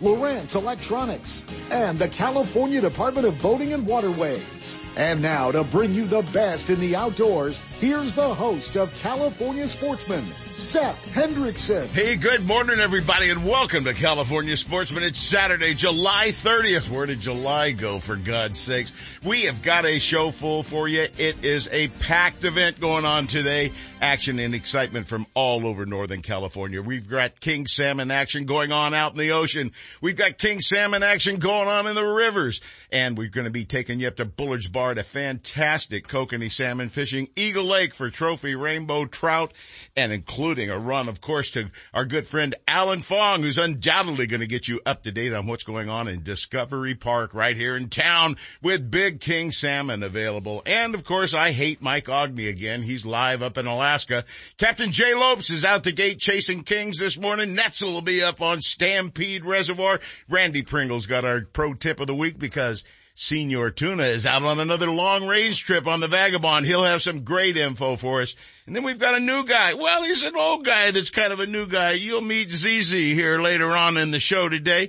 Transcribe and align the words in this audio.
Lowrance 0.00 0.54
Electronics, 0.54 1.42
and 1.70 1.98
the 1.98 2.08
California 2.08 2.80
Department 2.80 3.26
of 3.26 3.40
Boating 3.42 3.74
and 3.74 3.86
Waterways. 3.86 4.78
And 4.96 5.20
now 5.20 5.52
to 5.52 5.62
bring 5.62 5.92
you 5.92 6.06
the 6.06 6.22
best 6.32 6.70
in 6.70 6.80
the 6.80 6.96
outdoors, 6.96 7.58
here's 7.80 8.14
the 8.14 8.34
host 8.34 8.76
of 8.76 8.94
California 8.94 9.68
Sportsman, 9.68 10.24
Seth 10.60 11.06
Hendrickson. 11.14 11.86
Hey, 11.86 12.16
good 12.16 12.46
morning, 12.46 12.80
everybody, 12.80 13.30
and 13.30 13.46
welcome 13.46 13.84
to 13.84 13.94
California 13.94 14.58
Sportsman. 14.58 15.02
It's 15.02 15.18
Saturday, 15.18 15.72
July 15.72 16.28
30th. 16.28 16.90
Where 16.90 17.06
did 17.06 17.18
July 17.20 17.72
go, 17.72 17.98
for 17.98 18.14
God's 18.14 18.60
sakes? 18.60 19.18
We 19.24 19.44
have 19.44 19.62
got 19.62 19.86
a 19.86 19.98
show 19.98 20.30
full 20.30 20.62
for 20.62 20.86
you. 20.86 21.06
It 21.16 21.46
is 21.46 21.66
a 21.72 21.88
packed 21.88 22.44
event 22.44 22.78
going 22.78 23.06
on 23.06 23.26
today. 23.26 23.72
Action 24.02 24.38
and 24.38 24.54
excitement 24.54 25.08
from 25.08 25.26
all 25.32 25.66
over 25.66 25.86
Northern 25.86 26.20
California. 26.20 26.82
We've 26.82 27.08
got 27.08 27.40
king 27.40 27.66
salmon 27.66 28.10
action 28.10 28.44
going 28.44 28.70
on 28.70 28.92
out 28.92 29.12
in 29.12 29.18
the 29.18 29.30
ocean. 29.32 29.72
We've 30.02 30.16
got 30.16 30.36
king 30.36 30.60
salmon 30.60 31.02
action 31.02 31.38
going 31.38 31.68
on 31.68 31.86
in 31.86 31.94
the 31.94 32.04
rivers. 32.04 32.60
And 32.92 33.16
we're 33.16 33.30
going 33.30 33.46
to 33.46 33.50
be 33.50 33.64
taking 33.64 33.98
you 33.98 34.08
up 34.08 34.16
to 34.16 34.26
Bullard's 34.26 34.68
Bar 34.68 34.94
to 34.94 35.02
fantastic 35.02 36.06
kokanee 36.06 36.50
salmon 36.50 36.90
fishing, 36.90 37.28
Eagle 37.34 37.64
Lake 37.64 37.94
for 37.94 38.10
trophy 38.10 38.54
rainbow 38.54 39.06
trout, 39.06 39.52
and 39.96 40.12
including 40.12 40.49
including 40.50 40.70
a 40.70 40.84
run, 40.84 41.08
of 41.08 41.20
course, 41.20 41.52
to 41.52 41.70
our 41.94 42.04
good 42.04 42.26
friend 42.26 42.56
Alan 42.66 43.02
Fong, 43.02 43.40
who's 43.40 43.56
undoubtedly 43.56 44.26
going 44.26 44.40
to 44.40 44.48
get 44.48 44.66
you 44.66 44.80
up 44.84 45.04
to 45.04 45.12
date 45.12 45.32
on 45.32 45.46
what's 45.46 45.62
going 45.62 45.88
on 45.88 46.08
in 46.08 46.24
Discovery 46.24 46.96
Park 46.96 47.34
right 47.34 47.56
here 47.56 47.76
in 47.76 47.88
town 47.88 48.36
with 48.60 48.90
Big 48.90 49.20
King 49.20 49.52
Salmon 49.52 50.02
available. 50.02 50.60
And 50.66 50.96
of 50.96 51.04
course, 51.04 51.34
I 51.34 51.52
hate 51.52 51.80
Mike 51.80 52.06
Ogney 52.06 52.50
again. 52.50 52.82
He's 52.82 53.06
live 53.06 53.42
up 53.42 53.58
in 53.58 53.68
Alaska. 53.68 54.24
Captain 54.58 54.90
Jay 54.90 55.14
Lopes 55.14 55.50
is 55.50 55.64
out 55.64 55.84
the 55.84 55.92
gate 55.92 56.18
chasing 56.18 56.64
kings 56.64 56.98
this 56.98 57.16
morning. 57.16 57.54
Netzel 57.54 57.92
will 57.92 58.02
be 58.02 58.20
up 58.20 58.42
on 58.42 58.60
Stampede 58.60 59.44
Reservoir. 59.44 60.00
Randy 60.28 60.62
Pringle's 60.62 61.06
got 61.06 61.24
our 61.24 61.42
pro 61.42 61.74
tip 61.74 62.00
of 62.00 62.08
the 62.08 62.14
week 62.16 62.40
because 62.40 62.84
Senor 63.20 63.70
Tuna 63.70 64.04
is 64.04 64.24
out 64.24 64.44
on 64.44 64.60
another 64.60 64.90
long 64.90 65.26
range 65.26 65.62
trip 65.62 65.86
on 65.86 66.00
the 66.00 66.08
Vagabond. 66.08 66.64
He'll 66.64 66.84
have 66.84 67.02
some 67.02 67.22
great 67.22 67.54
info 67.54 67.96
for 67.96 68.22
us. 68.22 68.34
And 68.66 68.74
then 68.74 68.82
we've 68.82 68.98
got 68.98 69.14
a 69.14 69.20
new 69.20 69.44
guy. 69.44 69.74
Well, 69.74 70.04
he's 70.04 70.24
an 70.24 70.36
old 70.36 70.64
guy 70.64 70.90
that's 70.90 71.10
kind 71.10 71.30
of 71.30 71.38
a 71.38 71.46
new 71.46 71.66
guy. 71.66 71.92
You'll 71.92 72.22
meet 72.22 72.50
ZZ 72.50 72.92
here 72.92 73.38
later 73.38 73.68
on 73.68 73.98
in 73.98 74.10
the 74.10 74.18
show 74.18 74.48
today. 74.48 74.88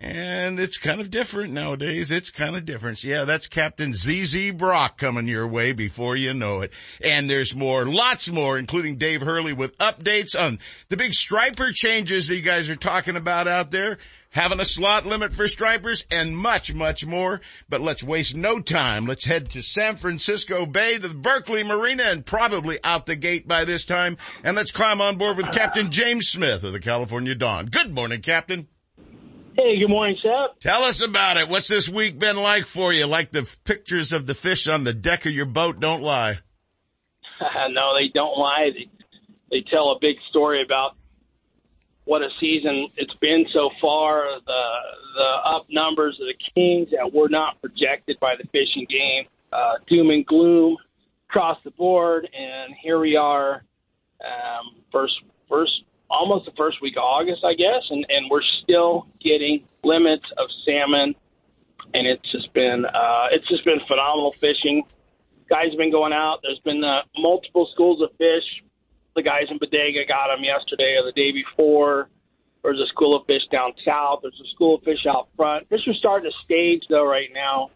And 0.00 0.60
it's 0.60 0.78
kind 0.78 1.00
of 1.00 1.10
different 1.10 1.52
nowadays. 1.52 2.12
It's 2.12 2.30
kind 2.30 2.54
of 2.54 2.64
different. 2.64 3.02
Yeah, 3.02 3.24
that's 3.24 3.48
Captain 3.48 3.92
ZZ 3.92 4.52
Brock 4.52 4.96
coming 4.96 5.26
your 5.26 5.48
way 5.48 5.72
before 5.72 6.14
you 6.14 6.32
know 6.34 6.60
it. 6.60 6.72
And 7.02 7.28
there's 7.28 7.52
more, 7.52 7.84
lots 7.84 8.30
more, 8.30 8.56
including 8.56 8.96
Dave 8.96 9.22
Hurley 9.22 9.52
with 9.52 9.76
updates 9.78 10.38
on 10.38 10.60
the 10.88 10.96
big 10.96 11.14
striper 11.14 11.72
changes 11.72 12.28
that 12.28 12.36
you 12.36 12.42
guys 12.42 12.70
are 12.70 12.76
talking 12.76 13.16
about 13.16 13.48
out 13.48 13.72
there, 13.72 13.98
having 14.30 14.60
a 14.60 14.64
slot 14.64 15.04
limit 15.04 15.32
for 15.32 15.48
stripers 15.48 16.06
and 16.12 16.36
much, 16.36 16.72
much 16.72 17.04
more. 17.04 17.40
But 17.68 17.80
let's 17.80 18.04
waste 18.04 18.36
no 18.36 18.60
time. 18.60 19.04
Let's 19.04 19.24
head 19.24 19.50
to 19.50 19.62
San 19.62 19.96
Francisco 19.96 20.64
Bay 20.64 20.98
to 20.98 21.08
the 21.08 21.14
Berkeley 21.14 21.64
Marina 21.64 22.04
and 22.04 22.24
probably 22.24 22.78
out 22.84 23.06
the 23.06 23.16
gate 23.16 23.48
by 23.48 23.64
this 23.64 23.84
time. 23.84 24.16
And 24.44 24.54
let's 24.54 24.70
climb 24.70 25.00
on 25.00 25.18
board 25.18 25.38
with 25.38 25.50
Captain 25.50 25.90
James 25.90 26.28
Smith 26.28 26.62
of 26.62 26.70
the 26.70 26.78
California 26.78 27.34
Dawn. 27.34 27.66
Good 27.66 27.92
morning, 27.92 28.20
Captain. 28.22 28.68
Hey, 29.60 29.76
good 29.76 29.88
morning, 29.88 30.16
Seth. 30.22 30.60
Tell 30.60 30.84
us 30.84 31.04
about 31.04 31.36
it. 31.36 31.48
What's 31.48 31.66
this 31.66 31.88
week 31.88 32.16
been 32.16 32.36
like 32.36 32.64
for 32.64 32.92
you? 32.92 33.06
Like 33.06 33.32
the 33.32 33.42
pictures 33.64 34.12
of 34.12 34.24
the 34.24 34.34
fish 34.34 34.68
on 34.68 34.84
the 34.84 34.94
deck 34.94 35.26
of 35.26 35.32
your 35.32 35.46
boat 35.46 35.80
don't 35.80 36.00
lie. 36.00 36.38
no, 37.40 37.92
they 37.98 38.06
don't 38.14 38.38
lie. 38.38 38.70
They, 38.72 38.88
they 39.50 39.64
tell 39.68 39.90
a 39.90 39.98
big 40.00 40.14
story 40.30 40.62
about 40.62 40.92
what 42.04 42.22
a 42.22 42.28
season 42.38 42.86
it's 42.96 43.14
been 43.20 43.46
so 43.52 43.70
far. 43.80 44.26
The 44.46 44.62
the 45.16 45.50
up 45.50 45.66
numbers 45.68 46.16
of 46.20 46.28
the 46.28 46.38
Kings 46.54 46.90
that 46.92 47.12
were 47.12 47.28
not 47.28 47.60
projected 47.60 48.20
by 48.20 48.34
the 48.40 48.44
fishing 48.52 48.86
game. 48.88 49.24
Uh, 49.52 49.72
doom 49.88 50.10
and 50.10 50.24
gloom 50.24 50.76
across 51.28 51.58
the 51.64 51.72
board, 51.72 52.28
and 52.32 52.74
here 52.80 53.00
we 53.00 53.16
are, 53.16 53.64
um, 54.24 54.82
first 54.92 55.14
first 55.48 55.82
almost 56.10 56.46
the 56.46 56.52
first 56.52 56.80
week 56.80 56.96
of 56.96 57.02
August, 57.02 57.44
I 57.44 57.54
guess, 57.54 57.84
and 57.90 58.06
and 58.08 58.30
we're 58.30 58.46
still 58.62 59.06
getting 59.20 59.64
limits 59.84 60.24
of 60.36 60.48
salmon, 60.64 61.14
and 61.94 62.06
it's 62.06 62.30
just 62.32 62.52
been 62.52 62.84
uh, 62.84 63.26
it's 63.32 63.48
just 63.48 63.64
been 63.64 63.80
phenomenal 63.86 64.32
fishing. 64.32 64.84
Guys 65.48 65.70
have 65.70 65.78
been 65.78 65.92
going 65.92 66.12
out. 66.12 66.40
There's 66.42 66.60
been 66.60 66.84
uh, 66.84 67.02
multiple 67.16 67.68
schools 67.72 68.02
of 68.02 68.10
fish. 68.18 68.44
The 69.16 69.22
guys 69.22 69.44
in 69.50 69.58
Bodega 69.58 70.06
got 70.06 70.28
them 70.28 70.44
yesterday 70.44 70.96
or 71.00 71.04
the 71.04 71.12
day 71.12 71.32
before. 71.32 72.08
There's 72.62 72.80
a 72.80 72.86
school 72.88 73.16
of 73.16 73.26
fish 73.26 73.42
down 73.50 73.72
south. 73.84 74.20
There's 74.22 74.40
a 74.44 74.48
school 74.54 74.76
of 74.76 74.82
fish 74.82 75.06
out 75.08 75.28
front. 75.36 75.68
Fish 75.68 75.86
are 75.86 75.94
starting 75.94 76.30
to 76.30 76.36
stage 76.44 76.82
though 76.90 77.06
right 77.06 77.30
now 77.32 77.70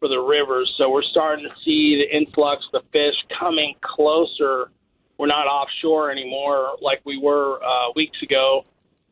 for 0.00 0.08
the 0.08 0.18
rivers, 0.18 0.74
so 0.76 0.90
we're 0.90 1.02
starting 1.02 1.48
to 1.48 1.54
see 1.64 1.96
the 1.96 2.16
influx 2.16 2.64
of 2.72 2.82
the 2.82 2.88
fish 2.90 3.14
coming 3.38 3.74
closer 3.80 4.70
we're 5.18 5.26
not 5.26 5.46
offshore 5.46 6.10
anymore 6.10 6.76
like 6.80 7.00
we 7.04 7.18
were 7.18 7.62
uh, 7.62 7.92
weeks 7.94 8.20
ago 8.22 8.64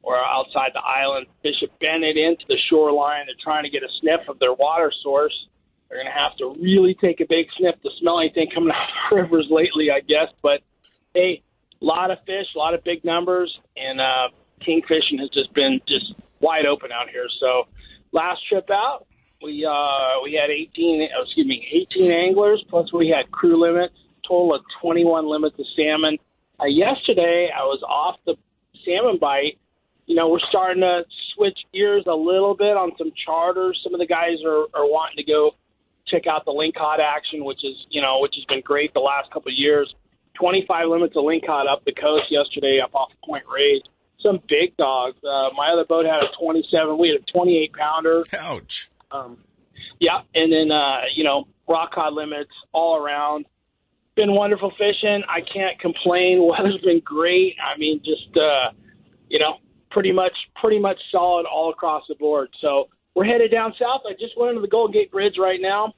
or 0.03 0.17
outside 0.17 0.71
the 0.75 0.81
island. 0.81 1.27
Have 1.45 1.79
been 1.79 2.03
into 2.03 2.45
the 2.49 2.57
shoreline. 2.69 3.27
They're 3.27 3.35
trying 3.43 3.65
to 3.65 3.71
get 3.71 3.83
a 3.83 3.89
sniff 4.01 4.29
of 4.29 4.39
their 4.39 4.53
water 4.53 4.93
source. 5.03 5.35
They're 5.89 5.99
going 5.99 6.13
to 6.13 6.19
have 6.19 6.37
to 6.39 6.57
really 6.61 6.95
take 6.95 7.21
a 7.21 7.27
big 7.29 7.47
sniff 7.57 7.81
to 7.83 7.91
smell 8.01 8.19
anything 8.19 8.49
coming 8.53 8.71
out 8.75 8.89
of 8.89 9.11
the 9.11 9.17
rivers 9.17 9.47
lately, 9.51 9.91
I 9.91 10.01
guess. 10.01 10.29
But 10.43 10.63
hey, 11.15 11.43
a 11.81 11.85
lot 11.85 12.11
of 12.11 12.19
fish, 12.27 12.47
a 12.55 12.59
lot 12.59 12.75
of 12.75 12.83
big 12.83 13.05
numbers, 13.05 13.57
and 13.77 14.01
uh, 14.01 14.29
king 14.61 14.83
fishing 14.89 15.19
has 15.19 15.29
just 15.31 15.53
been 15.55 15.81
just 15.87 16.15
wide 16.41 16.67
open 16.67 16.91
out 16.91 17.11
here. 17.11 17.27
So 17.39 17.69
last 18.13 18.41
trip 18.49 18.71
out, 18.71 19.07
we 19.43 19.65
uh, 19.65 20.23
we 20.23 20.33
had 20.35 20.51
18, 20.51 21.09
excuse 21.25 21.47
me, 21.47 21.67
18 21.91 22.11
anglers 22.11 22.65
plus 22.69 22.93
we 22.93 23.09
had 23.09 23.31
crew 23.31 23.61
limits 23.61 23.95
total 24.27 24.55
of 24.55 24.63
21 24.81 25.29
limits 25.29 25.57
of 25.59 25.67
salmon. 25.77 26.19
Uh, 26.61 26.67
yesterday, 26.67 27.51
I 27.55 27.63
was 27.65 27.83
off 27.83 28.17
the 28.27 28.35
salmon 28.85 29.19
bite. 29.21 29.59
You 30.07 30.17
know, 30.17 30.29
we're 30.29 30.45
starting 30.49 30.83
to 30.83 31.03
switch 31.35 31.59
gears 31.73 32.05
a 32.07 32.15
little 32.15 32.55
bit 32.55 32.77
on 32.77 32.93
some 32.99 33.13
charters. 33.25 33.81
Some 33.83 33.95
of 33.95 34.01
the 34.01 34.07
guys 34.07 34.43
are, 34.45 34.67
are 34.75 34.87
wanting 34.87 35.17
to 35.17 35.25
go 35.25 35.53
check 36.07 36.27
out 36.27 36.45
the 36.45 36.53
lingcod 36.53 36.99
action, 36.99 37.45
which 37.45 37.65
is, 37.65 37.77
you 37.91 38.03
know, 38.03 38.19
which 38.21 38.35
has 38.37 38.45
been 38.47 38.61
great 38.61 38.93
the 38.95 39.01
last 39.01 39.31
couple 39.31 39.51
of 39.51 39.57
years. 39.57 39.95
25 40.35 40.89
limits 40.89 41.15
of 41.17 41.25
lingcod 41.25 41.71
up 41.71 41.85
the 41.85 41.93
coast 41.93 42.25
yesterday 42.31 42.81
up 42.83 42.95
off 42.95 43.11
Point 43.25 43.45
Reyes. 43.47 43.83
Some 44.21 44.41
big 44.49 44.77
dogs. 44.77 45.17
Uh, 45.19 45.51
my 45.57 45.71
other 45.73 45.85
boat 45.85 46.07
had 46.07 46.23
a 46.23 46.29
27. 46.39 46.99
We 46.99 47.09
had 47.09 47.21
a 47.21 47.33
28 47.33 47.73
pounder. 47.73 48.25
Ouch. 48.39 48.91
Um, 49.11 49.39
yeah, 49.99 50.23
and 50.35 50.53
then 50.53 50.71
uh, 50.71 51.03
you 51.15 51.25
know 51.25 51.47
rock 51.69 51.93
cod 51.93 52.13
limits 52.13 52.51
all 52.73 52.97
around 52.97 53.47
been 54.17 54.35
wonderful 54.35 54.71
fishing. 54.73 55.23
I 55.29 55.41
can't 55.41 55.79
complain. 55.81 56.47
Weather's 56.49 56.81
been 56.85 57.01
great. 57.05 57.57
I 57.63 57.79
mean, 57.79 58.01
just 58.05 58.37
uh, 58.37 58.73
you 59.29 59.39
know, 59.39 59.57
pretty 59.91 60.13
much 60.13 60.33
pretty 60.61 60.79
much 60.79 60.99
solid 61.11 61.47
all 61.47 61.71
across 61.71 62.05
the 62.09 62.15
board. 62.17 62.49
So 62.61 62.89
we're 63.15 63.25
headed 63.25 63.51
down 63.51 63.75
south. 63.79 64.03
I 64.09 64.13
just 64.13 64.39
went 64.39 64.51
into 64.51 64.63
the 64.63 64.69
Golden 64.69 64.93
Gate 64.93 65.11
Bridge 65.11 65.35
right 65.39 65.61
now. 65.61 65.93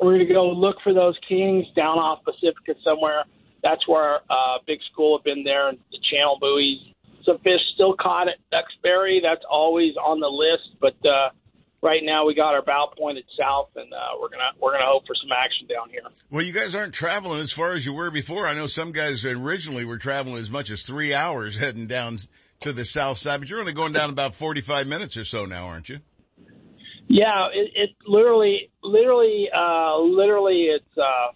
We're 0.00 0.14
going 0.16 0.26
to 0.26 0.34
go 0.34 0.50
look 0.50 0.76
for 0.82 0.92
those 0.92 1.16
kings 1.28 1.66
down 1.76 1.98
off 1.98 2.24
Pacifica 2.24 2.74
somewhere. 2.84 3.24
That's 3.62 3.86
where 3.88 4.16
uh, 4.28 4.58
big 4.66 4.78
school 4.92 5.16
have 5.16 5.24
been 5.24 5.44
there, 5.44 5.68
and 5.68 5.78
the 5.90 5.98
channel 6.10 6.36
buoys. 6.40 6.78
Some 7.24 7.38
fish 7.38 7.60
still 7.74 7.94
caught 7.98 8.28
at 8.28 8.36
Duxbury. 8.50 9.20
That's 9.22 9.44
always 9.48 9.94
on 9.96 10.20
the 10.20 10.28
list, 10.28 10.76
but 10.80 10.94
uh, 11.08 11.30
right 11.84 12.00
now 12.02 12.24
we 12.24 12.34
got 12.34 12.54
our 12.54 12.62
bow 12.62 12.90
pointed 12.98 13.24
south, 13.38 13.68
and 13.76 13.92
uh, 13.92 14.18
we're 14.20 14.30
gonna 14.30 14.50
we're 14.60 14.72
gonna 14.72 14.86
hope 14.86 15.06
for 15.06 15.14
some 15.14 15.30
action 15.30 15.68
down 15.68 15.90
here. 15.90 16.00
Well, 16.30 16.42
you 16.42 16.52
guys 16.52 16.74
aren't 16.74 16.94
traveling 16.94 17.38
as 17.40 17.52
far 17.52 17.72
as 17.72 17.86
you 17.86 17.92
were 17.92 18.10
before. 18.10 18.48
I 18.48 18.54
know 18.54 18.66
some 18.66 18.90
guys 18.90 19.24
originally 19.24 19.84
were 19.84 19.98
traveling 19.98 20.38
as 20.38 20.50
much 20.50 20.70
as 20.70 20.82
three 20.82 21.14
hours 21.14 21.54
heading 21.60 21.86
down 21.86 22.18
to 22.60 22.72
the 22.72 22.84
south 22.84 23.18
side, 23.18 23.40
but 23.40 23.50
you're 23.50 23.60
only 23.60 23.74
going 23.74 23.92
down 23.92 24.10
about 24.10 24.34
45 24.34 24.86
minutes 24.86 25.16
or 25.16 25.24
so 25.24 25.44
now, 25.44 25.66
aren't 25.66 25.90
you? 25.90 26.00
Yeah, 27.06 27.48
it, 27.52 27.70
it 27.74 27.90
literally, 28.06 28.70
literally, 28.82 29.48
uh, 29.54 29.98
literally, 29.98 30.68
it's 30.74 30.96
uh, 30.96 31.32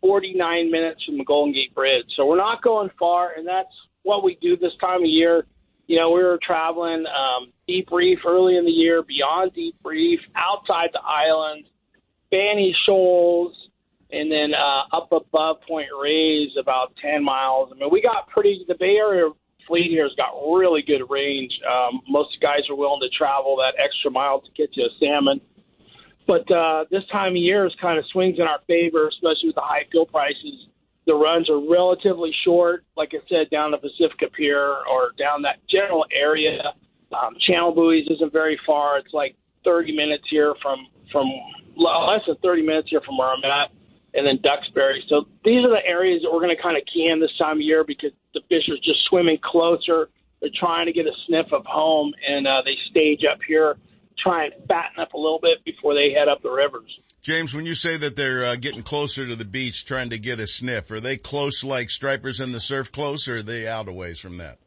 49 0.00 0.70
minutes 0.70 1.02
from 1.04 1.18
the 1.18 1.24
Golden 1.24 1.52
Gate 1.52 1.74
Bridge. 1.74 2.04
So 2.16 2.24
we're 2.26 2.36
not 2.36 2.62
going 2.62 2.90
far, 2.96 3.32
and 3.36 3.46
that's 3.46 3.72
what 4.04 4.22
we 4.22 4.38
do 4.40 4.56
this 4.56 4.70
time 4.80 5.02
of 5.02 5.08
year 5.08 5.44
you 5.88 5.98
know, 5.98 6.10
we 6.10 6.22
were 6.22 6.38
traveling 6.46 7.04
um, 7.06 7.50
deep 7.66 7.88
reef 7.90 8.18
early 8.26 8.56
in 8.56 8.64
the 8.64 8.70
year, 8.70 9.02
beyond 9.02 9.52
deep 9.54 9.74
reef, 9.84 10.20
outside 10.36 10.90
the 10.92 11.00
island. 11.00 11.64
Fanny 12.30 12.76
Shoals, 12.84 13.56
and 14.12 14.30
then 14.30 14.52
uh, 14.52 14.96
up 14.96 15.10
above 15.12 15.56
Point 15.66 15.88
Reyes, 16.00 16.50
about 16.60 16.92
10 17.02 17.24
miles. 17.24 17.70
I 17.74 17.78
mean, 17.78 17.88
we 17.90 18.02
got 18.02 18.28
pretty, 18.28 18.64
the 18.68 18.74
Bay 18.78 18.96
Area 18.96 19.30
fleet 19.66 19.90
here 19.90 20.04
has 20.04 20.16
got 20.16 20.32
really 20.36 20.82
good 20.82 21.04
range. 21.10 21.52
Um, 21.64 22.00
most 22.08 22.36
guys 22.40 22.68
are 22.70 22.76
willing 22.76 23.00
to 23.00 23.08
travel 23.16 23.56
that 23.56 23.74
extra 23.82 24.10
mile 24.10 24.40
to 24.40 24.48
get 24.56 24.70
you 24.76 24.84
a 24.84 24.88
salmon. 25.00 25.40
But 26.26 26.50
uh, 26.52 26.84
this 26.90 27.04
time 27.10 27.32
of 27.32 27.36
year 27.36 27.66
is 27.66 27.72
kind 27.80 27.98
of 27.98 28.04
swings 28.12 28.36
in 28.38 28.44
our 28.44 28.60
favor, 28.66 29.08
especially 29.08 29.48
with 29.48 29.56
the 29.56 29.64
high 29.64 29.84
fuel 29.90 30.06
prices. 30.06 30.68
The 31.08 31.14
runs 31.14 31.48
are 31.48 31.56
relatively 31.58 32.30
short, 32.44 32.84
like 32.94 33.12
I 33.14 33.24
said, 33.32 33.48
down 33.48 33.70
the 33.70 33.78
Pacifica 33.78 34.28
Pier 34.28 34.60
or 34.60 35.12
down 35.18 35.40
that 35.40 35.56
general 35.66 36.04
area. 36.12 36.60
Um, 37.16 37.34
Channel 37.48 37.72
Buoys 37.72 38.04
isn't 38.10 38.30
very 38.30 38.60
far. 38.66 38.98
It's 38.98 39.14
like 39.14 39.34
30 39.64 39.96
minutes 39.96 40.24
here 40.28 40.52
from 40.60 40.86
from 41.10 41.24
less 41.78 42.20
than 42.26 42.36
30 42.42 42.60
minutes 42.60 42.88
here 42.90 43.00
from 43.06 43.16
where 43.16 43.30
I'm 43.30 43.42
at, 43.42 43.72
and 44.12 44.26
then 44.26 44.38
Duxbury. 44.42 45.02
So 45.08 45.24
these 45.46 45.64
are 45.64 45.70
the 45.70 45.80
areas 45.86 46.20
that 46.22 46.30
we're 46.30 46.44
going 46.44 46.54
to 46.54 46.62
kind 46.62 46.76
of 46.76 46.82
key 46.92 47.08
in 47.10 47.20
this 47.20 47.32
time 47.38 47.56
of 47.56 47.62
year 47.62 47.84
because 47.84 48.12
the 48.34 48.42
fish 48.50 48.68
are 48.68 48.76
just 48.84 49.00
swimming 49.08 49.38
closer. 49.42 50.10
They're 50.42 50.50
trying 50.60 50.84
to 50.86 50.92
get 50.92 51.06
a 51.06 51.16
sniff 51.26 51.46
of 51.52 51.64
home, 51.64 52.12
and 52.28 52.46
uh, 52.46 52.60
they 52.66 52.76
stage 52.90 53.22
up 53.24 53.38
here, 53.48 53.78
try 54.22 54.44
and 54.44 54.54
fatten 54.66 55.00
up 55.00 55.12
a 55.14 55.16
little 55.16 55.40
bit 55.40 55.64
before 55.64 55.94
they 55.94 56.12
head 56.12 56.28
up 56.28 56.42
the 56.42 56.50
rivers. 56.50 56.98
James, 57.22 57.54
when 57.54 57.66
you 57.66 57.74
say 57.74 57.96
that 57.96 58.16
they're 58.16 58.44
uh, 58.44 58.56
getting 58.56 58.82
closer 58.82 59.26
to 59.26 59.36
the 59.36 59.44
beach, 59.44 59.84
trying 59.84 60.10
to 60.10 60.18
get 60.18 60.40
a 60.40 60.46
sniff, 60.46 60.90
are 60.90 61.00
they 61.00 61.16
close 61.16 61.64
like 61.64 61.90
stripers 61.90 62.40
in 62.40 62.52
the 62.52 62.60
surf 62.60 62.90
close, 62.92 63.28
or 63.28 63.36
are 63.36 63.42
they 63.42 63.66
out 63.66 63.88
a 63.88 63.92
ways 63.92 64.18
from 64.18 64.38
that? 64.38 64.58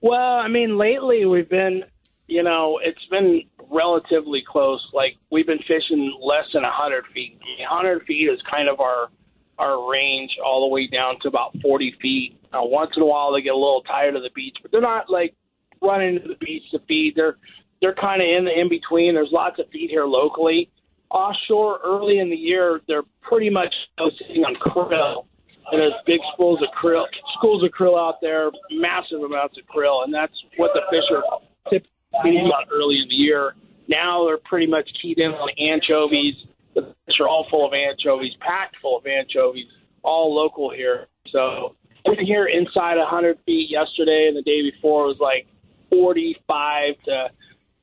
Well, 0.00 0.18
I 0.18 0.48
mean, 0.48 0.76
lately 0.76 1.24
we've 1.24 1.48
been, 1.48 1.84
you 2.26 2.42
know, 2.42 2.78
it's 2.82 3.04
been 3.10 3.42
relatively 3.70 4.42
close. 4.46 4.80
Like 4.92 5.16
we've 5.30 5.46
been 5.46 5.62
fishing 5.66 6.18
less 6.22 6.44
than 6.52 6.62
100 6.62 7.04
feet. 7.14 7.38
100 7.58 8.04
feet 8.04 8.28
is 8.30 8.40
kind 8.50 8.68
of 8.68 8.80
our 8.80 9.08
our 9.56 9.88
range, 9.88 10.32
all 10.44 10.68
the 10.68 10.74
way 10.74 10.88
down 10.88 11.14
to 11.22 11.28
about 11.28 11.54
40 11.62 11.94
feet. 12.02 12.36
Now, 12.52 12.66
once 12.66 12.90
in 12.96 13.02
a 13.02 13.06
while 13.06 13.32
they 13.32 13.40
get 13.40 13.50
a 13.50 13.56
little 13.56 13.82
tired 13.82 14.16
of 14.16 14.22
the 14.22 14.30
beach, 14.34 14.56
but 14.60 14.72
they're 14.72 14.80
not 14.80 15.08
like 15.08 15.34
running 15.80 16.20
to 16.20 16.26
the 16.26 16.34
beach 16.34 16.64
to 16.72 16.80
feed. 16.88 17.12
They're 17.14 17.36
they're 17.84 17.94
kind 17.94 18.22
of 18.22 18.28
in 18.28 18.46
the 18.46 18.58
in 18.58 18.70
between. 18.70 19.12
There's 19.12 19.28
lots 19.30 19.58
of 19.58 19.66
feed 19.70 19.90
here 19.90 20.06
locally. 20.06 20.70
Offshore, 21.10 21.80
early 21.84 22.18
in 22.18 22.30
the 22.30 22.36
year, 22.36 22.80
they're 22.88 23.02
pretty 23.20 23.50
much 23.50 23.74
sitting 24.18 24.42
on 24.42 24.56
krill 24.56 25.26
and 25.70 25.80
there's 25.80 25.92
big 26.06 26.20
schools 26.32 26.60
of 26.62 26.68
krill, 26.80 27.04
schools 27.38 27.62
of 27.62 27.70
krill 27.70 27.98
out 27.98 28.20
there, 28.20 28.50
massive 28.70 29.20
amounts 29.20 29.56
of 29.58 29.64
krill, 29.66 30.04
and 30.04 30.12
that's 30.12 30.32
what 30.56 30.70
the 30.74 30.80
fish 30.90 31.04
are 31.10 31.40
typically 31.70 32.38
about 32.46 32.68
early 32.72 32.96
in 33.02 33.08
the 33.08 33.14
year. 33.14 33.54
Now 33.88 34.26
they're 34.26 34.38
pretty 34.38 34.66
much 34.66 34.88
keyed 35.00 35.18
in 35.18 35.32
on 35.32 35.50
anchovies. 35.58 36.34
The 36.74 36.94
fish 37.06 37.16
are 37.20 37.28
all 37.28 37.46
full 37.50 37.66
of 37.66 37.72
anchovies, 37.72 38.32
packed 38.40 38.76
full 38.80 38.98
of 38.98 39.06
anchovies, 39.06 39.66
all 40.02 40.34
local 40.34 40.70
here. 40.70 41.06
So 41.30 41.76
been 42.04 42.24
here 42.24 42.46
inside 42.46 42.96
100 42.96 43.38
feet 43.46 43.70
yesterday, 43.70 44.26
and 44.28 44.36
the 44.36 44.42
day 44.42 44.62
before 44.70 45.06
was 45.06 45.18
like 45.18 45.46
45 45.90 46.98
to 47.04 47.30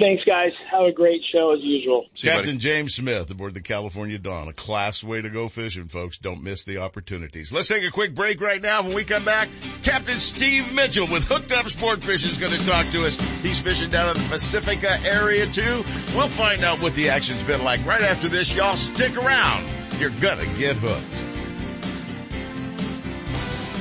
Thanks, 0.00 0.24
guys. 0.24 0.52
Have 0.70 0.86
a 0.86 0.92
great 0.92 1.20
show 1.30 1.52
as 1.52 1.60
usual. 1.62 2.06
See 2.14 2.28
Captain 2.28 2.58
James 2.58 2.94
Smith 2.94 3.30
aboard 3.30 3.52
the 3.52 3.60
California 3.60 4.18
Dawn. 4.18 4.48
A 4.48 4.54
class 4.54 5.04
way 5.04 5.20
to 5.20 5.28
go 5.28 5.46
fishing, 5.46 5.88
folks. 5.88 6.16
Don't 6.16 6.42
miss 6.42 6.64
the 6.64 6.78
opportunities. 6.78 7.52
Let's 7.52 7.68
take 7.68 7.84
a 7.84 7.90
quick 7.90 8.14
break 8.14 8.40
right 8.40 8.62
now. 8.62 8.82
When 8.82 8.94
we 8.94 9.04
come 9.04 9.26
back, 9.26 9.50
Captain 9.82 10.18
Steve 10.18 10.72
Mitchell 10.72 11.06
with 11.06 11.24
Hooked 11.24 11.52
Up 11.52 11.68
Sport 11.68 12.02
Fishing 12.02 12.30
is 12.30 12.38
going 12.38 12.52
to 12.52 12.66
talk 12.66 12.86
to 12.92 13.04
us. 13.04 13.20
He's 13.42 13.60
fishing 13.60 13.90
down 13.90 14.16
in 14.16 14.22
the 14.22 14.28
Pacifica 14.30 14.98
area 15.04 15.46
too. 15.46 15.84
We'll 16.14 16.28
find 16.28 16.64
out 16.64 16.80
what 16.80 16.94
the 16.94 17.10
action's 17.10 17.42
been 17.42 17.62
like 17.62 17.84
right 17.84 18.02
after 18.02 18.30
this. 18.30 18.54
Y'all 18.54 18.76
stick 18.76 19.18
around. 19.18 19.70
You're 19.98 20.10
gonna 20.18 20.46
get 20.56 20.76
hooked. 20.76 21.29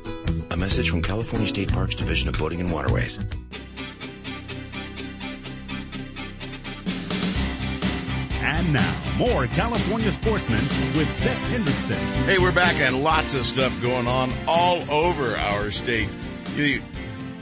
A 0.51 0.57
message 0.57 0.89
from 0.89 1.03
California 1.03 1.47
State 1.47 1.71
Parks 1.71 1.95
Division 1.95 2.29
of 2.29 2.37
Boating 2.39 2.59
and 2.59 2.71
Waterways. 2.71 3.19
And 8.57 8.73
now, 8.73 9.13
more 9.17 9.45
California 9.45 10.11
sportsmen 10.11 10.57
with 10.97 11.13
Seth 11.13 11.51
Hendrickson. 11.51 12.25
Hey, 12.25 12.39
we're 12.39 12.51
back 12.51 12.81
and 12.81 13.03
lots 13.03 13.35
of 13.35 13.45
stuff 13.45 13.79
going 13.83 14.07
on 14.07 14.31
all 14.47 14.81
over 14.91 15.37
our 15.37 15.69
state. 15.69 16.09
You, 16.55 16.81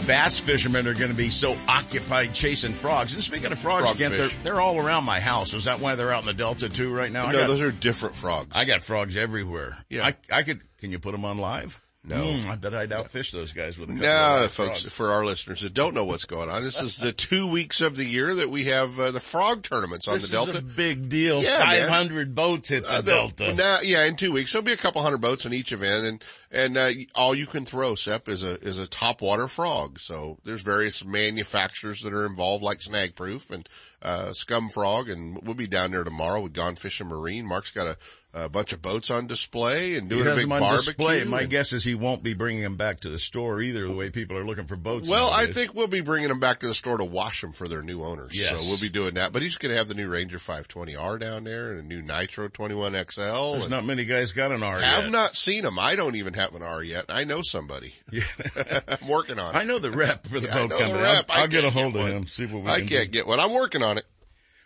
bass 0.06 0.38
fishermen 0.40 0.88
are 0.88 0.94
going 0.94 1.12
to 1.12 1.16
be 1.16 1.30
so 1.30 1.56
occupied 1.70 2.34
chasing 2.34 2.74
frogs. 2.74 3.14
And 3.14 3.24
speaking 3.24 3.50
of 3.50 3.58
frogs 3.58 3.86
Frog 3.86 3.96
again, 3.96 4.12
they're, 4.12 4.28
they're 4.44 4.60
all 4.60 4.78
around 4.78 5.06
my 5.06 5.22
house. 5.22 5.54
Is 5.54 5.64
that 5.64 5.80
why 5.80 5.96
they're 5.96 6.12
out 6.12 6.20
in 6.20 6.28
the 6.28 6.34
Delta 6.34 6.68
too 6.68 6.94
right 6.94 7.10
now? 7.10 7.32
No, 7.32 7.40
got, 7.40 7.48
those 7.48 7.62
are 7.62 7.72
different 7.72 8.16
frogs. 8.16 8.54
I 8.54 8.66
got 8.66 8.82
frogs 8.84 9.16
everywhere. 9.16 9.78
Yeah. 9.90 10.08
I, 10.08 10.16
I 10.30 10.44
could, 10.44 10.60
can 10.80 10.92
you 10.92 11.00
put 11.00 11.14
them 11.14 11.24
on 11.24 11.38
live? 11.38 11.80
No. 12.08 12.24
Mm, 12.24 12.46
I 12.46 12.56
bet 12.56 12.74
I'd 12.76 12.92
outfish 12.92 13.32
those 13.32 13.52
guys 13.52 13.78
with 13.80 13.90
a 13.90 13.94
No, 13.94 14.42
folks, 14.50 14.82
frogs. 14.82 14.96
for 14.96 15.10
our 15.12 15.26
listeners 15.26 15.62
that 15.62 15.74
don't 15.74 15.94
know 15.96 16.06
what's 16.06 16.26
going 16.26 16.50
on, 16.50 16.62
this 16.62 16.82
is 16.82 16.98
the 16.98 17.12
two 17.12 17.48
weeks 17.48 17.82
of 17.82 17.96
the 17.96 18.06
year 18.06 18.34
that 18.36 18.50
we 18.50 18.66
have 18.66 19.00
uh, 19.00 19.12
the 19.12 19.20
frog 19.20 19.64
tournaments 19.64 20.08
on 20.08 20.14
This 20.16 20.30
the 20.30 20.36
Delta. 20.36 20.52
is 20.52 20.58
a 20.60 20.62
big 20.64 21.10
deal. 21.10 21.42
Yeah, 21.42 21.58
man. 21.60 21.88
500 21.88 22.36
boats 22.36 22.70
hit 22.70 22.84
the 22.84 22.90
Uh, 22.90 23.02
Delta. 23.02 23.54
Now, 23.56 23.78
yeah, 23.82 24.06
in 24.06 24.16
two 24.16 24.32
weeks, 24.32 24.52
there'll 24.52 24.64
be 24.66 24.72
a 24.72 24.78
couple 24.78 25.02
hundred 25.02 25.22
boats 25.22 25.46
in 25.46 25.54
each 25.54 25.72
event, 25.72 26.06
and 26.06 26.24
and 26.52 26.78
uh, 26.78 26.90
all 27.16 27.34
you 27.36 27.48
can 27.48 27.66
throw, 27.66 27.96
Sep, 27.96 28.30
is 28.30 28.44
a 28.44 28.54
is 28.62 28.78
a 28.78 28.88
top 28.88 29.22
water 29.22 29.48
frog. 29.48 30.00
So 30.00 30.38
there's 30.46 30.62
various 30.62 31.04
manufacturers 31.04 32.02
that 32.02 32.14
are 32.14 32.26
involved, 32.26 32.64
like 32.64 32.82
Snag 32.82 33.16
Proof 33.16 33.50
and 33.52 33.68
uh, 34.02 34.32
Scum 34.32 34.70
Frog, 34.70 35.10
and 35.10 35.40
we'll 35.44 35.56
be 35.56 35.68
down 35.68 35.92
there 35.92 36.04
tomorrow 36.04 36.40
with 36.42 36.54
Gone 36.54 36.76
Fishing 36.76 37.08
Marine. 37.08 37.48
Mark's 37.48 37.72
got 37.72 37.88
a, 37.88 37.98
a 38.36 38.50
bunch 38.50 38.74
of 38.74 38.82
boats 38.82 39.10
on 39.10 39.28
display 39.28 39.96
and 39.96 40.12
He 40.12 40.18
doing 40.18 40.28
a 40.28 40.36
big 40.36 40.42
them 40.44 40.52
on 40.52 40.60
barbecue. 40.60 40.86
display. 40.94 41.24
My 41.24 41.46
guess 41.46 41.72
is 41.74 41.84
he 41.84 41.96
won't 41.96 42.22
be 42.22 42.34
bringing 42.34 42.64
them 42.64 42.76
back 42.76 43.00
to 43.00 43.10
the 43.10 43.18
store 43.18 43.62
either. 43.62 43.88
The 43.88 43.96
way 43.96 44.10
people 44.10 44.38
are 44.38 44.44
looking 44.44 44.66
for 44.66 44.76
boats. 44.76 45.08
Well, 45.10 45.30
I 45.30 45.46
think 45.46 45.74
we'll 45.74 45.88
be 45.88 46.02
bringing 46.02 46.28
them 46.30 46.40
back 46.42 46.60
to 46.60 46.68
the 46.68 46.74
store 46.74 46.98
to 46.98 47.06
wash 47.06 47.40
them 47.42 47.54
for 47.54 47.68
their 47.68 47.82
new 47.82 48.04
owners. 48.04 48.38
Yes. 48.38 48.60
So 48.60 48.68
we'll 48.70 48.82
be 48.82 48.90
doing 48.90 49.14
that. 49.16 49.32
But 49.32 49.42
he's 49.42 49.58
going 49.58 49.72
to 49.72 49.78
have 49.78 49.88
the 49.88 49.94
new 49.94 50.10
Ranger 50.10 50.38
520R 50.38 51.20
down 51.20 51.46
there 51.46 51.72
and 51.72 51.80
a 51.80 51.84
new 51.84 52.02
Nitro 52.02 52.50
21XL. 52.50 53.54
there's 53.54 53.70
not 53.70 53.86
many 53.86 54.06
guys 54.06 54.32
got 54.34 54.52
an 54.52 54.64
R 54.64 54.80
have 54.80 55.04
yet. 55.06 55.12
not 55.12 55.36
seen 55.36 55.64
them. 55.64 55.80
I 55.80 55.96
don't 55.96 56.16
even 56.16 56.34
have 56.34 56.54
an 56.56 56.62
R 56.64 56.84
yet. 56.84 57.06
I 57.10 57.24
know 57.24 57.42
somebody. 57.42 57.94
Yeah. 58.12 58.22
I'm 59.02 59.08
working 59.10 59.40
on 59.40 59.56
it. 59.56 59.58
I 59.58 59.64
know 59.66 59.80
the 59.80 59.92
rep 59.92 60.26
for 60.28 60.40
the 60.40 60.48
Yeah, 60.48 60.56
I 60.56 60.60
boat 60.68 60.70
the 60.70 60.76
company. 60.78 61.02
rep. 61.04 61.26
I'll, 61.30 61.38
I 61.38 61.42
I'll 61.42 61.48
get 61.48 61.64
a 61.66 61.70
hold 61.70 61.94
get 61.94 62.02
of 62.06 62.08
him. 62.14 62.28
See 62.28 62.46
what 62.46 62.64
we 62.64 62.70
I 62.70 62.80
can 62.80 62.88
can't 62.88 63.12
do. 63.12 63.18
get 63.18 63.28
one. 63.28 63.40
I'm 63.40 63.52
working 63.54 63.82
on 63.82 63.98
it. 63.98 64.06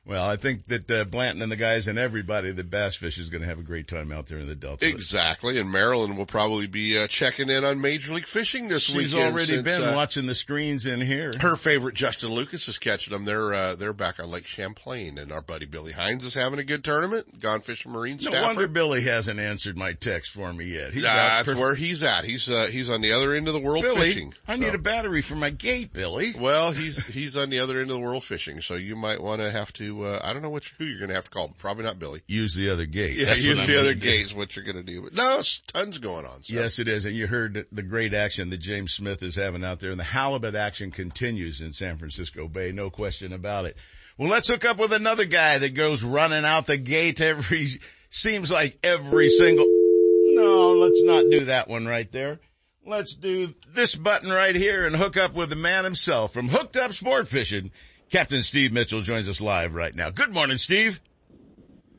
Well, 0.06 0.26
I 0.28 0.38
think 0.38 0.66
that 0.68 0.90
uh, 0.90 1.04
Blanton 1.06 1.42
and 1.44 1.52
the 1.52 1.56
guys 1.56 1.88
and 1.88 2.00
everybody 2.00 2.52
that 2.52 2.70
bass 2.70 2.96
fish 2.96 3.20
is 3.20 3.30
going 3.30 3.42
to 3.44 3.48
have 3.48 3.60
a 3.60 3.64
great 3.64 3.88
time 3.88 4.12
out 4.12 4.26
there 4.28 4.40
in 4.40 4.48
the 4.48 4.56
Delta. 4.56 4.88
Exactly. 4.88 5.60
And 5.60 5.72
Marilyn 5.72 6.16
will 6.16 6.26
probably 6.26 6.66
be 6.66 6.98
uh, 6.98 7.06
checking 7.08 7.50
in 7.50 7.64
on 7.64 7.80
Major 7.80 8.14
League 8.14 8.26
Fishing 8.26 8.70
this 8.70 8.84
She's 8.86 8.96
weekend. 8.96 9.12
She's 9.12 9.20
already 9.32 9.46
since, 9.46 9.78
been 9.78 9.88
uh, 9.88 9.96
watching 9.96 10.26
the 10.26 10.34
screens 10.34 10.86
in 10.88 11.00
here. 11.02 11.32
her 11.42 11.56
favorite 11.56 11.94
Justin 11.94 12.32
Lucas 12.32 12.68
is 12.68 12.80
catching 12.80 13.14
them. 13.14 13.26
They're 13.26 13.54
uh, 13.54 13.76
they're 13.76 13.94
back 13.94 14.20
on 14.20 14.32
Lake 14.32 14.48
Champlain, 14.48 15.20
and 15.20 15.32
our 15.32 15.42
buddy 15.42 15.66
Billy 15.68 15.92
Hines 15.92 16.24
is 16.24 16.34
having 16.34 16.58
a 16.60 16.64
good 16.64 16.84
tournament. 16.84 17.40
Gone 17.40 17.62
Fishing 17.62 17.92
Marine 17.92 18.18
No 18.24 18.42
wonder 18.42 18.68
Billy 18.68 19.04
hasn't 19.04 19.40
answered 19.40 19.78
my 19.78 19.94
text 19.94 20.34
for 20.34 20.52
me 20.52 20.66
yet. 20.74 20.94
He's 20.94 21.04
That's 21.04 21.54
where 21.54 21.76
he's 21.76 22.02
at. 22.04 22.26
He's 22.26 22.50
uh, 22.50 22.68
he's 22.72 22.90
on 22.90 23.02
the 23.02 23.12
other 23.12 23.34
end 23.34 23.48
of 23.48 23.54
the 23.54 23.60
world 23.60 23.84
Billy, 23.84 24.00
fishing. 24.08 24.34
I 24.48 24.56
So- 24.56 24.62
need 24.62 24.74
a 24.74 24.80
battery 24.80 25.22
for 25.22 25.36
my 25.36 25.52
gate, 25.52 25.94
Billy. 25.94 26.34
Well, 26.40 26.72
he's 26.72 27.06
he's 27.06 27.38
on 27.38 27.52
the 27.52 27.60
other 27.60 27.80
end 27.80 27.92
of 27.92 27.96
the 27.98 28.02
world 28.02 28.24
fishing, 28.24 28.62
so 28.62 28.74
you 28.74 28.96
might 28.96 29.22
want 29.22 29.42
to 29.42 29.52
have 29.52 29.72
to. 29.74 29.89
Uh, 29.90 30.20
I 30.24 30.34
don't 30.34 30.42
know 30.42 30.50
which 30.50 30.76
who 30.78 30.86
you're 30.86 31.00
going 31.00 31.10
to 31.10 31.16
have 31.16 31.26
to 31.26 31.30
call. 31.30 31.50
Probably 31.58 31.84
not 31.84 32.00
Billy. 32.00 32.22
Use 32.28 32.56
the 32.56 32.70
other 32.70 32.86
gate. 32.86 33.16
Yeah, 33.16 33.26
That's 33.26 33.44
use 33.44 33.66
the 33.66 33.80
other 33.80 33.94
do. 33.94 34.00
gate 34.00 34.26
is 34.28 34.34
what 34.34 34.56
you're 34.56 34.66
going 34.66 34.78
to 34.78 34.84
do. 34.84 35.02
But 35.02 35.14
no, 35.14 35.40
it's 35.40 35.60
tons 35.62 35.98
going 35.98 36.26
on. 36.26 36.44
So. 36.44 36.54
Yes, 36.54 36.80
it 36.80 36.88
is. 36.88 37.06
And 37.06 37.16
you 37.16 37.28
heard 37.28 37.66
the 37.72 37.84
great 37.84 38.14
action 38.14 38.50
that 38.50 38.60
James 38.60 38.92
Smith 38.94 39.24
is 39.24 39.36
having 39.36 39.64
out 39.64 39.80
there. 39.80 39.92
And 39.92 40.00
the 40.00 40.04
halibut 40.04 40.56
action 40.56 40.92
continues 40.92 41.62
in 41.62 41.74
San 41.74 41.98
Francisco 41.98 42.48
Bay. 42.48 42.72
No 42.72 42.90
question 42.90 43.34
about 43.34 43.66
it. 43.66 43.78
Well, 44.18 44.30
let's 44.30 44.50
hook 44.50 44.66
up 44.66 44.78
with 44.78 44.92
another 44.92 45.26
guy 45.26 45.58
that 45.60 45.74
goes 45.74 46.04
running 46.04 46.44
out 46.44 46.66
the 46.66 46.78
gate 46.78 47.22
every, 47.22 47.68
seems 48.10 48.52
like 48.52 48.78
every 48.84 49.30
single, 49.30 49.66
no, 49.66 50.74
let's 50.74 51.02
not 51.04 51.26
do 51.32 51.46
that 51.46 51.70
one 51.70 51.86
right 51.86 52.12
there. 52.12 52.40
Let's 52.86 53.16
do 53.16 53.54
this 53.70 53.96
button 53.96 54.30
right 54.30 54.56
here 54.56 54.86
and 54.86 54.96
hook 54.96 55.16
up 55.16 55.36
with 55.36 55.50
the 55.50 55.56
man 55.56 55.84
himself 55.84 56.34
from 56.34 56.50
Hooked 56.50 56.76
Up 56.76 56.92
Sport 56.92 57.28
Fishing. 57.28 57.72
Captain 58.10 58.42
Steve 58.42 58.72
Mitchell 58.72 59.02
joins 59.02 59.30
us 59.30 59.40
live 59.40 59.76
right 59.76 59.96
now. 59.96 60.10
Good 60.10 60.34
morning, 60.34 60.58
Steve. 60.58 61.00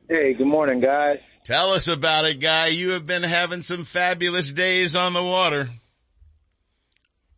Hey, 0.09 0.35
good 0.35 0.47
morning, 0.47 0.81
guys. 0.81 1.19
Tell 1.45 1.71
us 1.71 1.89
about 1.89 2.25
it, 2.25 2.41
guy. 2.41 2.67
You 2.67 2.91
have 2.91 3.07
been 3.07 3.23
having 3.23 3.63
some 3.63 3.85
fabulous 3.85 4.53
days 4.53 4.97
on 4.97 5.13
the 5.13 5.23
water. 5.23 5.69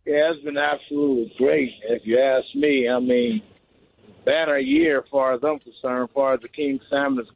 Yeah, 0.06 0.30
it's 0.32 0.42
been 0.42 0.58
absolutely 0.58 1.32
great. 1.38 1.70
If 1.88 2.02
you 2.04 2.18
ask 2.18 2.46
me, 2.54 2.88
I 2.88 2.98
mean, 2.98 3.42
banner 4.24 4.58
year, 4.58 4.98
as 5.00 5.04
far 5.10 5.34
as 5.34 5.40
I'm 5.44 5.58
concerned, 5.58 6.08
as 6.08 6.14
far 6.14 6.34
as 6.34 6.40
the 6.40 6.48
king 6.48 6.80
salmon 6.90 7.26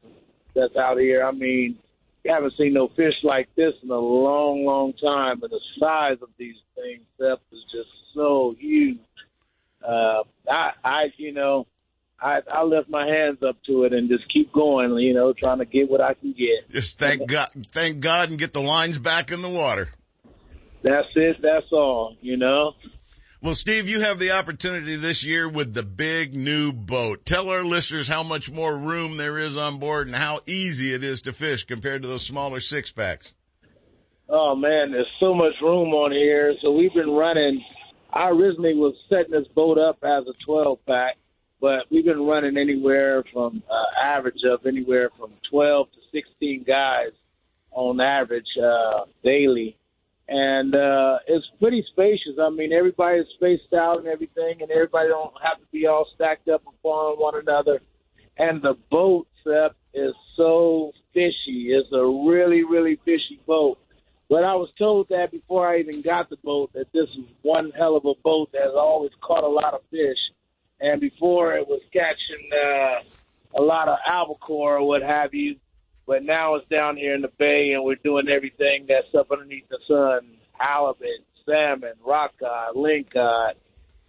that's 0.54 0.74
out 0.76 0.98
here. 0.98 1.24
I 1.24 1.32
mean, 1.32 1.78
you 2.24 2.32
haven't 2.32 2.54
seen 2.58 2.72
no 2.72 2.88
fish 2.96 3.14
like 3.22 3.48
this 3.56 3.74
in 3.82 3.90
a 3.90 3.94
long, 3.94 4.64
long 4.64 4.94
time, 4.94 5.42
and 5.42 5.52
the 5.52 5.60
size 5.78 6.16
of 6.22 6.30
these 6.38 6.56
things, 6.74 7.02
Seth, 7.18 7.38
is 7.52 7.62
just 7.70 7.90
so 8.14 8.54
huge. 8.58 8.98
Uh, 9.86 10.24
I, 10.50 10.70
I, 10.84 11.02
you 11.16 11.32
know, 11.32 11.66
I, 12.20 12.40
I 12.50 12.62
lift 12.62 12.88
my 12.88 13.06
hands 13.06 13.42
up 13.42 13.56
to 13.66 13.84
it 13.84 13.92
and 13.92 14.08
just 14.08 14.32
keep 14.32 14.52
going, 14.52 14.96
you 14.98 15.14
know, 15.14 15.32
trying 15.32 15.58
to 15.58 15.64
get 15.64 15.90
what 15.90 16.00
I 16.00 16.14
can 16.14 16.32
get. 16.32 16.70
Just 16.70 16.98
thank 16.98 17.26
God, 17.28 17.48
thank 17.72 18.00
God 18.00 18.30
and 18.30 18.38
get 18.38 18.52
the 18.52 18.62
lines 18.62 18.98
back 18.98 19.30
in 19.30 19.42
the 19.42 19.48
water. 19.48 19.88
That's 20.82 21.08
it. 21.14 21.36
That's 21.42 21.70
all, 21.72 22.16
you 22.20 22.36
know. 22.36 22.72
Well, 23.42 23.54
Steve, 23.54 23.86
you 23.86 24.00
have 24.00 24.18
the 24.18 24.32
opportunity 24.32 24.96
this 24.96 25.22
year 25.22 25.48
with 25.48 25.74
the 25.74 25.82
big 25.82 26.34
new 26.34 26.72
boat. 26.72 27.26
Tell 27.26 27.50
our 27.50 27.64
listeners 27.64 28.08
how 28.08 28.22
much 28.22 28.50
more 28.50 28.76
room 28.76 29.18
there 29.18 29.38
is 29.38 29.56
on 29.56 29.78
board 29.78 30.06
and 30.06 30.16
how 30.16 30.40
easy 30.46 30.94
it 30.94 31.04
is 31.04 31.22
to 31.22 31.32
fish 31.32 31.64
compared 31.64 32.02
to 32.02 32.08
those 32.08 32.24
smaller 32.24 32.60
six 32.60 32.90
packs. 32.90 33.34
Oh 34.28 34.56
man, 34.56 34.90
there's 34.90 35.06
so 35.20 35.34
much 35.34 35.52
room 35.62 35.90
on 35.90 36.12
here. 36.12 36.54
So 36.62 36.72
we've 36.72 36.94
been 36.94 37.10
running. 37.10 37.62
I 38.16 38.30
originally 38.30 38.74
was 38.74 38.94
setting 39.10 39.32
this 39.32 39.46
boat 39.54 39.78
up 39.78 39.98
as 40.02 40.24
a 40.26 40.32
12 40.46 40.78
pack, 40.86 41.16
but 41.60 41.84
we've 41.90 42.04
been 42.04 42.22
running 42.26 42.56
anywhere 42.56 43.22
from 43.30 43.62
uh, 43.70 44.02
average 44.02 44.40
of 44.50 44.64
anywhere 44.64 45.10
from 45.18 45.32
12 45.50 45.88
to 45.92 45.98
16 46.12 46.64
guys 46.66 47.12
on 47.72 48.00
average 48.00 48.48
uh, 48.56 49.04
daily, 49.22 49.76
and 50.28 50.74
uh, 50.74 51.18
it's 51.28 51.44
pretty 51.60 51.84
spacious. 51.92 52.38
I 52.40 52.48
mean, 52.48 52.72
everybody's 52.72 53.26
spaced 53.36 53.74
out 53.74 53.98
and 53.98 54.08
everything, 54.08 54.62
and 54.62 54.70
everybody 54.70 55.08
don't 55.08 55.34
have 55.42 55.58
to 55.58 55.66
be 55.70 55.86
all 55.86 56.06
stacked 56.14 56.48
up 56.48 56.62
upon 56.66 57.16
one 57.16 57.38
another. 57.38 57.82
And 58.38 58.62
the 58.62 58.78
boat 58.90 59.26
Sep, 59.44 59.76
is 59.92 60.14
so 60.36 60.92
fishy. 61.12 61.70
It's 61.70 61.92
a 61.92 62.04
really, 62.04 62.64
really 62.64 62.98
fishy 63.04 63.40
boat. 63.46 63.78
But 64.28 64.44
I 64.44 64.54
was 64.56 64.68
told 64.76 65.08
that 65.10 65.30
before 65.30 65.68
I 65.68 65.78
even 65.78 66.02
got 66.02 66.30
the 66.30 66.36
boat 66.38 66.72
that 66.72 66.92
this 66.92 67.08
is 67.10 67.24
one 67.42 67.70
hell 67.70 67.96
of 67.96 68.04
a 68.04 68.14
boat 68.22 68.50
that 68.52 68.62
has 68.62 68.74
always 68.74 69.12
caught 69.20 69.44
a 69.44 69.48
lot 69.48 69.74
of 69.74 69.82
fish. 69.90 70.18
And 70.80 71.00
before 71.00 71.54
it 71.54 71.66
was 71.68 71.80
catching 71.92 72.50
uh, 72.52 73.02
a 73.56 73.62
lot 73.62 73.88
of 73.88 73.98
albacore 74.06 74.78
or 74.78 74.86
what 74.86 75.02
have 75.02 75.32
you. 75.32 75.56
But 76.06 76.24
now 76.24 76.56
it's 76.56 76.68
down 76.68 76.96
here 76.96 77.14
in 77.14 77.22
the 77.22 77.32
bay 77.38 77.72
and 77.72 77.84
we're 77.84 77.96
doing 77.96 78.28
everything 78.28 78.86
that's 78.88 79.12
up 79.14 79.30
underneath 79.30 79.68
the 79.68 79.78
sun. 79.86 80.36
Halibut, 80.52 81.24
salmon, 81.44 81.94
rockcod, 82.04 82.74
lingcod. 82.74 83.54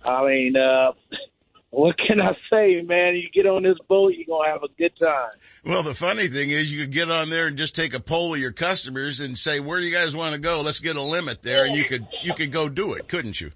I 0.03 0.25
mean, 0.25 0.55
uh, 0.55 0.93
what 1.69 1.95
can 1.97 2.21
I 2.21 2.33
say, 2.49 2.81
man? 2.81 3.15
You 3.15 3.29
get 3.33 3.47
on 3.47 3.63
this 3.63 3.77
boat, 3.89 4.13
you're 4.15 4.25
gonna 4.25 4.49
have 4.49 4.63
a 4.63 4.73
good 4.77 4.93
time. 4.99 5.31
Well, 5.65 5.83
the 5.83 5.93
funny 5.93 6.27
thing 6.27 6.49
is 6.49 6.71
you 6.71 6.85
could 6.85 6.93
get 6.93 7.11
on 7.11 7.29
there 7.29 7.47
and 7.47 7.57
just 7.57 7.75
take 7.75 7.93
a 7.93 7.99
poll 7.99 8.33
of 8.33 8.39
your 8.39 8.53
customers 8.53 9.19
and 9.19 9.37
say, 9.37 9.59
where 9.59 9.79
do 9.79 9.85
you 9.85 9.93
guys 9.93 10.15
want 10.15 10.33
to 10.33 10.39
go? 10.39 10.61
Let's 10.61 10.79
get 10.79 10.95
a 10.95 11.01
limit 11.01 11.43
there 11.43 11.65
and 11.65 11.75
you 11.75 11.83
could, 11.83 12.07
you 12.23 12.33
could 12.33 12.51
go 12.51 12.69
do 12.69 12.93
it, 12.93 13.07
couldn't 13.07 13.39
you? 13.41 13.51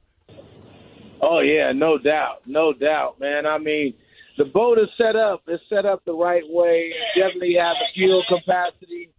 Oh 1.22 1.40
yeah, 1.40 1.72
no 1.74 1.98
doubt, 1.98 2.42
no 2.48 2.74
doubt, 2.74 3.20
man. 3.20 3.46
I 3.46 3.60
mean, 3.60 3.94
the 4.38 4.46
boat 4.46 4.80
is 4.80 4.90
set 4.98 5.16
up. 5.16 5.44
It's 5.48 5.64
set 5.70 5.86
up 5.86 6.04
the 6.04 6.14
right 6.14 6.44
way. 6.50 6.92
Definitely 7.16 7.56
have 7.60 7.76
the 7.80 7.86
fuel 7.94 8.24
capacity, 8.28 9.12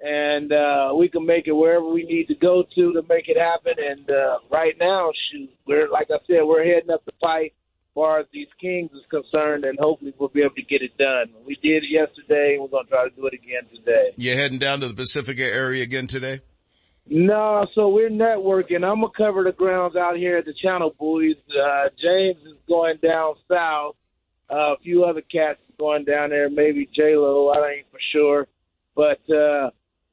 and 0.00 0.52
uh, 0.52 0.94
we 0.94 1.08
can 1.08 1.26
make 1.26 1.48
it 1.48 1.52
wherever 1.52 1.86
we 1.86 2.04
need 2.04 2.28
to 2.28 2.36
go 2.36 2.62
to 2.76 2.92
to 2.92 3.02
make 3.08 3.24
it 3.26 3.36
happen. 3.36 3.74
And 3.78 4.08
uh, 4.08 4.38
right 4.48 4.74
now, 4.78 5.10
shoot, 5.32 5.50
we're 5.66 5.90
like 5.90 6.06
I 6.10 6.18
said, 6.28 6.42
we're 6.44 6.64
heading 6.64 6.90
up 6.90 7.04
the 7.04 7.12
fight 7.20 7.52
far 7.94 8.20
as 8.20 8.26
these 8.32 8.48
Kings 8.60 8.90
is 8.92 9.04
concerned, 9.10 9.64
and 9.64 9.78
hopefully 9.78 10.14
we'll 10.18 10.28
be 10.28 10.42
able 10.42 10.54
to 10.54 10.62
get 10.62 10.82
it 10.82 10.96
done. 10.98 11.32
We 11.46 11.56
did 11.62 11.84
it 11.84 11.90
yesterday, 11.90 12.54
and 12.54 12.62
we're 12.62 12.68
going 12.68 12.84
to 12.84 12.90
try 12.90 13.08
to 13.08 13.14
do 13.14 13.26
it 13.26 13.34
again 13.34 13.68
today. 13.74 14.12
You 14.16 14.36
heading 14.36 14.58
down 14.58 14.80
to 14.80 14.88
the 14.88 14.94
Pacifica 14.94 15.44
area 15.44 15.82
again 15.82 16.06
today? 16.06 16.40
No, 17.12 17.66
so 17.74 17.88
we're 17.88 18.08
networking. 18.08 18.84
I'm 18.84 19.00
gonna 19.00 19.08
cover 19.16 19.42
the 19.42 19.50
grounds 19.50 19.96
out 19.96 20.16
here 20.16 20.36
at 20.36 20.44
the 20.44 20.54
Channel 20.62 20.94
Buoys. 20.96 21.34
Uh, 21.48 21.88
James 22.00 22.38
is 22.46 22.56
going 22.68 22.98
down 23.02 23.34
south. 23.48 23.96
Uh, 24.48 24.74
a 24.74 24.76
few 24.82 25.04
other 25.04 25.22
cats 25.22 25.58
going 25.76 26.04
down 26.04 26.30
there. 26.30 26.48
Maybe 26.48 26.88
J 26.94 27.16
Lo. 27.16 27.48
I 27.48 27.78
ain't 27.78 27.86
for 27.90 27.98
sure, 28.12 28.46
but 28.94 29.18
uh, 29.28 29.70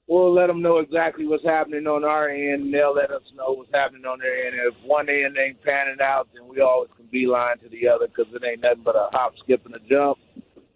we'll 0.08 0.34
let 0.34 0.48
them 0.48 0.62
know 0.62 0.80
exactly 0.80 1.28
what's 1.28 1.44
happening 1.44 1.86
on 1.88 2.04
our 2.04 2.30
end, 2.30 2.64
and 2.64 2.74
they'll 2.74 2.94
let 2.94 3.12
us 3.12 3.24
know 3.36 3.54
what's 3.54 3.72
happening 3.74 4.06
on 4.06 4.20
their 4.20 4.48
end. 4.48 4.56
If 4.56 4.76
one 4.86 5.10
end 5.10 5.38
ain't 5.38 5.62
panning 5.64 6.02
out, 6.02 6.30
then 6.34 6.48
we 6.48 6.62
always 6.62 6.90
can 6.96 7.06
beeline 7.12 7.58
to 7.60 7.70
the 7.70 7.88
other 7.88 8.08
because 8.08 8.34
it 8.34 8.42
ain't 8.46 8.62
nothing 8.62 8.84
but 8.84 8.96
a 8.96 9.10
hop, 9.12 9.34
skip, 9.44 9.66
and 9.66 9.76
a 9.76 9.80
jump. 9.80 10.18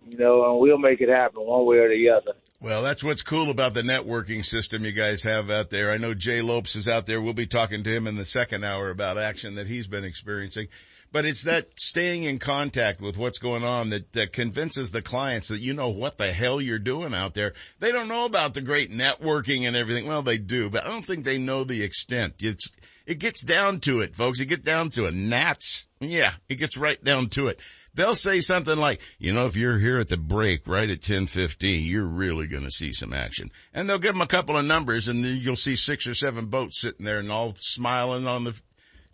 You 0.10 0.17
know, 0.17 0.52
and 0.52 0.60
we'll 0.60 0.78
make 0.78 1.00
it 1.00 1.10
happen 1.10 1.41
one 1.41 1.65
way 1.65 1.78
or 1.78 1.88
the 1.88 2.10
other. 2.10 2.38
Well, 2.60 2.84
that's 2.84 3.04
what's 3.04 3.22
cool 3.22 3.50
about 3.50 3.74
the 3.74 3.82
networking 3.82 4.44
system 4.44 4.84
you 4.84 4.91
guys 4.91 5.24
have 5.24 5.50
out 5.50 5.70
there. 5.70 5.89
I 5.89 5.98
know 5.98 6.13
Jay 6.13 6.41
Lopes 6.41 6.76
is 6.76 6.88
out 6.88 7.06
there. 7.06 7.22
We'll 7.22 7.34
be 7.34 7.48
talking 7.48 7.84
to 7.84 7.89
him 7.89 8.08
in 8.08 8.17
the 8.17 8.26
second 8.26 8.65
hour 8.65 8.89
about 8.89 9.17
action 9.17 9.56
that 9.56 9.67
he's 9.67 9.88
been 9.88 10.04
experiencing. 10.04 10.67
But 11.12 11.26
it's 11.26 11.43
that 11.43 11.67
staying 11.78 12.24
in 12.24 12.39
contact 12.39 13.02
with 13.02 13.17
what's 13.17 13.38
going 13.38 13.63
on 13.63 13.89
that, 13.89 14.13
that 14.13 14.32
convinces 14.32 14.91
the 14.91 15.02
clients 15.02 15.50
that 15.50 15.60
you 15.60 15.74
know 15.74 15.89
what 15.89 16.17
the 16.17 16.32
hell 16.32 16.62
you're 16.62 16.80
doing 16.80 17.13
out 17.13 17.34
there. 17.34 17.54
They 17.80 17.91
don't 17.91 18.08
know 18.08 18.26
about 18.26 18.54
the 18.54 18.62
great 18.62 18.91
networking 18.91 19.67
and 19.67 19.76
everything. 19.76 20.08
Well, 20.08 20.21
they 20.21 20.38
do, 20.38 20.69
but 20.69 20.86
I 20.86 20.89
don't 20.89 21.06
think 21.06 21.26
they 21.26 21.38
know 21.38 21.63
the 21.63 21.84
extent. 21.84 22.36
It's, 22.39 22.71
it 23.06 23.19
gets 23.19 23.43
down 23.43 23.82
to 23.82 24.00
it, 24.00 24.15
folks. 24.15 24.39
It 24.39 24.45
gets 24.45 24.63
down 24.63 24.89
to 24.91 25.06
it. 25.06 25.13
Gnats. 25.13 25.86
Yeah, 26.00 26.32
it 26.47 26.56
gets 26.56 26.78
right 26.78 27.04
down 27.04 27.30
to 27.30 27.47
it 27.47 27.62
they'll 27.93 28.15
say 28.15 28.39
something 28.39 28.78
like, 28.78 29.02
you 29.19 29.34
know, 29.34 29.45
if 29.45 29.56
you're 29.56 29.78
here 29.78 30.00
at 30.00 30.10
the 30.10 30.17
break 30.17 30.67
right 30.67 30.89
at 30.89 31.02
10:15, 31.02 31.86
you're 31.86 32.06
really 32.06 32.47
going 32.47 32.63
to 32.63 32.71
see 32.71 32.93
some 32.93 33.13
action. 33.13 33.52
And 33.74 33.89
they'll 33.89 34.00
give 34.00 34.13
them 34.13 34.21
a 34.21 34.28
couple 34.28 34.58
of 34.58 34.65
numbers 34.65 35.08
and 35.08 35.24
then 35.24 35.38
you'll 35.38 35.56
see 35.56 35.76
six 35.76 36.08
or 36.08 36.15
seven 36.15 36.47
boats 36.47 36.82
sitting 36.82 37.06
there 37.06 37.19
and 37.19 37.32
all 37.32 37.56
smiling 37.60 38.28
on 38.28 38.43
the 38.43 38.60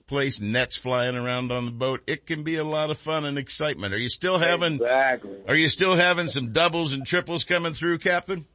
place, 0.08 0.42
nets 0.42 0.78
flying 0.78 1.16
around 1.16 1.52
on 1.52 1.66
the 1.66 1.72
boat. 1.72 2.02
It 2.08 2.26
can 2.26 2.44
be 2.44 2.56
a 2.56 2.64
lot 2.64 2.90
of 2.90 2.98
fun 2.98 3.26
and 3.26 3.38
excitement. 3.38 3.94
Are 3.94 3.98
you 3.98 4.10
still 4.10 4.40
having 4.40 4.76
exactly. 4.76 5.38
Are 5.48 5.56
you 5.56 5.68
still 5.68 5.96
having 5.96 6.28
some 6.28 6.52
doubles 6.52 6.94
and 6.94 7.06
triples 7.06 7.44
coming 7.44 7.74
through, 7.74 8.00
Captain? 8.00 8.46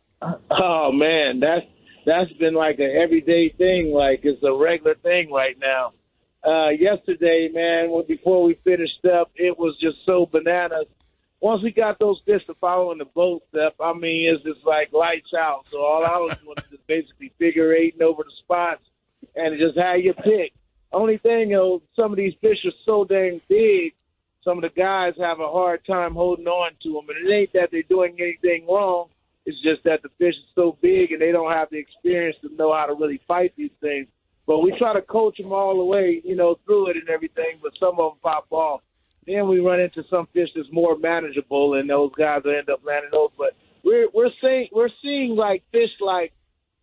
Oh 0.51 0.91
man, 0.93 1.41
that's 1.41 1.67
that's 2.07 2.37
been 2.37 2.55
like 2.55 2.79
an 2.79 2.97
everyday 3.01 3.51
thing, 3.51 3.93
like 3.93 4.21
it's 4.25 4.43
a 4.43 4.53
regular 4.53 4.95
thing 4.97 5.31
right 5.31 5.57
now 5.61 5.93
uh, 6.45 6.71
yesterday, 6.71 7.49
man, 7.53 7.91
when, 7.91 8.07
before 8.07 8.43
we 8.43 8.55
finished 8.65 9.05
up, 9.05 9.31
it 9.37 9.59
was 9.59 9.77
just 9.81 9.97
so 10.05 10.27
bananas. 10.27 10.87
Once 11.41 11.63
we 11.63 11.73
got 11.73 11.99
those 11.99 12.21
fish 12.25 12.45
to 12.47 12.55
follow 12.55 12.93
in 12.93 12.99
the 12.99 13.05
boat 13.05 13.43
stuff, 13.51 13.75
I 13.81 13.93
mean, 13.93 14.33
it's 14.33 14.45
just 14.45 14.65
like 14.65 14.93
lights 14.93 15.33
out. 15.37 15.67
So 15.71 15.85
all 15.85 16.05
I 16.05 16.17
was 16.19 16.37
doing 16.39 16.55
was 16.57 16.65
just 16.71 16.87
basically 16.87 17.33
figure 17.39 17.73
eighting 17.73 18.03
over 18.03 18.23
the 18.23 18.33
spots 18.45 18.83
and 19.35 19.59
just 19.59 19.79
how 19.79 19.95
you 19.95 20.15
pick. 20.15 20.53
Only 20.93 21.19
thing, 21.19 21.51
you 21.51 21.57
know, 21.57 21.83
some 21.97 22.13
of 22.13 22.17
these 22.17 22.35
fish 22.41 22.59
are 22.65 22.73
so 22.85 23.05
dang 23.05 23.41
big, 23.49 23.93
some 24.45 24.59
of 24.59 24.63
the 24.63 24.81
guys 24.81 25.15
have 25.19 25.41
a 25.41 25.51
hard 25.51 25.85
time 25.87 26.15
holding 26.15 26.47
on 26.47 26.73
to 26.83 26.93
them. 26.93 27.07
And 27.09 27.29
it 27.29 27.33
ain't 27.33 27.53
that 27.55 27.71
they're 27.71 27.83
doing 27.83 28.17
anything 28.19 28.67
wrong. 28.67 29.09
It's 29.47 29.61
just 29.63 29.85
that 29.85 30.03
the 30.03 30.09
fish 30.19 30.35
is 30.35 30.55
so 30.55 30.77
big 30.81 31.13
and 31.13 31.21
they 31.21 31.33
don't 31.33 31.53
have 31.53 31.69
the 31.71 31.79
experience 31.79 32.37
to 32.43 32.55
know 32.55 32.73
how 32.73 32.87
to 32.87 32.95
really 32.95 33.21
fight 33.27 33.53
these 33.57 33.73
things. 33.81 34.07
But 34.47 34.61
we 34.61 34.75
try 34.79 34.93
to 34.93 35.03
coach 35.03 35.39
them 35.39 35.53
all 35.53 35.75
the 35.75 35.85
way, 35.85 36.21
you 36.25 36.37
know, 36.37 36.59
through 36.65 36.91
it 36.91 36.97
and 36.97 37.09
everything. 37.09 37.59
But 37.63 37.73
some 37.79 37.99
of 37.99 38.13
them 38.13 38.19
pop 38.23 38.47
off. 38.51 38.83
Then 39.27 39.49
we 39.49 39.61
run 39.61 39.81
into 39.81 40.03
some 40.11 40.27
fish 40.33 40.49
that's 40.55 40.69
more 40.73 40.99
manageable, 40.99 41.75
and 41.75 41.89
those 41.89 42.11
guys 42.19 42.43
will 42.45 42.57
end 42.57 42.69
up 42.69 42.81
landing 42.85 43.11
those. 43.13 43.31
But 43.39 43.55
we're 43.85 44.09
we're 44.13 44.31
seeing 44.41 44.69
we're 44.73 44.89
seeing 45.01 45.37
like 45.37 45.63
fish 45.71 45.91
like 46.01 46.33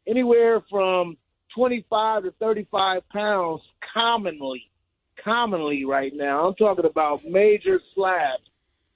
anywhere 0.08 0.62
from 0.70 1.18
25 1.56 2.24
to 2.24 2.32
35 2.40 3.08
pounds 3.10 3.62
commonly, 3.94 4.70
commonly 5.24 5.86
right 5.86 6.12
now. 6.14 6.48
I'm 6.48 6.56
talking 6.56 6.86
about 6.86 7.26
major 7.26 7.80
slabs. 7.96 8.44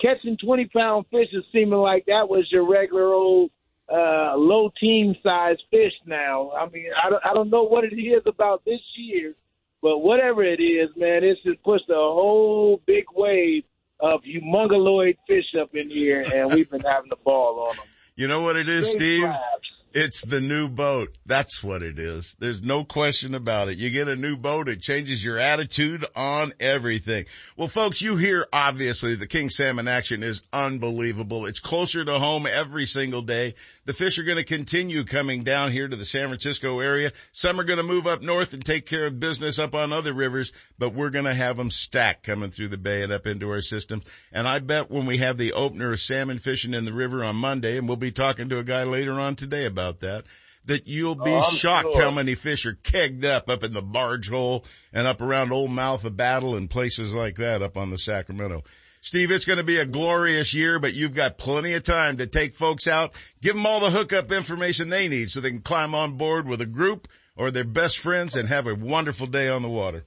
Catching 0.02 0.38
20 0.38 0.66
pound 0.68 1.06
fish 1.12 1.30
is 1.32 1.44
seeming 1.52 1.80
like 1.80 2.06
that 2.08 2.28
was 2.28 2.48
your 2.52 2.70
regular 2.70 3.14
old 3.14 3.52
uh, 3.92 4.36
low 4.36 4.72
team 4.80 5.16
size 5.24 5.58
fish 5.72 5.94
now. 6.06 6.52
I 6.52 6.68
mean, 6.70 6.88
I 7.02 7.10
don't, 7.10 7.26
I 7.26 7.34
don't 7.34 7.50
know 7.50 7.64
what 7.64 7.84
it 7.84 7.96
is 7.96 8.24
about 8.26 8.66
this 8.66 8.82
year, 8.98 9.34
but 9.82 10.00
whatever 10.00 10.44
it 10.44 10.62
is, 10.62 10.90
man, 10.96 11.24
it's 11.24 11.42
just 11.44 11.62
pushed 11.64 11.90
a 11.90 11.94
whole 11.94 12.82
big 12.86 13.06
wave 13.16 13.64
of 14.00 14.22
humongoloid 14.24 15.18
fish 15.28 15.56
up 15.60 15.76
in 15.76 15.90
here, 15.90 16.26
and 16.34 16.54
we've 16.54 16.70
been 16.70 16.82
having 16.82 17.10
the 17.10 17.18
ball 17.24 17.68
on 17.70 17.76
them. 17.78 17.86
You 18.16 18.28
know 18.28 18.42
what 18.42 18.56
it 18.56 18.68
is, 18.68 18.88
Big 18.90 18.98
Steve? 18.98 19.22
slabs. 19.22 19.72
It's 19.96 20.26
the 20.26 20.42
new 20.42 20.70
boat. 20.70 21.10
That's 21.24 21.64
what 21.64 21.84
it 21.84 22.00
is. 22.00 22.36
There's 22.40 22.64
no 22.64 22.84
question 22.84 23.36
about 23.36 23.68
it. 23.68 23.78
You 23.78 23.92
get 23.92 24.08
a 24.08 24.16
new 24.16 24.38
boat, 24.38 24.68
it 24.68 24.82
changes 24.82 25.24
your 25.24 25.38
attitude 25.38 26.04
on 26.16 26.52
everything. 26.60 27.26
Well, 27.56 27.68
folks, 27.68 28.02
you 28.02 28.18
hear 28.18 28.48
obviously 28.52 29.14
the 29.14 29.28
King 29.28 29.52
Salmon 29.52 29.88
action 29.88 30.24
is 30.24 30.42
unbelievable. 30.52 31.46
It's 31.46 31.60
closer 31.60 32.04
to 32.04 32.18
home 32.18 32.48
every 32.48 32.88
single 32.88 33.22
day. 33.22 33.54
The 33.86 33.94
fish 33.94 34.18
are 34.18 34.24
going 34.24 34.40
to 34.40 34.44
continue 34.44 35.04
coming 35.04 35.44
down 35.44 35.72
here 35.72 35.88
to 35.88 35.96
the 35.96 36.06
San 36.06 36.28
Francisco 36.30 36.80
area. 36.80 37.12
Some 37.32 37.60
are 37.60 37.64
going 37.64 37.78
to 37.78 37.84
move 37.84 38.08
up 38.08 38.24
north 38.24 38.54
and 38.54 38.66
take 38.66 38.88
care 38.88 39.06
of 39.06 39.20
business 39.20 39.60
up 39.60 39.76
on 39.76 39.94
other 39.94 40.14
rivers, 40.14 40.54
but 40.80 40.96
we're 40.96 41.12
going 41.12 41.26
to 41.26 41.36
have 41.36 41.58
them 41.58 41.70
stacked 41.70 42.24
coming 42.24 42.50
through 42.50 42.70
the 42.70 42.78
bay 42.78 43.04
and 43.04 43.14
up 43.14 43.28
into 43.28 43.52
our 43.52 43.62
system. 43.62 44.02
And 44.32 44.48
I 44.48 44.58
bet 44.58 44.90
when 44.90 45.06
we 45.06 45.18
have 45.18 45.38
the 45.38 45.54
opener 45.54 45.92
of 45.92 46.00
salmon 46.00 46.40
fishing 46.40 46.74
in 46.74 46.84
the 46.84 46.94
river 46.94 47.24
on 47.24 47.36
Monday, 47.36 47.78
and 47.78 47.88
we'll 47.88 47.98
be 47.98 48.12
talking 48.12 48.50
to 48.50 48.58
a 48.58 48.64
guy 48.64 48.86
later 48.86 49.20
on 49.20 49.36
today 49.36 49.66
about 49.68 49.83
that, 49.92 50.24
that 50.66 50.88
you'll 50.88 51.16
be 51.16 51.32
Oh, 51.32 51.42
shocked 51.42 51.94
sure. 51.94 52.02
how 52.02 52.12
many 52.12 52.36
fish 52.36 52.66
are 52.66 52.74
kegged 52.84 53.26
up 53.26 53.50
up 53.50 53.64
in 53.64 53.74
the 53.74 53.82
barge 53.82 54.30
hole 54.30 54.64
and 54.94 55.06
up 55.08 55.22
around 55.22 55.52
Old 55.52 55.72
Mouth 55.72 56.06
of 56.06 56.16
Battle 56.18 56.56
and 56.56 56.70
places 56.70 57.14
like 57.14 57.36
that 57.36 57.62
up 57.62 57.76
on 57.78 57.90
the 57.90 57.98
Sacramento. 57.98 58.64
Steve, 59.02 59.32
it's 59.32 59.44
going 59.44 59.58
to 59.58 59.64
be 59.66 59.78
a 59.78 59.86
glorious 59.86 60.54
year, 60.54 60.80
but 60.80 60.94
you've 60.94 61.14
got 61.14 61.38
plenty 61.38 61.74
of 61.74 61.84
time 61.84 62.16
to 62.18 62.26
take 62.28 62.56
folks 62.56 62.88
out, 62.88 63.12
give 63.42 63.54
them 63.54 63.66
all 63.66 63.82
the 63.82 63.90
hookup 63.90 64.32
information 64.32 64.88
they 64.88 65.10
need 65.10 65.30
so 65.30 65.42
they 65.42 65.50
can 65.52 65.60
climb 65.60 65.94
on 65.94 66.16
board 66.16 66.48
with 66.48 66.62
a 66.62 66.66
group 66.66 67.10
or 67.36 67.52
their 67.52 67.66
best 67.66 68.00
friends 68.00 68.36
and 68.38 68.48
have 68.48 68.66
a 68.66 68.74
wonderful 68.76 69.28
day 69.28 69.50
on 69.50 69.62
the 69.62 69.68
water. 69.70 70.06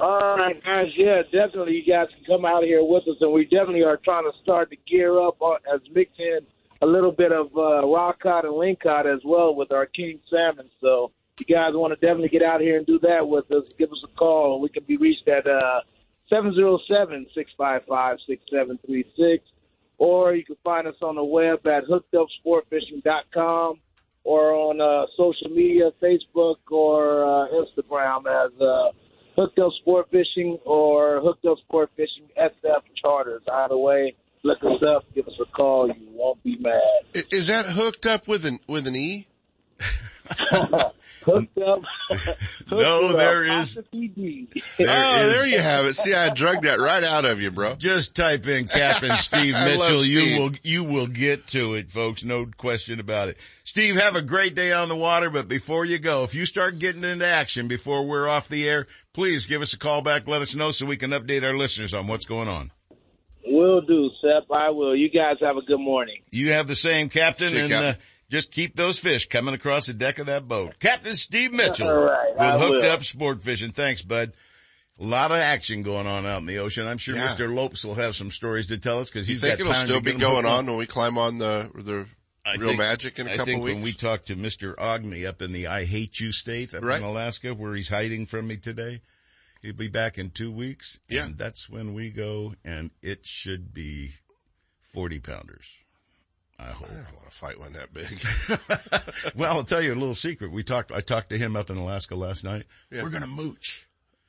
All 0.00 0.36
right, 0.36 0.56
guys. 0.64 0.86
Yeah, 0.96 1.22
definitely. 1.30 1.74
You 1.74 1.92
guys 1.92 2.08
can 2.16 2.24
come 2.36 2.44
out 2.44 2.64
here 2.64 2.82
with 2.82 3.02
us, 3.06 3.16
and 3.20 3.32
we 3.32 3.44
definitely 3.44 3.82
are 3.84 3.98
trying 4.04 4.24
to 4.24 4.32
start 4.42 4.70
to 4.70 4.76
gear 4.90 5.20
up 5.20 5.36
uh, 5.40 5.52
as 5.72 5.80
mix 5.92 6.10
in 6.18 6.40
a 6.82 6.86
little 6.86 7.12
bit 7.12 7.32
of 7.32 7.46
uh, 7.56 7.82
cod 8.22 8.44
and 8.44 8.54
lingcod 8.54 9.06
as 9.06 9.20
well 9.24 9.54
with 9.54 9.72
our 9.72 9.86
king 9.86 10.20
salmon. 10.30 10.68
So, 10.80 11.12
if 11.38 11.48
you 11.48 11.54
guys 11.54 11.72
want 11.74 11.98
to 11.98 12.06
definitely 12.06 12.28
get 12.28 12.42
out 12.42 12.60
here 12.60 12.76
and 12.76 12.86
do 12.86 12.98
that 13.00 13.26
with 13.26 13.50
us, 13.50 13.64
give 13.78 13.90
us 13.90 14.02
a 14.04 14.16
call. 14.16 14.60
We 14.60 14.68
can 14.68 14.84
be 14.84 14.96
reached 14.96 15.26
at 15.26 15.46
uh, 15.46 15.80
seven 16.28 16.52
zero 16.52 16.78
seven 16.88 17.26
six 17.34 17.50
five 17.56 17.82
five 17.88 18.18
six 18.26 18.42
seven 18.50 18.78
three 18.86 19.04
six, 19.16 19.44
or 19.98 20.34
you 20.34 20.44
can 20.44 20.56
find 20.62 20.86
us 20.86 20.96
on 21.02 21.16
the 21.16 21.24
web 21.24 21.66
at 21.66 21.84
hookedupsportfishing.com 21.86 23.80
or 24.22 24.52
on 24.54 24.80
uh, 24.80 25.06
social 25.16 25.54
media, 25.54 25.90
Facebook 26.02 26.56
or 26.70 27.24
uh, 27.24 27.48
Instagram 27.48 28.26
as. 28.26 28.60
Uh, 28.60 28.92
Hooked 29.36 29.58
Up 29.58 29.72
Sport 29.80 30.06
Fishing 30.10 30.58
or 30.64 31.20
Hooked 31.20 31.44
Up 31.44 31.58
Sport 31.58 31.90
Fishing 31.96 32.28
SF 32.38 32.82
Charters. 33.02 33.42
Either 33.52 33.76
way, 33.76 34.14
look 34.44 34.62
us 34.62 34.82
up, 34.86 35.04
give 35.14 35.26
us 35.26 35.34
a 35.40 35.46
call. 35.46 35.88
You 35.88 36.08
won't 36.12 36.42
be 36.44 36.56
mad. 36.58 36.80
Is 37.32 37.48
that 37.48 37.66
hooked 37.66 38.06
up 38.06 38.28
with 38.28 38.44
an 38.44 38.60
with 38.68 38.86
an 38.86 38.94
E? 38.94 39.26
hooked 41.24 41.58
up. 41.58 41.82
no, 42.70 43.16
there 43.16 43.44
is. 43.44 43.74
There 43.74 43.82
oh, 43.92 45.20
is. 45.20 45.32
there 45.32 45.46
you 45.46 45.58
have 45.58 45.86
it. 45.86 45.94
See, 45.94 46.14
I 46.14 46.32
drugged 46.32 46.64
that 46.64 46.78
right 46.78 47.02
out 47.02 47.24
of 47.24 47.40
you, 47.40 47.50
bro. 47.50 47.74
Just 47.74 48.14
type 48.14 48.46
in 48.46 48.68
Captain 48.68 49.10
Steve 49.16 49.54
Mitchell. 49.54 50.00
Steve. 50.00 50.28
You 50.28 50.40
will, 50.40 50.50
you 50.62 50.84
will 50.84 51.06
get 51.06 51.46
to 51.48 51.74
it, 51.74 51.90
folks. 51.90 52.22
No 52.24 52.46
question 52.56 53.00
about 53.00 53.28
it. 53.28 53.38
Steve, 53.64 53.96
have 53.96 54.14
a 54.14 54.22
great 54.22 54.54
day 54.54 54.72
on 54.72 54.88
the 54.88 54.96
water, 54.96 55.30
but 55.30 55.48
before 55.48 55.84
you 55.84 55.98
go, 55.98 56.22
if 56.22 56.34
you 56.34 56.46
start 56.46 56.78
getting 56.78 57.04
into 57.04 57.26
action 57.26 57.66
before 57.66 58.06
we're 58.06 58.28
off 58.28 58.48
the 58.48 58.68
air, 58.68 58.86
please 59.14 59.46
give 59.46 59.62
us 59.62 59.72
a 59.72 59.78
call 59.78 60.02
back. 60.02 60.28
Let 60.28 60.42
us 60.42 60.54
know 60.54 60.70
so 60.70 60.86
we 60.86 60.98
can 60.98 61.10
update 61.10 61.42
our 61.42 61.56
listeners 61.56 61.94
on 61.94 62.06
what's 62.06 62.26
going 62.26 62.48
on. 62.48 62.70
Will 63.46 63.80
do, 63.82 64.10
Sep. 64.20 64.50
I 64.50 64.70
will. 64.70 64.96
You 64.96 65.10
guys 65.10 65.36
have 65.40 65.56
a 65.56 65.62
good 65.62 65.78
morning. 65.80 66.22
You 66.30 66.52
have 66.52 66.66
the 66.66 66.74
same, 66.74 67.08
Captain. 67.08 67.48
See, 67.48 67.58
and, 67.58 67.68
Captain. 67.70 67.90
Uh, 67.90 68.04
just 68.30 68.50
keep 68.50 68.74
those 68.74 68.98
fish 68.98 69.28
coming 69.28 69.54
across 69.54 69.86
the 69.86 69.94
deck 69.94 70.18
of 70.18 70.26
that 70.26 70.48
boat. 70.48 70.78
Captain 70.80 71.14
Steve 71.14 71.52
Mitchell 71.52 71.88
All 71.88 72.04
right, 72.04 72.32
I 72.38 72.56
with 72.56 72.60
Hooked 72.66 72.82
will. 72.84 72.90
Up 72.92 73.04
Sport 73.04 73.42
Fishing. 73.42 73.70
Thanks, 73.70 74.02
bud. 74.02 74.32
A 74.98 75.04
lot 75.04 75.30
of 75.32 75.38
action 75.38 75.82
going 75.82 76.06
on 76.06 76.24
out 76.24 76.38
in 76.40 76.46
the 76.46 76.58
ocean. 76.58 76.86
I'm 76.86 76.98
sure 76.98 77.16
Yeah. 77.16 77.26
Mr. 77.26 77.52
Lopes 77.52 77.84
will 77.84 77.96
have 77.96 78.14
some 78.16 78.30
stories 78.30 78.68
to 78.68 78.78
tell 78.78 79.00
us 79.00 79.10
because 79.10 79.28
You 79.28 79.34
he's 79.34 79.40
think 79.42 79.54
got 79.54 79.60
it'll 79.60 79.72
time 79.72 79.86
still 79.86 79.98
to 80.00 80.04
be 80.04 80.12
going 80.14 80.46
on 80.46 80.66
when 80.66 80.76
we 80.76 80.86
climb 80.86 81.18
on 81.18 81.38
the 81.38 81.68
the 81.74 82.06
I 82.46 82.54
real 82.56 82.68
think- 82.68 82.78
magic 82.78 83.18
in 83.18 83.26
a 83.26 83.32
I 83.32 83.36
couple 83.36 83.46
think 83.52 83.64
weeks? 83.64 83.74
when 83.74 83.84
we 83.84 83.92
talk 83.92 84.24
to 84.26 84.36
Mr. 84.36 84.74
Ogme 84.76 85.26
up 85.26 85.42
in 85.42 85.52
the 85.52 85.66
I 85.66 85.84
Hate 85.84 86.18
You 86.20 86.30
state 86.32 86.74
up 86.74 86.84
Right. 86.84 86.98
in 86.98 87.04
Alaska 87.04 87.54
where 87.54 87.74
he's 87.74 87.88
hiding 87.88 88.26
from 88.26 88.46
me 88.46 88.56
today, 88.56 89.00
he'll 89.64 89.74
be 89.74 89.88
back 89.88 90.18
in 90.18 90.30
two 90.30 90.52
weeks. 90.52 91.00
Yeah. 91.08 91.24
And 91.26 91.38
that's 91.38 91.68
when 91.70 91.94
we 91.94 92.10
go 92.10 92.54
and 92.64 92.90
it 93.02 93.26
should 93.26 93.72
be 93.72 94.10
40 94.82 95.20
pounders. 95.20 95.84
I 96.58 96.66
hope. 96.66 96.88
I 96.88 96.94
don't 96.94 97.14
want 97.16 97.30
to 97.30 97.36
fight 97.36 97.58
one 97.58 97.72
that 97.72 97.92
big. 97.92 99.34
well, 99.36 99.56
I'll 99.56 99.64
tell 99.64 99.82
you 99.82 99.92
a 99.92 99.94
little 99.96 100.14
secret. 100.14 100.52
We 100.52 100.62
talked, 100.62 100.92
I 100.92 101.00
talked 101.00 101.30
to 101.30 101.38
him 101.38 101.56
up 101.56 101.68
in 101.70 101.76
Alaska 101.76 102.14
last 102.14 102.44
night. 102.44 102.64
Yeah. 102.92 103.02
We're 103.02 103.10
going 103.10 103.22
to 103.24 103.28
mooch. 103.28 103.88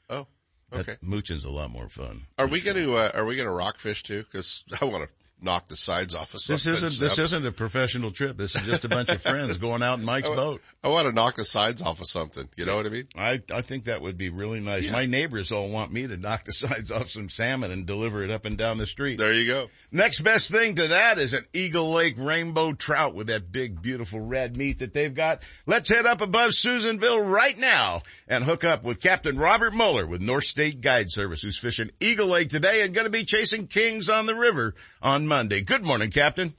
oh, 0.09 0.25
That- 0.71 0.79
okay. 0.89 0.95
mooching's 1.03 1.45
a 1.45 1.51
lot 1.51 1.69
more 1.69 1.87
fun. 1.87 2.23
Are 2.39 2.47
we 2.47 2.61
going 2.61 2.77
to 2.77 2.95
uh, 2.95 3.11
are 3.13 3.25
we 3.25 3.35
going 3.35 3.47
to 3.47 3.53
rockfish 3.53 4.01
too? 4.03 4.23
Because 4.23 4.63
I 4.81 4.85
want 4.85 5.03
to 5.03 5.09
knock 5.45 5.69
the 5.69 5.77
sides 5.77 6.15
off 6.15 6.33
of 6.33 6.41
something. 6.41 6.71
This 6.71 6.83
isn't, 6.83 6.99
this 6.99 7.19
isn't 7.19 7.45
a 7.45 7.51
professional 7.51 8.11
trip. 8.11 8.35
This 8.35 8.55
is 8.55 8.63
just 8.63 8.83
a 8.83 8.89
bunch 8.89 9.09
of 9.09 9.21
friends 9.21 9.57
going 9.61 9.81
out 9.83 9.99
in 9.99 10.05
Mike's 10.05 10.29
I, 10.29 10.35
boat. 10.35 10.61
I 10.83 10.89
want 10.89 11.07
to 11.07 11.13
knock 11.13 11.35
the 11.35 11.45
sides 11.45 11.81
off 11.81 12.01
of 12.01 12.07
something. 12.07 12.49
You 12.57 12.65
know 12.65 12.75
what 12.75 12.85
I 12.85 12.89
mean? 12.89 13.07
I, 13.15 13.41
I 13.53 13.61
think 13.61 13.85
that 13.85 14.01
would 14.01 14.17
be 14.17 14.29
really 14.29 14.59
nice. 14.59 14.87
Yeah. 14.87 14.93
My 14.93 15.05
neighbors 15.05 15.51
all 15.51 15.69
want 15.69 15.93
me 15.93 16.07
to 16.07 16.17
knock 16.17 16.43
the 16.43 16.51
sides 16.53 16.91
off 16.91 17.07
some 17.07 17.29
salmon 17.29 17.71
and 17.71 17.85
deliver 17.85 18.23
it 18.23 18.31
up 18.31 18.45
and 18.45 18.57
down 18.57 18.77
the 18.77 18.87
street. 18.87 19.19
There 19.19 19.33
you 19.33 19.47
go. 19.47 19.69
Next 19.91 20.21
best 20.21 20.51
thing 20.51 20.75
to 20.75 20.87
that 20.87 21.19
is 21.19 21.33
an 21.33 21.45
Eagle 21.53 21.91
Lake 21.93 22.15
rainbow 22.17 22.73
trout 22.73 23.13
with 23.13 23.27
that 23.27 23.51
big, 23.51 23.81
beautiful 23.81 24.19
red 24.19 24.57
meat 24.57 24.79
that 24.79 24.93
they've 24.93 25.13
got. 25.13 25.43
Let's 25.65 25.89
head 25.89 26.05
up 26.05 26.21
above 26.21 26.53
Susanville 26.53 27.21
right 27.21 27.57
now 27.57 28.01
and 28.27 28.43
hook 28.43 28.63
up 28.63 28.83
with 28.83 29.01
Captain 29.01 29.37
Robert 29.37 29.73
Muller 29.73 30.07
with 30.07 30.21
North 30.21 30.45
State 30.45 30.81
Guide 30.81 31.11
Service, 31.11 31.41
who's 31.43 31.57
fishing 31.57 31.91
Eagle 31.99 32.27
Lake 32.27 32.49
today 32.49 32.81
and 32.81 32.93
going 32.93 33.05
to 33.05 33.11
be 33.11 33.25
chasing 33.25 33.67
kings 33.67 34.09
on 34.09 34.25
the 34.25 34.35
river 34.35 34.73
on 35.01 35.27
Monday. 35.27 35.34
Good 35.43 35.83
morning, 35.83 36.11
Captain. 36.11 36.53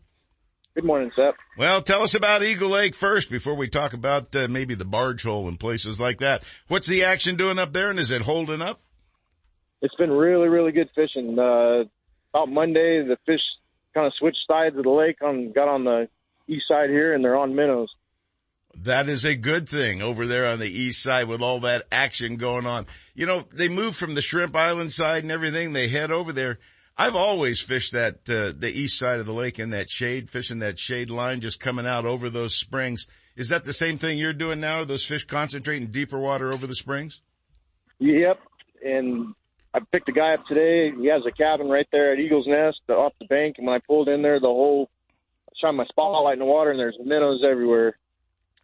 Good 0.74 0.84
morning, 0.84 1.10
Seth. 1.16 1.34
Well, 1.56 1.80
tell 1.80 2.02
us 2.02 2.14
about 2.14 2.42
Eagle 2.42 2.68
Lake 2.68 2.94
first 2.94 3.30
before 3.30 3.54
we 3.54 3.68
talk 3.68 3.94
about 3.94 4.36
uh, 4.36 4.46
maybe 4.48 4.74
the 4.74 4.84
barge 4.84 5.24
hole 5.24 5.48
and 5.48 5.58
places 5.58 5.98
like 5.98 6.18
that. 6.18 6.42
What's 6.68 6.86
the 6.86 7.04
action 7.04 7.36
doing 7.36 7.58
up 7.58 7.72
there 7.72 7.88
and 7.88 7.98
is 7.98 8.10
it 8.10 8.22
holding 8.22 8.60
up? 8.60 8.82
it's 9.82 9.94
been 9.94 10.10
really, 10.10 10.48
really 10.48 10.72
good 10.72 10.90
fishing. 10.94 11.38
Uh, 11.38 11.84
about 12.34 12.48
Monday, 12.48 13.04
the 13.06 13.16
fish 13.26 13.40
kind 13.94 14.06
of 14.06 14.12
switched 14.18 14.44
sides 14.48 14.76
of 14.76 14.84
the 14.84 14.90
lake 14.90 15.22
on 15.22 15.52
got 15.52 15.68
on 15.68 15.84
the 15.84 16.08
east 16.48 16.64
side 16.68 16.90
here, 16.90 17.14
and 17.14 17.24
they're 17.24 17.36
on 17.36 17.54
minnows. 17.54 17.88
That 18.82 19.08
is 19.08 19.24
a 19.24 19.36
good 19.36 19.68
thing 19.68 20.02
over 20.02 20.26
there 20.26 20.46
on 20.46 20.58
the 20.58 20.68
east 20.68 21.02
side 21.02 21.28
with 21.28 21.40
all 21.40 21.60
that 21.60 21.84
action 21.90 22.36
going 22.36 22.66
on. 22.66 22.86
You 23.14 23.26
know, 23.26 23.44
they 23.52 23.68
move 23.68 23.96
from 23.96 24.14
the 24.14 24.20
Shrimp 24.20 24.54
Island 24.54 24.92
side 24.92 25.22
and 25.22 25.32
everything. 25.32 25.72
They 25.72 25.88
head 25.88 26.10
over 26.10 26.32
there. 26.32 26.58
I've 26.98 27.16
always 27.16 27.60
fished 27.60 27.92
that, 27.92 28.28
uh, 28.28 28.52
the 28.58 28.72
east 28.72 28.98
side 28.98 29.20
of 29.20 29.26
the 29.26 29.32
lake 29.32 29.58
in 29.58 29.70
that 29.70 29.90
shade, 29.90 30.30
fishing 30.30 30.60
that 30.60 30.78
shade 30.78 31.10
line, 31.10 31.40
just 31.40 31.60
coming 31.60 31.86
out 31.86 32.06
over 32.06 32.30
those 32.30 32.54
springs. 32.54 33.06
Is 33.36 33.50
that 33.50 33.66
the 33.66 33.74
same 33.74 33.98
thing 33.98 34.16
you're 34.18 34.32
doing 34.32 34.60
now? 34.60 34.80
Are 34.80 34.84
those 34.86 35.04
fish 35.04 35.26
concentrating 35.26 35.88
deeper 35.88 36.18
water 36.18 36.52
over 36.52 36.66
the 36.66 36.74
springs? 36.74 37.20
Yep, 37.98 38.40
and 38.82 39.34
I 39.74 39.80
picked 39.92 40.08
a 40.08 40.12
guy 40.12 40.34
up 40.34 40.46
today. 40.46 40.90
He 40.98 41.08
has 41.08 41.22
a 41.26 41.32
cabin 41.32 41.68
right 41.68 41.86
there 41.92 42.12
at 42.12 42.18
Eagle's 42.18 42.46
Nest 42.46 42.80
off 42.88 43.12
the 43.20 43.26
bank, 43.26 43.56
and 43.58 43.66
when 43.66 43.76
I 43.76 43.80
pulled 43.86 44.08
in 44.08 44.22
there, 44.22 44.40
the 44.40 44.46
whole 44.46 44.88
I 45.48 45.52
shine 45.60 45.76
my 45.76 45.84
spotlight 45.84 46.34
in 46.34 46.38
the 46.38 46.46
water, 46.46 46.70
and 46.70 46.80
there's 46.80 46.96
minnows 47.04 47.42
everywhere. 47.44 47.96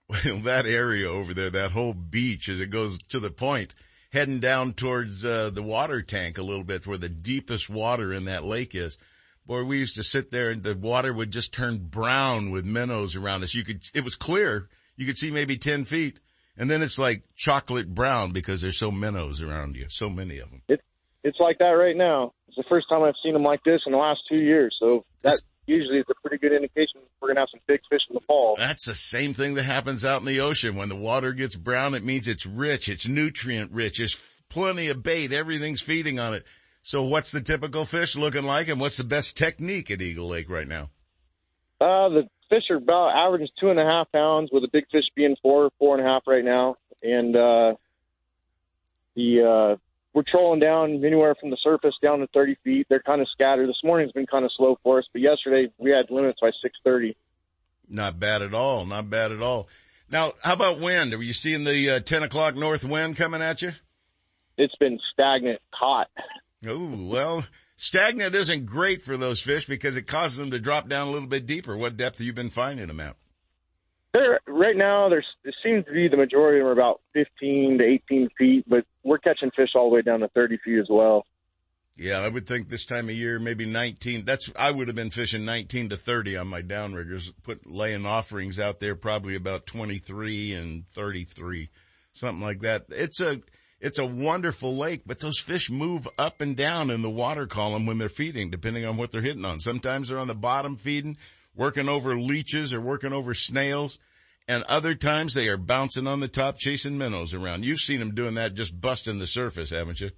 Well, 0.09 0.41
that 0.41 0.67
area 0.67 1.09
over 1.09 1.33
there, 1.33 1.49
that 1.49 1.71
whole 1.71 1.95
beach 1.95 2.51
as 2.51 2.61
it 2.61 2.69
goes 2.69 2.99
to 3.09 3.19
the 3.19 3.31
point, 3.31 3.75
heading 4.13 4.41
down 4.41 4.75
towards 4.75 5.25
uh, 5.25 5.51
the 5.53 5.63
water 5.63 6.03
tank 6.03 6.39
a 6.39 6.43
little 6.43 6.65
bit 6.65 6.87
where 6.87 6.99
the 6.99 7.09
deepest 7.09 7.71
water 7.71 8.13
in 8.13 8.27
that 8.27 8.45
lake 8.45 8.75
is. 8.75 8.99
Boy, 9.47 9.65
we 9.65 9.79
used 9.79 9.97
to 9.97 10.05
sit 10.05 10.31
there 10.31 10.51
and 10.51 10.63
the 10.63 10.77
water 10.77 11.13
would 11.13 11.33
just 11.33 11.53
turn 11.53 11.79
brown 11.79 12.51
with 12.51 12.65
minnows 12.65 13.17
around 13.17 13.43
us. 13.43 13.55
You 13.55 13.65
could, 13.65 13.83
it 13.95 14.05
was 14.05 14.15
clear. 14.15 14.69
You 14.97 15.07
could 15.07 15.19
see 15.19 15.31
maybe 15.31 15.57
10 15.57 15.85
feet 15.85 16.21
and 16.57 16.71
then 16.71 16.83
it's 16.83 16.99
like 16.99 17.23
chocolate 17.35 17.93
brown 17.93 18.33
because 18.33 18.61
there's 18.61 18.79
so 18.79 18.91
minnows 18.91 19.43
around 19.43 19.77
you. 19.77 19.87
So 19.89 20.11
many 20.11 20.39
of 20.39 20.51
them. 20.51 20.63
It's 21.25 21.39
like 21.39 21.59
that 21.59 21.67
right 21.67 21.97
now. 21.97 22.35
It's 22.49 22.57
the 22.57 22.65
first 22.69 22.89
time 22.89 23.03
I've 23.03 23.15
seen 23.23 23.33
them 23.33 23.45
like 23.45 23.63
this 23.65 23.81
in 23.87 23.93
the 23.93 23.99
last 23.99 24.21
two 24.29 24.39
years. 24.39 24.77
So 24.83 25.05
that 25.23 25.41
usually 25.67 25.99
it's 25.99 26.11
a 26.11 26.15
pretty 26.21 26.39
good 26.39 26.53
indication 26.53 27.01
we're 27.21 27.29
gonna 27.29 27.41
have 27.41 27.49
some 27.51 27.61
big 27.67 27.81
fish 27.89 28.01
in 28.11 28.15
the 28.15 28.21
fall. 28.21 28.57
That's 28.59 28.87
the 28.87 28.95
same 28.95 29.33
thing 29.33 29.55
that 29.55 29.63
happens 29.63 30.05
out 30.05 30.21
in 30.21 30.27
the 30.27 30.41
ocean. 30.41 30.75
When 30.75 30.89
the 30.89 30.97
water 30.97 31.33
gets 31.33 31.57
brown, 31.57 31.95
it 31.95 32.05
means 32.05 32.27
it's 32.27 32.47
rich. 32.47 32.89
It's 32.89 33.07
nutrient 33.07 33.71
rich. 33.73 33.99
There's 33.99 34.43
plenty 34.49 34.89
of 34.89 35.03
bait. 35.03 35.33
Everything's 35.33 35.81
feeding 35.81 36.19
on 36.19 36.35
it. 36.35 36.45
So 36.83 37.05
what's 37.05 37.31
the 37.31 37.41
typical 37.41 37.85
fish 37.85 38.17
looking 38.17 38.43
like 38.43 38.69
and 38.69 38.81
what's 38.81 38.97
the 38.97 39.05
best 39.05 39.37
technique 39.37 39.91
at 39.91 40.03
Eagle 40.03 40.29
Lake 40.29 40.51
right 40.51 40.67
now? 40.67 40.91
Uh, 41.81 42.09
the 42.09 42.29
fish 42.51 42.65
are 42.71 42.77
about 42.77 43.11
average 43.11 43.49
two 43.61 43.71
and 43.71 43.79
a 43.79 43.85
half 43.85 44.11
pounds, 44.13 44.51
with 44.53 44.63
the 44.63 44.69
big 44.73 44.85
fish 44.91 45.05
being 45.15 45.37
four, 45.43 45.71
four 45.79 45.97
and 45.97 46.07
a 46.07 46.09
half 46.09 46.23
right 46.27 46.45
now. 46.45 46.77
And 47.03 47.37
uh, 47.37 47.75
the 49.15 49.77
uh, 49.77 49.77
we're 50.15 50.25
trolling 50.31 50.61
down 50.61 51.05
anywhere 51.05 51.35
from 51.35 51.51
the 51.51 51.57
surface 51.63 51.95
down 52.03 52.21
to 52.21 52.27
30 52.29 52.57
feet. 52.63 52.87
They're 52.89 53.01
kind 53.01 53.21
of 53.21 53.29
scattered. 53.33 53.69
This 53.69 53.81
morning's 53.83 54.13
been 54.13 54.27
kind 54.27 54.45
of 54.45 54.51
slow 54.57 54.79
for 54.83 54.99
us, 54.99 55.05
but 55.13 55.23
yesterday 55.23 55.73
we 55.79 55.91
had 55.91 56.11
limits 56.11 56.39
by 56.41 56.51
6:30. 56.51 57.15
Not 57.89 58.19
bad 58.19 58.43
at 58.43 58.55
all. 58.55 58.85
Not 58.85 59.11
bad 59.11 59.33
at 59.33 59.43
all. 59.43 59.69
Now, 60.11 60.33
how 60.43 60.53
about 60.55 60.81
wind? 60.81 61.15
Are 61.15 61.23
you 61.23 61.33
seeing 61.33 61.65
the 61.65 61.91
uh, 61.91 62.01
10 62.01 62.23
o'clock 62.23 62.55
north 62.55 62.85
wind 62.85 63.17
coming 63.17 63.41
at 63.41 63.63
you? 63.63 63.73
It's 64.59 64.77
been 64.77 64.99
stagnant, 65.13 65.61
hot. 65.71 66.09
Oh, 66.67 67.09
well, 67.11 67.45
stagnant 67.77 68.35
isn't 68.35 68.67
great 68.67 69.03
for 69.03 69.17
those 69.17 69.43
fish 69.43 69.67
because 69.67 69.97
it 69.97 70.07
causes 70.07 70.37
them 70.37 70.53
to 70.53 70.61
drop 70.61 70.89
down 70.89 71.09
a 71.09 71.11
little 71.11 71.29
bit 71.29 71.47
deeper. 71.47 71.77
What 71.77 71.97
depth 71.97 72.19
have 72.19 72.27
you 72.27 72.33
been 72.33 72.51
finding 72.51 72.87
them 72.87 73.01
at? 73.01 73.17
They're, 74.13 74.41
right 74.47 74.77
now, 74.77 75.09
there's 75.09 75.27
it 75.45 75.55
seems 75.65 75.85
to 75.87 75.93
be 75.93 76.09
the 76.09 76.17
majority 76.17 76.59
of 76.61 76.65
them 76.65 76.69
are 76.69 76.73
about 76.73 77.01
15 77.15 77.79
to 77.79 77.85
18 77.85 78.29
feet, 78.37 78.65
but 78.69 78.85
we're 79.03 79.19
catching 79.19 79.51
fish 79.57 79.71
all 79.75 79.89
the 79.89 79.95
way 79.95 80.03
down 80.03 80.21
to 80.21 80.29
30 80.29 80.59
feet 80.65 80.79
as 80.79 80.89
well. 80.91 81.25
Yeah, 81.97 82.21
I 82.21 82.29
would 82.29 82.47
think 82.47 82.69
this 82.69 82.87
time 82.87 83.09
of 83.09 83.15
year, 83.15 83.39
maybe 83.39 83.67
19. 83.67 84.25
That's, 84.25 84.51
I 84.57 84.71
would 84.71 84.89
have 84.89 84.95
been 84.97 85.11
fishing 85.11 85.45
19 85.45 85.91
to 85.91 85.97
30 85.97 86.37
on 86.37 86.49
my 86.49 86.63
downriggers, 86.63 87.33
put 87.43 87.67
laying 87.67 88.07
offerings 88.07 88.59
out 88.59 88.81
there, 88.81 88.97
probably 88.97 89.35
about 89.35 89.67
23 89.67 90.55
and 90.55 90.85
33, 90.95 91.69
something 92.13 92.43
like 92.43 92.61
that. 92.61 92.85
It's 92.91 93.21
a, 93.21 93.41
It's 93.81 93.99
a 93.99 94.07
wonderful 94.07 94.77
lake, 94.77 95.03
but 95.05 95.19
those 95.19 95.41
fish 95.41 95.69
move 95.69 96.07
up 96.17 96.41
and 96.41 96.57
down 96.57 96.89
in 96.89 97.03
the 97.03 97.11
water 97.11 97.47
column 97.47 97.85
when 97.85 97.99
they're 97.99 98.09
feeding, 98.09 98.49
depending 98.49 98.85
on 98.85 98.97
what 98.97 99.11
they're 99.11 99.21
hitting 99.21 99.45
on. 99.45 99.59
Sometimes 99.59 100.09
they're 100.09 100.19
on 100.19 100.29
the 100.29 100.35
bottom 100.37 100.77
feeding, 100.77 101.17
working 101.55 101.89
over 101.89 102.17
leeches 102.17 102.73
or 102.73 102.81
working 102.81 103.13
over 103.13 103.35
snails. 103.35 103.99
And 104.49 104.65
other 104.65 104.95
times 104.95 105.35
they 105.35 105.49
are 105.49 105.57
bouncing 105.57 106.07
on 106.07 106.21
the 106.21 106.29
top, 106.29 106.59
chasing 106.59 106.99
minnows 106.99 107.33
around. 107.33 107.65
You've 107.65 107.79
seen 107.79 108.01
them 108.01 108.15
doing 108.15 108.35
that, 108.35 108.55
just 108.55 108.81
busting 108.81 109.19
the 109.19 109.27
surface, 109.27 109.71
haven't 109.71 110.01
you? 110.01 110.11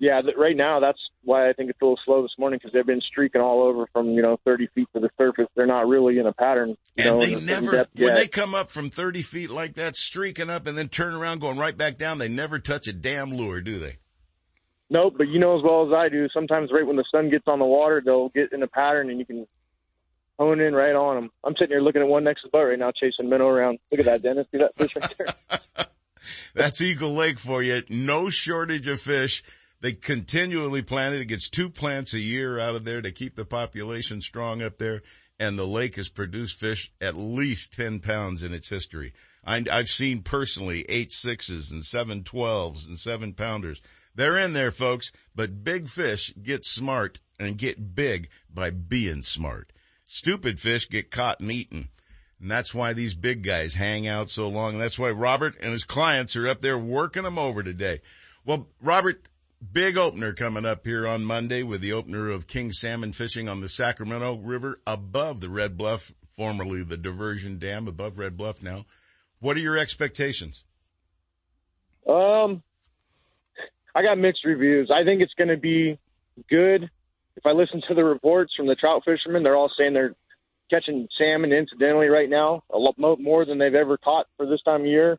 Yeah, 0.00 0.20
right 0.36 0.56
now 0.56 0.80
that's 0.80 0.98
why 1.22 1.48
I 1.48 1.52
think 1.52 1.70
it's 1.70 1.80
a 1.80 1.84
little 1.84 1.98
slow 2.04 2.22
this 2.22 2.32
morning 2.36 2.58
because 2.60 2.72
they've 2.72 2.84
been 2.84 3.00
streaking 3.00 3.40
all 3.40 3.62
over 3.62 3.86
from 3.92 4.08
you 4.10 4.22
know 4.22 4.38
30 4.44 4.66
feet 4.74 4.88
to 4.92 4.98
the 4.98 5.08
surface. 5.16 5.46
They're 5.54 5.68
not 5.68 5.86
really 5.86 6.18
in 6.18 6.26
a 6.26 6.32
pattern. 6.32 6.70
You 6.96 7.04
And 7.04 7.06
know, 7.06 7.24
they 7.24 7.40
never, 7.40 7.70
when 7.70 7.86
yet. 7.94 8.14
they 8.16 8.26
come 8.26 8.56
up 8.56 8.70
from 8.70 8.90
30 8.90 9.22
feet 9.22 9.50
like 9.50 9.74
that, 9.74 9.94
streaking 9.94 10.50
up 10.50 10.66
and 10.66 10.76
then 10.76 10.88
turn 10.88 11.14
around, 11.14 11.40
going 11.40 11.58
right 11.58 11.76
back 11.76 11.96
down, 11.96 12.18
they 12.18 12.28
never 12.28 12.58
touch 12.58 12.88
a 12.88 12.92
damn 12.92 13.30
lure, 13.30 13.60
do 13.60 13.78
they? 13.78 13.98
Nope, 14.90 15.14
but 15.16 15.28
you 15.28 15.38
know 15.38 15.56
as 15.56 15.62
well 15.64 15.86
as 15.86 15.92
I 15.92 16.08
do. 16.08 16.28
Sometimes 16.34 16.70
right 16.72 16.86
when 16.86 16.96
the 16.96 17.04
sun 17.14 17.30
gets 17.30 17.46
on 17.46 17.60
the 17.60 17.64
water, 17.64 18.02
they'll 18.04 18.30
get 18.30 18.52
in 18.52 18.64
a 18.64 18.68
pattern 18.68 19.10
and 19.10 19.20
you 19.20 19.24
can 19.26 19.46
hone 20.38 20.60
in 20.60 20.74
right 20.74 20.94
on 20.94 21.16
them. 21.16 21.30
I'm 21.42 21.54
sitting 21.54 21.74
here 21.74 21.80
looking 21.80 22.02
at 22.02 22.08
one 22.08 22.24
next 22.24 22.42
to 22.42 22.48
the 22.48 22.52
boat 22.52 22.64
right 22.64 22.78
now, 22.78 22.92
chasing 22.92 23.28
minnow 23.28 23.48
around. 23.48 23.78
Look 23.90 24.00
at 24.00 24.06
that, 24.06 24.22
Dennis. 24.22 24.46
See 24.50 24.58
that 24.58 24.76
fish 24.76 24.96
right 24.96 25.14
there? 25.18 25.86
That's 26.54 26.80
Eagle 26.80 27.12
Lake 27.14 27.38
for 27.38 27.62
you. 27.62 27.82
No 27.88 28.30
shortage 28.30 28.86
of 28.88 29.00
fish. 29.00 29.42
They 29.80 29.92
continually 29.92 30.82
plant 30.82 31.14
it. 31.14 31.20
It 31.20 31.26
gets 31.26 31.50
two 31.50 31.68
plants 31.68 32.14
a 32.14 32.18
year 32.18 32.58
out 32.58 32.74
of 32.74 32.84
there 32.84 33.02
to 33.02 33.12
keep 33.12 33.36
the 33.36 33.44
population 33.44 34.20
strong 34.20 34.62
up 34.62 34.78
there. 34.78 35.02
And 35.38 35.58
the 35.58 35.66
lake 35.66 35.96
has 35.96 36.08
produced 36.08 36.60
fish 36.60 36.92
at 37.00 37.16
least 37.16 37.72
10 37.74 37.98
pounds 38.00 38.42
in 38.42 38.54
its 38.54 38.68
history. 38.68 39.12
I, 39.46 39.64
I've 39.70 39.88
seen 39.88 40.22
personally 40.22 40.86
eight 40.88 41.12
sixes 41.12 41.70
and 41.70 41.84
seven 41.84 42.24
twelves 42.24 42.86
and 42.86 42.98
seven 42.98 43.34
pounders. 43.34 43.82
They're 44.14 44.38
in 44.38 44.52
there, 44.52 44.70
folks, 44.70 45.12
but 45.34 45.64
big 45.64 45.88
fish 45.88 46.32
get 46.40 46.64
smart 46.64 47.20
and 47.38 47.58
get 47.58 47.94
big 47.94 48.28
by 48.52 48.70
being 48.70 49.22
smart. 49.22 49.72
Stupid 50.14 50.60
fish 50.60 50.88
get 50.88 51.10
caught 51.10 51.40
and 51.40 51.50
eaten. 51.50 51.88
And 52.40 52.48
that's 52.48 52.72
why 52.72 52.92
these 52.92 53.16
big 53.16 53.42
guys 53.42 53.74
hang 53.74 54.06
out 54.06 54.30
so 54.30 54.46
long. 54.46 54.74
And 54.74 54.80
that's 54.80 54.96
why 54.96 55.10
Robert 55.10 55.56
and 55.60 55.72
his 55.72 55.82
clients 55.82 56.36
are 56.36 56.46
up 56.46 56.60
there 56.60 56.78
working 56.78 57.24
them 57.24 57.36
over 57.36 57.64
today. 57.64 58.00
Well, 58.46 58.68
Robert, 58.80 59.28
big 59.72 59.98
opener 59.98 60.32
coming 60.32 60.64
up 60.64 60.86
here 60.86 61.04
on 61.04 61.24
Monday 61.24 61.64
with 61.64 61.80
the 61.80 61.92
opener 61.92 62.30
of 62.30 62.46
King 62.46 62.70
Salmon 62.70 63.12
fishing 63.12 63.48
on 63.48 63.60
the 63.60 63.68
Sacramento 63.68 64.36
River 64.36 64.78
above 64.86 65.40
the 65.40 65.48
Red 65.48 65.76
Bluff, 65.76 66.14
formerly 66.28 66.84
the 66.84 66.96
diversion 66.96 67.58
dam 67.58 67.88
above 67.88 68.16
Red 68.16 68.36
Bluff 68.36 68.62
now. 68.62 68.86
What 69.40 69.56
are 69.56 69.60
your 69.60 69.76
expectations? 69.76 70.62
Um, 72.08 72.62
I 73.96 74.02
got 74.02 74.16
mixed 74.16 74.44
reviews. 74.44 74.92
I 74.92 75.02
think 75.02 75.22
it's 75.22 75.34
going 75.34 75.48
to 75.48 75.56
be 75.56 75.98
good. 76.48 76.88
If 77.36 77.46
I 77.46 77.52
listen 77.52 77.82
to 77.88 77.94
the 77.94 78.04
reports 78.04 78.54
from 78.56 78.66
the 78.66 78.74
trout 78.74 79.02
fishermen, 79.04 79.42
they're 79.42 79.56
all 79.56 79.72
saying 79.76 79.92
they're 79.92 80.14
catching 80.70 81.08
salmon 81.18 81.52
incidentally 81.52 82.08
right 82.08 82.28
now, 82.28 82.62
a 82.70 82.78
lot 82.78 82.96
more 82.98 83.44
than 83.44 83.58
they've 83.58 83.74
ever 83.74 83.96
caught 83.96 84.26
for 84.36 84.46
this 84.46 84.62
time 84.62 84.82
of 84.82 84.86
year. 84.86 85.18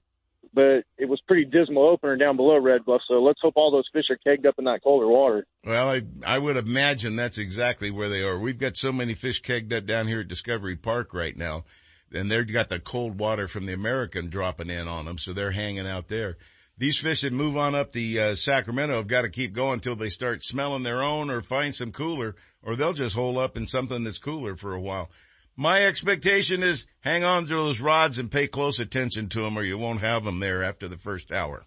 But 0.54 0.86
it 0.98 1.10
was 1.10 1.20
pretty 1.28 1.44
dismal 1.44 1.88
opener 1.88 2.16
down 2.16 2.38
below 2.38 2.58
Red 2.58 2.86
Bluff, 2.86 3.02
so 3.08 3.16
let's 3.16 3.42
hope 3.42 3.54
all 3.58 3.72
those 3.72 3.90
fish 3.92 4.06
are 4.10 4.18
kegged 4.26 4.46
up 4.46 4.56
in 4.58 4.66
that 4.66 4.84
colder 4.84 5.08
water. 5.08 5.46
Well, 5.66 5.90
I, 5.90 6.02
I 6.26 6.40
would 6.40 6.56
imagine 6.56 7.18
that's 7.18 7.38
exactly 7.38 7.92
where 7.92 8.08
they 8.08 8.22
are. 8.22 8.40
We've 8.40 8.58
got 8.58 8.78
so 8.78 8.94
many 8.94 9.14
fish 9.16 9.42
kegged 9.42 9.74
up 9.74 9.86
down 9.86 10.08
here 10.08 10.22
at 10.22 10.30
Discovery 10.30 10.78
Park 10.78 11.14
right 11.14 11.36
now, 11.36 11.66
and 12.14 12.32
they've 12.32 12.52
got 12.52 12.70
the 12.70 12.80
cold 12.80 13.20
water 13.20 13.50
from 13.50 13.66
the 13.66 13.74
American 13.74 14.30
dropping 14.30 14.70
in 14.70 14.88
on 14.88 15.04
them, 15.04 15.18
so 15.18 15.34
they're 15.34 15.52
hanging 15.52 15.88
out 15.88 16.08
there. 16.08 16.38
These 16.78 17.00
fish 17.00 17.22
that 17.22 17.32
move 17.32 17.56
on 17.56 17.74
up 17.74 17.92
the 17.92 18.20
uh, 18.20 18.36
Sacramento 18.36 18.98
have 18.98 19.08
got 19.08 19.22
to 19.22 19.30
keep 19.30 19.54
going 19.54 19.76
until 19.76 19.96
they 19.96 20.10
start 20.10 20.44
smelling 20.44 20.84
their 20.84 21.02
own 21.02 21.30
or 21.30 21.42
find 21.42 21.74
some 21.74 21.94
cooler, 21.94 22.36
or 22.62 22.76
they'll 22.76 22.92
just 22.92 23.16
hole 23.16 23.40
up 23.40 23.56
in 23.56 23.66
something 23.66 24.04
that's 24.04 24.18
cooler 24.18 24.58
for 24.58 24.74
a 24.74 24.82
while. 24.82 25.10
My 25.56 25.86
expectation 25.86 26.64
is 26.64 26.86
hang 27.00 27.24
on 27.24 27.44
to 27.44 27.56
those 27.56 27.80
rods 27.80 28.20
and 28.20 28.30
pay 28.30 28.48
close 28.48 28.80
attention 28.80 29.30
to 29.30 29.42
them, 29.42 29.58
or 29.58 29.64
you 29.64 29.78
won't 29.78 30.02
have 30.02 30.26
them 30.26 30.40
there 30.40 30.64
after 30.64 30.90
the 30.90 30.98
first 30.98 31.32
hour. 31.32 31.64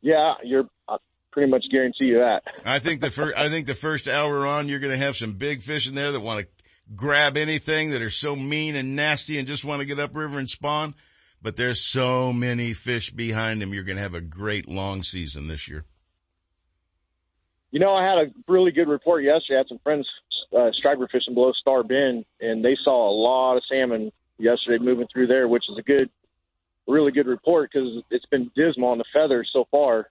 Yeah, 0.00 0.34
you're 0.42 0.68
I 0.88 0.96
pretty 1.30 1.50
much 1.50 1.64
guarantee 1.70 2.06
you 2.06 2.18
that. 2.18 2.42
I 2.64 2.80
think 2.80 3.00
the 3.00 3.10
first, 3.10 3.36
I 3.36 3.48
think 3.48 3.68
the 3.68 3.74
first 3.76 4.08
hour 4.08 4.44
on, 4.46 4.68
you're 4.68 4.80
going 4.80 4.98
to 4.98 5.04
have 5.04 5.16
some 5.16 5.34
big 5.34 5.62
fish 5.62 5.88
in 5.88 5.94
there 5.94 6.10
that 6.10 6.20
want 6.20 6.44
to 6.44 6.64
grab 6.96 7.36
anything 7.36 7.90
that 7.90 8.02
are 8.02 8.10
so 8.10 8.34
mean 8.34 8.74
and 8.74 8.96
nasty 8.96 9.38
and 9.38 9.46
just 9.46 9.64
want 9.64 9.80
to 9.80 9.86
get 9.86 10.00
upriver 10.00 10.40
and 10.40 10.50
spawn. 10.50 10.94
But 11.44 11.56
there's 11.56 11.82
so 11.82 12.32
many 12.32 12.72
fish 12.72 13.10
behind 13.10 13.60
them. 13.60 13.74
You're 13.74 13.84
going 13.84 13.98
to 13.98 14.02
have 14.02 14.14
a 14.14 14.22
great 14.22 14.66
long 14.66 15.02
season 15.02 15.46
this 15.46 15.68
year. 15.68 15.84
You 17.70 17.80
know, 17.80 17.94
I 17.94 18.02
had 18.02 18.16
a 18.16 18.32
really 18.50 18.72
good 18.72 18.88
report 18.88 19.22
yesterday. 19.22 19.56
I 19.56 19.58
had 19.58 19.68
some 19.68 19.78
friends 19.84 20.08
uh, 20.56 20.70
striper 20.72 21.06
fishing 21.06 21.34
below 21.34 21.52
Star 21.52 21.82
Bend, 21.82 22.24
and 22.40 22.64
they 22.64 22.74
saw 22.82 23.10
a 23.10 23.14
lot 23.14 23.58
of 23.58 23.62
salmon 23.70 24.10
yesterday 24.38 24.82
moving 24.82 25.06
through 25.12 25.26
there, 25.26 25.46
which 25.46 25.64
is 25.70 25.76
a 25.78 25.82
good, 25.82 26.08
really 26.88 27.12
good 27.12 27.26
report 27.26 27.70
because 27.70 28.02
it's 28.10 28.26
been 28.26 28.50
dismal 28.56 28.88
on 28.88 28.98
the 28.98 29.04
feathers 29.12 29.50
so 29.52 29.66
far. 29.70 30.08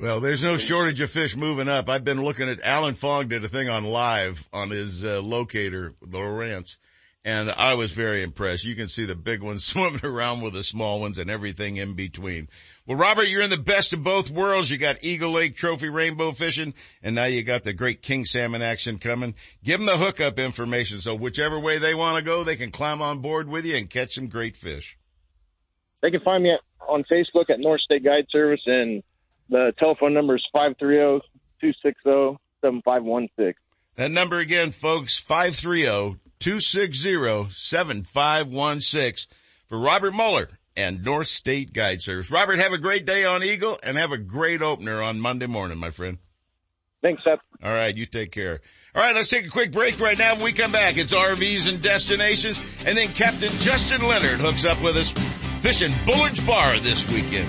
Well, 0.00 0.20
there's 0.20 0.42
no 0.42 0.56
shortage 0.56 1.02
of 1.02 1.10
fish 1.10 1.36
moving 1.36 1.68
up. 1.68 1.90
I've 1.90 2.04
been 2.04 2.24
looking 2.24 2.48
at 2.48 2.62
Alan 2.62 2.94
Fong 2.94 3.28
did 3.28 3.44
a 3.44 3.48
thing 3.48 3.68
on 3.68 3.84
live 3.84 4.48
on 4.54 4.70
his 4.70 5.04
uh, 5.04 5.20
locator, 5.20 5.92
the 6.00 6.18
Lowrance, 6.18 6.78
and 7.26 7.50
I 7.50 7.74
was 7.74 7.90
very 7.90 8.22
impressed. 8.22 8.64
You 8.64 8.76
can 8.76 8.86
see 8.86 9.04
the 9.04 9.16
big 9.16 9.42
ones 9.42 9.64
swimming 9.66 10.06
around 10.06 10.42
with 10.42 10.54
the 10.54 10.62
small 10.62 11.00
ones 11.00 11.18
and 11.18 11.28
everything 11.28 11.76
in 11.76 11.94
between. 11.94 12.48
Well, 12.86 12.96
Robert, 12.96 13.24
you're 13.24 13.42
in 13.42 13.50
the 13.50 13.56
best 13.56 13.92
of 13.92 14.04
both 14.04 14.30
worlds. 14.30 14.70
You 14.70 14.78
got 14.78 15.02
Eagle 15.02 15.32
Lake 15.32 15.56
Trophy 15.56 15.88
rainbow 15.88 16.30
fishing, 16.30 16.72
and 17.02 17.16
now 17.16 17.24
you 17.24 17.42
got 17.42 17.64
the 17.64 17.72
great 17.72 18.00
king 18.00 18.24
salmon 18.24 18.62
action 18.62 18.98
coming. 18.98 19.34
Give 19.64 19.80
them 19.80 19.86
the 19.86 19.98
hookup 19.98 20.38
information, 20.38 21.00
so 21.00 21.16
whichever 21.16 21.58
way 21.58 21.78
they 21.78 21.94
want 21.94 22.16
to 22.16 22.24
go, 22.24 22.44
they 22.44 22.54
can 22.54 22.70
climb 22.70 23.02
on 23.02 23.18
board 23.18 23.48
with 23.48 23.66
you 23.66 23.74
and 23.74 23.90
catch 23.90 24.14
some 24.14 24.28
great 24.28 24.54
fish. 24.54 24.96
They 26.02 26.12
can 26.12 26.20
find 26.20 26.44
me 26.44 26.52
at, 26.52 26.60
on 26.88 27.02
Facebook 27.10 27.50
at 27.50 27.58
North 27.58 27.80
State 27.80 28.04
Guide 28.04 28.26
Service, 28.30 28.62
and 28.66 29.02
the 29.50 29.72
telephone 29.80 30.14
number 30.14 30.36
is 30.36 30.46
five 30.52 30.76
three 30.78 30.94
zero 30.94 31.20
two 31.60 31.72
six 31.82 32.00
zero 32.04 32.40
seven 32.60 32.82
five 32.84 33.02
one 33.02 33.26
six. 33.36 33.58
That 33.96 34.12
number 34.12 34.38
again, 34.38 34.70
folks, 34.70 35.24
oh 35.28 36.16
530-260-7516 36.40 39.28
for 39.68 39.78
Robert 39.78 40.12
Muller 40.12 40.48
and 40.76 41.04
North 41.04 41.28
State 41.28 41.72
Guide 41.72 42.02
Service. 42.02 42.30
Robert, 42.30 42.58
have 42.58 42.72
a 42.72 42.78
great 42.78 43.06
day 43.06 43.24
on 43.24 43.42
Eagle 43.42 43.78
and 43.82 43.96
have 43.96 44.12
a 44.12 44.18
great 44.18 44.60
opener 44.62 45.02
on 45.02 45.20
Monday 45.20 45.46
morning, 45.46 45.78
my 45.78 45.90
friend. 45.90 46.18
Thanks, 47.02 47.22
Seth. 47.24 47.40
All 47.62 47.72
right, 47.72 47.96
you 47.96 48.06
take 48.06 48.32
care. 48.32 48.60
All 48.94 49.02
right, 49.02 49.14
let's 49.14 49.28
take 49.28 49.46
a 49.46 49.50
quick 49.50 49.72
break 49.72 50.00
right 50.00 50.18
now. 50.18 50.34
When 50.34 50.44
we 50.44 50.52
come 50.52 50.72
back, 50.72 50.96
it's 50.96 51.14
RVs 51.14 51.68
and 51.68 51.82
destinations, 51.82 52.60
and 52.84 52.96
then 52.96 53.12
Captain 53.12 53.50
Justin 53.50 54.06
Leonard 54.06 54.40
hooks 54.40 54.64
up 54.64 54.82
with 54.82 54.96
us 54.96 55.12
fishing 55.60 55.94
Bullard's 56.04 56.40
Bar 56.40 56.78
this 56.80 57.10
weekend. 57.10 57.48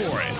it. 0.01 0.35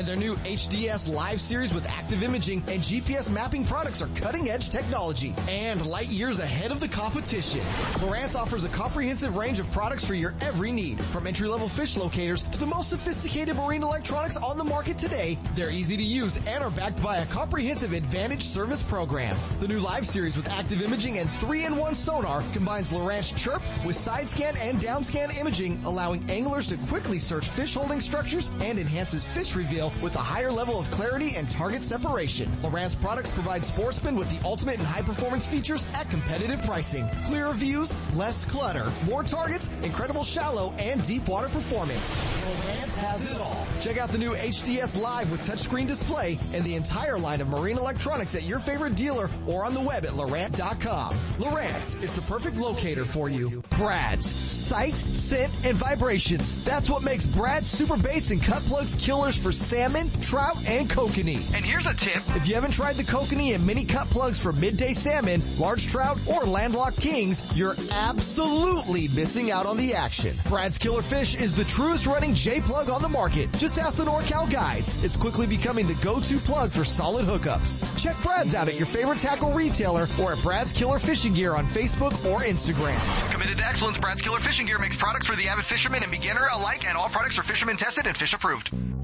And 0.00 0.08
their 0.08 0.16
new 0.16 0.34
HDS 0.36 1.14
Live 1.14 1.42
series 1.42 1.74
with 1.74 1.86
active 1.90 2.22
imaging 2.22 2.62
and 2.68 2.80
GPS 2.80 3.30
mapping 3.30 3.66
products 3.66 4.00
are 4.00 4.08
cutting 4.14 4.48
edge 4.48 4.70
technology 4.70 5.34
and 5.46 5.84
light 5.84 6.08
years 6.08 6.40
ahead 6.40 6.70
of 6.70 6.80
the 6.80 6.88
competition. 6.88 7.60
Lowrance 8.00 8.34
offers 8.34 8.64
a 8.64 8.70
comprehensive 8.70 9.36
range 9.36 9.58
of 9.58 9.70
products 9.72 10.02
for 10.02 10.14
your 10.14 10.34
every 10.40 10.72
need, 10.72 11.02
from 11.02 11.26
entry 11.26 11.48
level 11.48 11.68
fish 11.68 11.98
locators 11.98 12.44
to 12.44 12.58
the 12.58 12.64
most 12.64 12.88
sophisticated 12.88 13.56
marine 13.56 13.82
electronics 13.82 14.38
on 14.38 14.56
the 14.56 14.64
market 14.64 14.96
today. 14.96 15.38
They're 15.54 15.70
easy 15.70 15.98
to 15.98 16.02
use 16.02 16.38
and 16.46 16.64
are 16.64 16.70
backed 16.70 17.02
by 17.02 17.18
a 17.18 17.26
comprehensive 17.26 17.92
advantage 17.92 18.44
service 18.44 18.82
program. 18.82 19.36
The 19.58 19.68
new 19.68 19.80
Live 19.80 20.06
series 20.06 20.34
with 20.34 20.48
active 20.48 20.80
imaging 20.80 21.18
and 21.18 21.28
3-in-1 21.28 21.94
sonar 21.94 22.42
combines 22.54 22.90
Lowrance 22.90 23.36
Chirp 23.36 23.60
with 23.84 23.96
side 23.96 24.30
scan 24.30 24.54
and 24.62 24.80
down 24.80 25.04
scan 25.04 25.30
imaging, 25.32 25.78
allowing 25.84 26.24
anglers 26.30 26.68
to 26.68 26.78
quickly 26.88 27.18
search 27.18 27.46
fish 27.46 27.74
holding 27.74 28.00
structures 28.00 28.50
and 28.62 28.78
enhances 28.78 29.26
fish 29.26 29.54
reveal 29.54 29.89
with 30.02 30.14
a 30.16 30.18
higher 30.18 30.50
level 30.50 30.78
of 30.78 30.90
clarity 30.90 31.36
and 31.36 31.50
target 31.50 31.82
separation. 31.82 32.48
Lowrance 32.62 33.00
products 33.00 33.30
provide 33.30 33.64
sportsmen 33.64 34.16
with 34.16 34.30
the 34.30 34.46
ultimate 34.46 34.78
and 34.78 34.86
high 34.86 35.02
performance 35.02 35.46
features 35.46 35.86
at 35.94 36.10
competitive 36.10 36.62
pricing. 36.62 37.08
Clearer 37.24 37.52
views, 37.54 37.94
less 38.14 38.44
clutter, 38.44 38.90
more 39.04 39.22
targets, 39.22 39.70
incredible 39.82 40.24
shallow 40.24 40.72
and 40.78 41.04
deep 41.04 41.28
water 41.28 41.48
performance. 41.48 42.10
Lowrance 42.10 42.96
has 42.96 43.30
it 43.30 43.40
all. 43.40 43.66
Check 43.80 43.98
out 43.98 44.10
the 44.10 44.18
new 44.18 44.34
HDS 44.34 45.00
Live 45.00 45.30
with 45.30 45.42
touchscreen 45.42 45.86
display 45.86 46.38
and 46.52 46.64
the 46.64 46.74
entire 46.74 47.18
line 47.18 47.40
of 47.40 47.48
marine 47.48 47.78
electronics 47.78 48.34
at 48.34 48.42
your 48.44 48.58
favorite 48.58 48.94
dealer 48.94 49.30
or 49.46 49.64
on 49.64 49.74
the 49.74 49.80
web 49.80 50.04
at 50.04 50.10
Lowrance.com. 50.10 51.14
Lowrance 51.38 52.02
is 52.02 52.14
the 52.14 52.22
perfect 52.22 52.56
locator 52.56 53.04
for 53.04 53.28
you. 53.28 53.62
Brad's 53.78 54.26
sight, 54.26 54.94
scent, 54.94 55.52
and 55.64 55.76
vibrations. 55.76 56.62
That's 56.64 56.90
what 56.90 57.02
makes 57.02 57.26
Brad's 57.26 57.68
super 57.68 57.96
baits 57.96 58.30
and 58.30 58.42
cut 58.42 58.62
plugs 58.64 58.94
killers 58.94 59.36
for 59.36 59.52
salmon, 59.80 60.10
trout, 60.20 60.56
and 60.68 60.90
kokanee. 60.90 61.54
And 61.54 61.64
here's 61.64 61.86
a 61.86 61.94
tip. 61.94 62.20
If 62.36 62.46
you 62.46 62.54
haven't 62.54 62.72
tried 62.72 62.96
the 62.96 63.02
kokanee 63.02 63.54
and 63.54 63.66
mini 63.66 63.86
cut 63.86 64.08
plugs 64.10 64.38
for 64.38 64.52
midday 64.52 64.92
salmon, 64.92 65.40
large 65.58 65.86
trout, 65.86 66.18
or 66.26 66.44
landlocked 66.44 67.00
kings, 67.00 67.42
you're 67.56 67.76
absolutely 67.90 69.08
missing 69.08 69.50
out 69.50 69.64
on 69.64 69.78
the 69.78 69.94
action. 69.94 70.36
Brad's 70.48 70.76
Killer 70.76 71.00
Fish 71.00 71.34
is 71.34 71.56
the 71.56 71.64
truest 71.64 72.06
running 72.06 72.34
J 72.34 72.60
plug 72.60 72.90
on 72.90 73.00
the 73.00 73.08
market. 73.08 73.50
Just 73.54 73.78
ask 73.78 73.96
the 73.96 74.04
NorCal 74.04 74.50
guides. 74.50 75.02
It's 75.02 75.16
quickly 75.16 75.46
becoming 75.46 75.86
the 75.86 75.94
go-to 76.04 76.36
plug 76.36 76.72
for 76.72 76.84
solid 76.84 77.24
hookups. 77.24 77.98
Check 78.02 78.20
Brad's 78.22 78.54
out 78.54 78.68
at 78.68 78.76
your 78.76 78.86
favorite 78.86 79.18
tackle 79.18 79.52
retailer 79.52 80.06
or 80.20 80.32
at 80.32 80.42
Brad's 80.42 80.74
Killer 80.74 80.98
Fishing 80.98 81.32
Gear 81.32 81.56
on 81.56 81.66
Facebook 81.66 82.12
or 82.30 82.40
Instagram. 82.40 83.00
Committed 83.32 83.56
to 83.56 83.66
excellence, 83.66 83.96
Brad's 83.96 84.20
Killer 84.20 84.40
Fishing 84.40 84.66
Gear 84.66 84.78
makes 84.78 84.96
products 84.96 85.26
for 85.26 85.36
the 85.36 85.48
avid 85.48 85.64
fisherman 85.64 86.02
and 86.02 86.12
beginner 86.12 86.46
alike, 86.52 86.86
and 86.86 86.98
all 86.98 87.08
products 87.08 87.38
are 87.38 87.42
fisherman 87.42 87.78
tested 87.78 88.06
and 88.06 88.14
fish 88.14 88.34
approved. 88.34 88.70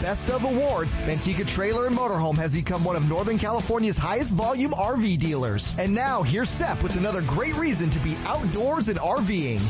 Best 0.00 0.28
of 0.28 0.44
Awards, 0.44 0.96
Manteca 0.96 1.46
Trailer 1.46 1.86
and 1.86 1.96
Motorhome 1.96 2.36
has 2.36 2.52
become 2.52 2.84
one 2.84 2.96
of 2.96 3.08
Northern 3.08 3.38
California's 3.38 3.96
highest 3.96 4.32
volume 4.32 4.72
RV 4.72 5.18
dealers. 5.18 5.74
And 5.78 5.94
now 5.94 6.22
here's 6.22 6.50
Seth 6.50 6.82
with 6.82 6.96
another 6.96 7.22
great 7.22 7.54
reason 7.54 7.90
to 7.90 7.98
be 8.00 8.16
outdoors 8.26 8.88
and 8.88 8.98
RVing. 8.98 9.62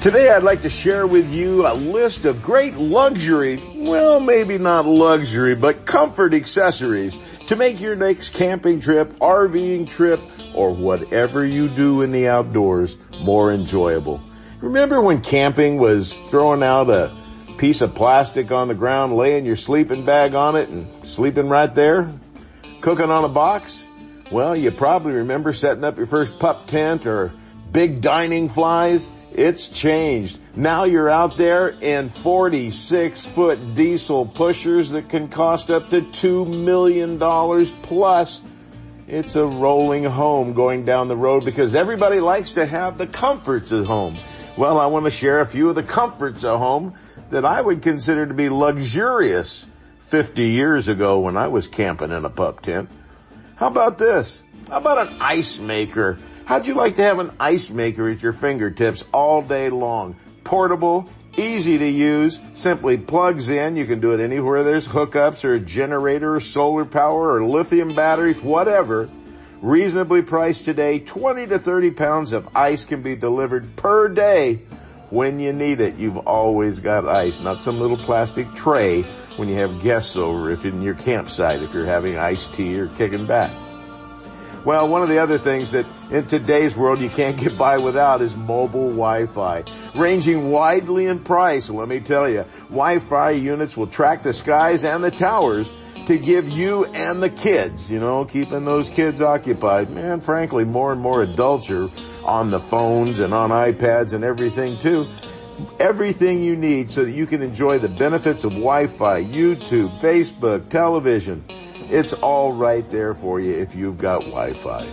Today 0.00 0.30
I'd 0.30 0.42
like 0.42 0.62
to 0.62 0.70
share 0.70 1.06
with 1.06 1.30
you 1.30 1.66
a 1.66 1.74
list 1.74 2.24
of 2.24 2.42
great 2.42 2.74
luxury, 2.76 3.62
well 3.76 4.18
maybe 4.18 4.56
not 4.56 4.86
luxury, 4.86 5.54
but 5.54 5.84
comfort 5.84 6.32
accessories 6.32 7.18
to 7.48 7.56
make 7.56 7.80
your 7.80 7.96
next 7.96 8.30
camping 8.30 8.80
trip, 8.80 9.18
RVing 9.18 9.88
trip, 9.88 10.20
or 10.54 10.74
whatever 10.74 11.44
you 11.44 11.68
do 11.68 12.02
in 12.02 12.12
the 12.12 12.28
outdoors 12.28 12.96
more 13.20 13.52
enjoyable. 13.52 14.22
Remember 14.60 15.00
when 15.00 15.20
camping 15.20 15.76
was 15.76 16.18
throwing 16.30 16.62
out 16.62 16.88
a 16.88 17.25
piece 17.58 17.80
of 17.80 17.94
plastic 17.94 18.50
on 18.50 18.68
the 18.68 18.74
ground, 18.74 19.14
laying 19.14 19.44
your 19.44 19.56
sleeping 19.56 20.04
bag 20.04 20.34
on 20.34 20.56
it 20.56 20.68
and 20.68 21.06
sleeping 21.06 21.48
right 21.48 21.74
there? 21.74 22.12
Cooking 22.80 23.10
on 23.10 23.24
a 23.24 23.28
box? 23.28 23.86
Well, 24.30 24.56
you 24.56 24.70
probably 24.70 25.12
remember 25.12 25.52
setting 25.52 25.84
up 25.84 25.96
your 25.96 26.06
first 26.06 26.38
pup 26.38 26.66
tent 26.66 27.06
or 27.06 27.32
big 27.70 28.00
dining 28.00 28.48
flies. 28.48 29.10
It's 29.32 29.68
changed. 29.68 30.38
Now 30.54 30.84
you're 30.84 31.10
out 31.10 31.36
there 31.36 31.68
in 31.68 32.08
46 32.08 33.26
foot 33.26 33.74
diesel 33.74 34.26
pushers 34.26 34.90
that 34.90 35.08
can 35.08 35.28
cost 35.28 35.70
up 35.70 35.90
to 35.90 36.02
$2 36.02 36.64
million 36.64 37.18
plus. 37.82 38.40
It's 39.06 39.36
a 39.36 39.46
rolling 39.46 40.04
home 40.04 40.54
going 40.54 40.84
down 40.84 41.08
the 41.08 41.16
road 41.16 41.44
because 41.44 41.74
everybody 41.74 42.18
likes 42.18 42.52
to 42.52 42.66
have 42.66 42.98
the 42.98 43.06
comforts 43.06 43.70
of 43.70 43.86
home. 43.86 44.18
Well, 44.56 44.80
I 44.80 44.86
want 44.86 45.04
to 45.04 45.10
share 45.10 45.40
a 45.40 45.46
few 45.46 45.68
of 45.68 45.74
the 45.74 45.82
comforts 45.82 46.42
of 46.42 46.58
home 46.58 46.94
that 47.30 47.44
I 47.44 47.60
would 47.60 47.82
consider 47.82 48.26
to 48.26 48.34
be 48.34 48.48
luxurious 48.48 49.66
50 50.06 50.42
years 50.42 50.88
ago 50.88 51.20
when 51.20 51.36
I 51.36 51.48
was 51.48 51.66
camping 51.66 52.12
in 52.12 52.24
a 52.24 52.30
pup 52.30 52.62
tent. 52.62 52.88
How 53.56 53.66
about 53.68 53.98
this? 53.98 54.44
How 54.68 54.78
about 54.78 55.08
an 55.08 55.18
ice 55.20 55.58
maker? 55.58 56.18
How'd 56.44 56.66
you 56.66 56.74
like 56.74 56.96
to 56.96 57.02
have 57.02 57.18
an 57.18 57.32
ice 57.40 57.70
maker 57.70 58.08
at 58.08 58.22
your 58.22 58.32
fingertips 58.32 59.04
all 59.12 59.42
day 59.42 59.70
long? 59.70 60.16
Portable, 60.44 61.08
easy 61.36 61.78
to 61.78 61.88
use, 61.88 62.40
simply 62.52 62.98
plugs 62.98 63.48
in. 63.48 63.76
You 63.76 63.84
can 63.84 64.00
do 64.00 64.12
it 64.12 64.20
anywhere 64.20 64.62
there's 64.62 64.86
hookups 64.86 65.44
or 65.44 65.54
a 65.54 65.60
generator 65.60 66.36
or 66.36 66.40
solar 66.40 66.84
power 66.84 67.34
or 67.34 67.44
lithium 67.44 67.96
batteries, 67.96 68.40
whatever. 68.40 69.08
Reasonably 69.60 70.22
priced 70.22 70.64
today, 70.64 71.00
20 71.00 71.48
to 71.48 71.58
30 71.58 71.90
pounds 71.92 72.32
of 72.32 72.48
ice 72.54 72.84
can 72.84 73.02
be 73.02 73.16
delivered 73.16 73.74
per 73.74 74.08
day 74.08 74.60
when 75.10 75.38
you 75.40 75.52
need 75.52 75.80
it. 75.80 75.96
You've 75.96 76.18
always 76.18 76.80
got 76.80 77.06
ice, 77.06 77.38
not 77.40 77.62
some 77.62 77.78
little 77.80 77.96
plastic 77.96 78.52
tray 78.54 79.02
when 79.36 79.48
you 79.48 79.56
have 79.56 79.82
guests 79.82 80.16
over 80.16 80.50
if 80.50 80.64
in 80.64 80.82
your 80.82 80.94
campsite, 80.94 81.62
if 81.62 81.74
you're 81.74 81.86
having 81.86 82.16
iced 82.16 82.52
tea 82.52 82.78
or 82.78 82.88
kicking 82.88 83.26
back. 83.26 83.54
Well, 84.64 84.88
one 84.88 85.00
of 85.00 85.08
the 85.08 85.18
other 85.18 85.38
things 85.38 85.70
that 85.70 85.86
in 86.10 86.26
today's 86.26 86.76
world 86.76 87.00
you 87.00 87.08
can't 87.08 87.36
get 87.36 87.56
by 87.56 87.78
without 87.78 88.20
is 88.20 88.34
mobile 88.34 88.88
Wi-Fi. 88.88 89.62
Ranging 89.94 90.50
widely 90.50 91.06
in 91.06 91.20
price, 91.20 91.70
let 91.70 91.88
me 91.88 92.00
tell 92.00 92.28
you, 92.28 92.44
Wi-Fi 92.68 93.30
units 93.30 93.76
will 93.76 93.86
track 93.86 94.24
the 94.24 94.32
skies 94.32 94.84
and 94.84 95.04
the 95.04 95.10
towers 95.12 95.72
to 96.06 96.18
give 96.18 96.48
you 96.48 96.84
and 96.86 97.22
the 97.22 97.30
kids, 97.30 97.90
you 97.90 97.98
know, 97.98 98.24
keeping 98.24 98.64
those 98.64 98.88
kids 98.88 99.20
occupied. 99.20 99.90
Man, 99.90 100.20
frankly, 100.20 100.64
more 100.64 100.92
and 100.92 101.00
more 101.00 101.22
adults 101.22 101.70
are 101.70 101.90
on 102.24 102.50
the 102.50 102.60
phones 102.60 103.20
and 103.20 103.34
on 103.34 103.50
iPads 103.50 104.12
and 104.12 104.24
everything 104.24 104.78
too. 104.78 105.06
Everything 105.80 106.42
you 106.42 106.56
need 106.56 106.90
so 106.90 107.04
that 107.04 107.12
you 107.12 107.26
can 107.26 107.42
enjoy 107.42 107.78
the 107.78 107.88
benefits 107.88 108.44
of 108.44 108.52
Wi-Fi, 108.52 109.24
YouTube, 109.24 109.98
Facebook, 110.00 110.68
television. 110.68 111.44
It's 111.88 112.12
all 112.12 112.52
right 112.52 112.88
there 112.90 113.14
for 113.14 113.40
you 113.40 113.54
if 113.54 113.74
you've 113.74 113.98
got 113.98 114.20
Wi-Fi. 114.20 114.86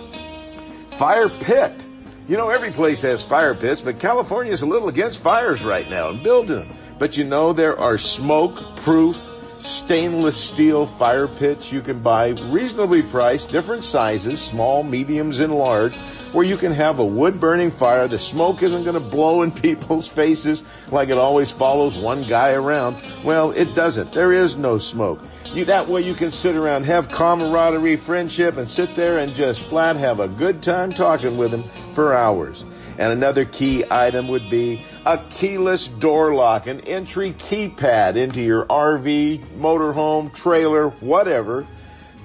Fire 0.91 1.29
pit. 1.29 1.87
You 2.27 2.37
know, 2.37 2.49
every 2.49 2.71
place 2.71 3.01
has 3.01 3.23
fire 3.23 3.53
pits, 3.53 3.81
but 3.81 3.99
California's 3.99 4.61
a 4.61 4.65
little 4.65 4.87
against 4.87 5.19
fires 5.19 5.63
right 5.63 5.89
now 5.89 6.09
and 6.09 6.23
building 6.23 6.59
them. 6.59 6.77
But 6.97 7.17
you 7.17 7.25
know, 7.25 7.51
there 7.51 7.77
are 7.77 7.97
smoke 7.97 8.77
proof 8.77 9.17
stainless 9.63 10.35
steel 10.35 10.85
fire 10.85 11.27
pits 11.27 11.71
you 11.71 11.81
can 11.81 12.01
buy 12.01 12.27
reasonably 12.27 13.01
priced, 13.01 13.49
different 13.49 13.83
sizes, 13.83 14.41
small, 14.41 14.83
mediums, 14.83 15.39
and 15.39 15.53
large 15.53 15.95
where 16.33 16.45
you 16.45 16.57
can 16.57 16.71
have 16.71 16.99
a 16.99 17.05
wood 17.05 17.39
burning 17.39 17.71
fire. 17.71 18.07
The 18.07 18.19
smoke 18.19 18.61
isn't 18.61 18.83
going 18.83 18.95
to 18.95 18.99
blow 18.99 19.43
in 19.43 19.51
people's 19.67 20.07
faces 20.07 20.63
like 20.91 21.09
it 21.09 21.17
always 21.17 21.51
follows 21.51 21.97
one 21.97 22.27
guy 22.27 22.51
around. 22.51 22.97
Well, 23.23 23.51
it 23.51 23.73
doesn't. 23.75 24.13
There 24.13 24.33
is 24.33 24.57
no 24.57 24.77
smoke. 24.77 25.19
You, 25.53 25.65
that 25.65 25.87
way 25.87 26.01
you 26.01 26.15
can 26.15 26.31
sit 26.31 26.55
around, 26.55 26.85
have 26.85 27.09
camaraderie, 27.09 27.97
friendship, 27.97 28.57
and 28.57 28.67
sit 28.67 28.95
there 28.95 29.19
and 29.19 29.33
just 29.33 29.65
flat 29.67 29.95
have 29.95 30.19
a 30.19 30.27
good 30.27 30.63
time 30.63 30.91
talking 30.91 31.37
with 31.37 31.51
them 31.51 31.69
for 31.93 32.13
hours. 32.13 32.65
And 32.97 33.11
another 33.11 33.45
key 33.45 33.83
item 33.89 34.27
would 34.27 34.49
be 34.49 34.85
a 35.05 35.17
keyless 35.29 35.87
door 35.87 36.33
lock, 36.33 36.67
an 36.67 36.81
entry 36.81 37.33
keypad 37.33 38.15
into 38.15 38.41
your 38.41 38.65
RV, 38.65 39.45
motorhome, 39.57 40.33
trailer, 40.33 40.89
whatever. 40.89 41.65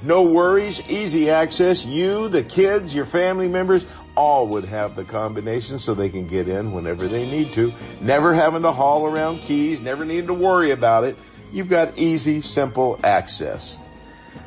No 0.02 0.22
worries, 0.22 0.80
easy 0.88 1.30
access. 1.30 1.84
You, 1.84 2.28
the 2.28 2.44
kids, 2.44 2.94
your 2.94 3.06
family 3.06 3.48
members, 3.48 3.84
all 4.14 4.48
would 4.48 4.64
have 4.64 4.94
the 4.94 5.04
combination 5.04 5.78
so 5.78 5.94
they 5.94 6.08
can 6.08 6.26
get 6.26 6.48
in 6.48 6.72
whenever 6.72 7.08
they 7.08 7.24
need 7.24 7.52
to. 7.54 7.72
Never 8.00 8.34
having 8.34 8.62
to 8.62 8.72
haul 8.72 9.06
around 9.06 9.40
keys, 9.40 9.80
never 9.80 10.04
needing 10.04 10.26
to 10.26 10.34
worry 10.34 10.70
about 10.70 11.04
it. 11.04 11.16
You've 11.50 11.68
got 11.68 11.98
easy, 11.98 12.40
simple 12.40 13.00
access. 13.02 13.76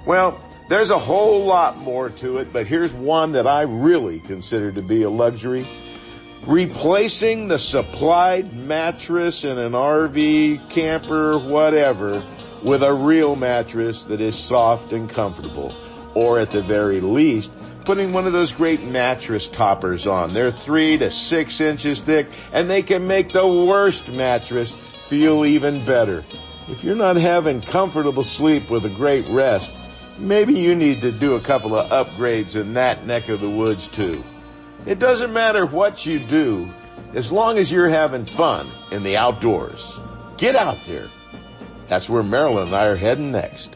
Well, 0.05 0.43
there's 0.69 0.89
a 0.89 0.97
whole 0.97 1.45
lot 1.45 1.77
more 1.77 2.09
to 2.09 2.37
it, 2.37 2.53
but 2.53 2.67
here's 2.67 2.93
one 2.93 3.33
that 3.33 3.47
I 3.47 3.63
really 3.63 4.19
consider 4.19 4.71
to 4.71 4.81
be 4.81 5.03
a 5.03 5.09
luxury. 5.09 5.67
Replacing 6.47 7.49
the 7.49 7.59
supplied 7.59 8.55
mattress 8.55 9.43
in 9.43 9.59
an 9.59 9.73
RV, 9.73 10.71
camper, 10.71 11.37
whatever, 11.37 12.25
with 12.63 12.81
a 12.81 12.91
real 12.91 13.35
mattress 13.35 14.01
that 14.03 14.21
is 14.21 14.35
soft 14.35 14.91
and 14.91 15.07
comfortable. 15.07 15.71
Or 16.15 16.39
at 16.39 16.49
the 16.49 16.63
very 16.63 16.99
least, 16.99 17.51
putting 17.85 18.11
one 18.11 18.25
of 18.25 18.33
those 18.33 18.53
great 18.53 18.81
mattress 18.81 19.47
toppers 19.47 20.07
on. 20.07 20.33
They're 20.33 20.51
three 20.51 20.97
to 20.97 21.11
six 21.11 21.61
inches 21.61 22.01
thick 22.01 22.27
and 22.51 22.67
they 22.67 22.81
can 22.81 23.05
make 23.05 23.33
the 23.33 23.47
worst 23.47 24.09
mattress 24.09 24.75
feel 25.07 25.45
even 25.45 25.85
better. 25.85 26.25
If 26.67 26.83
you're 26.83 26.95
not 26.95 27.17
having 27.17 27.61
comfortable 27.61 28.23
sleep 28.23 28.67
with 28.67 28.83
a 28.85 28.89
great 28.89 29.27
rest, 29.29 29.71
maybe 30.17 30.53
you 30.53 30.73
need 30.73 31.01
to 31.01 31.11
do 31.11 31.35
a 31.35 31.41
couple 31.41 31.75
of 31.75 31.91
upgrades 31.91 32.59
in 32.59 32.73
that 32.73 33.05
neck 33.05 33.29
of 33.29 33.41
the 33.41 33.49
woods 33.49 33.87
too. 33.87 34.23
It 34.85 34.97
doesn't 34.97 35.31
matter 35.31 35.65
what 35.65 36.05
you 36.05 36.19
do 36.19 36.71
as 37.13 37.31
long 37.31 37.57
as 37.57 37.71
you're 37.71 37.89
having 37.89 38.25
fun 38.25 38.71
in 38.91 39.03
the 39.03 39.17
outdoors. 39.17 39.99
Get 40.37 40.55
out 40.55 40.79
there. 40.85 41.09
That's 41.87 42.09
where 42.09 42.23
Marilyn 42.23 42.67
and 42.67 42.75
I 42.75 42.85
are 42.85 42.95
heading 42.95 43.31
next. 43.31 43.75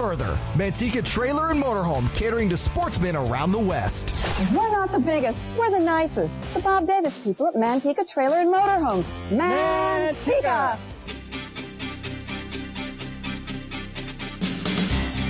Manteca 0.01 1.05
Trailer 1.05 1.51
and 1.51 1.61
Motorhome 1.61 2.11
catering 2.15 2.49
to 2.49 2.57
sportsmen 2.57 3.15
around 3.15 3.51
the 3.51 3.59
West. 3.59 4.15
We're 4.51 4.71
not 4.71 4.91
the 4.91 4.99
biggest, 4.99 5.37
we're 5.55 5.69
the 5.69 5.77
nicest. 5.77 6.33
The 6.55 6.59
Bob 6.59 6.87
Davis 6.87 7.19
people 7.19 7.47
at 7.47 7.53
Manteca 7.53 8.07
Trailer 8.09 8.37
and 8.39 8.51
Motorhome. 8.51 9.03
Manteca! 9.29 10.75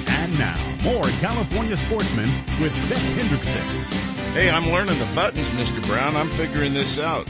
And 0.07 0.39
now, 0.39 0.77
more 0.85 1.03
California 1.19 1.75
sportsmen 1.75 2.31
with 2.61 2.73
Seth 2.77 2.97
Hendrickson. 3.17 4.33
Hey, 4.33 4.49
I'm 4.49 4.71
learning 4.71 4.97
the 4.99 5.09
buttons, 5.13 5.49
Mr. 5.49 5.85
Brown. 5.85 6.15
I'm 6.15 6.29
figuring 6.29 6.73
this 6.73 6.97
out. 6.97 7.29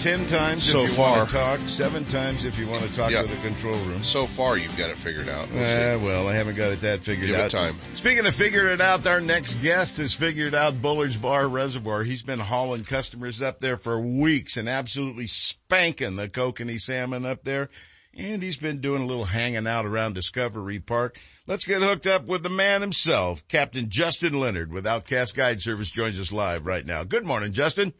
Ten 0.00 0.26
times 0.26 0.62
So 0.62 0.82
if 0.82 0.90
you 0.90 0.94
far. 0.96 1.16
want 1.18 1.28
to 1.30 1.34
talk, 1.34 1.60
seven 1.68 2.04
times 2.04 2.44
if 2.44 2.58
you 2.58 2.68
want 2.68 2.82
to 2.82 2.94
talk 2.94 3.10
Yeah. 3.10 3.22
to 3.22 3.28
the 3.28 3.48
control 3.48 3.74
room. 3.86 4.04
So 4.04 4.24
far, 4.26 4.56
you've 4.56 4.76
got 4.78 4.90
it 4.90 4.96
figured 4.96 5.28
out. 5.28 5.50
We'll 5.50 5.64
see. 5.64 5.70
Eh, 5.72 5.96
well, 5.96 6.28
I 6.28 6.34
haven't 6.34 6.54
got 6.54 6.70
it 6.70 6.80
that 6.82 7.02
figured 7.02 7.26
Give 7.28 7.36
it 7.36 7.42
out. 7.42 7.50
time. 7.50 7.74
Speaking 7.94 8.24
of 8.24 8.34
figuring 8.34 8.72
it 8.72 8.80
out, 8.80 9.04
our 9.06 9.20
next 9.20 9.54
guest 9.54 9.96
has 9.96 10.14
figured 10.14 10.54
out 10.54 10.80
Bullard's 10.80 11.16
Bar 11.16 11.48
Reservoir. 11.48 12.04
He's 12.04 12.22
been 12.22 12.38
hauling 12.38 12.84
customers 12.84 13.42
up 13.42 13.58
there 13.60 13.76
for 13.76 13.98
weeks 14.00 14.56
and 14.56 14.68
absolutely 14.68 15.26
spanking 15.26 16.14
the 16.14 16.28
kokanee 16.28 16.78
salmon 16.78 17.26
up 17.26 17.42
there. 17.42 17.68
And 18.16 18.42
he's 18.42 18.58
been 18.58 18.80
doing 18.80 19.02
a 19.02 19.06
little 19.06 19.24
hanging 19.24 19.66
out 19.66 19.86
around 19.86 20.14
Discovery 20.14 20.78
Park. 20.78 21.18
Let's 21.48 21.64
get 21.64 21.82
hooked 21.82 22.06
up 22.06 22.26
with 22.28 22.42
the 22.44 22.48
man 22.50 22.80
himself. 22.80 23.46
Captain 23.48 23.88
Justin 23.90 24.38
Leonard 24.38 24.72
with 24.72 24.86
Outcast 24.86 25.34
Guide 25.34 25.60
Service 25.60 25.90
joins 25.90 26.18
us 26.20 26.32
live 26.32 26.64
right 26.64 26.86
now. 26.86 27.02
Good 27.02 27.24
morning, 27.24 27.52
Justin. 27.52 27.92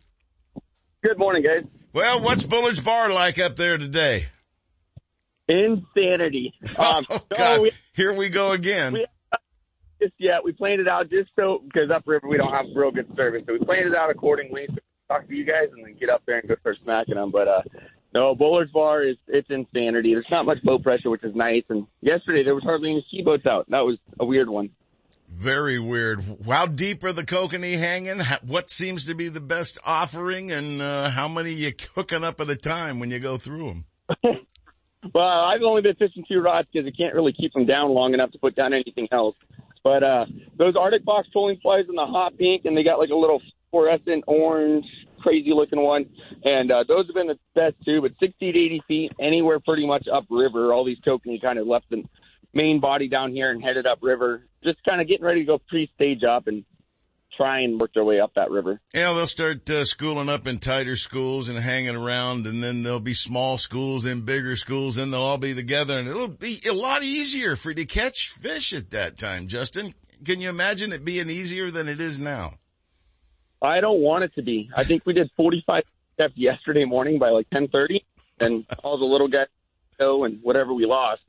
Good 1.02 1.18
morning, 1.18 1.42
guys. 1.42 1.68
Well, 1.96 2.20
what's 2.20 2.44
Bullard's 2.44 2.78
Bar 2.78 3.10
like 3.10 3.38
up 3.38 3.56
there 3.56 3.78
today? 3.78 4.26
Insanity. 5.48 6.52
Um, 6.78 7.06
Oh, 7.08 7.20
so 7.34 7.62
we, 7.62 7.70
Here 7.94 8.12
we 8.12 8.28
go 8.28 8.52
again. 8.52 8.92
we 8.92 9.06
just 9.98 10.12
yet, 10.18 10.44
we 10.44 10.52
planned 10.52 10.82
it 10.82 10.88
out 10.88 11.08
just 11.08 11.34
so 11.34 11.62
because 11.64 11.90
upriver 11.90 12.28
we 12.28 12.36
don't 12.36 12.52
have 12.52 12.66
real 12.74 12.90
good 12.90 13.10
service, 13.16 13.44
so 13.46 13.54
we 13.54 13.60
planned 13.60 13.86
it 13.86 13.94
out 13.94 14.10
accordingly. 14.10 14.66
So 14.68 14.76
talk 15.08 15.26
to 15.26 15.34
you 15.34 15.46
guys 15.46 15.68
and 15.74 15.86
then 15.86 15.96
get 15.98 16.10
up 16.10 16.20
there 16.26 16.38
and 16.38 16.46
go 16.46 16.56
start 16.60 16.76
smacking 16.84 17.14
them. 17.14 17.30
But 17.30 17.48
uh, 17.48 17.62
no, 18.12 18.34
Bullard's 18.34 18.72
Bar 18.72 19.02
is 19.04 19.16
it's 19.26 19.48
insanity. 19.48 20.12
There's 20.12 20.26
not 20.30 20.44
much 20.44 20.62
boat 20.62 20.82
pressure, 20.82 21.08
which 21.08 21.24
is 21.24 21.34
nice. 21.34 21.64
And 21.70 21.86
yesterday 22.02 22.44
there 22.44 22.54
was 22.54 22.64
hardly 22.64 22.90
any 22.90 23.06
ski 23.08 23.22
boats 23.22 23.46
out. 23.46 23.70
That 23.70 23.86
was 23.86 23.96
a 24.20 24.26
weird 24.26 24.50
one. 24.50 24.68
Very 25.36 25.78
weird. 25.78 26.24
How 26.46 26.66
deep 26.66 27.04
are 27.04 27.12
the 27.12 27.22
kokanee 27.22 27.78
hanging? 27.78 28.20
What 28.42 28.70
seems 28.70 29.04
to 29.04 29.14
be 29.14 29.28
the 29.28 29.40
best 29.40 29.78
offering 29.84 30.50
and 30.50 30.80
uh, 30.80 31.10
how 31.10 31.28
many 31.28 31.52
you 31.52 31.72
hooking 31.94 32.24
up 32.24 32.40
at 32.40 32.48
a 32.48 32.56
time 32.56 33.00
when 33.00 33.10
you 33.10 33.20
go 33.20 33.36
through 33.36 33.82
them? 34.24 34.36
Well, 35.14 35.24
I've 35.24 35.62
only 35.62 35.82
been 35.82 35.94
fishing 35.94 36.24
two 36.26 36.40
rods 36.40 36.68
because 36.72 36.86
I 36.86 36.90
can't 36.90 37.14
really 37.14 37.32
keep 37.32 37.52
them 37.52 37.64
down 37.64 37.90
long 37.90 38.14
enough 38.14 38.32
to 38.32 38.38
put 38.38 38.56
down 38.56 38.72
anything 38.72 39.08
else. 39.12 39.36
But 39.84 40.02
uh, 40.02 40.26
those 40.58 40.74
Arctic 40.74 41.04
box 41.04 41.28
trolling 41.32 41.58
flies 41.62 41.84
in 41.88 41.94
the 41.94 42.06
hot 42.06 42.36
pink, 42.36 42.64
and 42.64 42.76
they 42.76 42.82
got 42.82 42.98
like 42.98 43.10
a 43.10 43.14
little 43.14 43.40
fluorescent 43.70 44.24
orange, 44.26 44.84
crazy 45.20 45.50
looking 45.54 45.80
one, 45.80 46.06
and 46.44 46.72
uh, 46.72 46.84
those 46.88 47.06
have 47.06 47.14
been 47.14 47.28
the 47.28 47.38
best 47.54 47.76
too. 47.84 48.00
But 48.00 48.12
60 48.18 48.52
to 48.52 48.58
80 48.58 48.82
feet, 48.88 49.12
anywhere 49.20 49.60
pretty 49.60 49.86
much 49.86 50.08
upriver. 50.12 50.72
All 50.72 50.84
these 50.84 50.98
kokanee 51.06 51.40
kind 51.40 51.58
of 51.58 51.66
left 51.66 51.88
the 51.90 52.02
main 52.52 52.80
body 52.80 53.08
down 53.08 53.30
here 53.30 53.50
and 53.50 53.62
headed 53.62 53.86
upriver, 53.86 54.42
just 54.66 54.84
kind 54.84 55.00
of 55.00 55.08
getting 55.08 55.24
ready 55.24 55.40
to 55.40 55.46
go 55.46 55.58
pre-stage 55.58 56.22
up 56.24 56.46
and 56.46 56.64
try 57.36 57.60
and 57.60 57.80
work 57.80 57.92
their 57.94 58.04
way 58.04 58.20
up 58.20 58.32
that 58.34 58.50
river. 58.50 58.80
Yeah, 58.94 59.12
they'll 59.12 59.26
start 59.26 59.68
uh, 59.70 59.84
schooling 59.84 60.28
up 60.28 60.46
in 60.46 60.58
tighter 60.58 60.96
schools 60.96 61.48
and 61.48 61.58
hanging 61.58 61.94
around, 61.94 62.46
and 62.46 62.62
then 62.62 62.82
there'll 62.82 63.00
be 63.00 63.14
small 63.14 63.58
schools 63.58 64.04
and 64.04 64.24
bigger 64.24 64.56
schools, 64.56 64.96
and 64.96 65.12
they'll 65.12 65.20
all 65.20 65.38
be 65.38 65.54
together, 65.54 65.98
and 65.98 66.08
it'll 66.08 66.28
be 66.28 66.60
a 66.66 66.72
lot 66.72 67.02
easier 67.02 67.56
for 67.56 67.70
you 67.70 67.76
to 67.76 67.84
catch 67.84 68.30
fish 68.30 68.72
at 68.72 68.90
that 68.90 69.18
time. 69.18 69.46
Justin, 69.48 69.94
can 70.24 70.40
you 70.40 70.48
imagine 70.48 70.92
it 70.92 71.04
being 71.04 71.30
easier 71.30 71.70
than 71.70 71.88
it 71.88 72.00
is 72.00 72.18
now? 72.18 72.54
I 73.60 73.80
don't 73.80 74.00
want 74.00 74.24
it 74.24 74.34
to 74.34 74.42
be. 74.42 74.70
I 74.74 74.84
think 74.84 75.04
we 75.06 75.12
did 75.12 75.30
45 75.36 75.84
steps 76.14 76.34
yesterday 76.36 76.84
morning 76.84 77.18
by 77.18 77.30
like 77.30 77.48
10:30, 77.50 78.02
and 78.40 78.66
all 78.82 78.98
the 78.98 79.04
little 79.04 79.28
guys 79.28 79.48
go 79.98 80.24
and 80.24 80.40
whatever 80.42 80.72
we 80.74 80.86
lost. 80.86 81.22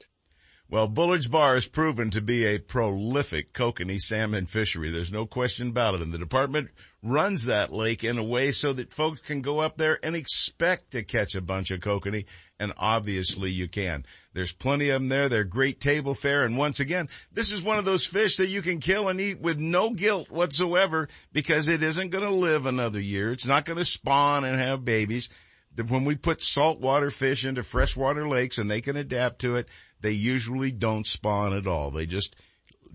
Well, 0.69 0.89
Bullard's 0.89 1.29
Bar 1.29 1.53
has 1.55 1.65
proven 1.65 2.09
to 2.09 2.19
be 2.19 2.45
a 2.45 2.59
prolific 2.59 3.53
kokanee 3.53 4.01
salmon 4.01 4.47
fishery. 4.47 4.91
There's 4.91 5.13
no 5.13 5.25
question 5.25 5.69
about 5.69 5.95
it. 5.95 6.01
And 6.01 6.11
the 6.11 6.17
department 6.17 6.71
runs 7.01 7.45
that 7.45 7.71
lake 7.71 8.03
in 8.03 8.17
a 8.17 8.23
way 8.23 8.51
so 8.51 8.73
that 8.73 8.93
folks 8.93 9.21
can 9.21 9.41
go 9.41 9.59
up 9.59 9.77
there 9.77 9.97
and 10.03 10.13
expect 10.13 10.91
to 10.91 11.03
catch 11.03 11.35
a 11.35 11.41
bunch 11.41 11.71
of 11.71 11.79
kokanee. 11.79 12.25
And 12.59 12.73
obviously 12.75 13.49
you 13.49 13.69
can. 13.69 14.05
There's 14.33 14.51
plenty 14.51 14.89
of 14.89 15.01
them 15.01 15.07
there. 15.07 15.29
They're 15.29 15.45
great 15.45 15.79
table 15.79 16.13
fare. 16.13 16.43
And 16.43 16.57
once 16.57 16.81
again, 16.81 17.07
this 17.31 17.53
is 17.53 17.63
one 17.63 17.79
of 17.79 17.85
those 17.85 18.05
fish 18.05 18.35
that 18.35 18.49
you 18.49 18.61
can 18.61 18.81
kill 18.81 19.07
and 19.07 19.21
eat 19.21 19.39
with 19.39 19.57
no 19.57 19.91
guilt 19.91 20.29
whatsoever 20.29 21.07
because 21.31 21.69
it 21.69 21.81
isn't 21.81 22.09
going 22.09 22.25
to 22.25 22.29
live 22.29 22.65
another 22.65 22.99
year. 22.99 23.31
It's 23.31 23.47
not 23.47 23.63
going 23.63 23.79
to 23.79 23.85
spawn 23.85 24.43
and 24.43 24.59
have 24.59 24.83
babies 24.83 25.29
when 25.83 26.05
we 26.05 26.15
put 26.15 26.41
saltwater 26.41 27.09
fish 27.09 27.45
into 27.45 27.63
freshwater 27.63 28.27
lakes 28.27 28.57
and 28.57 28.69
they 28.69 28.81
can 28.81 28.95
adapt 28.95 29.39
to 29.39 29.57
it, 29.57 29.67
they 30.01 30.11
usually 30.11 30.71
don't 30.71 31.05
spawn 31.05 31.53
at 31.53 31.67
all. 31.67 31.91
They 31.91 32.05
just 32.05 32.35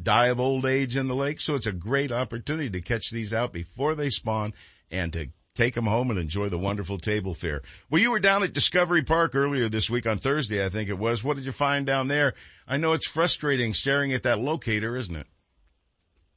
die 0.03 0.27
of 0.27 0.41
old 0.41 0.67
age 0.67 0.97
in 0.97 1.07
the 1.07 1.15
lake. 1.15 1.41
So 1.41 1.55
it's 1.55 1.67
a 1.67 1.73
great 1.73 2.13
opportunity 2.13 2.71
to 2.71 2.81
catch 2.81 3.11
these 3.11 3.35
out 3.35 3.53
before 3.53 3.95
they 3.95 4.09
spawn 4.11 4.53
and 4.91 5.13
to 5.13 5.29
take 5.55 5.75
them 5.75 5.87
home 5.87 6.11
and 6.11 6.19
enjoy 6.19 6.49
the 6.49 6.59
wonderful 6.59 6.99
table 6.99 7.35
fare. 7.35 7.63
Well, 7.91 8.01
you 8.01 8.11
were 8.11 8.21
down 8.21 8.43
at 8.43 8.53
Discovery 8.55 9.03
Park 9.03 9.35
earlier 9.35 9.69
this 9.69 9.91
week 9.91 10.07
on 10.07 10.19
Thursday, 10.19 10.65
I 10.65 10.71
think 10.71 10.89
it 10.89 10.99
was. 10.99 11.23
What 11.23 11.37
did 11.37 11.45
you 11.45 11.53
find 11.53 11.85
down 11.85 12.09
there? 12.09 12.33
I 12.67 12.79
know 12.79 12.93
it's 12.93 13.09
frustrating 13.09 13.73
staring 13.75 14.13
at 14.13 14.23
that 14.23 14.39
locator, 14.39 14.97
isn't 14.97 15.15
it? 15.15 15.27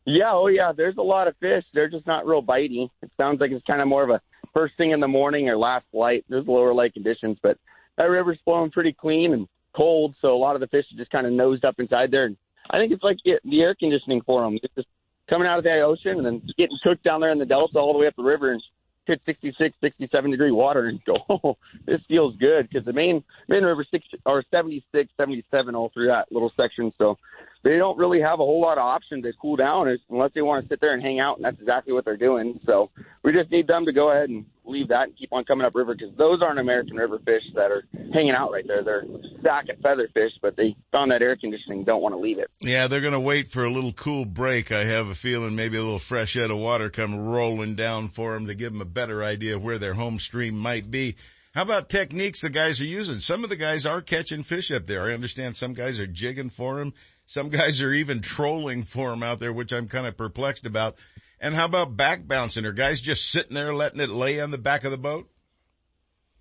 Yeah, 0.06 0.34
oh 0.34 0.48
yeah. 0.48 0.72
There's 0.76 0.98
a 0.98 1.02
lot 1.02 1.28
of 1.28 1.36
fish. 1.38 1.64
They're 1.74 1.90
just 1.90 2.06
not 2.06 2.28
real 2.28 2.44
bitey. 2.44 2.90
It 3.02 3.12
sounds 3.18 3.40
like 3.42 3.52
it's 3.52 3.66
kind 3.66 3.82
of 3.82 3.88
more 3.88 4.04
of 4.04 4.12
a 4.12 4.22
first 4.54 4.78
thing 4.78 4.92
in 4.92 5.00
the 5.00 5.08
morning 5.08 5.50
or 5.50 5.58
last 5.58 5.86
light. 5.94 6.26
There's 6.30 6.46
lower 6.46 6.74
light 6.74 6.94
conditions, 6.94 7.38
but 7.42 7.58
that 7.98 8.04
river's 8.04 8.38
flowing 8.46 8.70
pretty 8.70 8.94
clean 8.94 9.34
and 9.34 9.48
cold, 9.76 10.16
so 10.22 10.36
a 10.36 10.38
lot 10.38 10.56
of 10.56 10.62
the 10.62 10.68
fish 10.68 10.86
are 10.94 10.98
just 10.98 11.12
kind 11.12 11.28
of 11.28 11.34
nosed 11.34 11.66
up 11.66 11.80
inside 11.80 12.12
there. 12.12 12.26
And 12.26 12.38
I 12.70 12.78
think 12.78 12.92
it's 12.92 13.04
like 13.04 13.18
the, 13.26 13.40
the 13.44 13.62
air 13.62 13.76
conditioning 13.76 14.22
for 14.26 14.44
them. 14.44 14.58
It's 14.62 14.74
just 14.76 14.88
coming 15.30 15.48
out 15.48 15.58
of 15.58 15.64
the 15.64 15.82
ocean 15.82 16.18
and 16.18 16.26
then 16.26 16.42
getting 16.58 16.78
cooked 16.84 17.04
down 17.04 17.22
there 17.22 17.32
in 17.32 17.40
the 17.40 17.46
delta 17.46 17.78
all 17.78 17.94
the 17.94 18.00
way 18.00 18.08
up 18.08 18.16
the 18.16 18.24
river 18.24 18.52
and 18.52 18.62
hit 19.06 19.22
66, 19.26 19.76
67 19.82 20.32
degree 20.32 20.52
water 20.52 20.88
and 20.88 21.04
go, 21.06 21.18
oh, 21.30 21.58
this 21.86 22.02
feels 22.08 22.36
good 22.38 22.68
because 22.68 22.86
the 22.86 22.94
main 22.94 23.24
main 23.48 23.64
river 23.64 23.86
six 23.90 24.06
or 24.26 24.44
76, 24.52 25.12
77 25.18 25.76
all 25.76 25.90
through 25.94 26.08
that 26.08 26.32
little 26.32 26.52
section. 26.58 26.92
So 26.98 27.18
they 27.66 27.78
don't 27.78 27.98
really 27.98 28.22
have 28.22 28.40
a 28.40 28.46
whole 28.46 28.62
lot 28.62 28.78
of 28.78 28.84
options 28.84 29.24
to 29.24 29.34
cool 29.42 29.56
down 29.56 29.88
unless 30.12 30.30
they 30.36 30.44
want 30.44 30.64
to 30.64 30.70
sit 30.70 30.80
there 30.80 30.94
and 30.94 31.02
hang 31.02 31.20
out, 31.20 31.38
and 31.38 31.44
that's 31.44 31.60
exactly 31.60 31.94
what 31.94 32.06
they're 32.06 32.16
doing. 32.16 32.60
So 32.64 32.92
we 33.24 33.34
just 33.34 33.50
need 33.50 33.66
them 33.66 33.86
to 33.86 33.92
go 33.92 34.12
ahead 34.12 34.30
and 34.30 34.46
leave 34.66 34.90
that 34.90 35.08
and 35.08 35.18
keep 35.18 35.34
on 35.34 35.46
coming 35.46 35.66
up 35.66 35.74
river 35.74 35.96
because 35.96 36.16
those 36.16 36.44
aren't 36.44 36.60
American 36.60 36.96
river 36.96 37.18
fish 37.26 37.42
that 37.56 37.72
are 37.72 37.84
hanging 38.14 38.36
out 38.38 38.52
right 38.52 38.66
there. 38.68 38.84
They're 38.84 39.06
Sac 39.42 39.66
and 39.70 39.82
feather 39.82 40.08
fish, 40.14 40.32
but 40.44 40.56
they 40.56 40.76
found 40.92 41.10
that 41.10 41.24
air 41.24 41.36
conditioning, 41.36 41.84
don't 41.84 42.04
want 42.04 42.14
to 42.14 42.20
leave 42.20 42.38
it. 42.38 42.52
Yeah, 42.60 42.86
they're 42.86 43.02
going 43.02 43.14
to 43.14 43.20
wait 43.20 43.48
for 43.48 43.66
a 43.66 43.72
little 43.72 43.94
cool 43.94 44.26
break. 44.26 44.72
I 44.72 44.84
have 44.84 45.08
a 45.08 45.16
feeling 45.16 45.56
maybe 45.56 45.78
a 45.78 45.84
little 45.84 45.98
fresh 45.98 46.36
head 46.36 46.52
of 46.52 46.58
water 46.58 46.92
come 46.92 47.18
rolling 47.18 47.74
down 47.74 48.10
for 48.10 48.34
them 48.34 48.46
to 48.46 48.54
give 48.54 48.74
them 48.74 48.82
a 48.82 48.86
better 48.86 49.24
idea 49.24 49.56
of 49.56 49.64
where 49.64 49.80
their 49.80 49.96
home 49.96 50.20
stream 50.20 50.56
might 50.56 50.92
be. 50.92 51.16
How 51.56 51.62
about 51.62 51.88
techniques 51.88 52.42
the 52.42 52.50
guys 52.50 52.82
are 52.82 52.86
using? 52.86 53.16
Some 53.16 53.46
of 53.46 53.50
the 53.50 53.56
guys 53.56 53.86
are 53.86 54.02
catching 54.02 54.44
fish 54.44 54.72
up 54.72 54.86
there. 54.86 55.04
I 55.04 55.14
understand 55.14 55.56
some 55.56 55.74
guys 55.74 56.00
are 56.02 56.06
jigging 56.06 56.50
for 56.50 56.76
them. 56.76 56.94
Some 57.26 57.50
guys 57.50 57.82
are 57.82 57.92
even 57.92 58.22
trolling 58.22 58.84
for 58.84 59.10
them 59.10 59.24
out 59.24 59.40
there, 59.40 59.52
which 59.52 59.74
I'm 59.74 59.88
kind 59.88 60.06
of 60.06 60.16
perplexed 60.16 60.66
about. 60.66 60.96
And 61.40 61.56
how 61.56 61.66
about 61.66 61.98
back 61.98 62.28
bouncing? 62.28 62.66
Are 62.66 62.72
guys 62.72 63.02
just 63.02 63.30
sitting 63.30 63.56
there 63.56 63.74
letting 63.74 64.00
it 64.00 64.10
lay 64.10 64.40
on 64.40 64.52
the 64.52 64.58
back 64.58 64.84
of 64.84 64.92
the 64.92 64.98
boat? 64.98 65.30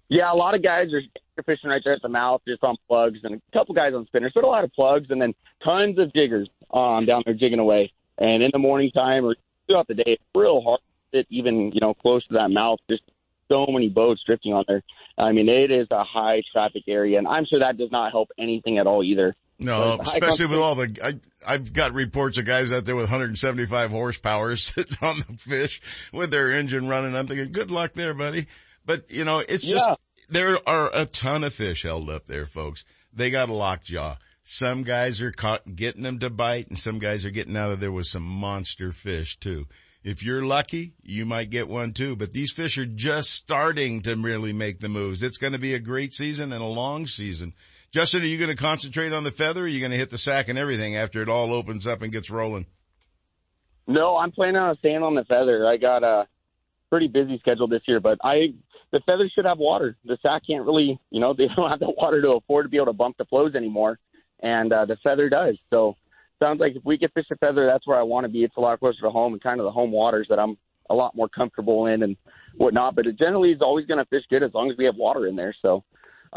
Yeah, 0.09 0.33
a 0.33 0.37
lot 0.37 0.55
of 0.55 0.63
guys 0.63 0.89
are 0.93 1.43
fishing 1.43 1.71
right 1.71 1.81
there 1.83 1.95
at 1.95 2.03
the 2.03 2.09
mouth, 2.09 2.43
just 2.47 2.63
on 2.63 2.77
plugs, 2.87 3.19
and 3.25 3.35
a 3.35 3.59
couple 3.59 3.75
guys 3.75 3.95
on 3.95 4.07
spinners, 4.07 4.33
but 4.35 4.45
a 4.45 4.47
lot 4.47 4.65
of 4.65 4.73
plugs, 4.73 5.07
and 5.11 5.21
then 5.21 5.35
tons 5.65 5.99
of 5.99 6.13
jiggers 6.13 6.49
um, 6.73 7.07
down 7.07 7.23
there 7.25 7.35
jigging 7.35 7.59
away. 7.59 7.93
And 8.19 8.43
in 8.43 8.51
the 8.53 8.59
morning 8.59 8.91
time 8.91 9.25
or 9.25 9.35
throughout 9.67 9.89
the 9.89 9.95
day, 9.95 10.05
it's 10.07 10.23
real 10.35 10.61
hard 10.63 10.81
to 11.13 11.19
sit 11.19 11.27
even 11.31 11.73
you 11.73 11.81
know 11.81 11.95
close 11.95 12.25
to 12.29 12.35
that 12.35 12.51
mouth. 12.51 12.79
Just 12.89 13.03
so 13.49 13.67
many 13.69 13.89
boats 13.89 14.23
drifting 14.25 14.53
on 14.53 14.65
there. 14.69 14.83
I 15.17 15.33
mean, 15.33 15.49
it 15.49 15.71
is 15.71 15.89
a 15.91 16.05
high 16.05 16.43
traffic 16.53 16.85
area, 16.87 17.19
and 17.19 17.27
I'm 17.27 17.47
sure 17.47 17.61
that 17.61 17.79
does 17.79 17.91
not 17.91 18.13
help 18.13 18.29
anything 18.39 18.79
at 18.79 18.87
all 18.87 19.03
either. 19.03 19.35
No, 19.59 19.99
especially 20.01 20.47
with 20.47 20.59
all 20.59 20.75
the, 20.75 20.99
I, 21.03 21.55
I've 21.55 21.73
got 21.73 21.93
reports 21.95 22.39
of 22.39 22.45
guys 22.45 22.73
out 22.73 22.85
there 22.85 22.97
with 22.97 23.05
175 23.11 23.91
horsepower 23.91 24.57
sitting 24.57 24.97
on 25.01 25.19
the 25.19 25.37
fish 25.39 25.81
with 26.13 26.31
their 26.31 26.53
engine 26.53 26.89
running. 26.89 27.15
I'm 27.17 27.27
thinking, 27.27 27.53
good 27.53 27.71
luck 27.71 27.93
there, 27.95 28.15
buddy. 28.15 28.47
But 28.85 29.11
you 29.11 29.25
know, 29.25 29.39
it's 29.39 29.65
just, 29.65 29.87
Yeah. 29.89 29.95
there 30.29 30.59
are 30.69 30.91
a 30.95 31.07
ton 31.07 31.45
of 31.45 31.55
fish 31.55 31.85
held 31.85 32.11
up 32.11 32.27
there, 32.27 32.47
folks. 32.47 32.85
They 33.13 33.31
got 33.31 33.49
a 33.49 33.55
lockjaw. 33.55 34.17
Some 34.43 34.83
guys 34.83 35.23
are 35.23 35.31
caught 35.31 35.75
getting 35.77 36.03
them 36.03 36.19
to 36.19 36.29
bite 36.31 36.69
and 36.69 36.79
some 36.79 36.99
guys 36.99 37.25
are 37.25 37.31
getting 37.31 37.57
out 37.57 37.71
of 37.71 37.81
there 37.81 37.93
with 37.93 38.07
some 38.07 38.25
monster 38.25 38.93
fish 38.93 39.39
too. 39.39 39.67
If 40.03 40.23
you're 40.23 40.45
lucky, 40.45 40.93
you 41.03 41.25
might 41.25 41.49
get 41.49 41.67
one 41.69 41.95
too, 41.95 42.15
but 42.15 42.33
these 42.33 42.53
fish 42.53 42.77
are 42.77 42.85
just 42.85 43.31
starting 43.31 44.03
to 44.03 44.15
really 44.17 44.53
make 44.53 44.81
the 44.81 44.89
moves. 44.91 45.23
It's 45.23 45.39
going 45.39 45.55
to 45.55 45.59
be 45.59 45.73
a 45.73 45.79
great 45.79 46.13
season 46.13 46.53
and 46.53 46.63
a 46.63 46.67
long 46.67 47.07
season. 47.07 47.55
Justin, 47.95 48.23
are 48.23 48.27
you 48.27 48.39
going 48.39 48.51
to 48.51 48.61
concentrate 48.61 49.13
on 49.13 49.23
the 49.23 49.31
feather 49.31 49.61
or 49.61 49.65
are 49.67 49.69
you 49.69 49.79
going 49.79 49.93
to 49.93 49.97
hit 49.97 50.11
the 50.11 50.19
Sac 50.19 50.49
and 50.49 50.59
everything 50.59 50.97
after 50.97 51.23
it 51.23 51.29
all 51.29 51.53
opens 51.53 51.87
up 51.87 52.03
and 52.03 52.11
gets 52.11 52.29
rolling? 52.29 52.67
No, 53.87 54.17
I'm 54.17 54.33
planning 54.33 54.57
on 54.57 54.77
staying 54.79 55.05
on 55.05 55.15
the 55.15 55.23
feather. 55.23 55.65
I 55.65 55.77
got 55.77 56.03
a 56.03 56.27
pretty 56.91 57.07
busy 57.07 57.39
schedule 57.39 57.69
this 57.69 57.83
year, 57.87 58.01
but 58.01 58.19
I 58.25 58.55
the 58.91 58.99
feather 59.07 59.31
should 59.33 59.45
have 59.45 59.59
water. 59.59 59.97
The 60.05 60.19
Sac 60.23 60.43
can't 60.45 60.67
really, 60.67 60.99
you 61.11 61.21
know, 61.21 61.35
they 61.39 61.47
don't 61.55 61.71
have 61.71 61.79
the 61.79 61.95
water 61.97 62.21
to 62.21 62.31
afford 62.31 62.65
to 62.65 62.69
be 62.69 62.79
able 62.79 62.87
to 62.87 62.95
bump 62.95 63.17
the 63.17 63.27
flows 63.27 63.55
anymore, 63.55 64.01
and 64.43 64.73
uh, 64.73 64.87
the 64.87 64.97
feather 65.05 65.29
does. 65.29 65.57
So 65.71 65.95
sounds 66.41 66.59
like 66.59 66.75
if 66.75 66.85
we 66.85 66.99
get 66.99 67.15
fish 67.15 67.27
a 67.31 67.37
feather, 67.37 67.65
that's 67.65 67.87
where 67.87 68.01
I 68.01 68.03
want 68.03 68.25
to 68.25 68.29
be. 68.29 68.43
It's 68.43 68.57
a 68.57 68.61
lot 68.61 68.81
closer 68.81 69.03
to 69.03 69.11
home 69.11 69.35
and 69.35 69.41
kind 69.41 69.61
of 69.61 69.67
the 69.67 69.71
home 69.71 69.93
waters 69.93 70.27
that 70.31 70.41
I'm 70.41 70.59
a 70.91 70.95
lot 70.95 71.15
more 71.15 71.29
comfortable 71.29 71.87
in 71.87 72.03
and 72.03 72.17
whatnot. 72.57 72.97
But 72.97 73.07
it 73.07 73.17
generally 73.21 73.53
is 73.53 73.63
always 73.63 73.87
going 73.87 73.99
to 73.99 74.05
fish 74.07 74.25
good 74.29 74.43
as 74.43 74.53
long 74.53 74.69
as 74.69 74.77
we 74.77 74.85
have 74.87 74.97
water 74.97 75.29
in 75.29 75.37
there. 75.37 75.55
So 75.63 75.85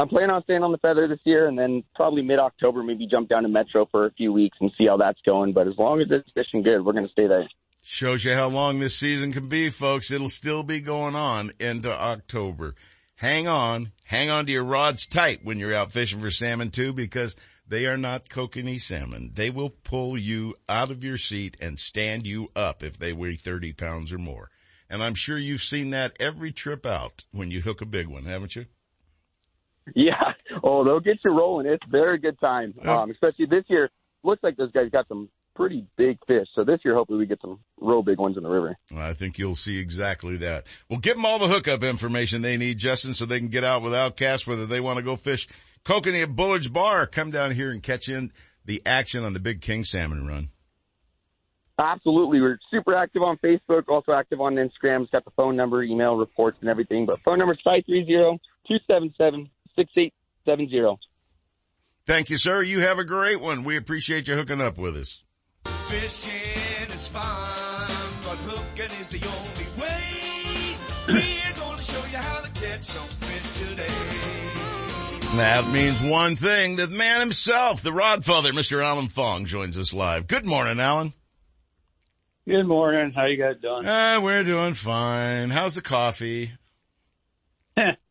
I'm 0.00 0.08
planning 0.08 0.30
on 0.30 0.44
staying 0.44 0.62
on 0.62 0.70
the 0.70 0.78
feather 0.78 1.08
this 1.08 1.18
year, 1.24 1.48
and 1.48 1.58
then 1.58 1.82
probably 1.96 2.22
mid 2.22 2.38
October 2.38 2.84
maybe 2.84 3.08
jump 3.08 3.28
down 3.28 3.42
to 3.42 3.48
Metro 3.48 3.86
for 3.90 4.06
a 4.06 4.12
few 4.12 4.32
weeks 4.32 4.56
and 4.60 4.70
see 4.78 4.86
how 4.86 4.96
that's 4.96 5.20
going. 5.26 5.52
But 5.52 5.66
as 5.66 5.76
long 5.76 6.00
as 6.00 6.06
it's 6.10 6.30
fishing 6.32 6.62
good, 6.62 6.84
we're 6.84 6.92
going 6.92 7.06
to 7.06 7.12
stay 7.12 7.26
there. 7.26 7.48
Shows 7.82 8.24
you 8.24 8.34
how 8.34 8.48
long 8.48 8.78
this 8.78 8.96
season 8.96 9.32
can 9.32 9.48
be, 9.48 9.70
folks. 9.70 10.12
It'll 10.12 10.28
still 10.28 10.62
be 10.62 10.80
going 10.80 11.16
on 11.16 11.50
into 11.58 11.90
October. 11.90 12.76
Hang 13.16 13.48
on. 13.48 13.90
Hang 14.04 14.30
on 14.30 14.46
to 14.46 14.52
your 14.52 14.64
rods 14.64 15.06
tight 15.06 15.40
when 15.42 15.58
you're 15.58 15.74
out 15.74 15.90
fishing 15.90 16.20
for 16.20 16.30
salmon 16.30 16.70
too, 16.70 16.92
because 16.92 17.34
they 17.66 17.86
are 17.86 17.96
not 17.96 18.28
kokanee 18.28 18.80
salmon. 18.80 19.32
They 19.34 19.50
will 19.50 19.70
pull 19.70 20.16
you 20.16 20.54
out 20.68 20.92
of 20.92 21.02
your 21.02 21.18
seat 21.18 21.56
and 21.60 21.78
stand 21.78 22.26
you 22.26 22.48
up 22.54 22.84
if 22.84 22.98
they 22.98 23.12
weigh 23.12 23.34
30 23.34 23.72
pounds 23.72 24.12
or 24.12 24.18
more. 24.18 24.50
And 24.88 25.02
I'm 25.02 25.14
sure 25.14 25.36
you've 25.36 25.60
seen 25.60 25.90
that 25.90 26.16
every 26.20 26.52
trip 26.52 26.86
out 26.86 27.24
when 27.32 27.50
you 27.50 27.62
hook 27.62 27.80
a 27.80 27.86
big 27.86 28.06
one, 28.06 28.24
haven't 28.24 28.54
you? 28.54 28.66
Yeah. 29.94 30.32
Oh, 30.62 30.84
they'll 30.84 31.00
get 31.00 31.18
you 31.24 31.30
rolling. 31.32 31.66
It's 31.66 31.84
a 31.86 31.90
very 31.90 32.18
good 32.18 32.38
time. 32.40 32.74
Um, 32.82 33.10
especially 33.10 33.46
this 33.46 33.64
year. 33.68 33.90
Looks 34.24 34.42
like 34.42 34.56
those 34.56 34.72
guys 34.72 34.90
got 34.90 35.06
some 35.06 35.28
pretty 35.54 35.86
big 35.96 36.18
fish. 36.26 36.46
So 36.54 36.64
this 36.64 36.80
year, 36.84 36.94
hopefully, 36.94 37.18
we 37.18 37.26
get 37.26 37.40
some 37.40 37.58
real 37.80 38.02
big 38.02 38.18
ones 38.18 38.36
in 38.36 38.42
the 38.42 38.48
river. 38.48 38.76
I 38.96 39.12
think 39.12 39.38
you'll 39.38 39.56
see 39.56 39.78
exactly 39.78 40.36
that. 40.38 40.66
Well, 40.88 41.00
give 41.00 41.16
them 41.16 41.24
all 41.24 41.38
the 41.38 41.48
hookup 41.48 41.82
information 41.82 42.42
they 42.42 42.56
need, 42.56 42.78
Justin, 42.78 43.14
so 43.14 43.26
they 43.26 43.38
can 43.38 43.48
get 43.48 43.64
out 43.64 43.82
with 43.82 43.94
Outcast, 43.94 44.46
whether 44.46 44.66
they 44.66 44.80
want 44.80 44.98
to 44.98 45.04
go 45.04 45.16
fish 45.16 45.48
kokanee 45.84 46.22
at 46.22 46.34
Bullard's 46.34 46.68
Bar. 46.68 47.06
Come 47.06 47.30
down 47.30 47.52
here 47.52 47.70
and 47.70 47.82
catch 47.82 48.08
in 48.08 48.32
the 48.64 48.82
action 48.86 49.24
on 49.24 49.32
the 49.32 49.40
Big 49.40 49.60
King 49.60 49.84
Salmon 49.84 50.26
Run. 50.26 50.48
Absolutely. 51.78 52.40
We're 52.40 52.58
super 52.70 52.94
active 52.94 53.22
on 53.22 53.36
Facebook, 53.38 53.84
also 53.88 54.12
active 54.12 54.40
on 54.40 54.54
Instagram. 54.54 55.02
It's 55.02 55.10
got 55.10 55.24
the 55.24 55.30
phone 55.36 55.54
number, 55.54 55.82
email, 55.82 56.16
reports, 56.16 56.58
and 56.60 56.68
everything. 56.68 57.06
But 57.06 57.20
phone 57.20 57.38
number 57.38 57.54
is 57.54 57.60
530-277-6870. 60.46 60.98
Thank 62.06 62.30
you, 62.30 62.38
sir. 62.38 62.62
You 62.62 62.80
have 62.80 62.98
a 62.98 63.04
great 63.04 63.40
one. 63.40 63.64
We 63.64 63.76
appreciate 63.76 64.28
you 64.28 64.34
hooking 64.34 64.60
up 64.60 64.78
with 64.78 64.96
us. 64.96 65.22
Fishing 65.88 66.32
is 66.86 67.08
fun, 67.08 67.22
but 68.24 68.36
hooking 68.44 68.98
is 68.98 69.08
the 69.08 69.18
only 69.26 69.66
way. 69.80 70.18
We're 71.06 71.54
gonna 71.54 71.82
show 71.82 71.98
you 72.10 72.16
how 72.16 72.40
to 72.40 72.50
catch 72.50 72.80
some 72.80 73.08
fish 73.08 73.68
today. 73.68 73.86
That 75.36 75.68
means 75.70 76.02
one 76.02 76.36
thing. 76.36 76.76
The 76.76 76.88
man 76.88 77.20
himself, 77.20 77.82
the 77.82 77.92
rod 77.92 78.24
father, 78.24 78.52
Mr. 78.52 78.82
Alan 78.82 79.08
Fong, 79.08 79.44
joins 79.44 79.76
us 79.76 79.92
live. 79.92 80.26
Good 80.26 80.46
morning, 80.46 80.80
Alan. 80.80 81.12
Good 82.46 82.64
morning. 82.64 83.12
How 83.14 83.26
you 83.26 83.36
guys 83.36 83.56
doing? 83.60 83.84
Uh, 83.84 84.20
we're 84.22 84.44
doing 84.44 84.72
fine. 84.72 85.50
How's 85.50 85.74
the 85.74 85.82
coffee? 85.82 86.52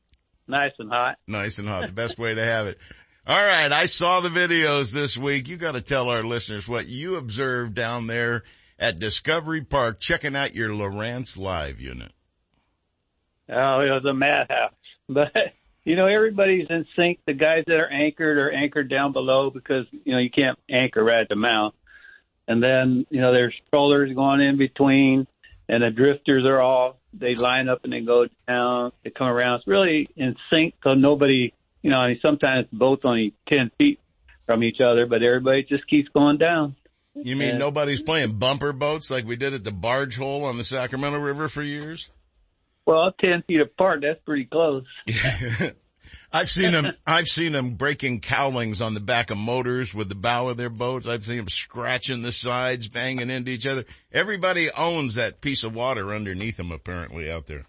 nice 0.48 0.74
and 0.80 0.90
hot. 0.90 1.18
Nice 1.28 1.60
and 1.60 1.68
hot. 1.68 1.88
The 1.88 1.94
best 1.94 2.18
way 2.18 2.34
to 2.34 2.44
have 2.44 2.68
it. 2.68 2.78
All 3.26 3.46
right. 3.46 3.72
I 3.72 3.86
saw 3.86 4.22
the 4.22 4.30
videos 4.30 4.94
this 4.94 5.18
week. 5.18 5.48
You 5.48 5.58
got 5.58 5.74
to 5.74 5.82
tell 5.82 6.10
our 6.10 6.24
listeners 6.24 6.68
what 6.68 6.88
you 6.88 7.18
observed 7.18 7.74
down 7.74 8.08
there 8.08 8.44
at 8.80 9.00
Discovery 9.00 9.62
Park 9.62 10.00
checking 10.00 10.36
out 10.36 10.56
your 10.56 10.70
Lowrance 10.70 11.38
Live 11.38 11.80
unit. 11.80 12.12
Oh, 13.50 13.80
it 13.80 13.92
was 13.92 14.06
a 14.10 14.14
madhouse. 14.14 14.74
But 15.10 15.32
you 15.86 15.96
know, 15.96 16.08
everybody's 16.08 16.68
in 16.70 16.86
sync. 16.98 17.20
The 17.26 17.32
guys 17.32 17.64
that 17.68 17.78
are 17.78 17.90
anchored 17.90 18.38
are 18.38 18.52
anchored 18.52 18.90
down 18.90 19.14
below 19.14 19.50
because 19.50 19.86
you 20.04 20.12
know 20.12 20.20
you 20.20 20.30
can't 20.30 20.60
anchor 20.70 21.02
right 21.02 21.22
at 21.22 21.30
the 21.30 21.38
mouth. 21.38 21.74
And 22.46 22.62
then 22.62 23.06
you 23.10 23.22
know 23.22 23.32
there's 23.32 23.56
trollers 23.70 24.14
going 24.14 24.42
in 24.42 24.58
between, 24.58 25.28
and 25.70 25.84
the 25.84 25.90
drifters 25.90 26.46
are 26.46 26.62
all 26.62 27.00
they 27.14 27.36
line 27.36 27.68
up 27.70 27.84
and 27.84 27.92
they 27.94 28.02
go 28.02 28.28
down. 28.48 28.92
They 29.04 29.10
come 29.10 29.28
around. 29.28 29.60
It's 29.60 29.68
really 29.68 30.08
in 30.16 30.36
sync, 30.50 30.76
so 30.84 30.94
nobody, 30.94 31.54
you 31.82 31.90
know, 31.90 31.98
I 31.98 32.10
mean, 32.10 32.20
sometimes 32.22 32.68
boats 32.72 33.02
only 33.06 33.34
ten 33.48 33.72
feet 33.78 34.00
from 34.46 34.64
each 34.64 34.78
other, 34.82 35.06
but 35.06 35.24
everybody 35.24 35.64
just 35.64 35.88
keeps 35.88 36.08
going 36.10 36.38
down. 36.38 36.76
You 37.16 37.36
mean 37.36 37.50
And- 37.52 37.60
nobody's 37.60 38.02
playing 38.04 38.38
bumper 38.38 38.72
boats 38.74 39.10
like 39.10 39.26
we 39.26 39.36
did 39.36 39.54
at 39.54 39.64
the 39.64 39.72
barge 39.72 40.18
hole 40.18 40.46
on 40.46 40.58
the 40.58 40.64
Sacramento 40.64 41.18
River 41.20 41.48
for 41.48 41.64
years? 41.64 42.12
Well, 42.86 43.12
ten 43.20 43.44
feet 43.48 43.60
apart, 43.60 44.02
that's 44.02 44.22
pretty 44.24 44.46
close. 44.46 44.86
I've 46.38 46.50
seen 46.50 46.72
them, 46.74 46.94
I've 47.06 47.28
seen 47.28 47.52
them 47.52 47.72
breaking 47.72 48.22
cowlings 48.22 48.82
on 48.82 48.94
the 48.94 49.00
back 49.00 49.32
of 49.32 49.38
motors 49.38 49.94
with 49.94 50.10
the 50.10 50.16
bow 50.16 50.50
of 50.50 50.58
their 50.58 50.70
boats. 50.70 51.08
I've 51.08 51.26
seen 51.26 51.38
them 51.38 51.50
scratching 51.50 52.22
the 52.22 52.32
sides, 52.32 52.88
banging 52.88 53.30
into 53.30 53.52
each 53.52 53.66
other. 53.66 53.86
Everybody 54.12 54.70
owns 54.72 55.16
that 55.16 55.42
piece 55.42 55.64
of 55.64 55.74
water 55.76 56.14
underneath 56.14 56.58
them 56.58 56.72
apparently 56.72 57.32
out 57.32 57.48
there. 57.48 57.66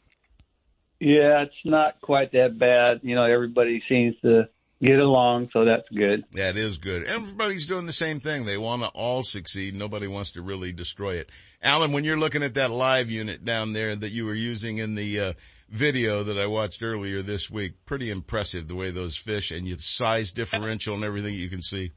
Yeah, 1.01 1.43
it's 1.43 1.55
not 1.65 2.01
quite 2.01 2.33
that 2.33 2.59
bad. 2.59 3.01
You 3.03 3.15
know, 3.15 3.25
everybody 3.25 3.83
seems 3.89 4.17
to 4.23 4.49
get 4.83 4.99
along, 4.99 5.49
so 5.53 5.65
that's 5.65 5.89
good. 5.95 6.25
That 6.33 6.57
is 6.57 6.79
good. 6.79 7.05
Everybody's 7.05 7.67
doing 7.67 7.87
the 7.87 7.93
same 7.93 8.21
thing. 8.21 8.45
They 8.45 8.59
want 8.59 8.83
to 8.83 8.89
all 8.89 9.23
succeed. 9.23 9.75
Nobody 9.77 10.09
wants 10.09 10.33
to 10.33 10.43
really 10.43 10.73
destroy 10.73 11.15
it. 11.15 11.31
Alan, 11.63 11.93
when 11.93 12.05
you're 12.05 12.19
looking 12.19 12.43
at 12.43 12.55
that 12.55 12.71
live 12.71 13.11
unit 13.11 13.45
down 13.45 13.73
there 13.73 13.95
that 13.95 14.11
you 14.11 14.25
were 14.25 14.35
using 14.35 14.79
in 14.79 14.95
the 14.95 15.21
uh, 15.21 15.33
video 15.69 16.23
that 16.25 16.39
I 16.39 16.47
watched 16.47 16.83
earlier 16.83 17.23
this 17.23 17.51
week, 17.51 17.85
pretty 17.85 18.11
impressive 18.11 18.69
the 18.69 18.75
way 18.75 18.91
those 18.91 19.17
fish 19.17 19.51
and 19.51 19.67
your 19.67 19.79
size 19.79 20.33
differential 20.33 20.95
and 20.95 21.05
everything 21.05 21.35
you 21.35 21.51
can 21.51 21.63
see. 21.63 21.93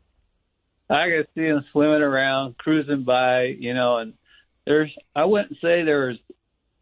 I 0.90 1.08
could 1.10 1.28
see 1.36 1.48
them 1.48 1.64
swimming 1.72 2.02
around, 2.02 2.58
cruising 2.58 3.04
by, 3.04 3.44
you 3.44 3.74
know, 3.74 3.98
and 3.98 4.14
there's, 4.66 4.92
I 5.16 5.26
wouldn't 5.26 5.54
say 5.62 5.84
there's 5.84 6.20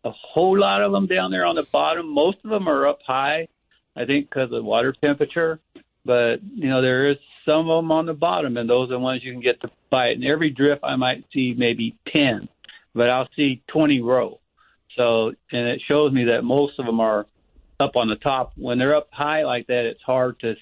a 0.04 0.12
whole 0.12 0.58
lot 0.58 0.82
of 0.82 0.92
them 0.92 1.08
down 1.08 1.32
there 1.32 1.46
on 1.46 1.56
the 1.56 1.68
bottom. 1.72 2.12
Most 2.12 2.38
of 2.44 2.50
them 2.50 2.68
are 2.68 2.88
up 2.88 3.00
high, 3.06 3.48
I 3.96 4.06
think, 4.06 4.30
because 4.30 4.52
of 4.52 4.64
water 4.64 4.94
temperature. 5.00 5.60
But 6.06 6.38
you 6.56 6.70
know, 6.70 6.82
there 6.82 7.10
is 7.12 7.18
some 7.46 7.70
of 7.70 7.84
them 7.84 7.92
on 7.92 8.06
the 8.06 8.14
bottom, 8.14 8.58
and 8.58 8.70
those 8.70 8.90
are 8.90 8.94
the 8.94 9.00
ones 9.00 9.22
you 9.24 9.32
can 9.32 9.42
get 9.42 9.62
to 9.62 9.70
bite. 9.90 10.16
And 10.16 10.26
every 10.26 10.50
drift, 10.50 10.84
I 10.84 10.96
might 10.96 11.26
see 11.34 11.54
maybe 11.58 11.98
ten, 12.12 12.48
but 12.96 13.10
I'll 13.10 13.28
see 13.36 13.62
twenty 13.68 14.02
row. 14.02 14.40
So, 15.00 15.28
and 15.52 15.68
it 15.70 15.82
shows 15.88 16.12
me 16.12 16.26
that 16.26 16.44
most 16.44 16.78
of 16.78 16.86
them 16.86 17.00
are 17.00 17.26
up 17.80 17.96
on 17.96 18.10
the 18.10 18.18
top. 18.18 18.52
When 18.58 18.78
they're 18.78 18.98
up 18.98 19.08
high 19.12 19.46
like 19.46 19.68
that, 19.68 19.86
it's 19.86 20.02
hard 20.02 20.38
to 20.42 20.56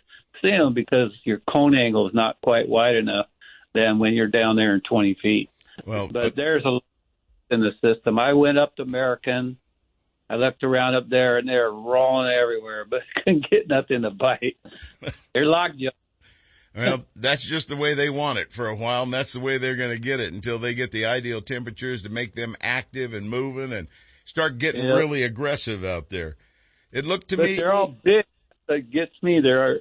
see 0.43 0.51
them 0.51 0.75
because 0.75 1.09
your 1.23 1.41
cone 1.49 1.75
angle 1.75 2.07
is 2.07 2.13
not 2.13 2.37
quite 2.43 2.69
wide 2.69 2.95
enough. 2.95 3.25
Than 3.73 3.99
when 3.99 4.13
you're 4.13 4.27
down 4.27 4.55
there 4.55 4.73
in 4.73 4.81
20 4.81 5.17
feet. 5.21 5.49
Well, 5.85 6.07
but 6.07 6.35
there's 6.35 6.65
a 6.65 6.79
in 7.53 7.61
the 7.61 7.71
system. 7.81 8.17
I 8.17 8.33
went 8.33 8.57
up 8.57 8.75
to 8.77 8.81
American. 8.81 9.57
I 10.29 10.35
left 10.35 10.63
around 10.63 10.95
up 10.95 11.09
there, 11.09 11.37
and 11.37 11.47
they're 11.47 11.69
rolling 11.69 12.31
everywhere, 12.31 12.85
but 12.85 13.01
couldn't 13.15 13.49
get 13.49 13.67
nothing 13.67 14.01
to 14.01 14.09
bite. 14.09 14.57
They're 15.33 15.45
locked. 15.45 15.75
Up. 15.87 15.93
Well, 16.75 17.05
that's 17.15 17.43
just 17.43 17.69
the 17.69 17.75
way 17.75 17.93
they 17.93 18.09
want 18.09 18.39
it 18.39 18.51
for 18.51 18.67
a 18.67 18.75
while, 18.75 19.03
and 19.03 19.13
that's 19.13 19.33
the 19.33 19.39
way 19.39 19.57
they're 19.57 19.75
going 19.75 19.95
to 19.95 20.01
get 20.01 20.19
it 20.19 20.33
until 20.33 20.59
they 20.59 20.73
get 20.73 20.91
the 20.91 21.05
ideal 21.05 21.41
temperatures 21.41 22.01
to 22.03 22.09
make 22.09 22.35
them 22.35 22.55
active 22.61 23.13
and 23.13 23.29
moving 23.29 23.73
and 23.73 23.87
start 24.27 24.57
getting 24.57 24.83
Yeah. 24.83 24.97
really 24.97 25.23
aggressive 25.23 25.85
out 25.85 26.09
there. 26.09 26.35
It 26.91 27.05
looked 27.05 27.29
to 27.29 27.37
but 27.37 27.45
me. 27.45 27.55
they're 27.55 27.73
all 27.73 27.95
big. 28.03 28.25
That 28.67 28.91
gets 28.91 29.13
me. 29.23 29.39
There 29.41 29.61
are 29.65 29.77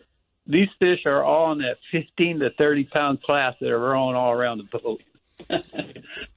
these 0.47 0.68
fish 0.78 1.01
are 1.07 1.24
all 1.24 1.51
in 1.53 1.59
that 1.59 1.76
15 1.90 2.38
to 2.38 2.51
30 2.51 2.84
pound 2.84 3.22
class 3.22 3.55
that 3.61 3.68
are 3.68 3.78
rolling 3.78 4.14
all 4.14 4.30
around 4.30 4.59
the 4.59 4.78
boat. 4.78 5.03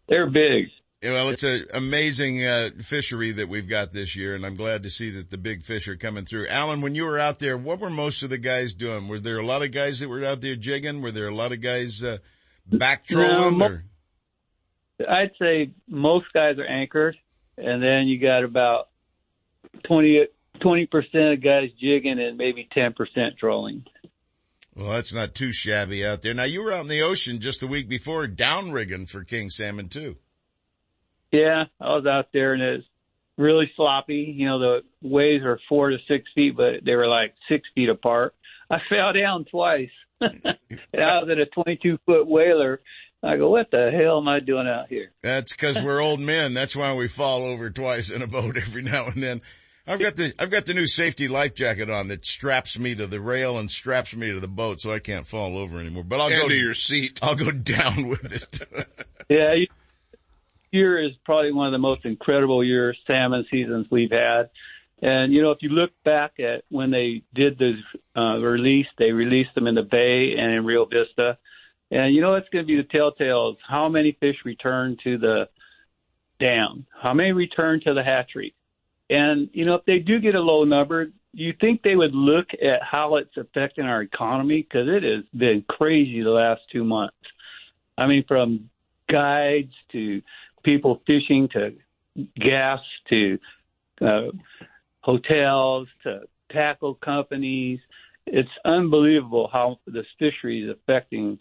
they're 0.10 0.30
big. 0.30 0.66
Well, 1.03 1.30
it's 1.30 1.43
an 1.43 1.66
amazing 1.74 2.43
uh, 2.43 2.72
fishery 2.82 3.32
that 3.34 3.47
we've 3.47 3.70
got 3.70 3.93
this 3.93 4.18
year, 4.18 4.36
and 4.36 4.45
I'm 4.45 4.55
glad 4.55 4.84
to 4.84 4.89
see 4.89 5.12
that 5.12 5.30
the 5.30 5.38
big 5.38 5.62
fish 5.64 5.88
are 5.88 5.95
coming 5.95 6.26
through. 6.26 6.47
Alan, 6.47 6.82
when 6.82 6.93
you 6.93 7.05
were 7.05 7.18
out 7.20 7.39
there, 7.39 7.57
what 7.57 7.80
were 7.80 7.89
most 7.89 8.22
of 8.24 8.30
the 8.30 8.38
guys 8.38 8.74
doing? 8.74 9.07
Were 9.07 9.20
there 9.20 9.38
a 9.38 9.45
lot 9.45 9.62
of 9.62 9.72
guys 9.72 9.99
that 9.99 10.10
were 10.10 10.26
out 10.26 10.41
there 10.41 10.55
jigging? 10.57 11.01
Were 11.01 11.12
there 11.12 11.30
a 11.30 11.36
lot 11.36 11.53
of 11.53 11.62
guys 11.62 12.03
uh, 12.03 12.18
back 12.66 13.05
trolling? 13.05 13.57
mo-? 13.60 13.78
I'd 15.07 15.32
say 15.39 15.72
most 15.88 16.26
guys 16.34 16.57
are 16.57 16.66
anchored, 16.66 17.16
and 17.60 17.82
then 17.84 18.07
you 18.07 18.20
got 18.20 18.43
about 18.43 18.89
20 19.88 20.28
percent 20.88 21.34
of 21.34 21.43
guys 21.43 21.70
jigging 21.80 22.20
and 22.20 22.38
maybe 22.38 22.68
10 22.74 22.93
percent 22.93 23.38
trolling. 23.39 23.86
Well, 24.76 24.91
that's 24.91 25.14
not 25.14 25.36
too 25.36 25.51
shabby 25.51 26.05
out 26.05 26.22
there. 26.22 26.34
Now, 26.34 26.43
you 26.43 26.64
were 26.64 26.72
out 26.72 26.82
in 26.82 26.88
the 26.88 27.01
ocean 27.01 27.39
just 27.39 27.62
a 27.64 27.68
week 27.68 27.89
before, 27.89 28.28
down 28.28 28.72
rigging 28.72 29.07
for 29.07 29.24
king 29.24 29.49
salmon 29.49 29.89
too. 29.89 30.16
Yeah, 31.32 31.66
I 31.82 31.95
was 31.95 32.05
out 32.05 32.30
there 32.34 32.53
and 32.53 32.62
it's 32.62 32.88
really 33.38 33.72
sloppy. 33.76 34.34
You 34.36 34.47
know, 34.47 34.60
the 34.60 34.80
waves 35.01 35.43
are 35.43 35.60
four 35.68 35.89
to 35.89 35.97
six 36.07 36.26
feet, 36.34 36.55
but 36.55 36.86
they 36.86 36.95
were 36.95 37.07
like 37.07 37.34
six 37.49 37.68
feet 37.76 37.89
apart. 37.89 38.36
I 38.70 38.78
fell 38.89 39.14
down 39.14 39.45
twice. 39.45 39.89
and 40.22 40.41
I 40.45 41.20
was 41.20 41.30
in 41.32 41.39
a 41.39 41.45
22 41.45 41.97
foot 42.05 42.28
whaler. 42.28 42.82
I 43.22 43.36
go, 43.38 43.50
what 43.50 43.70
the 43.70 43.92
hell 43.92 44.18
am 44.20 44.28
I 44.28 44.40
doing 44.40 44.68
out 44.68 44.88
here? 44.88 45.12
That's 45.22 45.52
because 45.52 45.82
we're 45.84 46.00
old 46.02 46.20
men. 46.22 46.54
That's 46.54 46.76
why 46.76 46.94
we 46.94 47.08
fall 47.08 47.44
over 47.44 47.70
twice 47.70 48.10
in 48.10 48.22
a 48.22 48.28
boat 48.28 48.58
every 48.58 48.82
now 48.82 49.08
and 49.08 49.22
then. 49.22 49.42
I've 49.88 50.00
got 50.00 50.16
the 50.16 50.34
I've 50.38 50.52
got 50.52 50.68
the 50.68 50.76
new 50.76 50.86
safety 50.86 51.28
life 51.28 51.56
jacket 51.56 51.90
on 51.90 52.10
that 52.10 52.24
straps 52.24 52.78
me 52.78 52.94
to 52.94 53.08
the 53.08 53.20
rail 53.20 53.58
and 53.58 53.72
straps 53.72 54.16
me 54.16 54.32
to 54.32 54.40
the 54.40 54.48
boat, 54.48 54.80
so 54.82 54.92
I 54.92 55.00
can't 55.00 55.26
fall 55.26 55.58
over 55.58 55.80
anymore. 55.80 56.04
But 56.04 56.20
I'll 56.22 56.28
And 56.32 56.42
go 56.44 56.48
to 56.48 56.56
your 56.56 56.76
seat. 56.76 57.20
I'll 57.24 57.36
go 57.36 57.50
down 57.52 58.08
with 58.08 58.32
it. 58.32 58.88
Yeah, 59.30 59.54
you- 59.54 59.68
year 60.72 61.04
is 61.04 61.12
probably 61.26 61.52
one 61.52 61.68
of 61.68 61.72
the 61.72 61.78
most 61.80 62.06
incredible 62.06 62.64
year 62.64 62.96
salmon 63.08 63.46
seasons 63.52 63.88
we've 63.92 64.12
had. 64.12 64.50
And 65.02 65.32
you 65.34 65.42
know, 65.42 65.52
if 65.52 65.60
you 65.62 65.70
look 65.70 65.92
back 66.04 66.40
at 66.40 66.64
when 66.70 66.92
they 66.92 67.24
did 67.34 67.58
the 67.58 67.74
uh, 68.20 68.38
release, 68.40 68.88
they 68.98 69.12
released 69.12 69.56
them 69.56 69.66
in 69.68 69.76
the 69.76 69.84
Bay 69.84 70.34
and 70.38 70.52
in 70.52 70.66
Rio 70.66 70.86
Vista. 70.86 71.38
And 71.92 72.14
you 72.14 72.22
know, 72.22 72.36
it's 72.36 72.50
going 72.50 72.64
to 72.64 72.68
be 72.68 72.78
the 72.78 72.88
telltale 72.88 73.50
of 73.50 73.58
how 73.68 73.90
many 73.90 74.18
fish 74.20 74.36
return 74.46 74.98
to 75.04 75.18
the 75.18 75.50
dam, 76.40 76.86
how 77.02 77.14
many 77.14 77.32
return 77.32 77.82
to 77.86 77.94
the 77.94 78.04
hatchery. 78.04 78.54
And 79.10 79.50
you 79.54 79.66
know, 79.66 79.76
if 79.76 79.86
they 79.86 80.00
do 80.00 80.20
get 80.20 80.36
a 80.36 80.40
low 80.40 80.64
number, 80.64 81.08
you 81.34 81.54
think 81.60 81.82
they 81.82 81.96
would 81.96 82.14
look 82.14 82.48
at 82.54 82.82
how 82.82 83.16
it's 83.16 83.36
affecting 83.38 83.86
our 83.86 84.02
economy 84.02 84.62
because 84.62 84.88
it 84.88 85.04
has 85.04 85.24
been 85.38 85.64
crazy 85.68 86.22
the 86.22 86.30
last 86.30 86.62
two 86.72 86.84
months. 86.84 87.16
I 87.98 88.08
mean, 88.08 88.24
from 88.28 88.70
guides 89.12 89.74
to 89.92 90.22
people 90.64 91.02
fishing 91.06 91.50
to 91.54 91.74
gas 92.40 92.80
to 93.10 93.38
uh, 94.02 94.32
hotels 95.02 95.88
to 96.04 96.22
tackle 96.52 96.96
companies. 96.96 97.80
It's 98.26 98.50
unbelievable 98.66 99.50
how 99.52 99.80
this 99.88 100.06
fishery 100.18 100.64
is 100.64 100.70
affecting, 100.70 101.38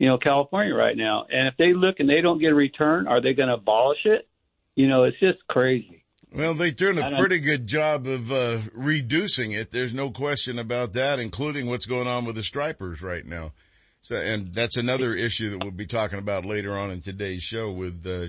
you 0.00 0.08
know, 0.08 0.16
California 0.16 0.74
right 0.74 0.96
now. 0.96 1.26
And 1.30 1.46
if 1.46 1.54
they 1.58 1.74
look 1.74 2.00
and 2.00 2.08
they 2.08 2.22
don't 2.22 2.40
get 2.40 2.52
a 2.52 2.54
return, 2.54 3.06
are 3.06 3.20
they 3.20 3.34
going 3.34 3.48
to 3.48 3.54
abolish 3.54 3.98
it? 4.06 4.26
You 4.74 4.88
know, 4.88 5.04
it's 5.04 5.20
just 5.20 5.46
crazy. 5.46 6.04
Well, 6.34 6.54
they're 6.54 6.70
doing 6.70 6.98
a 6.98 7.16
pretty 7.16 7.38
good 7.38 7.66
job 7.66 8.06
of 8.06 8.32
uh, 8.32 8.60
reducing 8.72 9.52
it. 9.52 9.72
There's 9.72 9.92
no 9.92 10.10
question 10.10 10.58
about 10.58 10.94
that, 10.94 11.18
including 11.18 11.66
what's 11.66 11.86
going 11.86 12.06
on 12.06 12.24
with 12.24 12.36
the 12.36 12.42
stripers 12.42 13.02
right 13.02 13.26
now. 13.26 13.52
So, 14.00 14.16
and 14.16 14.54
that's 14.54 14.78
another 14.78 15.12
issue 15.14 15.50
that 15.50 15.58
we'll 15.62 15.72
be 15.72 15.86
talking 15.86 16.18
about 16.18 16.46
later 16.46 16.78
on 16.78 16.90
in 16.90 17.02
today's 17.02 17.42
show 17.42 17.70
with 17.70 18.06
uh, 18.06 18.28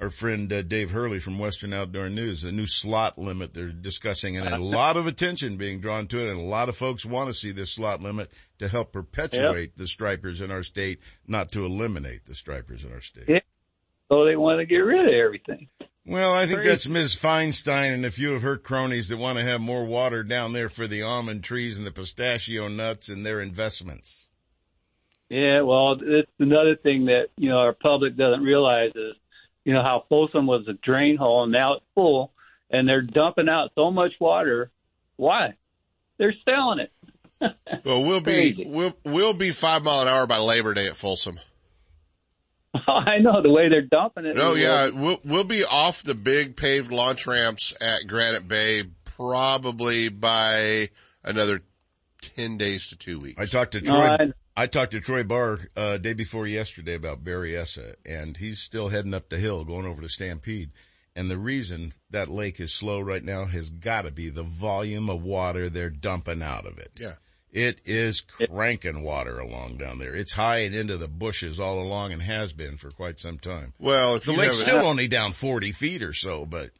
our 0.00 0.10
friend 0.10 0.52
uh, 0.52 0.62
Dave 0.62 0.90
Hurley 0.90 1.18
from 1.18 1.38
Western 1.38 1.72
Outdoor 1.72 2.08
News. 2.08 2.44
A 2.44 2.52
new 2.52 2.66
slot 2.66 3.18
limit 3.18 3.54
they're 3.54 3.68
discussing, 3.68 4.36
and 4.36 4.48
a 4.48 4.58
lot 4.58 4.96
of 4.96 5.06
attention 5.06 5.56
being 5.56 5.80
drawn 5.80 6.06
to 6.08 6.18
it, 6.18 6.30
and 6.30 6.40
a 6.40 6.44
lot 6.44 6.68
of 6.68 6.76
folks 6.76 7.06
want 7.06 7.28
to 7.28 7.34
see 7.34 7.52
this 7.52 7.72
slot 7.72 8.02
limit 8.02 8.30
to 8.58 8.68
help 8.68 8.92
perpetuate 8.92 9.76
the 9.76 9.86
stripers 9.86 10.40
in 10.40 10.50
our 10.50 10.62
state, 10.62 11.00
not 11.26 11.50
to 11.52 11.64
eliminate 11.64 12.26
the 12.26 12.34
stripers 12.34 12.84
in 12.84 12.92
our 12.92 13.00
state. 13.00 13.28
Yeah. 13.28 13.40
So 14.08 14.24
they 14.24 14.36
want 14.36 14.60
to 14.60 14.66
get 14.66 14.76
rid 14.76 15.06
of 15.06 15.14
everything. 15.14 15.68
Well, 16.04 16.32
I 16.32 16.46
think 16.46 16.62
that's 16.62 16.86
Ms. 16.86 17.16
Feinstein 17.16 17.92
and 17.92 18.04
a 18.04 18.12
few 18.12 18.34
of 18.34 18.42
her 18.42 18.56
cronies 18.56 19.08
that 19.08 19.16
want 19.16 19.38
to 19.38 19.44
have 19.44 19.60
more 19.60 19.84
water 19.84 20.22
down 20.22 20.52
there 20.52 20.68
for 20.68 20.86
the 20.86 21.02
almond 21.02 21.42
trees 21.42 21.78
and 21.78 21.86
the 21.86 21.90
pistachio 21.90 22.68
nuts 22.68 23.08
and 23.08 23.26
their 23.26 23.40
investments. 23.40 24.28
Yeah, 25.28 25.62
well, 25.62 25.96
it's 26.00 26.30
another 26.38 26.76
thing 26.76 27.06
that 27.06 27.26
you 27.36 27.48
know 27.48 27.58
our 27.58 27.72
public 27.72 28.16
doesn't 28.16 28.44
realize 28.44 28.92
is, 28.94 29.16
you 29.66 29.74
know, 29.74 29.82
how 29.82 30.04
Folsom 30.08 30.46
was 30.46 30.64
a 30.68 30.74
drain 30.74 31.16
hole 31.16 31.42
and 31.42 31.50
now 31.50 31.74
it's 31.74 31.84
full, 31.96 32.32
and 32.70 32.88
they're 32.88 33.02
dumping 33.02 33.48
out 33.48 33.70
so 33.74 33.90
much 33.90 34.12
water. 34.20 34.70
Why? 35.16 35.54
They're 36.18 36.34
selling 36.44 36.78
it. 36.78 36.92
Well, 37.84 38.02
we'll 38.04 38.22
be 38.22 38.64
we'll 38.66 38.96
we'll 39.04 39.34
be 39.34 39.50
five 39.50 39.84
mile 39.84 40.00
an 40.00 40.08
hour 40.08 40.26
by 40.26 40.38
Labor 40.38 40.72
Day 40.72 40.86
at 40.86 40.96
Folsom. 40.96 41.38
Oh, 42.74 42.80
I 42.92 43.18
know 43.18 43.42
the 43.42 43.50
way 43.50 43.68
they're 43.68 43.82
dumping 43.82 44.24
it. 44.24 44.36
Oh 44.38 44.54
yeah, 44.54 44.88
we'll 44.88 45.20
we'll 45.24 45.44
be 45.44 45.62
off 45.64 46.02
the 46.02 46.14
big 46.14 46.56
paved 46.56 46.90
launch 46.90 47.26
ramps 47.26 47.74
at 47.82 48.06
Granite 48.08 48.48
Bay 48.48 48.84
probably 49.04 50.08
by 50.08 50.88
another 51.24 51.60
ten 52.22 52.56
days 52.56 52.88
to 52.88 52.96
two 52.96 53.18
weeks. 53.18 53.38
I 53.38 53.44
talked 53.44 53.72
to 53.72 53.82
No, 53.82 53.92
Troy. 53.92 54.06
I- 54.06 54.32
I 54.56 54.66
talked 54.66 54.92
to 54.92 55.00
Troy 55.00 55.22
Barr 55.22 55.58
uh, 55.76 55.98
day 55.98 56.14
before 56.14 56.46
yesterday 56.46 56.94
about 56.94 57.22
Berryessa, 57.22 57.94
and 58.06 58.36
he's 58.36 58.58
still 58.58 58.88
heading 58.88 59.12
up 59.12 59.28
the 59.28 59.38
hill, 59.38 59.64
going 59.64 59.84
over 59.84 60.00
to 60.00 60.08
Stampede. 60.08 60.70
And 61.14 61.30
the 61.30 61.38
reason 61.38 61.92
that 62.10 62.28
lake 62.28 62.58
is 62.60 62.72
slow 62.72 63.00
right 63.00 63.24
now 63.24 63.44
has 63.46 63.70
got 63.70 64.02
to 64.02 64.10
be 64.10 64.28
the 64.30 64.42
volume 64.42 65.10
of 65.10 65.22
water 65.22 65.68
they're 65.68 65.90
dumping 65.90 66.42
out 66.42 66.66
of 66.66 66.78
it. 66.78 66.92
Yeah. 66.98 67.14
It 67.52 67.80
is 67.86 68.20
cranking 68.20 69.02
water 69.02 69.38
along 69.38 69.78
down 69.78 69.98
there. 69.98 70.14
It's 70.14 70.32
high 70.32 70.58
and 70.58 70.74
into 70.74 70.98
the 70.98 71.08
bushes 71.08 71.58
all 71.58 71.80
along 71.80 72.12
and 72.12 72.20
has 72.20 72.52
been 72.52 72.76
for 72.76 72.90
quite 72.90 73.18
some 73.18 73.38
time. 73.38 73.72
Well, 73.78 74.16
if 74.16 74.24
the 74.24 74.32
lake's 74.32 74.60
still 74.60 74.80
a- 74.80 74.84
only 74.84 75.08
down 75.08 75.32
40 75.32 75.72
feet 75.72 76.02
or 76.02 76.12
so, 76.12 76.44
but 76.44 76.70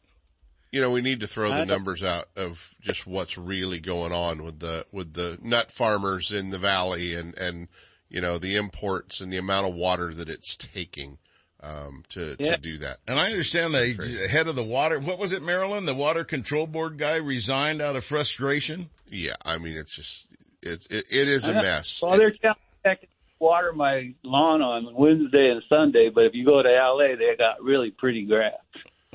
you 0.73 0.81
know, 0.81 0.91
we 0.91 1.01
need 1.01 1.21
to 1.21 1.27
throw 1.27 1.49
the 1.51 1.65
numbers 1.65 2.03
out 2.03 2.27
of 2.37 2.75
just 2.81 3.07
what's 3.07 3.39
really 3.39 3.81
going 3.81 4.13
on 4.13 4.45
with 4.45 4.61
the 4.61 4.87
with 4.93 5.15
the 5.15 5.39
nut 5.43 5.71
farmers 5.71 6.33
in 6.33 6.51
the 6.51 6.59
valley 6.59 7.15
and 7.15 7.37
and 7.39 7.69
you 8.09 8.21
know 8.21 8.39
the 8.39 8.57
imports 8.57 9.21
and 9.21 9.33
the 9.33 9.37
amount 9.39 9.67
of 9.69 9.75
water 9.75 10.13
that 10.13 10.29
it's 10.29 10.57
taking 10.57 11.19
um, 11.63 12.03
to 12.11 12.37
Yeah. 12.39 12.53
to 12.53 12.57
do 12.59 12.79
that. 12.79 12.99
And 13.09 13.19
I 13.19 13.31
understand 13.31 13.75
It's 13.75 13.97
the 13.97 14.03
crazy. 14.03 14.29
head 14.29 14.47
of 14.47 14.55
the 14.57 14.63
water, 14.63 14.99
what 15.01 15.19
was 15.19 15.33
it, 15.33 15.43
Maryland? 15.43 15.89
The 15.89 15.95
water 15.95 16.23
control 16.25 16.67
board 16.67 16.99
guy 16.99 17.17
resigned 17.17 17.81
out 17.81 17.97
of 17.97 18.05
frustration. 18.05 18.91
Yeah, 19.09 19.35
I 19.45 19.59
mean 19.59 19.77
it's 19.77 19.97
just 19.97 20.29
It's, 20.63 20.87
it, 20.87 21.07
it 21.11 21.29
is 21.29 21.49
a 21.49 21.55
mess. 21.55 22.03
Well, 22.03 22.19
they're 22.19 22.31
telling 22.33 22.57
me 22.85 22.91
I 22.91 22.95
can 22.97 23.09
water 23.39 23.73
my 23.73 24.15
lawn 24.23 24.63
on 24.63 24.95
Wednesday 24.95 25.51
and 25.51 25.63
Sunday, 25.69 26.11
but 26.15 26.25
if 26.25 26.35
you 26.35 26.45
go 26.45 26.63
to 26.63 26.69
LA, 26.69 27.17
they 27.17 27.35
got 27.39 27.63
really 27.63 27.91
pretty 27.91 28.25
grass. 28.27 28.53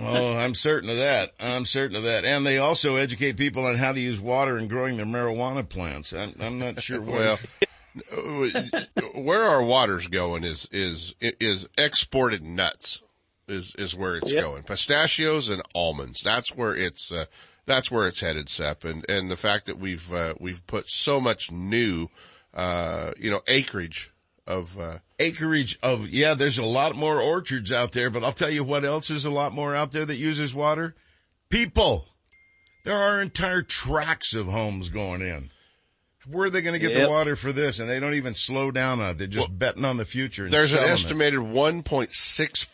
Oh, 0.03 0.37
I'm 0.37 0.53
certain 0.53 0.89
of 0.89 0.97
that. 0.97 1.31
I'm 1.39 1.65
certain 1.65 1.95
of 1.95 2.03
that. 2.03 2.25
And 2.25 2.45
they 2.45 2.57
also 2.57 2.95
educate 2.95 3.37
people 3.37 3.65
on 3.65 3.75
how 3.75 3.91
to 3.91 3.99
use 3.99 4.19
water 4.19 4.57
in 4.57 4.67
growing 4.67 4.97
their 4.97 5.05
marijuana 5.05 5.67
plants. 5.67 6.13
I'm, 6.13 6.33
I'm 6.39 6.59
not 6.59 6.81
sure. 6.81 7.01
well, 7.01 7.37
where 9.15 9.43
our 9.43 9.63
water's 9.63 10.07
going 10.07 10.43
is, 10.43 10.67
is, 10.71 11.15
is 11.19 11.67
exported 11.77 12.43
nuts 12.43 13.03
is, 13.47 13.75
is 13.75 13.95
where 13.95 14.15
it's 14.15 14.31
Yep. 14.31 14.43
going. 14.43 14.63
Pistachios 14.63 15.49
and 15.49 15.61
almonds. 15.75 16.21
That's 16.21 16.55
where 16.55 16.75
it's, 16.75 17.11
uh, 17.11 17.25
that's 17.65 17.91
where 17.91 18.07
it's 18.07 18.21
headed, 18.21 18.49
Seth. 18.49 18.85
And, 18.85 19.05
and 19.09 19.29
the 19.29 19.37
fact 19.37 19.65
that 19.65 19.77
we've, 19.77 20.11
uh, 20.13 20.35
we've 20.39 20.65
put 20.67 20.87
so 20.89 21.19
much 21.19 21.51
new, 21.51 22.07
uh, 22.53 23.11
you 23.17 23.29
know, 23.29 23.41
acreage 23.47 24.10
of, 24.47 24.77
uh, 24.79 24.99
acreage 25.19 25.77
of, 25.83 26.07
yeah, 26.09 26.33
there's 26.33 26.57
a 26.57 26.65
lot 26.65 26.95
more 26.95 27.21
orchards 27.21 27.71
out 27.71 27.91
there, 27.91 28.09
but 28.09 28.23
I'll 28.23 28.31
tell 28.31 28.49
you 28.49 28.63
what 28.63 28.83
else 28.85 29.09
is 29.09 29.25
a 29.25 29.29
lot 29.29 29.53
more 29.53 29.75
out 29.75 29.91
there 29.91 30.05
that 30.05 30.15
uses 30.15 30.53
water. 30.55 30.95
People. 31.49 32.07
There 32.83 32.97
are 32.97 33.21
entire 33.21 33.61
tracts 33.61 34.33
of 34.33 34.47
homes 34.47 34.89
going 34.89 35.21
in. 35.21 35.51
Where 36.27 36.47
are 36.47 36.49
they 36.49 36.61
going 36.61 36.73
to 36.73 36.79
get 36.79 36.95
Yep. 36.95 37.03
the 37.03 37.09
water 37.09 37.35
for 37.35 37.51
this? 37.51 37.79
And 37.79 37.89
they 37.89 37.99
don't 37.99 38.13
even 38.15 38.33
slow 38.33 38.71
down 38.71 38.99
on 38.99 39.11
it. 39.11 39.17
They're 39.17 39.27
just 39.27 39.57
betting 39.57 39.85
on 39.85 39.97
the 39.97 40.05
future. 40.05 40.49
There's 40.49 40.71
an 40.71 40.79
estimated 40.79 41.39
1.6 41.39 42.69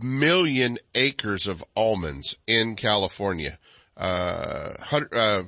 million 0.00 0.78
acres 0.94 1.46
of 1.46 1.64
almonds 1.76 2.36
in 2.46 2.76
California. 2.76 3.58
Uh, 3.96 4.72
uh, 5.12 5.42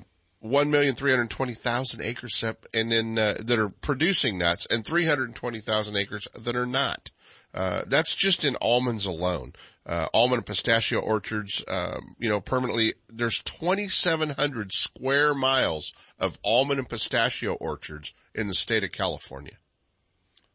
1,320,000 0.45 2.05
acres 2.05 2.45
and 2.75 2.91
then, 2.93 3.19
uh, 3.19 3.35
that 3.39 3.59
are 3.59 3.69
producing 3.69 4.39
nuts 4.39 4.67
and 4.71 4.85
320,000 4.85 5.97
acres 5.97 6.29
that 6.39 6.57
are 6.57 6.67
not. 6.67 7.11
Uh, 7.55 7.83
that's 7.87 8.17
just 8.17 8.45
in 8.45 8.57
almonds 8.57 9.07
alone. 9.07 9.53
Uh, 9.85 10.07
almond 10.15 10.39
and 10.39 10.47
pistachio 10.47 11.01
orchards, 11.01 11.63
um, 11.69 12.17
you 12.19 12.29
know, 12.29 12.41
permanently, 12.41 12.95
there's 13.09 13.43
2,700 13.43 14.73
square 14.73 15.35
miles 15.35 15.93
of 16.19 16.39
almond 16.45 16.79
and 16.79 16.89
pistachio 16.89 17.55
orchards 17.55 18.15
in 18.35 18.47
the 18.47 18.55
state 18.55 18.85
of 18.85 18.93
California. 18.93 19.53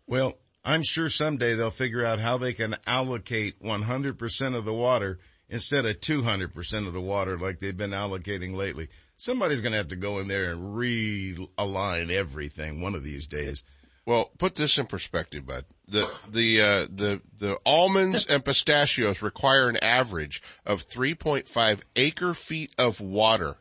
Well, 0.08 0.38
I'm 0.64 0.82
sure 0.84 1.10
someday 1.10 1.56
they'll 1.56 1.70
figure 1.70 2.06
out 2.06 2.20
how 2.20 2.38
they 2.38 2.54
can 2.54 2.78
allocate 2.88 3.62
100% 3.62 4.56
of 4.56 4.66
the 4.66 4.74
water 4.74 5.20
instead 5.50 5.86
of 5.86 6.00
200% 6.00 6.88
of 6.88 6.94
the 6.94 7.02
water 7.02 7.38
like 7.38 7.60
they've 7.60 7.78
been 7.78 7.92
allocating 7.92 8.56
lately. 8.56 8.90
Somebody's 9.18 9.62
going 9.62 9.72
to 9.72 9.78
have 9.80 9.88
to 9.90 9.96
go 9.96 10.20
in 10.20 10.28
there 10.28 10.52
and 10.52 10.76
realign 10.76 12.12
everything 12.12 12.82
one 12.82 12.96
of 12.96 13.04
these 13.04 13.28
days. 13.28 13.64
Well, 14.06 14.32
put 14.38 14.56
this 14.56 14.78
in 14.78 14.86
perspective, 14.86 15.46
bud. 15.46 15.66
The 15.88 16.10
the 16.30 16.62
uh, 16.62 16.86
the 16.90 17.22
the 17.38 17.58
almonds 17.66 18.26
and 18.28 18.46
pistachios 18.46 19.22
require 19.22 19.68
an 19.68 19.78
average 19.84 20.42
of 20.66 20.88
3.5 20.88 21.82
acre 21.98 22.34
feet 22.34 22.72
of 22.78 23.02
water 23.02 23.58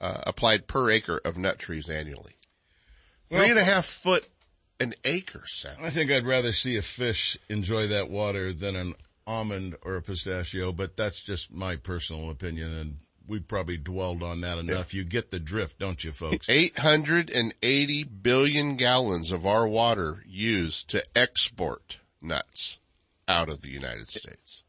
uh, 0.00 0.22
applied 0.26 0.66
per 0.66 0.90
acre 0.90 1.20
of 1.24 1.36
nut 1.36 1.60
trees 1.60 1.88
annually. 1.88 2.32
Three 3.28 3.50
and 3.50 3.58
a 3.58 3.64
half 3.64 3.86
foot 3.86 4.28
an 4.80 4.94
acre, 5.04 5.44
Seth. 5.46 5.80
I 5.80 5.90
think 5.90 6.10
I'd 6.10 6.26
rather 6.26 6.52
see 6.52 6.76
a 6.76 6.82
fish 6.82 7.38
enjoy 7.48 7.86
that 7.86 8.10
water 8.10 8.52
than 8.52 8.74
an 8.74 8.94
almond 9.28 9.76
or 9.82 9.94
a 9.94 10.02
pistachio, 10.02 10.72
but 10.72 10.96
that's 10.96 11.22
just 11.22 11.52
my 11.52 11.76
personal 11.76 12.30
opinion 12.30 12.72
and 12.72 12.96
we 13.32 13.40
probably 13.40 13.78
dwelled 13.78 14.22
on 14.22 14.42
that 14.42 14.58
enough. 14.58 14.92
You 14.92 15.04
get 15.04 15.30
the 15.30 15.40
drift, 15.40 15.78
don't 15.78 16.04
you 16.04 16.12
folks? 16.12 16.50
880 16.50 18.04
billion 18.04 18.76
gallons 18.76 19.32
of 19.32 19.46
our 19.46 19.66
water 19.66 20.22
used 20.26 20.90
to 20.90 21.02
export 21.16 22.00
nuts 22.20 22.78
out 23.26 23.48
of 23.48 23.62
the 23.62 23.70
United 23.70 24.10
States. 24.10 24.64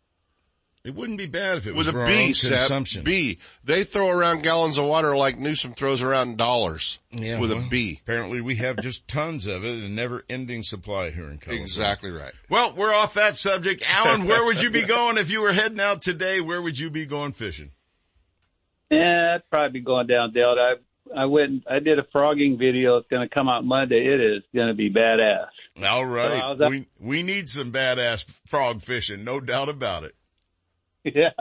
It 0.86 0.96
wouldn't 0.96 1.18
be 1.18 1.28
bad 1.28 1.58
if 1.58 1.68
it 1.68 1.76
was 1.76 1.88
a 1.88 1.92
for 1.92 2.02
our 2.02 2.08
B, 2.08 2.28
own 2.28 2.34
Sep, 2.34 2.58
consumption. 2.58 3.04
B. 3.04 3.38
They 3.66 3.84
throw 3.84 4.10
around 4.10 4.44
gallons 4.44 4.78
of 4.78 4.86
water 4.86 5.16
like 5.16 5.38
Newsom 5.38 5.74
throws 5.74 6.02
around 6.02 6.38
dollars. 6.38 7.02
Yeah, 7.12 7.40
with 7.40 7.52
well, 7.52 7.66
a 7.66 7.70
B. 7.70 8.00
Apparently 8.02 8.40
we 8.40 8.56
have 8.58 8.78
just 8.78 9.08
tons 9.10 9.46
of 9.46 9.66
it 9.66 9.84
and 9.84 9.96
never 9.96 10.24
ending 10.30 10.64
supply 10.64 11.10
here 11.10 11.26
in 11.26 11.38
California. 11.38 11.64
Exactly 11.64 12.12
right. 12.12 12.34
Well, 12.50 12.74
we're 12.76 12.94
off 12.94 13.16
that 13.16 13.36
subject. 13.36 13.84
Alan, 13.90 14.26
where 14.26 14.46
would 14.46 14.62
you 14.62 14.70
be 14.70 14.82
going 14.86 15.18
if 15.18 15.30
you 15.30 15.42
were 15.42 15.54
heading 15.54 15.82
out 15.82 16.02
today? 16.02 16.40
Where 16.40 16.62
would 16.62 16.80
you 16.80 16.90
be 16.90 17.06
going 17.06 17.34
fishing? 17.34 17.72
Yeah, 18.94 19.38
probably 19.50 19.80
be 19.80 19.86
going 19.86 20.08
down 20.08 20.34
Delta. 20.34 20.62
I 20.62 21.22
I 21.24 21.26
went. 21.26 21.64
I 21.70 21.80
did 21.80 22.00
a 22.00 22.04
frogging 22.14 22.58
video. 22.58 22.98
It's 22.98 23.08
going 23.10 23.28
to 23.28 23.34
come 23.34 23.50
out 23.50 23.66
Monday. 23.66 24.06
It 24.08 24.22
is 24.22 24.44
going 24.56 24.70
to 24.70 24.74
be 24.74 24.90
badass. 24.90 25.48
All 25.86 26.04
So 26.04 26.08
right. 26.10 26.42
up- 26.62 26.70
we, 26.70 26.88
we 27.00 27.24
need 27.24 27.50
some 27.50 27.72
badass 27.72 28.24
frog 28.48 28.82
fishing. 28.82 29.24
No 29.24 29.40
doubt 29.40 29.70
about 29.70 30.04
it. 30.04 30.16
Yeah, 31.06 31.32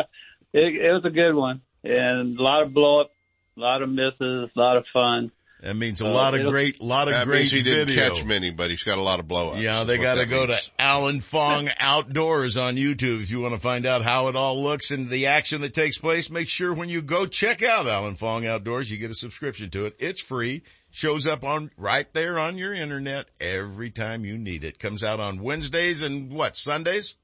it, 0.53 0.75
it 0.75 0.93
was 0.93 1.05
a 1.05 1.11
good 1.11 1.35
one, 1.35 1.61
and 1.85 2.37
a 2.37 2.43
lot 2.43 2.65
of 2.65 2.75
blow 2.75 3.03
up, 3.03 3.11
a 3.57 3.61
lot 3.61 3.81
of 3.83 3.89
misses, 3.91 4.51
a 4.57 4.59
lot 4.59 4.77
of 4.77 4.85
fun. 4.93 5.31
That 5.63 5.77
means 5.77 6.01
a 6.01 6.07
Uh, 6.07 6.11
lot 6.11 6.35
of 6.35 6.41
it'll- 6.41 6.51
great, 6.51 6.81
lot 6.83 7.07
of 7.07 7.15
That 7.15 7.25
great 7.27 7.39
means 7.43 7.53
he 7.53 7.63
didn't 7.63 7.95
catch 7.95 8.25
many, 8.25 8.51
but 8.51 8.69
he's 8.71 8.83
got 8.83 8.99
a 8.99 9.01
lot 9.01 9.21
of 9.21 9.29
blow 9.29 9.51
ups. 9.53 9.61
Yeah, 9.61 9.85
they 9.85 9.97
got 9.97 10.17
to 10.17 10.27
go 10.27 10.45
to 10.45 10.57
Alan 10.77 11.21
Fong 11.21 11.69
Outdoors 11.79 12.57
on 12.57 12.75
YouTube 12.75 13.23
if 13.23 13.31
you 13.31 13.41
want 13.41 13.55
to 13.55 13.61
find 13.61 13.87
out 13.87 14.03
how 14.03 14.27
it 14.27 14.35
all 14.35 14.61
looks 14.61 14.91
and 14.91 15.09
the 15.09 15.27
action 15.29 15.61
that 15.61 15.73
takes 15.73 15.99
place. 15.99 16.31
Make 16.31 16.49
sure 16.49 16.75
when 16.75 16.89
you 16.89 17.01
go 17.01 17.27
check 17.27 17.63
out 17.63 17.87
Alan 17.87 18.17
Fong 18.17 18.45
Outdoors, 18.45 18.91
you 18.91 18.99
get 18.99 19.13
a 19.13 19.15
subscription 19.15 19.71
to 19.71 19.87
it. 19.87 19.95
It's 20.01 20.21
free. 20.21 20.63
Shows 20.91 21.27
up 21.29 21.45
on 21.45 21.71
right 21.79 22.13
there 22.13 22.41
on 22.41 22.59
your 22.59 22.75
internet 22.75 23.27
every 23.41 23.91
time 23.91 24.25
you 24.25 24.37
need 24.37 24.65
it. 24.65 24.81
Comes 24.81 25.05
out 25.05 25.21
on 25.21 25.41
Wednesdays 25.43 26.01
and 26.03 26.33
what 26.33 26.57
Sundays? 26.57 27.17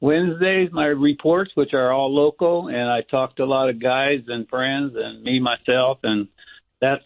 Wednesdays, 0.00 0.68
my 0.70 0.84
reports, 0.84 1.50
which 1.54 1.72
are 1.72 1.92
all 1.92 2.14
local, 2.14 2.68
and 2.68 2.88
I 2.88 3.00
talk 3.10 3.34
to 3.36 3.42
a 3.42 3.46
lot 3.46 3.68
of 3.68 3.82
guys 3.82 4.20
and 4.28 4.48
friends 4.48 4.92
and 4.96 5.22
me 5.24 5.40
myself, 5.40 5.98
and 6.04 6.28
that's 6.80 7.02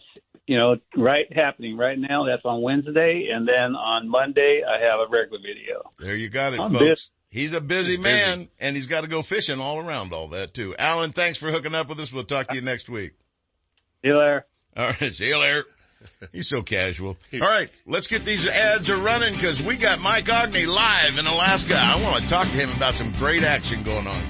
you 0.47 0.57
know 0.57 0.75
right 0.95 1.25
happening 1.31 1.77
right 1.77 1.97
now. 1.97 2.25
That's 2.25 2.43
on 2.45 2.61
Wednesday, 2.61 3.29
and 3.33 3.47
then 3.47 3.75
on 3.75 4.07
Monday 4.09 4.61
I 4.67 4.83
have 4.85 4.99
a 4.99 5.07
regular 5.09 5.39
video. 5.41 5.89
There 5.99 6.15
you 6.15 6.29
got 6.29 6.53
it, 6.53 6.59
I'm 6.59 6.71
folks. 6.71 6.81
busy. 6.83 7.09
He's 7.29 7.53
a 7.53 7.61
busy 7.61 7.93
He's 7.95 8.03
busy. 8.03 8.15
man 8.17 8.47
and 8.59 8.75
he's 8.75 8.85
got 8.85 9.01
to 9.01 9.07
go 9.07 9.23
fishing 9.23 9.59
all 9.59 9.79
around 9.79 10.13
all 10.13 10.27
that 10.29 10.53
too. 10.53 10.75
Alan, 10.77 11.11
thanks 11.11 11.39
for 11.39 11.49
hooking 11.51 11.73
up 11.73 11.89
with 11.89 11.99
us. 11.99 12.13
We'll 12.13 12.25
talk 12.25 12.49
to 12.49 12.55
you 12.55 12.61
next 12.61 12.89
week. 12.89 13.13
See 14.03 14.09
you 14.09 14.17
later. 14.19 14.45
All 14.77 14.91
right. 14.99 15.11
See 15.11 15.29
you 15.29 15.39
later. 15.39 15.63
He's 16.31 16.47
so 16.47 16.61
casual. 16.61 17.17
All 17.33 17.39
right. 17.39 17.69
Let's 17.87 18.07
get 18.07 18.23
these 18.23 18.45
ads 18.45 18.91
are 18.91 18.97
running 18.97 19.33
because 19.33 19.63
we 19.63 19.77
got 19.77 19.99
Mike 19.99 20.25
Aughney 20.25 20.67
live 20.67 21.17
in 21.17 21.25
Alaska. 21.25 21.73
I 21.75 22.03
want 22.03 22.21
to 22.21 22.29
talk 22.29 22.45
to 22.45 22.53
him 22.53 22.69
about 22.75 22.93
some 22.93 23.11
great 23.13 23.43
action 23.43 23.81
going 23.81 24.05
on. 24.05 24.29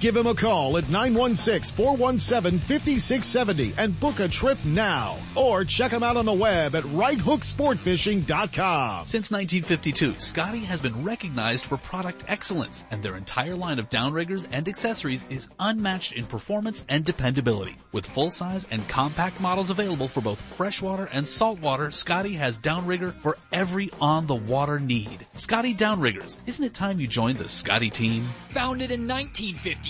Give 0.00 0.16
him 0.16 0.26
a 0.26 0.34
call 0.34 0.76
at 0.78 0.84
916-417-5670 0.84 3.74
and 3.76 4.00
book 4.00 4.18
a 4.18 4.28
trip 4.28 4.56
now. 4.64 5.18
Or 5.36 5.66
check 5.66 5.92
him 5.92 6.02
out 6.02 6.16
on 6.16 6.24
the 6.24 6.32
web 6.32 6.74
at 6.74 6.84
righthooksportfishing.com. 6.84 9.04
Since 9.04 9.30
1952, 9.30 10.14
Scotty 10.18 10.64
has 10.64 10.80
been 10.80 11.04
recognized 11.04 11.66
for 11.66 11.76
product 11.76 12.24
excellence, 12.28 12.86
and 12.90 13.02
their 13.02 13.18
entire 13.18 13.54
line 13.54 13.78
of 13.78 13.90
downriggers 13.90 14.46
and 14.50 14.66
accessories 14.68 15.26
is 15.28 15.50
unmatched 15.58 16.14
in 16.14 16.24
performance 16.24 16.86
and 16.88 17.04
dependability. 17.04 17.76
With 17.92 18.06
full-size 18.06 18.66
and 18.70 18.88
compact 18.88 19.38
models 19.38 19.68
available 19.68 20.08
for 20.08 20.22
both 20.22 20.40
freshwater 20.40 21.10
and 21.12 21.28
saltwater, 21.28 21.90
Scotty 21.90 22.36
has 22.36 22.58
downrigger 22.58 23.12
for 23.20 23.36
every 23.52 23.90
on-the-water 24.00 24.80
need. 24.80 25.26
Scotty 25.34 25.74
Downriggers, 25.74 26.38
isn't 26.46 26.64
it 26.64 26.72
time 26.72 27.00
you 27.00 27.06
joined 27.06 27.36
the 27.36 27.50
Scotty 27.50 27.90
team? 27.90 28.26
Founded 28.48 28.90
in 28.90 29.06
1952, 29.06 29.89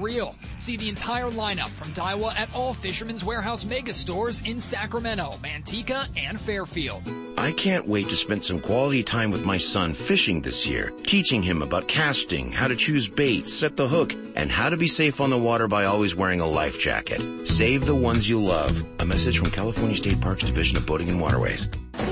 reel. 0.00 0.34
See 0.58 0.76
the 0.76 0.88
entire 0.88 1.30
lineup 1.30 1.68
from 1.68 1.92
Daiwa 1.92 2.34
at 2.36 2.54
all 2.54 2.74
Fisherman's 2.74 3.24
Warehouse 3.24 3.64
mega 3.64 3.94
stores 3.94 4.42
in 4.44 4.60
Sacramento, 4.60 5.38
Manteca, 5.42 6.08
and 6.16 6.40
Fairfield. 6.40 7.02
I 7.38 7.52
can't 7.52 7.88
wait 7.88 8.08
to 8.08 8.16
spend 8.16 8.44
some 8.44 8.60
quality 8.60 9.02
time 9.02 9.30
with 9.30 9.44
my 9.44 9.56
son 9.56 9.94
fishing 9.94 10.42
this 10.42 10.66
year, 10.66 10.92
teaching 11.04 11.42
him 11.42 11.62
about 11.62 11.88
casting, 11.88 12.52
how 12.52 12.68
to 12.68 12.76
choose 12.76 13.08
bait, 13.08 13.48
set 13.48 13.76
the 13.76 13.88
hook, 13.88 14.14
and 14.36 14.50
how 14.50 14.68
to 14.68 14.76
be 14.76 14.88
safe 14.88 15.20
on 15.20 15.30
the 15.30 15.38
water 15.38 15.66
by 15.66 15.84
always 15.84 16.14
wearing 16.14 16.40
a 16.40 16.46
life 16.46 16.78
jacket. 16.78 17.46
Save 17.46 17.86
the 17.86 17.94
ones 17.94 18.28
you 18.28 18.42
love. 18.42 18.84
A 18.98 19.06
message 19.06 19.38
from 19.38 19.50
California 19.50 19.96
State 19.96 20.20
Parks 20.20 20.42
Division 20.42 20.76
of 20.76 20.84
Boating 20.84 21.08
and 21.08 21.20
Waterways. 21.20 21.68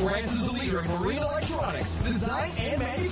Lowrance 0.08 0.24
is 0.24 0.46
the 0.46 0.52
leader 0.60 0.80
in 0.80 0.90
marine 1.00 1.18
electronics, 1.18 1.94
design 1.96 2.50
and 2.58 2.80
manufacturing. 2.80 3.07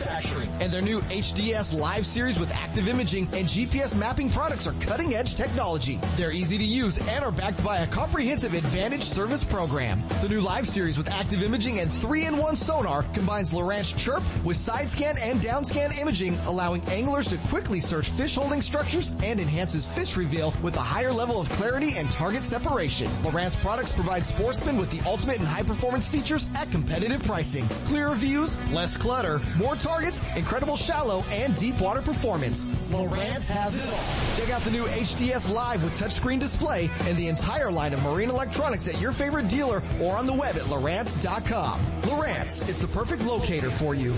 And 0.61 0.73
their 0.73 0.81
new 0.81 1.01
HDS 1.03 1.79
Live 1.79 2.07
series 2.07 2.39
with 2.39 2.51
active 2.55 2.89
imaging 2.89 3.25
and 3.35 3.47
GPS 3.47 3.95
mapping 3.95 4.31
products 4.31 4.67
are 4.67 4.73
cutting 4.81 5.15
edge 5.15 5.35
technology. 5.35 6.01
They're 6.17 6.33
easy 6.33 6.57
to 6.57 6.65
use 6.65 6.99
and 6.99 7.23
are 7.23 7.31
backed 7.31 7.63
by 7.63 7.79
a 7.79 7.87
comprehensive 7.87 8.55
advantage 8.55 9.03
service 9.03 9.45
program. 9.45 10.01
The 10.23 10.31
new 10.31 10.41
Live 10.41 10.67
series 10.67 10.97
with 10.97 11.11
active 11.11 11.43
imaging 11.43 11.81
and 11.81 11.91
3-in-1 11.91 12.57
sonar 12.57 13.03
combines 13.13 13.53
Lowrance 13.53 13.95
Chirp 13.95 14.23
with 14.43 14.57
side 14.57 14.91
scan 14.91 15.19
and 15.19 15.43
down 15.43 15.67
scan 15.67 15.93
imaging, 15.93 16.39
allowing 16.47 16.83
anglers 16.87 17.29
to 17.29 17.37
quickly 17.49 17.79
search 17.79 18.09
fish 18.09 18.37
holding 18.37 18.63
structures 18.63 19.13
and 19.23 19.39
enhances 19.39 19.85
fish 19.85 20.17
reveal 20.17 20.55
with 20.63 20.77
a 20.77 20.81
higher 20.81 21.13
level 21.13 21.39
of 21.39 21.51
clarity 21.51 21.93
and 21.99 22.11
target 22.11 22.43
separation. 22.43 23.09
Lowrance 23.23 23.57
products 23.61 23.93
provide 23.93 24.25
sportsmen 24.25 24.79
with 24.79 24.91
the 24.91 25.07
ultimate 25.07 25.39
and 25.39 25.47
high 25.47 25.63
performance 25.63 26.09
features 26.09 26.47
at 26.55 26.71
competitive 26.71 27.23
pricing. 27.23 27.65
Clearer 27.85 28.15
views, 28.15 28.57
less 28.73 28.97
clutter, 28.97 29.43
more 29.59 29.75
targets, 30.07 30.37
incredible 30.37 30.77
shallow 30.77 31.25
and 31.31 31.55
deep 31.57 31.81
water 31.81 32.01
performance. 32.01 32.67
Lowrance 32.91 33.49
has 33.49 33.75
it 33.77 33.93
all. 33.93 34.37
Check 34.37 34.55
out 34.55 34.63
the 34.63 34.71
new 34.71 34.85
HDS 34.85 35.53
Live 35.53 35.83
with 35.83 35.95
touchscreen 35.95 36.39
display 36.39 36.91
and 37.01 37.17
the 37.17 37.29
entire 37.29 37.71
line 37.71 37.93
of 37.93 38.03
marine 38.05 38.31
electronics 38.31 38.89
at 38.89 39.01
your 39.01 39.13
favorite 39.13 39.49
dealer 39.49 39.83
or 40.01 40.17
on 40.17 40.27
the 40.27 40.33
web 40.33 40.57
at 40.57 40.63
Lowrance.com. 40.63 41.81
Lowrance 42.03 42.69
is 42.69 42.81
the 42.81 42.89
perfect 42.89 43.25
locator 43.25 43.71
for 43.71 43.95
you. 43.95 44.13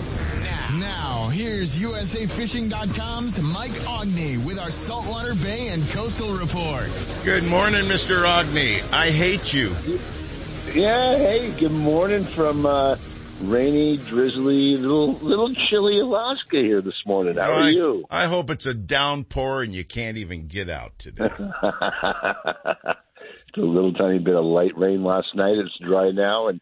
Now, 0.79 1.29
here's 1.29 1.77
USAFishing.com's 1.77 3.39
Mike 3.41 3.71
Aughney 3.71 4.43
with 4.45 4.59
our 4.59 4.71
Saltwater 4.71 5.35
Bay 5.35 5.69
and 5.69 5.87
Coastal 5.89 6.37
Report. 6.37 6.89
Good 7.25 7.45
morning, 7.45 7.85
Mr. 7.85 8.23
Aughney. 8.25 8.81
I 8.93 9.09
hate 9.09 9.53
you. 9.53 9.69
Yeah, 10.73 11.17
hey, 11.17 11.51
good 11.57 11.71
morning 11.71 12.23
from 12.23 12.65
uh, 12.67 12.95
rainy, 13.41 13.97
drizzly, 13.97 14.77
little 14.77 15.13
little 15.13 15.53
chilly 15.53 15.99
Alaska 15.99 16.57
here 16.57 16.81
this 16.81 17.01
morning. 17.05 17.35
How 17.35 17.51
are 17.51 17.63
I, 17.63 17.69
you? 17.69 18.05
I 18.09 18.25
hope 18.25 18.49
it's 18.49 18.65
a 18.65 18.73
downpour 18.73 19.63
and 19.63 19.73
you 19.73 19.83
can't 19.85 20.17
even 20.17 20.47
get 20.47 20.69
out 20.69 20.97
today. 20.99 21.29
It's 23.49 23.57
a 23.57 23.61
little 23.61 23.93
tiny 23.93 24.19
bit 24.19 24.35
of 24.35 24.45
light 24.45 24.77
rain 24.77 25.03
last 25.03 25.27
night. 25.33 25.55
It's 25.57 25.77
dry 25.79 26.11
now, 26.11 26.49
and 26.49 26.61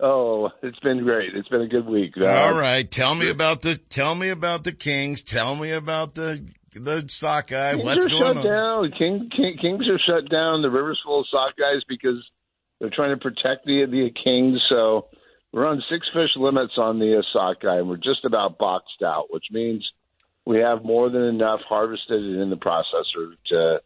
oh, 0.00 0.50
it's 0.62 0.78
been 0.80 1.02
great. 1.04 1.34
It's 1.34 1.48
been 1.48 1.62
a 1.62 1.68
good 1.68 1.86
week. 1.86 2.14
Uh, 2.18 2.26
All 2.26 2.54
right, 2.54 2.88
tell 2.88 3.14
me 3.14 3.28
about 3.30 3.62
the 3.62 3.76
tell 3.76 4.14
me 4.14 4.30
about 4.30 4.64
the 4.64 4.72
Kings. 4.72 5.22
Tell 5.22 5.54
me 5.54 5.72
about 5.72 6.14
the 6.14 6.46
the 6.72 7.04
sockeye. 7.08 7.72
Kings 7.74 7.84
What's 7.84 8.06
are 8.06 8.08
going 8.08 8.22
shut 8.22 8.36
on? 8.38 8.44
down. 8.44 8.92
King, 8.98 9.30
King, 9.36 9.58
Kings 9.60 9.88
are 9.88 9.98
shut 9.98 10.30
down. 10.30 10.62
The 10.62 10.70
river's 10.70 11.00
full 11.04 11.20
of 11.20 11.26
sockeyes 11.32 11.82
because 11.88 12.24
they're 12.80 12.90
trying 12.90 13.16
to 13.16 13.20
protect 13.20 13.66
the 13.66 13.86
the 13.90 14.10
Kings. 14.22 14.60
So 14.68 15.08
we're 15.54 15.68
on 15.68 15.84
six 15.88 16.04
fish 16.12 16.30
limits 16.34 16.72
on 16.76 16.98
the 16.98 17.22
sockeye, 17.32 17.78
and 17.78 17.88
we're 17.88 17.96
just 17.96 18.24
about 18.24 18.58
boxed 18.58 19.02
out, 19.04 19.32
which 19.32 19.44
means 19.52 19.88
we 20.44 20.58
have 20.58 20.84
more 20.84 21.08
than 21.10 21.22
enough 21.22 21.60
harvested 21.68 22.24
and 22.24 22.42
in 22.42 22.50
the 22.50 22.56
processor 22.56 23.36
to 23.46 23.80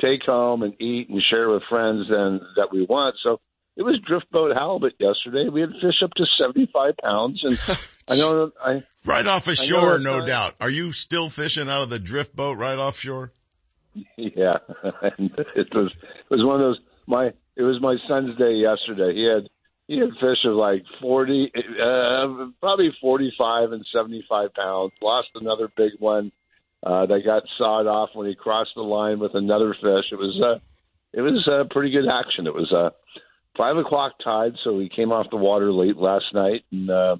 take 0.00 0.22
home 0.22 0.62
and 0.62 0.80
eat 0.80 1.08
and 1.08 1.20
share 1.28 1.48
with 1.48 1.64
friends 1.68 2.06
and 2.08 2.40
that 2.54 2.68
we 2.72 2.86
want. 2.86 3.16
So 3.24 3.40
it 3.76 3.82
was 3.82 3.98
drift 4.06 4.30
boat 4.30 4.54
halibut 4.54 4.94
yesterday. 5.00 5.48
We 5.48 5.60
had 5.60 5.70
fish 5.82 6.04
up 6.04 6.14
to 6.14 6.24
seventy 6.40 6.70
five 6.72 6.96
pounds, 7.02 7.40
and 7.42 7.58
I 8.08 8.16
know 8.16 8.52
I 8.64 8.84
Right 9.04 9.26
off 9.26 9.48
ashore, 9.48 9.98
that's 9.98 10.04
no 10.04 10.24
doubt. 10.24 10.54
Are 10.60 10.70
you 10.70 10.92
still 10.92 11.30
fishing 11.30 11.68
out 11.68 11.82
of 11.82 11.90
the 11.90 11.98
drift 11.98 12.36
boat 12.36 12.58
right 12.58 12.78
offshore? 12.78 13.32
Yeah, 14.16 14.58
it 14.84 15.74
was 15.74 15.92
it 15.92 16.30
was 16.30 16.44
one 16.44 16.60
of 16.60 16.60
those. 16.60 16.78
My 17.08 17.32
it 17.56 17.62
was 17.62 17.80
my 17.80 17.96
son's 18.06 18.38
day 18.38 18.52
yesterday. 18.52 19.14
He 19.14 19.24
had 19.24 19.48
he 19.88 19.98
had 19.98 20.10
fish 20.20 20.44
of 20.44 20.54
like 20.54 20.84
forty, 21.00 21.50
uh, 21.56 22.50
probably 22.60 22.90
forty 23.00 23.32
five 23.36 23.72
and 23.72 23.84
seventy 23.92 24.24
five 24.28 24.54
pounds. 24.54 24.92
Lost 25.02 25.28
another 25.34 25.68
big 25.76 25.92
one 25.98 26.30
uh, 26.84 27.06
that 27.06 27.24
got 27.24 27.42
sawed 27.56 27.86
off 27.86 28.10
when 28.12 28.28
he 28.28 28.34
crossed 28.34 28.72
the 28.76 28.82
line 28.82 29.18
with 29.18 29.34
another 29.34 29.74
fish. 29.74 30.12
It 30.12 30.16
was 30.16 30.40
uh, 30.44 30.60
it 31.12 31.22
was 31.22 31.48
uh, 31.50 31.64
pretty 31.70 31.90
good 31.90 32.06
action. 32.06 32.46
It 32.46 32.54
was 32.54 32.70
uh, 32.70 32.90
five 33.56 33.78
o'clock 33.78 34.12
tide, 34.22 34.52
so 34.62 34.74
we 34.74 34.90
came 34.90 35.10
off 35.10 35.30
the 35.30 35.36
water 35.38 35.72
late 35.72 35.96
last 35.96 36.26
night, 36.34 36.64
and 36.70 36.90
uh, 36.90 37.16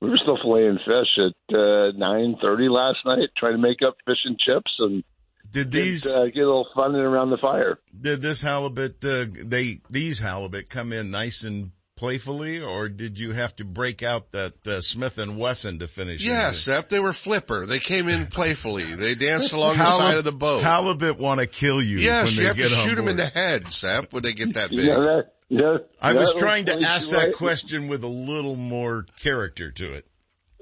we 0.00 0.10
were 0.10 0.18
still 0.18 0.36
filleting 0.36 0.78
fish 0.84 1.18
at 1.18 1.56
uh, 1.56 1.92
nine 1.96 2.36
thirty 2.42 2.68
last 2.68 2.98
night, 3.06 3.30
trying 3.38 3.54
to 3.54 3.58
make 3.58 3.78
up 3.86 3.96
fish 4.04 4.18
and 4.26 4.38
chips 4.38 4.70
and 4.80 5.02
Did 5.50 5.70
get, 5.70 5.80
these 5.80 6.06
uh, 6.14 6.24
get 6.26 6.42
a 6.42 6.46
little 6.46 6.68
fun 6.74 6.94
around 6.94 7.30
the 7.30 7.38
fire. 7.38 7.78
did 7.98 8.20
this 8.20 8.42
halibut 8.42 9.02
uh, 9.02 9.24
they 9.32 9.80
these 9.88 10.20
halibut 10.20 10.68
come 10.68 10.92
in 10.92 11.10
nice 11.10 11.42
and 11.44 11.70
playfully, 12.02 12.60
or 12.60 12.88
did 12.88 13.16
you 13.16 13.30
have 13.30 13.54
to 13.54 13.64
break 13.64 14.02
out 14.02 14.32
that 14.32 14.66
uh, 14.66 14.80
Smith 14.80 15.18
and 15.18 15.38
Wesson 15.38 15.78
to 15.78 15.86
finish? 15.86 16.20
Yeah, 16.20 16.48
it? 16.48 16.54
Seth, 16.54 16.88
they 16.88 16.98
were 16.98 17.12
flipper. 17.12 17.64
They 17.64 17.78
came 17.78 18.08
in 18.08 18.26
playfully. 18.30 18.82
They 18.82 19.14
danced 19.14 19.52
along 19.52 19.76
the 19.76 19.84
Halib- 19.84 19.98
side 19.98 20.16
of 20.16 20.24
the 20.24 20.32
boat. 20.32 20.64
Halibut 20.64 21.16
want 21.16 21.38
to 21.38 21.46
kill 21.46 21.80
you. 21.80 21.98
yes, 21.98 22.24
when 22.24 22.34
you 22.34 22.40
they 22.40 22.46
have 22.48 22.56
to 22.56 22.62
get 22.62 22.72
on 22.72 22.88
shoot 22.88 22.96
them 22.96 23.06
in 23.06 23.16
the 23.16 23.26
head, 23.26 23.70
Seth, 23.70 24.12
when 24.12 24.24
they 24.24 24.32
get 24.32 24.54
that 24.54 24.70
big. 24.70 24.80
Yeah, 24.80 24.96
that, 24.96 25.26
yeah, 25.48 25.76
I 26.00 26.12
that 26.12 26.18
was 26.18 26.34
trying 26.34 26.64
to 26.64 26.80
ask 26.80 27.12
right? 27.12 27.26
that 27.26 27.36
question 27.36 27.86
with 27.86 28.02
a 28.02 28.08
little 28.08 28.56
more 28.56 29.06
character 29.20 29.70
to 29.70 29.92
it. 29.92 30.04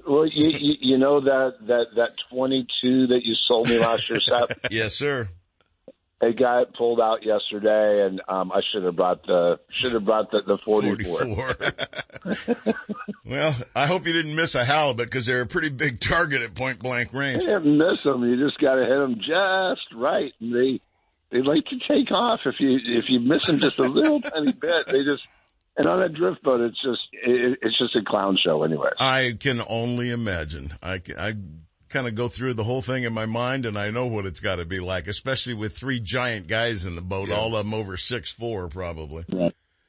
Well, 0.07 0.27
you, 0.27 0.47
you, 0.49 0.73
you 0.79 0.97
know 0.99 1.21
that 1.21 1.53
that 1.65 1.85
that 1.95 2.09
twenty 2.29 2.67
two 2.83 3.07
that 3.07 3.21
you 3.23 3.33
sold 3.47 3.67
me 3.67 3.79
last 3.79 4.07
year, 4.11 4.19
Seth. 4.19 4.59
yes, 4.69 4.93
sir. 4.93 5.27
It 6.21 6.37
got 6.37 6.75
pulled 6.75 7.01
out 7.01 7.25
yesterday, 7.25 8.05
and 8.05 8.21
um, 8.27 8.51
I 8.51 8.61
should 8.71 8.83
have 8.83 8.95
brought 8.95 9.25
the 9.25 9.59
should 9.69 9.93
have 9.93 10.05
brought 10.05 10.29
the, 10.29 10.41
the 10.43 10.57
forty 10.57 11.03
four. 11.03 11.55
well, 13.25 13.55
I 13.75 13.87
hope 13.87 14.05
you 14.05 14.13
didn't 14.13 14.35
miss 14.35 14.53
a 14.53 14.63
halibut 14.63 15.07
because 15.07 15.25
they're 15.25 15.41
a 15.41 15.47
pretty 15.47 15.69
big 15.69 15.99
target 15.99 16.43
at 16.43 16.53
point 16.53 16.77
blank 16.79 17.11
range. 17.11 17.41
You 17.41 17.49
didn't 17.49 17.75
miss 17.75 18.03
them. 18.03 18.23
You 18.23 18.37
just 18.37 18.59
got 18.59 18.75
to 18.75 18.81
hit 18.81 18.89
them 18.89 19.15
just 19.15 19.93
right, 19.95 20.31
and 20.39 20.53
they 20.53 20.79
they 21.31 21.41
like 21.41 21.65
to 21.65 21.79
take 21.87 22.11
off. 22.11 22.41
If 22.45 22.55
you 22.59 22.77
if 22.83 23.05
you 23.07 23.19
miss 23.19 23.47
them 23.47 23.59
just 23.59 23.79
a 23.79 23.83
little 23.83 24.21
tiny 24.21 24.51
bit, 24.51 24.87
they 24.87 25.03
just 25.03 25.23
and 25.77 25.87
on 25.87 26.03
a 26.03 26.09
drift 26.09 26.43
boat, 26.43 26.61
it's 26.61 26.81
just 26.81 27.01
it, 27.13 27.59
it's 27.61 27.77
just 27.79 27.95
a 27.95 28.03
clown 28.03 28.37
show 28.37 28.63
anyway. 28.63 28.89
I 28.99 29.37
can 29.39 29.61
only 29.67 30.11
imagine. 30.11 30.73
I, 30.83 31.01
I 31.17 31.33
kind 31.91 32.07
of 32.07 32.15
go 32.15 32.27
through 32.27 32.53
the 32.55 32.63
whole 32.63 32.81
thing 32.81 33.03
in 33.03 33.13
my 33.13 33.25
mind 33.25 33.65
and 33.65 33.77
I 33.77 33.91
know 33.91 34.07
what 34.07 34.25
it's 34.25 34.39
got 34.39 34.57
to 34.57 34.65
be 34.65 34.79
like, 34.79 35.07
especially 35.07 35.53
with 35.53 35.77
three 35.77 35.99
giant 35.99 36.47
guys 36.47 36.85
in 36.85 36.95
the 36.95 37.01
boat, 37.01 37.31
all 37.31 37.55
of 37.55 37.65
them 37.65 37.73
over 37.73 37.97
six 37.97 38.31
four 38.31 38.67
probably. 38.67 39.25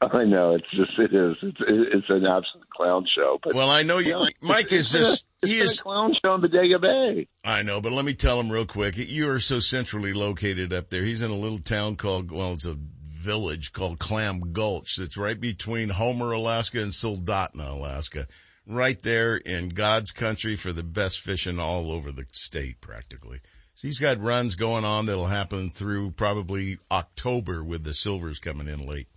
I 0.01 0.25
know 0.25 0.55
it's 0.55 0.71
just 0.71 0.99
it 0.99 1.15
is 1.15 1.37
it's 1.43 1.59
it's 1.61 2.07
an 2.09 2.27
absolute 2.27 2.69
clown 2.75 3.07
show. 3.15 3.39
But 3.43 3.55
Well, 3.55 3.71
I 3.71 3.83
know 3.83 3.99
you, 3.99 4.27
Mike 4.41 4.73
is 4.73 4.91
just, 4.91 5.25
he 5.45 5.59
is, 5.59 5.79
a 5.79 5.83
clown 5.83 6.15
show 6.21 6.35
in 6.35 6.41
Bodega 6.41 6.79
Bay. 6.81 7.29
I 7.45 7.63
know, 7.63 7.81
but 7.81 7.93
let 7.93 8.05
me 8.05 8.15
tell 8.15 8.41
him 8.41 8.51
real 8.51 8.67
quick. 8.67 8.97
You 8.97 9.31
are 9.31 9.41
so 9.41 9.61
centrally 9.61 10.13
located 10.13 10.73
up 10.73 10.91
there. 10.91 11.03
He's 11.03 11.23
in 11.23 11.31
a 11.31 11.37
little 11.37 11.59
town 11.59 11.97
called, 11.97 12.33
well, 12.33 12.53
it's 12.55 12.67
a 12.67 12.77
village 13.23 13.73
called 13.73 14.01
Clam 14.01 14.53
Gulch 14.53 14.97
that's 14.97 15.17
right 15.17 15.41
between 15.41 15.89
Homer, 15.89 16.33
Alaska 16.33 16.83
and 16.83 16.91
Soldotna, 16.91 17.71
Alaska. 17.71 18.27
Right 18.67 19.03
there 19.03 19.37
in 19.37 19.71
God's 19.71 20.13
country 20.13 20.55
for 20.55 20.73
the 20.73 20.85
best 20.85 21.19
fishing 21.19 21.59
all 21.59 21.91
over 21.91 22.13
the 22.13 22.27
state 22.33 22.81
practically. 22.81 23.41
So 23.75 23.89
he's 23.89 23.99
got 23.99 24.21
runs 24.21 24.55
going 24.55 24.85
on 24.85 25.07
that'll 25.07 25.27
happen 25.27 25.71
through 25.71 26.13
probably 26.13 26.79
October 26.91 27.65
with 27.65 27.83
the 27.83 27.95
silvers 27.95 28.39
coming 28.39 28.69
in 28.69 28.87
late. 28.87 29.09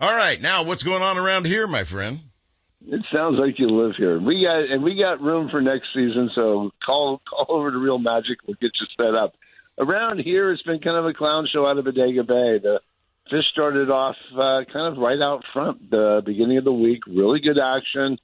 All 0.00 0.16
right. 0.16 0.40
Now 0.40 0.64
what's 0.64 0.84
going 0.84 1.02
on 1.02 1.18
around 1.18 1.46
here, 1.46 1.66
my 1.66 1.82
friend? 1.82 2.20
It 2.86 3.00
sounds 3.12 3.36
like 3.40 3.58
you 3.58 3.68
live 3.68 3.96
here. 3.96 4.20
We 4.20 4.44
got 4.44 4.70
and 4.70 4.84
we 4.84 4.96
got 4.96 5.20
room 5.20 5.48
for 5.50 5.60
next 5.60 5.88
season. 5.92 6.30
So 6.36 6.70
call 6.86 7.20
call 7.28 7.46
over 7.48 7.72
to 7.72 7.78
Real 7.78 7.98
Magic. 7.98 8.38
We'll 8.46 8.56
get 8.60 8.70
you 8.80 8.86
set 8.96 9.16
up. 9.16 9.34
around 9.78 10.20
here, 10.20 10.52
it's 10.52 10.62
been 10.62 10.78
kind 10.78 10.96
of 10.96 11.06
a 11.06 11.14
clown 11.14 11.48
show 11.52 11.66
out 11.66 11.78
of 11.78 11.84
Bodega 11.84 12.22
Bay. 12.22 12.60
The 12.62 12.80
fish 13.28 13.44
started 13.52 13.90
off 13.90 14.14
uh, 14.32 14.62
kind 14.72 14.92
of 14.92 14.98
right 14.98 15.20
out 15.20 15.42
front 15.52 15.90
the 15.90 16.22
beginning 16.24 16.58
of 16.58 16.64
the 16.64 16.72
week. 16.72 17.00
Really 17.08 17.40
good 17.40 17.58
action 17.58 18.18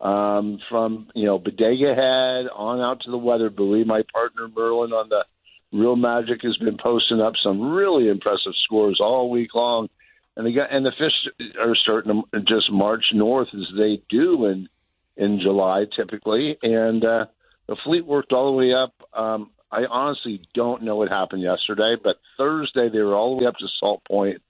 um, 0.00 0.58
from 0.68 1.08
you 1.14 1.26
know 1.26 1.38
Bodega 1.38 1.94
Head 1.94 2.50
on 2.54 2.80
out 2.80 3.02
to 3.02 3.10
the 3.10 3.18
weather 3.18 3.50
buoy. 3.50 3.84
My 3.84 4.02
partner 4.12 4.48
Merlin 4.48 4.92
on 4.92 5.08
the 5.08 5.24
Real 5.72 5.96
Magic 5.96 6.42
has 6.42 6.56
been 6.58 6.78
posting 6.78 7.20
up 7.20 7.34
some 7.42 7.72
really 7.72 8.08
impressive 8.08 8.52
scores 8.64 8.98
all 9.00 9.30
week 9.30 9.54
long, 9.54 9.88
and 10.36 10.46
the 10.46 10.60
and 10.70 10.84
the 10.84 10.92
fish 10.92 11.54
are 11.58 11.74
starting 11.74 12.22
to 12.32 12.40
just 12.40 12.70
march 12.70 13.06
north 13.12 13.48
as 13.54 13.66
they 13.76 14.02
do 14.08 14.46
in 14.46 14.68
in 15.16 15.40
July 15.40 15.86
typically, 15.96 16.58
and 16.62 17.04
uh, 17.04 17.26
the 17.66 17.76
fleet 17.84 18.06
worked 18.06 18.32
all 18.32 18.52
the 18.52 18.58
way 18.58 18.74
up. 18.74 18.92
Um, 19.12 19.50
I 19.70 19.84
honestly 19.90 20.42
don't 20.54 20.82
know 20.82 20.96
what 20.96 21.08
happened 21.08 21.42
yesterday, 21.42 21.96
but 22.02 22.16
Thursday 22.36 22.88
they 22.88 23.00
were 23.00 23.14
all 23.14 23.36
the 23.36 23.44
way 23.44 23.48
up 23.48 23.56
to 23.56 23.66
Salt 23.80 24.02
Point. 24.04 24.42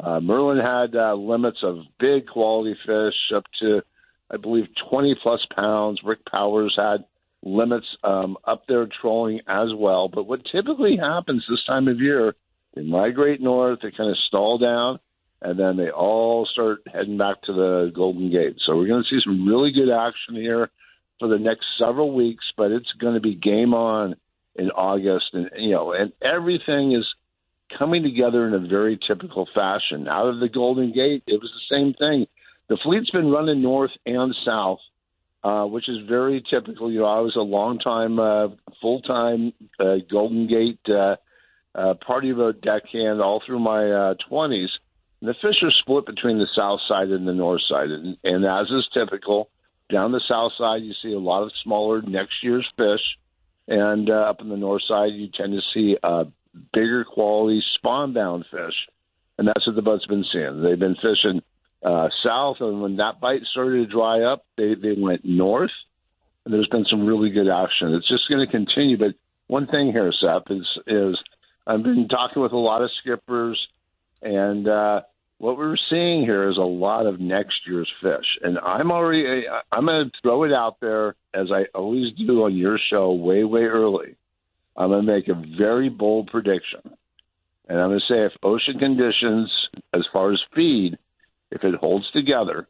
Uh, 0.00 0.20
Merlin 0.20 0.58
had 0.58 0.96
uh, 0.96 1.14
limits 1.14 1.58
of 1.62 1.80
big 2.00 2.26
quality 2.26 2.76
fish 2.86 3.14
up 3.34 3.44
to, 3.60 3.82
I 4.30 4.36
believe, 4.36 4.66
20 4.90 5.16
plus 5.22 5.44
pounds. 5.54 6.00
Rick 6.04 6.20
Powers 6.30 6.74
had 6.76 7.04
limits 7.42 7.86
um, 8.02 8.36
up 8.44 8.64
there 8.66 8.86
trolling 9.00 9.40
as 9.46 9.68
well. 9.76 10.08
But 10.08 10.24
what 10.24 10.40
typically 10.50 10.96
happens 10.96 11.44
this 11.48 11.64
time 11.66 11.88
of 11.88 12.00
year, 12.00 12.34
they 12.74 12.82
migrate 12.82 13.40
north, 13.40 13.80
they 13.82 13.90
kind 13.90 14.10
of 14.10 14.16
stall 14.28 14.58
down, 14.58 14.98
and 15.42 15.58
then 15.58 15.76
they 15.76 15.90
all 15.90 16.48
start 16.50 16.80
heading 16.92 17.18
back 17.18 17.42
to 17.42 17.52
the 17.52 17.92
Golden 17.94 18.30
Gate. 18.30 18.56
So 18.64 18.76
we're 18.76 18.88
going 18.88 19.04
to 19.04 19.08
see 19.08 19.22
some 19.22 19.46
really 19.46 19.72
good 19.72 19.92
action 19.92 20.36
here 20.36 20.70
for 21.20 21.28
the 21.28 21.38
next 21.38 21.66
several 21.78 22.14
weeks, 22.14 22.44
but 22.56 22.72
it's 22.72 22.92
going 22.98 23.14
to 23.14 23.20
be 23.20 23.34
game 23.34 23.74
on 23.74 24.16
in 24.56 24.70
August, 24.70 25.26
and 25.32 25.50
you 25.58 25.72
know, 25.72 25.92
and 25.92 26.12
everything 26.22 26.92
is 26.92 27.06
coming 27.76 28.02
together 28.02 28.46
in 28.46 28.54
a 28.54 28.68
very 28.68 28.98
typical 29.06 29.48
fashion. 29.54 30.06
Out 30.08 30.28
of 30.28 30.38
the 30.38 30.48
Golden 30.48 30.92
Gate, 30.92 31.24
it 31.26 31.40
was 31.40 31.50
the 31.50 31.76
same 31.76 31.94
thing. 31.94 32.26
The 32.68 32.78
fleet's 32.82 33.10
been 33.10 33.30
running 33.30 33.62
north 33.62 33.90
and 34.06 34.34
south, 34.44 34.78
uh, 35.42 35.64
which 35.64 35.88
is 35.88 36.06
very 36.08 36.42
typical. 36.48 36.90
You 36.90 37.00
know, 37.00 37.06
I 37.06 37.20
was 37.20 37.36
a 37.36 37.40
long 37.40 37.78
time, 37.78 38.18
uh, 38.18 38.48
full 38.80 39.02
time 39.02 39.52
uh, 39.78 39.96
Golden 40.10 40.46
Gate 40.46 40.80
uh, 40.88 41.16
uh, 41.74 41.94
party 41.94 42.32
boat 42.32 42.62
deckhand 42.62 43.20
all 43.20 43.42
through 43.44 43.58
my 43.58 43.90
uh, 43.90 44.14
20s. 44.30 44.68
And 45.20 45.28
the 45.28 45.34
fish 45.34 45.62
are 45.62 45.70
split 45.70 46.06
between 46.06 46.38
the 46.38 46.48
south 46.56 46.80
side 46.88 47.08
and 47.08 47.28
the 47.28 47.34
north 47.34 47.62
side. 47.68 47.90
And, 47.90 48.16
and 48.24 48.44
as 48.44 48.70
is 48.70 48.88
typical, 48.94 49.50
down 49.90 50.12
the 50.12 50.22
south 50.26 50.52
side, 50.56 50.82
you 50.82 50.94
see 51.02 51.12
a 51.12 51.18
lot 51.18 51.42
of 51.42 51.52
smaller 51.62 52.00
next 52.00 52.42
year's 52.42 52.68
fish. 52.76 53.02
And 53.68 54.08
uh, 54.08 54.14
up 54.14 54.40
in 54.40 54.48
the 54.48 54.56
north 54.56 54.82
side, 54.86 55.12
you 55.12 55.28
tend 55.28 55.52
to 55.52 55.60
see 55.72 55.96
uh, 56.02 56.24
bigger 56.72 57.04
quality 57.04 57.62
spawn 57.74 58.12
bound 58.12 58.46
fish. 58.50 58.74
And 59.36 59.48
that's 59.48 59.66
what 59.66 59.76
the 59.76 59.82
boat's 59.82 60.06
been 60.06 60.24
seeing. 60.32 60.62
They've 60.62 60.78
been 60.78 60.96
fishing 60.96 61.42
uh, 61.84 62.08
south, 62.24 62.56
and 62.60 62.80
when 62.80 62.96
that 62.96 63.20
bite 63.20 63.42
started 63.50 63.86
to 63.86 63.92
dry 63.92 64.22
up, 64.22 64.44
they, 64.56 64.74
they 64.74 64.94
went 64.98 65.24
north. 65.24 65.70
And 66.44 66.52
there's 66.52 66.68
been 66.68 66.86
some 66.90 67.06
really 67.06 67.30
good 67.30 67.48
action. 67.48 67.94
It's 67.94 68.08
just 68.08 68.28
going 68.28 68.44
to 68.44 68.50
continue. 68.50 68.98
But 68.98 69.14
one 69.46 69.66
thing 69.66 69.92
here, 69.92 70.12
Seth, 70.20 70.50
is, 70.50 70.66
is 70.86 71.16
I've 71.66 71.82
been 71.82 72.08
talking 72.08 72.42
with 72.42 72.52
a 72.52 72.58
lot 72.58 72.82
of 72.82 72.90
skippers, 73.00 73.58
and 74.22 74.68
uh, 74.68 75.02
what 75.38 75.58
we're 75.58 75.76
seeing 75.90 76.22
here 76.22 76.48
is 76.48 76.56
a 76.56 76.62
lot 76.62 77.06
of 77.06 77.20
next 77.20 77.66
year's 77.66 77.90
fish. 78.02 78.26
And 78.42 78.58
I'm 78.58 78.90
already, 78.90 79.44
I'm 79.72 79.86
going 79.86 80.06
to 80.06 80.12
throw 80.22 80.44
it 80.44 80.52
out 80.52 80.80
there 80.80 81.16
as 81.32 81.48
I 81.50 81.64
always 81.74 82.12
do 82.14 82.44
on 82.44 82.56
your 82.56 82.78
show 82.90 83.12
way, 83.12 83.44
way 83.44 83.62
early. 83.62 84.16
I'm 84.76 84.90
going 84.90 85.04
to 85.04 85.12
make 85.12 85.28
a 85.28 85.56
very 85.58 85.88
bold 85.88 86.28
prediction. 86.28 86.80
And 87.68 87.78
I'm 87.78 87.90
going 87.90 88.00
to 88.00 88.12
say 88.12 88.24
if 88.26 88.32
ocean 88.42 88.78
conditions, 88.78 89.50
as 89.92 90.02
far 90.12 90.32
as 90.32 90.40
feed, 90.54 90.98
if 91.50 91.64
it 91.64 91.74
holds 91.74 92.10
together 92.12 92.68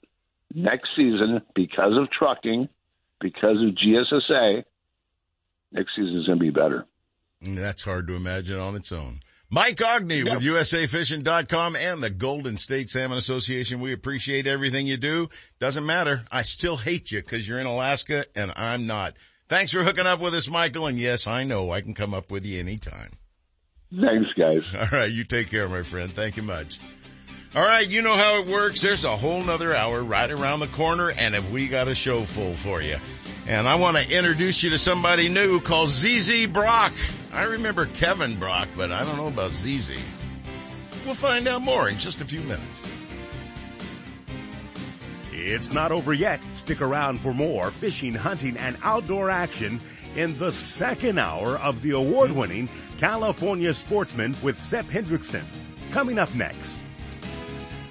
next 0.54 0.88
season, 0.96 1.42
because 1.54 1.96
of 1.96 2.10
trucking, 2.10 2.68
because 3.20 3.56
of 3.56 3.74
GSSA, 3.74 4.64
next 5.72 5.90
season 5.96 6.18
is 6.20 6.26
going 6.26 6.38
to 6.38 6.44
be 6.44 6.50
better. 6.50 6.86
That's 7.40 7.82
hard 7.82 8.06
to 8.08 8.14
imagine 8.14 8.58
on 8.58 8.76
its 8.76 8.92
own. 8.92 9.20
Mike 9.50 9.76
Aughney 9.76 10.24
yep. 10.24 10.36
with 10.36 10.44
USAFishing.com 10.44 11.76
and 11.76 12.02
the 12.02 12.10
Golden 12.10 12.56
State 12.56 12.90
Salmon 12.90 13.18
Association. 13.18 13.80
We 13.80 13.92
appreciate 13.92 14.46
everything 14.46 14.86
you 14.86 14.96
do. 14.96 15.28
Doesn't 15.58 15.86
matter. 15.86 16.24
I 16.32 16.42
still 16.42 16.76
hate 16.76 17.12
you 17.12 17.20
because 17.20 17.46
you're 17.46 17.60
in 17.60 17.66
Alaska 17.66 18.24
and 18.34 18.52
I'm 18.56 18.86
not. 18.86 19.14
Thanks 19.48 19.72
for 19.72 19.84
hooking 19.84 20.06
up 20.06 20.20
with 20.20 20.34
us, 20.34 20.50
Michael. 20.50 20.86
And 20.86 20.98
yes, 20.98 21.26
I 21.26 21.44
know 21.44 21.70
I 21.70 21.82
can 21.82 21.94
come 21.94 22.14
up 22.14 22.30
with 22.30 22.44
you 22.46 22.58
anytime. 22.58 23.10
Thanks, 23.92 24.30
guys. 24.36 24.62
All 24.76 24.98
right. 24.98 25.12
You 25.12 25.24
take 25.24 25.50
care, 25.50 25.68
my 25.68 25.82
friend. 25.82 26.12
Thank 26.12 26.36
you 26.36 26.42
much. 26.42 26.80
All 27.56 27.64
right. 27.64 27.88
You 27.88 28.02
know 28.02 28.16
how 28.16 28.40
it 28.40 28.48
works. 28.48 28.80
There's 28.80 29.04
a 29.04 29.16
whole 29.16 29.42
nother 29.42 29.76
hour 29.76 30.02
right 30.02 30.30
around 30.30 30.58
the 30.58 30.66
corner. 30.66 31.10
And 31.10 31.36
if 31.36 31.48
we 31.52 31.68
got 31.68 31.86
a 31.86 31.94
show 31.94 32.22
full 32.22 32.54
for 32.54 32.82
you. 32.82 32.96
And 33.46 33.68
I 33.68 33.76
want 33.76 33.96
to 33.96 34.16
introduce 34.16 34.62
you 34.62 34.70
to 34.70 34.78
somebody 34.78 35.28
new 35.28 35.60
called 35.60 35.90
ZZ 35.90 36.48
Brock. 36.48 36.92
I 37.32 37.42
remember 37.42 37.86
Kevin 37.86 38.38
Brock, 38.38 38.70
but 38.74 38.90
I 38.90 39.04
don't 39.04 39.18
know 39.18 39.28
about 39.28 39.52
ZZ. 39.52 39.92
We'll 41.04 41.14
find 41.14 41.46
out 41.46 41.60
more 41.60 41.88
in 41.88 41.98
just 41.98 42.22
a 42.22 42.24
few 42.24 42.40
minutes. 42.40 42.82
It's 45.30 45.72
not 45.72 45.92
over 45.92 46.14
yet. 46.14 46.40
Stick 46.54 46.80
around 46.80 47.20
for 47.20 47.34
more 47.34 47.70
fishing, 47.70 48.14
hunting, 48.14 48.56
and 48.56 48.78
outdoor 48.82 49.30
action 49.30 49.80
in 50.16 50.38
the 50.38 50.50
second 50.50 51.18
hour 51.18 51.58
of 51.58 51.82
the 51.82 51.90
award-winning 51.90 52.68
California 52.98 53.74
Sportsman 53.74 54.34
with 54.42 54.60
Seth 54.62 54.88
Hendrickson. 54.90 55.44
Coming 55.92 56.18
up 56.18 56.34
next. 56.34 56.80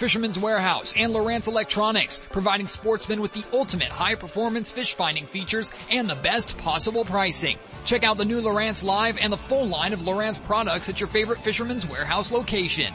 Fisherman's 0.00 0.38
Warehouse, 0.38 0.94
and 0.96 1.12
Lowrance 1.12 1.46
Electronics, 1.46 2.22
providing 2.30 2.66
sportsmen 2.66 3.20
with 3.20 3.34
the 3.34 3.44
ultimate 3.52 3.88
high 3.88 4.14
performance 4.14 4.70
fish 4.70 4.94
finding 4.94 5.26
features 5.26 5.72
and 5.90 6.08
the 6.08 6.14
best 6.14 6.56
possible 6.56 7.04
pricing. 7.04 7.58
Check 7.84 8.02
out 8.02 8.16
the 8.16 8.24
new 8.24 8.40
Lowrance 8.40 8.82
Live 8.82 9.18
and 9.18 9.30
the 9.30 9.36
full 9.36 9.66
line 9.68 9.92
of 9.92 10.00
Lowrance 10.00 10.42
products 10.42 10.88
at 10.88 11.00
your 11.00 11.06
favorite 11.06 11.42
Fisherman's 11.42 11.86
Warehouse 11.86 12.32
location. 12.32 12.94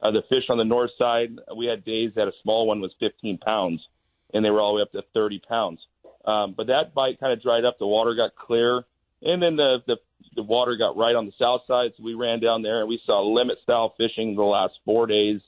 Uh, 0.02 0.12
the 0.12 0.24
fish 0.30 0.44
on 0.50 0.58
the 0.58 0.66
north 0.66 0.92
side, 0.98 1.30
we 1.56 1.66
had 1.66 1.86
days 1.86 2.12
that 2.16 2.28
a 2.28 2.34
small 2.44 2.68
one 2.68 2.82
was 2.82 2.92
15 3.00 3.38
pounds, 3.38 3.82
and 4.34 4.44
they 4.44 4.50
were 4.50 4.60
all 4.60 4.74
the 4.74 4.78
way 4.78 4.82
up 4.82 4.92
to 4.92 5.02
30 5.14 5.42
pounds. 5.48 5.80
Um, 6.26 6.54
but 6.56 6.68
that 6.68 6.94
bite 6.94 7.22
kind 7.22 7.32
of 7.32 7.42
dried 7.42 7.64
up. 7.64 7.80
The 7.80 7.88
water 7.88 8.14
got 8.14 8.36
clear. 8.36 8.84
And 9.24 9.41
then 9.41 9.55
the, 9.55 9.78
the 9.88 9.97
the 10.36 10.43
water 10.43 10.76
got 10.78 10.97
right 10.97 11.15
on 11.15 11.26
the 11.26 11.32
south 11.39 11.61
side, 11.67 11.91
so 11.95 12.03
we 12.03 12.13
ran 12.13 12.39
down 12.39 12.61
there 12.61 12.80
and 12.80 12.89
we 12.89 12.99
saw 13.05 13.21
limit 13.21 13.57
style 13.63 13.93
fishing 13.97 14.36
the 14.36 14.43
last 14.43 14.74
four 14.86 15.05
days 15.05 15.41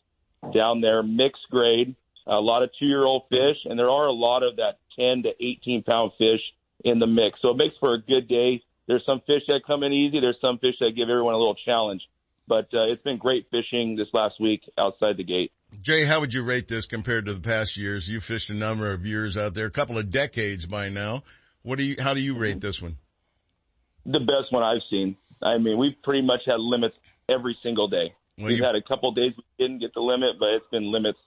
down 0.54 0.82
there, 0.82 1.02
mixed 1.02 1.50
grade, 1.50 1.96
a 2.28 2.36
lot 2.36 2.64
of 2.64 2.70
two 2.80 2.86
year 2.86 3.04
old 3.04 3.24
fish, 3.30 3.58
and 3.66 3.78
there 3.78 3.90
are 3.90 4.08
a 4.08 4.14
lot 4.14 4.44
of 4.44 4.58
that 4.58 4.78
10 4.98 5.24
to 5.24 5.30
18 5.44 5.84
pound 5.84 6.12
fish 6.18 6.42
in 6.84 7.00
the 7.00 7.08
mix. 7.08 7.40
So 7.42 7.50
it 7.50 7.58
makes 7.58 7.76
for 7.80 7.94
a 7.94 8.02
good 8.02 8.28
day. 8.28 8.62
There's 8.88 9.04
some 9.06 9.22
fish 9.22 9.42
that 9.48 9.62
come 9.66 9.84
in 9.84 9.92
easy. 9.92 10.20
There's 10.20 10.40
some 10.40 10.60
fish 10.60 10.76
that 10.80 10.92
give 10.96 11.10
everyone 11.10 11.34
a 11.34 11.38
little 11.38 11.56
challenge. 11.66 12.02
But 12.48 12.66
uh, 12.74 12.86
it's 12.86 13.02
been 13.02 13.18
great 13.18 13.48
fishing 13.50 13.96
this 13.96 14.08
last 14.14 14.36
week 14.40 14.62
outside 14.78 15.18
the 15.18 15.24
gate. 15.24 15.52
Jay, 15.82 16.06
how 16.06 16.20
would 16.20 16.34
you 16.34 16.44
rate 16.44 16.68
this 16.68 16.86
compared 16.86 17.26
to 17.26 17.34
the 17.34 17.42
past 17.42 17.76
years? 17.76 18.08
You've 18.08 18.24
fished 18.24 18.52
a 18.52 18.54
number 18.54 18.94
of 18.94 19.06
years 19.06 19.36
out 19.36 19.56
there, 19.56 19.66
a 19.66 19.72
couple 19.72 19.98
of 19.98 20.12
decades 20.12 20.68
by 20.68 20.90
now. 20.90 21.24
What 21.64 21.80
do 21.80 21.84
you? 21.84 21.96
How 22.00 22.14
do 22.14 22.22
you 22.22 22.38
rate 22.38 22.62
this 22.62 22.82
one? 22.82 22.98
The 24.06 24.20
best 24.20 24.52
one 24.52 24.64
I've 24.64 24.84
seen. 24.90 25.18
I 25.42 25.58
mean, 25.58 25.78
we've 25.78 26.02
pretty 26.04 26.22
much 26.22 26.42
had 26.46 26.60
limits 26.60 26.96
every 27.30 27.58
single 27.64 27.88
day. 27.88 28.14
Well, 28.38 28.48
we've 28.48 28.60
you, 28.60 28.64
had 28.64 28.76
a 28.76 28.82
couple 28.82 29.12
days 29.14 29.34
we 29.38 29.44
didn't 29.58 29.80
get 29.80 29.94
the 29.94 30.02
limit, 30.02 30.38
but 30.40 30.50
it's 30.50 30.66
been 30.72 30.92
limits 30.92 31.20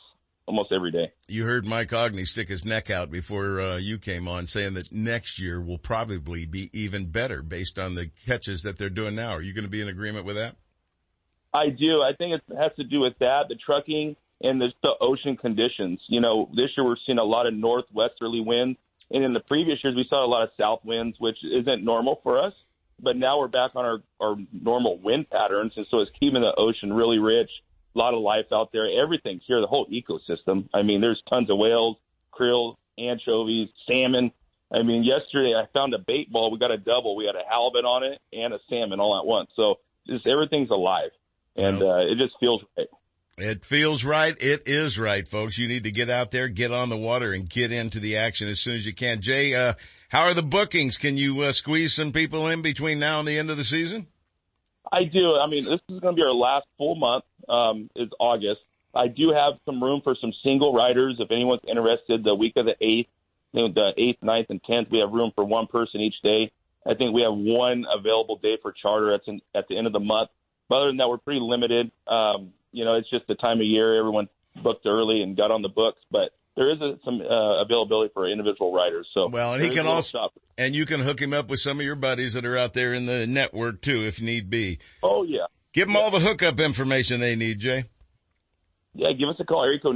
almost 0.47 0.73
every 0.73 0.91
day. 0.91 1.13
You 1.29 1.45
heard 1.45 1.67
Mike 1.67 1.91
Aughney 1.91 2.27
stick 2.27 2.49
his 2.49 2.65
neck 2.65 2.91
out 2.91 3.11
before 3.11 3.61
uh, 3.61 3.77
you 3.77 3.99
came 3.99 4.29
on, 4.29 4.47
saying 4.47 4.75
that 4.75 4.93
next 4.93 5.39
year 5.39 5.61
will 5.61 5.79
probably 5.79 6.47
be 6.47 6.71
even 6.73 7.07
better 7.07 7.43
based 7.43 7.79
on 7.79 7.95
the 7.95 8.11
catches 8.27 8.63
that 8.63 8.79
they're 8.79 8.91
doing 8.91 9.15
now. 9.15 9.33
Are 9.33 9.43
you 9.43 9.55
going 9.55 9.65
to 9.65 9.71
be 9.71 9.83
in 9.83 9.89
agreement 9.89 10.25
with 10.25 10.37
that? 10.37 10.57
I 11.53 11.69
do. 11.69 12.03
I 12.03 12.13
think 12.17 12.35
it 12.35 12.57
has 12.57 12.73
to 12.77 12.85
do 12.85 13.01
with 13.01 13.19
that, 13.21 13.45
the 13.49 13.57
trucking 13.57 14.17
and 14.43 14.61
the, 14.61 14.69
the 14.83 14.93
ocean 15.01 15.37
conditions. 15.37 16.01
You 16.09 16.21
know, 16.21 16.49
this 16.55 16.71
year 16.77 16.87
we're 16.87 16.97
seeing 17.07 17.19
a 17.19 17.25
lot 17.25 17.47
of 17.47 17.55
northwesterly 17.55 18.41
winds, 18.41 18.79
and 19.11 19.25
in 19.25 19.33
the 19.33 19.41
previous 19.41 19.79
years 19.83 19.97
we 19.97 20.07
saw 20.09 20.25
a 20.25 20.29
lot 20.29 20.43
of 20.43 20.51
south 20.59 20.81
winds, 20.85 21.17
which 21.19 21.37
isn't 21.43 21.85
normal 21.85 22.21
for 22.23 22.43
us 22.43 22.53
but 23.01 23.17
now 23.17 23.39
we're 23.39 23.49
back 23.49 23.73
on 23.75 23.85
our, 23.85 23.99
our 24.21 24.37
normal 24.53 24.99
wind 24.99 25.31
patterns, 25.31 25.73
and 25.77 25.87
so 25.91 26.01
it's 26.01 26.11
keeping 26.19 26.41
the 26.41 26.55
ocean 26.57 26.93
really 26.93 27.19
rich. 27.19 27.51
A 27.95 27.99
lot 27.99 28.15
of 28.15 28.21
life 28.21 28.47
out 28.53 28.71
there. 28.73 28.87
Everything's 29.03 29.43
here. 29.47 29.61
The 29.61 29.67
whole 29.67 29.87
ecosystem. 29.87 30.69
I 30.75 30.83
mean, 30.83 31.01
there's 31.01 31.21
tons 31.29 31.51
of 31.51 31.59
whales, 31.59 31.97
krill, 32.33 32.77
anchovies, 32.99 33.69
salmon. 33.87 34.31
I 34.73 34.83
mean, 34.83 35.03
yesterday 35.03 35.55
I 35.55 35.65
found 35.73 35.95
a 35.95 35.99
bait 35.99 36.31
ball. 36.31 36.51
We 36.51 36.59
got 36.59 36.71
a 36.71 36.77
double. 36.77 37.17
We 37.17 37.25
had 37.25 37.35
a 37.35 37.49
halibut 37.49 37.85
on 37.85 38.05
it 38.05 38.21
and 38.33 38.53
a 38.53 38.59
salmon 38.69 39.01
all 39.01 39.19
at 39.19 39.27
once. 39.27 39.51
So 39.57 39.77
just 40.07 40.27
everything's 40.27 40.71
alive, 40.71 41.11
and 41.57 41.83
uh, 41.83 41.99
it 42.01 42.19
just 42.19 42.35
feels 42.39 42.63
right. 42.77 42.89
It 43.39 43.65
feels 43.65 44.05
right. 44.05 44.37
It 44.39 44.65
is 44.67 44.99
right, 44.99 45.27
folks. 45.27 45.59
You 45.59 45.69
need 45.69 45.85
to 45.85 45.93
get 45.93 46.11
out 46.11 46.33
there, 46.33 46.49
get 46.49 46.73
on 46.73 46.89
the 46.89 46.97
water, 46.97 47.33
and 47.33 47.49
get 47.49 47.73
into 47.73 48.01
the 48.01 48.17
action 48.17 48.49
as 48.49 48.59
soon 48.59 48.75
as 48.75 48.85
you 48.85 48.93
can. 48.93 49.21
Jay, 49.21 49.55
uh, 49.55 49.75
how 50.09 50.23
are 50.23 50.35
the 50.35 50.43
bookings? 50.43 50.97
Can 50.97 51.17
you 51.17 51.43
uh, 51.43 51.53
squeeze 51.53 51.95
some 51.95 52.13
people 52.13 52.49
in 52.49 52.63
between 52.63 52.99
now 52.99 53.21
and 53.21 53.29
the 53.29 53.39
end 53.39 53.51
of 53.51 53.57
the 53.57 53.65
season? 53.65 54.07
I 54.91 55.05
do. 55.05 55.37
I 55.37 55.47
mean, 55.47 55.65
this 55.65 55.81
is 55.89 56.01
going 56.01 56.17
to 56.17 56.21
be 56.21 56.23
our 56.23 56.33
last 56.33 56.67
full 56.79 56.95
month. 56.95 57.25
Um, 57.49 57.89
is 57.97 58.11
August. 58.19 58.61
I 58.95 59.09
do 59.09 59.33
have 59.33 59.55
some 59.65 59.83
room 59.83 60.01
for 60.03 60.15
some 60.21 60.33
single 60.43 60.75
riders. 60.75 61.17
If 61.19 61.31
anyone's 61.31 61.63
interested, 61.69 62.25
the 62.25 62.35
week 62.35 62.55
of 62.57 62.67
the 62.67 62.75
eighth, 62.85 63.09
the 63.53 63.93
eighth, 63.97 64.19
9th, 64.23 64.51
and 64.51 64.63
tenth, 64.65 64.89
we 64.91 64.99
have 64.99 65.11
room 65.11 65.33
for 65.35 65.45
one 65.45 65.67
person 65.67 66.01
each 66.01 66.21
day. 66.23 66.51
I 66.87 66.95
think 66.95 67.15
we 67.15 67.23
have 67.23 67.33
one 67.33 67.85
available 67.91 68.39
day 68.43 68.57
for 68.61 68.73
charter 68.73 69.15
at, 69.15 69.21
at 69.55 69.69
the 69.69 69.79
end 69.79 69.87
of 69.87 69.93
the 69.93 70.01
month. 70.01 70.31
But 70.69 70.77
other 70.77 70.87
than 70.89 70.99
that, 70.99 71.09
we're 71.09 71.19
pretty 71.19 71.41
limited. 71.41 71.91
Um, 72.07 72.53
you 72.73 72.85
know, 72.85 72.95
it's 72.95 73.09
just 73.11 73.27
the 73.27 73.35
time 73.35 73.59
of 73.59 73.67
year. 73.67 73.99
Everyone 73.99 74.29
booked 74.63 74.87
early 74.87 75.23
and 75.23 75.37
got 75.37 75.51
on 75.51 75.63
the 75.63 75.69
books. 75.69 76.01
But 76.11 76.33
there 76.59 76.73
is 76.73 76.81
a, 76.81 76.99
some 77.05 77.21
uh, 77.21 77.63
availability 77.63 78.11
for 78.13 78.29
individual 78.29 78.73
riders. 78.75 79.07
So 79.15 79.29
Well, 79.29 79.55
and 79.55 79.63
he 79.63 79.71
can 79.71 79.87
also, 79.87 80.19
shop. 80.19 80.33
and 80.59 80.75
you 80.75 80.87
can 80.87 80.99
hook 80.99 81.21
him 81.23 81.33
up 81.33 81.49
with 81.49 81.61
some 81.61 81.79
of 81.79 81.87
your 81.87 81.95
buddies 81.95 82.33
that 82.33 82.45
are 82.45 82.59
out 82.59 82.75
there 82.75 82.93
in 82.95 83.07
the 83.07 83.29
network 83.29 83.81
too, 83.81 84.05
if 84.05 84.21
need 84.21 84.51
be. 84.51 84.81
Oh 85.03 85.23
yeah, 85.23 85.47
Give 85.73 85.87
them 85.87 85.95
all 85.97 86.11
the 86.11 86.19
hookup 86.19 86.59
information 86.59 87.21
they 87.21 87.37
need, 87.37 87.61
Jay. 87.61 87.85
yeah. 88.95 89.13
Give 89.13 89.29
us 89.29 89.37
a 89.39 89.45
call. 89.45 89.63
Area 89.65 89.79
code 89.79 89.95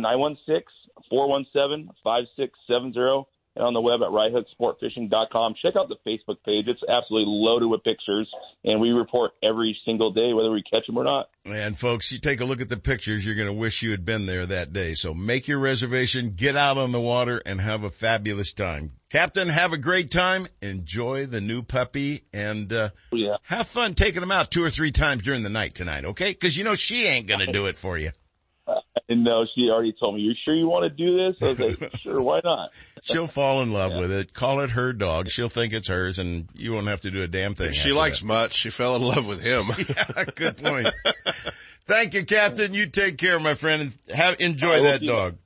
916-417-5670. 1.10 3.24
And 3.54 3.64
on 3.64 3.74
the 3.74 3.80
web 3.80 4.00
at 4.00 4.08
righthooksportfishing.com. 4.08 5.54
Check 5.60 5.74
out 5.76 5.88
the 5.88 5.96
Facebook 6.06 6.38
page. 6.44 6.68
It's 6.68 6.82
absolutely 6.88 7.26
loaded 7.28 7.66
with 7.66 7.84
pictures, 7.84 8.30
and 8.64 8.80
we 8.80 8.90
report 8.90 9.32
every 9.42 9.76
single 9.84 10.10
day 10.10 10.32
whether 10.32 10.50
we 10.50 10.62
catch 10.62 10.86
them 10.86 10.96
or 10.96 11.04
not. 11.04 11.28
And 11.44 11.78
folks, 11.78 12.10
you 12.12 12.18
take 12.18 12.40
a 12.40 12.44
look 12.44 12.60
at 12.60 12.68
the 12.68 12.78
pictures, 12.78 13.26
you're 13.26 13.34
going 13.34 13.48
to 13.48 13.52
wish 13.52 13.82
you 13.82 13.90
had 13.90 14.04
been 14.04 14.26
there 14.26 14.46
that 14.46 14.72
day. 14.72 14.94
So 14.94 15.12
make 15.12 15.48
your 15.48 15.58
reservation, 15.58 16.32
get 16.34 16.56
out 16.56 16.78
on 16.78 16.92
the 16.92 17.00
water 17.00 17.42
and 17.44 17.60
have 17.60 17.84
a 17.84 17.90
fabulous 17.90 18.52
time. 18.52 18.92
Captain, 19.10 19.48
have 19.48 19.74
a 19.74 19.78
great 19.78 20.10
time. 20.10 20.46
Enjoy 20.62 21.26
the 21.26 21.40
new 21.40 21.62
puppy 21.62 22.24
and, 22.32 22.72
uh, 22.72 22.90
yeah. 23.12 23.36
have 23.42 23.66
fun 23.66 23.92
taking 23.94 24.20
them 24.20 24.32
out 24.32 24.50
two 24.50 24.64
or 24.64 24.70
three 24.70 24.92
times 24.92 25.22
during 25.22 25.42
the 25.42 25.50
night 25.50 25.74
tonight. 25.74 26.06
Okay. 26.06 26.32
Cause 26.32 26.56
you 26.56 26.64
know 26.64 26.74
she 26.74 27.04
ain't 27.04 27.26
going 27.26 27.40
to 27.40 27.52
do 27.52 27.66
it 27.66 27.76
for 27.76 27.98
you. 27.98 28.12
And 29.12 29.24
no, 29.24 29.44
she 29.54 29.68
already 29.68 29.92
told 29.92 30.14
me, 30.14 30.22
"You 30.22 30.32
sure 30.42 30.54
you 30.54 30.66
want 30.66 30.84
to 30.84 30.88
do 30.88 31.16
this?" 31.16 31.36
I 31.42 31.48
was 31.50 31.80
like, 31.80 31.96
"Sure, 32.00 32.20
why 32.22 32.40
not?" 32.42 32.70
She'll 33.02 33.26
fall 33.26 33.62
in 33.62 33.70
love 33.70 33.94
with 33.94 34.10
it. 34.10 34.32
Call 34.32 34.60
it 34.60 34.70
her 34.70 34.94
dog. 34.94 35.28
She'll 35.28 35.50
think 35.50 35.74
it's 35.74 35.88
hers 35.88 36.18
and 36.18 36.48
you 36.54 36.72
won't 36.72 36.86
have 36.86 37.02
to 37.02 37.10
do 37.10 37.22
a 37.22 37.28
damn 37.28 37.54
thing. 37.54 37.72
She 37.72 37.92
likes 37.92 38.20
that. 38.20 38.26
much. 38.26 38.54
She 38.54 38.70
fell 38.70 38.96
in 38.96 39.02
love 39.02 39.28
with 39.28 39.42
him. 39.42 39.66
yeah, 40.16 40.24
good 40.34 40.56
point. 40.56 40.88
Thank 41.84 42.14
you, 42.14 42.24
Captain. 42.24 42.72
You 42.72 42.86
take 42.86 43.18
care, 43.18 43.38
my 43.38 43.54
friend, 43.54 43.82
and 43.82 44.16
have, 44.16 44.40
enjoy 44.40 44.76
I 44.76 44.80
will 44.80 44.82
that 44.84 45.04
dog. 45.04 45.36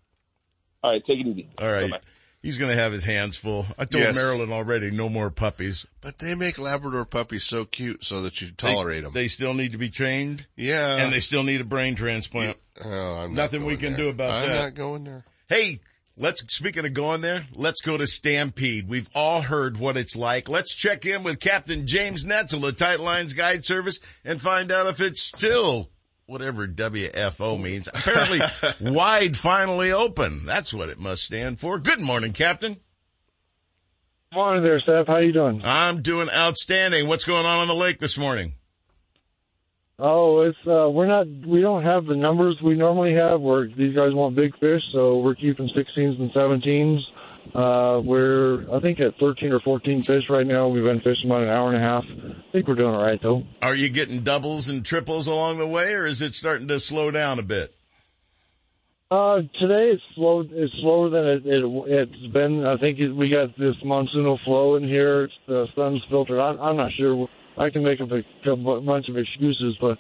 All 0.85 0.93
right, 0.93 1.03
take 1.05 1.19
it 1.19 1.27
easy. 1.27 1.49
All 1.59 1.71
right. 1.71 1.91
Bye-bye. 1.91 2.05
He's 2.47 2.59
going 2.59 2.71
to 2.71 2.81
have 2.81 2.93
his 2.93 3.03
hands 3.03 3.37
full. 3.37 3.67
I 3.77 3.87
told 3.87 4.05
Yes. 4.05 4.15
Marilyn 4.15 4.53
already, 4.53 4.93
no 4.93 5.09
more 5.09 5.31
puppies. 5.31 5.85
But 6.01 6.21
they 6.21 6.37
make 6.37 6.59
Labrador 6.61 7.05
puppies 7.05 7.43
so 7.43 7.65
cute 7.65 8.05
so 8.05 8.23
that 8.23 8.41
you 8.41 8.53
tolerate 8.53 9.03
them. 9.03 9.13
They 9.13 9.27
still 9.27 9.53
need 9.53 9.73
to 9.73 9.79
be 9.79 9.91
trained. 9.91 10.47
Yeah. 10.55 10.99
And 10.99 11.13
they 11.13 11.19
still 11.19 11.43
need 11.43 11.61
a 11.61 11.65
brain 11.65 11.97
transplant. 11.97 12.57
Oh, 12.85 12.89
I'm 12.89 13.35
not 13.35 13.43
Nothing 13.43 13.65
we 13.65 13.77
can 13.77 13.95
there. 13.95 14.03
do 14.05 14.09
about 14.11 14.31
I'm 14.45 14.49
that. 14.49 14.63
not 14.63 14.75
going 14.75 15.03
there. 15.03 15.25
Hey, 15.49 15.81
let's, 16.17 16.43
speaking 16.55 16.87
of 16.87 16.95
going 16.95 17.21
there, 17.21 17.47
let's 17.53 17.81
go 17.81 17.97
to 17.97 18.07
Stampede. 18.07 18.89
We've 18.89 19.11
all 19.13 19.43
heard 19.43 19.77
what 19.79 19.97
it's 19.97 20.15
like. 20.15 20.49
Let's 20.49 20.73
check 20.73 21.05
in 21.05 21.25
with 21.25 21.41
Captain 21.41 21.85
James 21.89 22.25
Netzel 22.25 22.69
of 22.69 22.77
Tight 22.77 23.01
Lines 23.01 23.33
Guide 23.33 23.65
Service 23.65 23.99
and 24.25 24.41
find 24.41 24.71
out 24.71 24.87
if 24.87 25.01
it's 25.01 25.23
still 25.23 25.91
whatever 26.27 26.67
WFO 26.67 27.61
means. 27.61 27.89
Apparently 27.89 28.41
wide 28.93 29.37
finally 29.37 29.93
open. 29.93 30.45
That's 30.45 30.75
what 30.75 30.89
it 30.89 30.99
must 30.99 31.23
stand 31.23 31.61
for. 31.61 31.79
Good 31.79 32.03
morning, 32.03 32.33
Captain. 32.33 32.77
Morning 34.33 34.63
there, 34.63 34.81
Steph. 34.81 35.07
How 35.07 35.19
you 35.19 35.33
doing? 35.33 35.63
I'm 35.65 36.03
doing 36.03 36.29
outstanding. 36.29 37.07
What's 37.07 37.25
going 37.25 37.47
on 37.47 37.61
on 37.61 37.69
the 37.69 37.75
lake 37.75 38.01
this 38.01 38.19
morning? 38.19 38.55
Oh, 39.99 40.43
it's 40.43 40.59
uh 40.67 40.91
we're 40.91 41.07
not 41.07 41.27
we 41.27 41.63
don't 41.63 41.83
have 41.83 42.05
the 42.05 42.17
numbers 42.17 42.59
we 42.63 42.75
normally 42.75 43.15
have 43.15 43.41
where 43.41 43.67
these 43.67 43.95
guys 43.95 44.13
want 44.13 44.37
big 44.37 44.53
fish, 44.59 44.83
so 44.93 45.21
we're 45.21 45.35
keeping 45.35 45.71
16s 45.75 46.21
and 46.21 46.31
17s. 46.33 46.99
Uh 47.55 48.01
we're 48.05 48.65
I 48.75 48.81
think 48.81 49.01
at 49.01 49.17
13 49.19 49.53
or 49.53 49.61
14 49.61 50.01
fish 50.03 50.25
right 50.29 50.47
now. 50.47 50.69
We've 50.69 50.85
been 50.85 51.01
fishing 51.01 51.27
about 51.27 51.43
an 51.43 51.49
hour 51.49 51.73
and 51.73 51.83
a 51.83 51.87
half. 51.87 52.05
I 52.05 52.53
think 52.53 52.69
we're 52.69 52.75
doing 52.75 52.95
all 52.95 53.03
right 53.03 53.21
though. 53.23 53.45
Are 53.63 53.75
you 53.75 53.89
getting 53.89 54.23
doubles 54.23 54.69
and 54.69 54.85
triples 54.85 55.27
along 55.27 55.59
the 55.59 55.67
way 55.67 55.95
or 55.95 56.07
is 56.07 56.21
it 56.23 56.35
starting 56.35 56.69
to 56.69 56.81
slow 56.81 57.11
down 57.11 57.39
a 57.39 57.43
bit? 57.43 57.75
Uh 59.11 59.37
today 59.61 59.93
it's 59.95 60.03
slow 60.17 60.41
it's 60.51 60.75
slower 60.81 61.09
than 61.11 61.25
it, 61.27 61.47
it 61.47 61.65
it's 61.87 62.33
been. 62.33 62.67
I 62.67 62.77
think 62.77 62.99
it, 62.99 63.13
we 63.13 63.29
got 63.29 63.57
this 63.57 63.77
monsoonal 63.85 64.43
flow 64.45 64.75
in 64.75 64.83
here. 64.83 65.25
It's, 65.25 65.35
the 65.47 65.67
sun's 65.77 66.03
filtered. 66.11 66.41
I'm, 66.41 66.59
I'm 66.61 66.77
not 66.77 66.91
sure. 66.99 67.29
I 67.57 67.71
can 67.71 67.85
make 67.85 68.01
up 68.01 68.11
a, 68.11 68.23
couple- 68.45 68.81
bunch 68.83 69.09
of 69.09 69.17
excuses, 69.17 69.77
but 69.81 69.97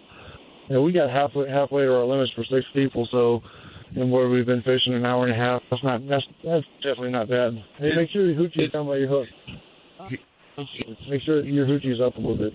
you 0.68 0.74
know, 0.74 0.82
we 0.82 0.90
got 0.93 1.09
halfway 1.10 1.48
halfway 1.48 1.82
to 1.85 1.94
our 1.94 2.05
limits 2.05 2.32
for 2.35 2.44
six 2.44 2.66
people. 2.74 3.06
So, 3.12 3.43
and 3.94 4.10
where 4.10 4.28
we've 4.28 4.46
been 4.46 4.62
fishing 4.62 4.94
an 4.94 5.06
hour 5.06 5.26
and 5.26 5.32
a 5.32 5.38
half, 5.38 5.62
that's 5.70 5.84
not 5.84 6.00
that's 6.08 6.24
that's 6.44 6.66
definitely 6.82 7.10
not 7.10 7.28
bad. 7.28 7.62
Hey, 7.78 7.94
make 7.96 8.10
sure 8.10 8.28
your 8.28 8.34
hoochie's 8.34 8.72
down 8.72 8.86
by 8.86 8.96
your 8.96 9.08
hook. 9.08 9.28
Make 11.08 11.22
sure 11.22 11.44
your 11.44 11.66
hoochie's 11.66 12.00
up 12.00 12.16
a 12.16 12.20
little 12.20 12.36
bit. 12.36 12.52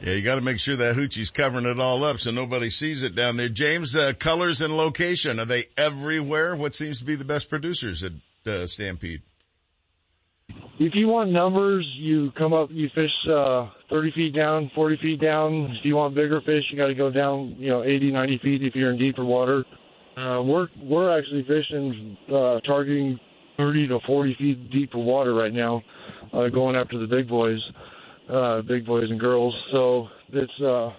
Yeah, 0.00 0.14
you 0.14 0.22
got 0.22 0.36
to 0.36 0.40
make 0.40 0.58
sure 0.58 0.76
that 0.76 0.94
hoochie's 0.94 1.30
covering 1.30 1.66
it 1.66 1.80
all 1.80 2.04
up 2.04 2.18
so 2.18 2.30
nobody 2.30 2.68
sees 2.68 3.02
it 3.02 3.14
down 3.14 3.36
there. 3.36 3.48
James, 3.48 3.96
uh, 3.96 4.12
colors 4.18 4.60
and 4.60 4.76
location, 4.76 5.40
are 5.40 5.44
they 5.44 5.64
everywhere? 5.76 6.54
What 6.56 6.74
seems 6.74 7.00
to 7.00 7.04
be 7.04 7.16
the 7.16 7.24
best 7.24 7.48
producers 7.48 8.04
at 8.04 8.12
uh, 8.46 8.66
Stampede? 8.66 9.22
If 10.78 10.94
you 10.94 11.06
want 11.06 11.30
numbers, 11.30 11.86
you 11.96 12.32
come 12.36 12.52
up, 12.52 12.68
you 12.70 12.88
fish 12.94 13.10
uh, 13.30 13.68
30 13.90 14.12
feet 14.12 14.34
down, 14.34 14.70
40 14.74 14.96
feet 15.00 15.20
down. 15.20 15.76
If 15.78 15.84
you 15.84 15.96
want 15.96 16.14
bigger 16.14 16.40
fish, 16.40 16.64
you 16.70 16.76
got 16.76 16.88
to 16.88 16.94
go 16.94 17.10
down, 17.10 17.56
you 17.58 17.68
know, 17.68 17.84
80, 17.84 18.10
90 18.10 18.38
feet 18.42 18.62
if 18.62 18.74
you're 18.74 18.90
in 18.90 18.98
deeper 18.98 19.24
water. 19.24 19.64
Uh, 20.16 20.42
we're 20.42 20.68
we're 20.82 21.18
actually 21.18 21.42
fishing, 21.42 22.16
uh, 22.28 22.60
targeting 22.60 23.18
30 23.56 23.88
to 23.88 23.98
40 24.06 24.34
feet 24.38 24.70
deeper 24.70 24.98
water 24.98 25.34
right 25.34 25.52
now, 25.52 25.82
uh, 26.32 26.48
going 26.48 26.76
after 26.76 26.98
the 26.98 27.06
big 27.06 27.28
boys, 27.28 27.60
uh, 28.30 28.62
big 28.62 28.84
boys 28.84 29.04
and 29.08 29.18
girls. 29.18 29.54
So 29.72 30.08
it's, 30.32 30.60
uh, 30.60 30.90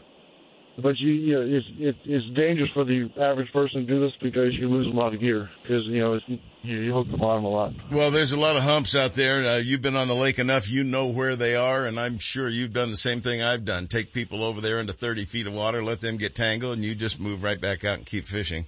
but 0.82 0.98
you, 0.98 1.12
you 1.12 1.34
know, 1.34 1.42
it's 1.42 1.68
it, 1.78 1.96
it's 2.06 2.26
dangerous 2.36 2.72
for 2.74 2.86
the 2.86 3.08
average 3.22 3.52
person 3.54 3.82
to 3.82 3.86
do 3.86 4.00
this 4.00 4.14
because 4.22 4.54
you 4.54 4.68
lose 4.68 4.88
a 4.88 4.98
lot 4.98 5.14
of 5.14 5.20
gear 5.20 5.48
because 5.62 5.84
you 5.86 6.00
know 6.00 6.14
it's, 6.16 6.26
you, 6.64 6.78
you 6.78 6.94
hook 6.94 7.08
the 7.12 7.18
bottom 7.18 7.44
a 7.46 7.50
lot. 7.50 7.74
Well, 7.92 8.10
there's 8.10 8.32
a 8.32 8.40
lot 8.40 8.56
of 8.56 8.64
humps 8.64 8.96
out 8.96 9.14
there. 9.14 9.46
Uh, 9.46 9.58
you've 9.58 9.82
been 9.82 9.96
on 9.96 10.08
the 10.08 10.16
lake 10.16 10.40
enough. 10.40 10.72
You 10.72 10.84
know 10.84 11.08
where 11.08 11.36
they 11.36 11.56
are. 11.56 11.86
And 11.86 12.00
I'm 12.00 12.18
sure 12.18 12.50
you've 12.50 12.74
done 12.74 12.90
the 12.90 12.98
same 12.98 13.22
thing 13.22 13.44
I've 13.44 13.66
done. 13.66 13.86
Take 13.88 14.14
people 14.14 14.44
over 14.44 14.62
there 14.62 14.80
into 14.80 14.94
30 14.94 15.26
feet 15.26 15.46
of 15.46 15.54
water, 15.54 15.84
let 15.84 16.02
them 16.02 16.18
get 16.18 16.34
tangled 16.34 16.74
and 16.74 16.84
you 16.84 16.96
just 16.96 17.20
move 17.20 17.44
right 17.44 17.62
back 17.62 17.84
out 17.84 18.00
and 18.00 18.06
keep 18.08 18.26
fishing. 18.26 18.66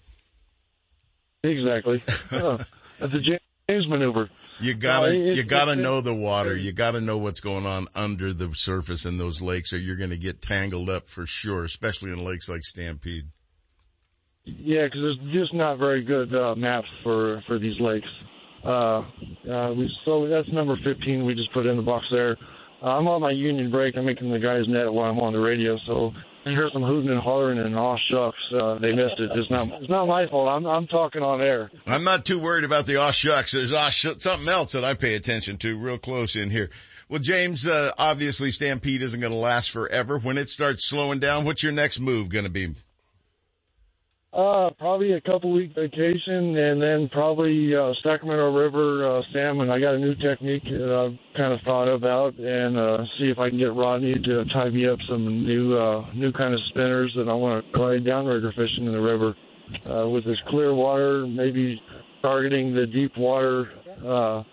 Exactly. 1.49 2.01
Uh, 2.31 2.57
that's 2.99 3.13
a 3.13 3.19
James 3.19 3.87
maneuver. 3.87 4.29
You 4.61 4.73
gotta, 4.73 5.11
No, 5.13 5.19
it- 5.31 5.35
you 5.35 5.43
gotta 5.43 5.73
it- 5.73 5.77
know 5.77 5.99
the 6.01 6.13
water. 6.13 6.55
You 6.55 6.71
gotta 6.71 7.01
know 7.01 7.17
what's 7.17 7.41
going 7.41 7.65
on 7.65 7.87
under 7.93 8.33
the 8.33 8.53
surface 8.53 9.05
in 9.05 9.17
those 9.17 9.41
lakes 9.41 9.73
or 9.73 9.77
you're 9.77 9.97
gonna 9.97 10.15
get 10.17 10.41
tangled 10.41 10.89
up 10.89 11.07
for 11.07 11.25
sure, 11.25 11.63
especially 11.65 12.11
in 12.11 12.23
lakes 12.23 12.47
like 12.49 12.63
Stampede. 12.63 13.25
Yeah, 14.45 14.85
because 14.85 15.01
there's 15.01 15.33
just 15.33 15.53
not 15.53 15.77
very 15.79 16.03
good 16.03 16.33
uh, 16.35 16.55
maps 16.55 16.87
for 17.03 17.41
for 17.47 17.57
these 17.59 17.79
lakes. 17.79 18.07
Uh, 18.63 18.99
uh, 19.51 19.73
we 19.75 19.91
so 20.05 20.27
that's 20.27 20.47
number 20.49 20.75
15. 20.83 21.25
We 21.25 21.33
just 21.35 21.51
put 21.53 21.65
in 21.65 21.75
the 21.77 21.81
box 21.83 22.05
there. 22.11 22.37
Uh, 22.81 22.97
I'm 22.97 23.07
on 23.07 23.21
my 23.21 23.31
union 23.31 23.71
break. 23.71 23.97
I'm 23.97 24.05
making 24.05 24.31
the 24.31 24.39
guys 24.39 24.63
net 24.67 24.91
while 24.91 25.09
I'm 25.09 25.19
on 25.19 25.33
the 25.33 25.39
radio, 25.39 25.77
so 25.79 26.13
I 26.45 26.51
hear 26.51 26.69
some 26.71 26.83
hooting 26.83 27.09
and 27.09 27.19
hollering 27.19 27.57
and 27.57 27.75
aw 27.75 27.97
shucks, 28.09 28.37
uh, 28.53 28.77
they 28.77 28.91
missed 28.91 29.19
it. 29.19 29.31
It's 29.33 29.49
not 29.49 29.67
it's 29.81 29.89
not 29.89 30.07
my 30.07 30.27
fault. 30.27 30.47
I'm 30.47 30.67
I'm 30.67 30.85
talking 30.85 31.23
on 31.23 31.41
air. 31.41 31.71
I'm 31.87 32.03
not 32.03 32.23
too 32.23 32.37
worried 32.37 32.63
about 32.63 32.85
the 32.85 32.97
aw 32.97 33.09
shucks. 33.09 33.53
There's 33.53 33.73
aw 33.73 33.89
something 33.89 34.47
else 34.47 34.73
that 34.73 34.83
I 34.83 34.93
pay 34.93 35.15
attention 35.15 35.57
to 35.57 35.77
real 35.77 35.97
close 35.97 36.35
in 36.35 36.51
here. 36.51 36.69
Well, 37.09 37.19
James, 37.19 37.65
uh, 37.65 37.91
obviously 37.97 38.51
Stampede 38.51 39.01
isn't 39.01 39.19
going 39.19 39.33
to 39.33 39.37
last 39.37 39.71
forever. 39.71 40.19
When 40.19 40.37
it 40.37 40.49
starts 40.49 40.87
slowing 40.87 41.19
down, 41.19 41.45
what's 41.45 41.63
your 41.63 41.71
next 41.71 41.99
move 41.99 42.29
going 42.29 42.45
to 42.45 42.51
be? 42.51 42.75
Uh, 44.35 44.69
probably 44.79 45.13
a 45.13 45.21
couple 45.21 45.49
week 45.49 45.73
vacation 45.73 46.57
and 46.57 46.81
then 46.81 47.07
probably 47.07 47.73
uh, 47.73 47.93
Sacramento 48.03 48.53
River 48.53 49.19
uh, 49.19 49.21
salmon. 49.31 49.69
I 49.69 49.79
got 49.79 49.95
a 49.95 49.97
new 49.97 50.13
technique 50.13 50.65
that 50.65 50.93
I've 50.93 51.37
kind 51.37 51.53
of 51.53 51.61
thought 51.61 51.87
about 51.87 52.35
and 52.37 52.77
uh, 52.77 53.05
see 53.17 53.29
if 53.29 53.39
I 53.39 53.47
can 53.47 53.57
get 53.57 53.73
Rodney 53.73 54.15
to 54.15 54.43
tie 54.53 54.69
me 54.71 54.89
up 54.89 54.99
some 55.07 55.45
new 55.45 55.77
uh, 55.77 56.13
new 56.13 56.33
kind 56.33 56.53
of 56.53 56.59
spinners 56.67 57.13
that 57.15 57.29
I 57.29 57.33
want 57.33 57.65
to 57.65 57.71
try 57.71 57.97
downrigger 57.99 58.53
fishing 58.53 58.85
in 58.85 58.91
the 58.91 58.99
river 58.99 59.35
uh, 59.89 60.09
with 60.09 60.25
this 60.25 60.37
clear 60.49 60.73
water, 60.73 61.25
maybe 61.25 61.81
targeting 62.21 62.75
the 62.75 62.87
deep 62.87 63.15
water. 63.17 63.71
Uh, 64.05 64.43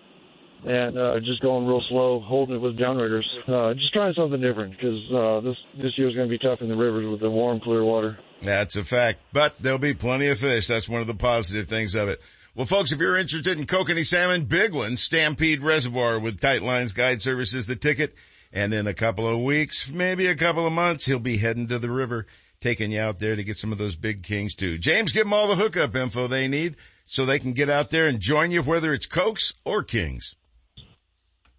and 0.65 0.97
uh, 0.97 1.19
just 1.19 1.41
going 1.41 1.67
real 1.67 1.83
slow, 1.89 2.21
holding 2.21 2.55
it 2.55 2.59
with 2.59 2.77
downriggers. 2.77 3.25
Uh, 3.49 3.73
just 3.73 3.91
trying 3.91 4.13
something 4.13 4.39
different 4.39 4.71
because 4.71 5.11
uh, 5.11 5.41
this 5.41 5.57
this 5.75 5.91
is 5.97 6.15
going 6.15 6.29
to 6.29 6.29
be 6.29 6.37
tough 6.37 6.61
in 6.61 6.69
the 6.69 6.75
rivers 6.77 7.05
with 7.05 7.19
the 7.19 7.29
warm, 7.29 7.59
clear 7.59 7.83
water. 7.83 8.17
That's 8.41 8.75
a 8.75 8.83
fact, 8.83 9.19
but 9.31 9.57
there'll 9.59 9.79
be 9.79 9.93
plenty 9.93 10.27
of 10.27 10.39
fish. 10.39 10.67
That's 10.67 10.89
one 10.89 11.01
of 11.01 11.07
the 11.07 11.13
positive 11.13 11.67
things 11.67 11.95
of 11.95 12.09
it. 12.09 12.21
Well, 12.55 12.65
folks, 12.65 12.91
if 12.91 12.99
you're 12.99 13.17
interested 13.17 13.57
in 13.57 13.65
kokanee 13.65 14.05
salmon, 14.05 14.45
big 14.45 14.73
ones, 14.73 15.01
Stampede 15.01 15.63
Reservoir 15.63 16.19
with 16.19 16.39
Tight 16.39 16.61
Lines 16.61 16.93
Guide 16.93 17.21
Services, 17.21 17.65
the 17.65 17.75
ticket. 17.75 18.15
And 18.51 18.73
in 18.73 18.85
a 18.85 18.93
couple 18.93 19.27
of 19.27 19.41
weeks, 19.41 19.89
maybe 19.89 20.27
a 20.27 20.35
couple 20.35 20.67
of 20.67 20.73
months, 20.73 21.05
he'll 21.05 21.17
be 21.17 21.37
heading 21.37 21.67
to 21.69 21.79
the 21.79 21.89
river, 21.89 22.27
taking 22.61 22.91
you 22.91 22.99
out 22.99 23.17
there 23.17 23.35
to 23.35 23.43
get 23.43 23.57
some 23.57 23.71
of 23.71 23.79
those 23.79 23.95
big 23.95 24.21
kings 24.21 24.53
too. 24.53 24.77
James, 24.77 25.11
give 25.11 25.23
them 25.23 25.33
all 25.33 25.47
the 25.47 25.55
hookup 25.55 25.95
info 25.95 26.27
they 26.27 26.47
need 26.47 26.75
so 27.05 27.25
they 27.25 27.39
can 27.39 27.53
get 27.53 27.69
out 27.69 27.89
there 27.89 28.07
and 28.07 28.19
join 28.19 28.51
you, 28.51 28.61
whether 28.61 28.93
it's 28.93 29.07
cokes 29.07 29.53
or 29.65 29.81
kings. 29.81 30.35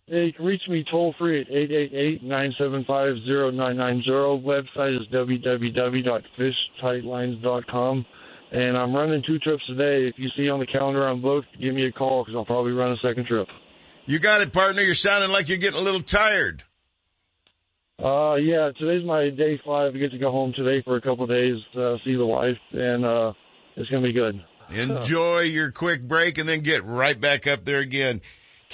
You 0.06 0.32
can 0.34 0.44
reach 0.44 0.60
me 0.68 0.84
toll 0.90 1.14
free 1.18 1.40
at 1.40 1.48
888-975-0990. 1.48 4.42
Website 4.42 5.00
is 5.00 5.08
www.fishtightlines.com. 5.08 8.06
and 8.52 8.76
I'm 8.76 8.94
running 8.94 9.22
two 9.26 9.38
trips 9.38 9.62
a 9.70 9.74
day. 9.74 10.06
If 10.06 10.16
you 10.18 10.28
see 10.36 10.50
on 10.50 10.60
the 10.60 10.66
calendar 10.66 11.08
I'm 11.08 11.22
booked, 11.22 11.58
give 11.58 11.74
me 11.74 11.86
a 11.86 11.92
call 11.92 12.22
because 12.22 12.36
I'll 12.36 12.44
probably 12.44 12.72
run 12.72 12.92
a 12.92 12.98
second 12.98 13.26
trip. 13.26 13.48
You 14.04 14.18
got 14.18 14.42
it, 14.42 14.52
partner. 14.52 14.82
You're 14.82 14.94
sounding 14.94 15.30
like 15.30 15.48
you're 15.48 15.56
getting 15.56 15.80
a 15.80 15.82
little 15.82 16.02
tired. 16.02 16.62
Uh, 17.98 18.34
yeah, 18.34 18.72
today's 18.78 19.06
my 19.06 19.30
day 19.30 19.58
five. 19.64 19.94
I 19.94 19.98
get 19.98 20.10
to 20.10 20.18
go 20.18 20.30
home 20.30 20.52
today 20.54 20.82
for 20.84 20.96
a 20.96 21.00
couple 21.00 21.24
of 21.24 21.30
days, 21.30 21.56
uh, 21.78 21.96
see 22.04 22.14
the 22.14 22.26
wife, 22.26 22.58
and 22.72 23.06
uh, 23.06 23.32
it's 23.76 23.88
gonna 23.88 24.02
be 24.02 24.12
good. 24.12 24.44
Enjoy 24.70 25.40
your 25.40 25.70
quick 25.70 26.06
break 26.06 26.36
and 26.36 26.46
then 26.48 26.60
get 26.60 26.84
right 26.84 27.18
back 27.18 27.46
up 27.46 27.64
there 27.64 27.78
again. 27.78 28.20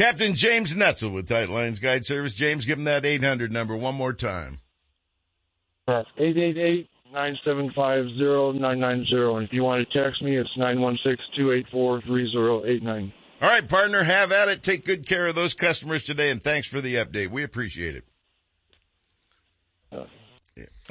Captain 0.01 0.35
James 0.35 0.75
Netzel 0.75 1.13
with 1.13 1.29
Tight 1.29 1.51
Lines 1.51 1.79
Guide 1.79 2.07
Service. 2.07 2.33
James, 2.33 2.65
give 2.65 2.79
him 2.79 2.85
that 2.85 3.05
800 3.05 3.53
number 3.53 3.77
one 3.77 3.95
more 3.95 4.15
time. 4.15 4.57
That's 5.87 6.09
eight 6.17 6.39
eight 6.39 6.57
eight 6.57 6.89
nine 7.13 7.37
seven 7.45 7.71
five 7.77 8.07
zero 8.17 8.51
nine 8.51 8.81
nine 8.81 9.05
zero. 9.11 9.37
And 9.37 9.47
if 9.47 9.53
you 9.53 9.63
want 9.63 9.87
to 9.87 10.03
text 10.03 10.23
me, 10.23 10.39
it's 10.39 10.49
nine 10.57 10.81
one 10.81 10.99
six 11.05 11.23
two 11.37 11.53
eight 11.53 11.67
four 11.71 12.01
three 12.07 12.27
zero 12.33 12.65
eight 12.65 12.83
nine. 12.83 13.13
All 13.43 13.51
right, 13.51 13.69
partner, 13.69 14.03
have 14.03 14.33
at 14.33 14.49
it. 14.49 14.63
Take 14.63 14.87
good 14.87 15.07
care 15.07 15.27
of 15.27 15.35
those 15.35 15.53
customers 15.53 16.05
today 16.05 16.31
and 16.31 16.43
thanks 16.43 16.67
for 16.67 16.81
the 16.81 16.95
update. 16.95 17.29
We 17.29 17.45
appreciate 17.45 17.95
it. 17.95 18.05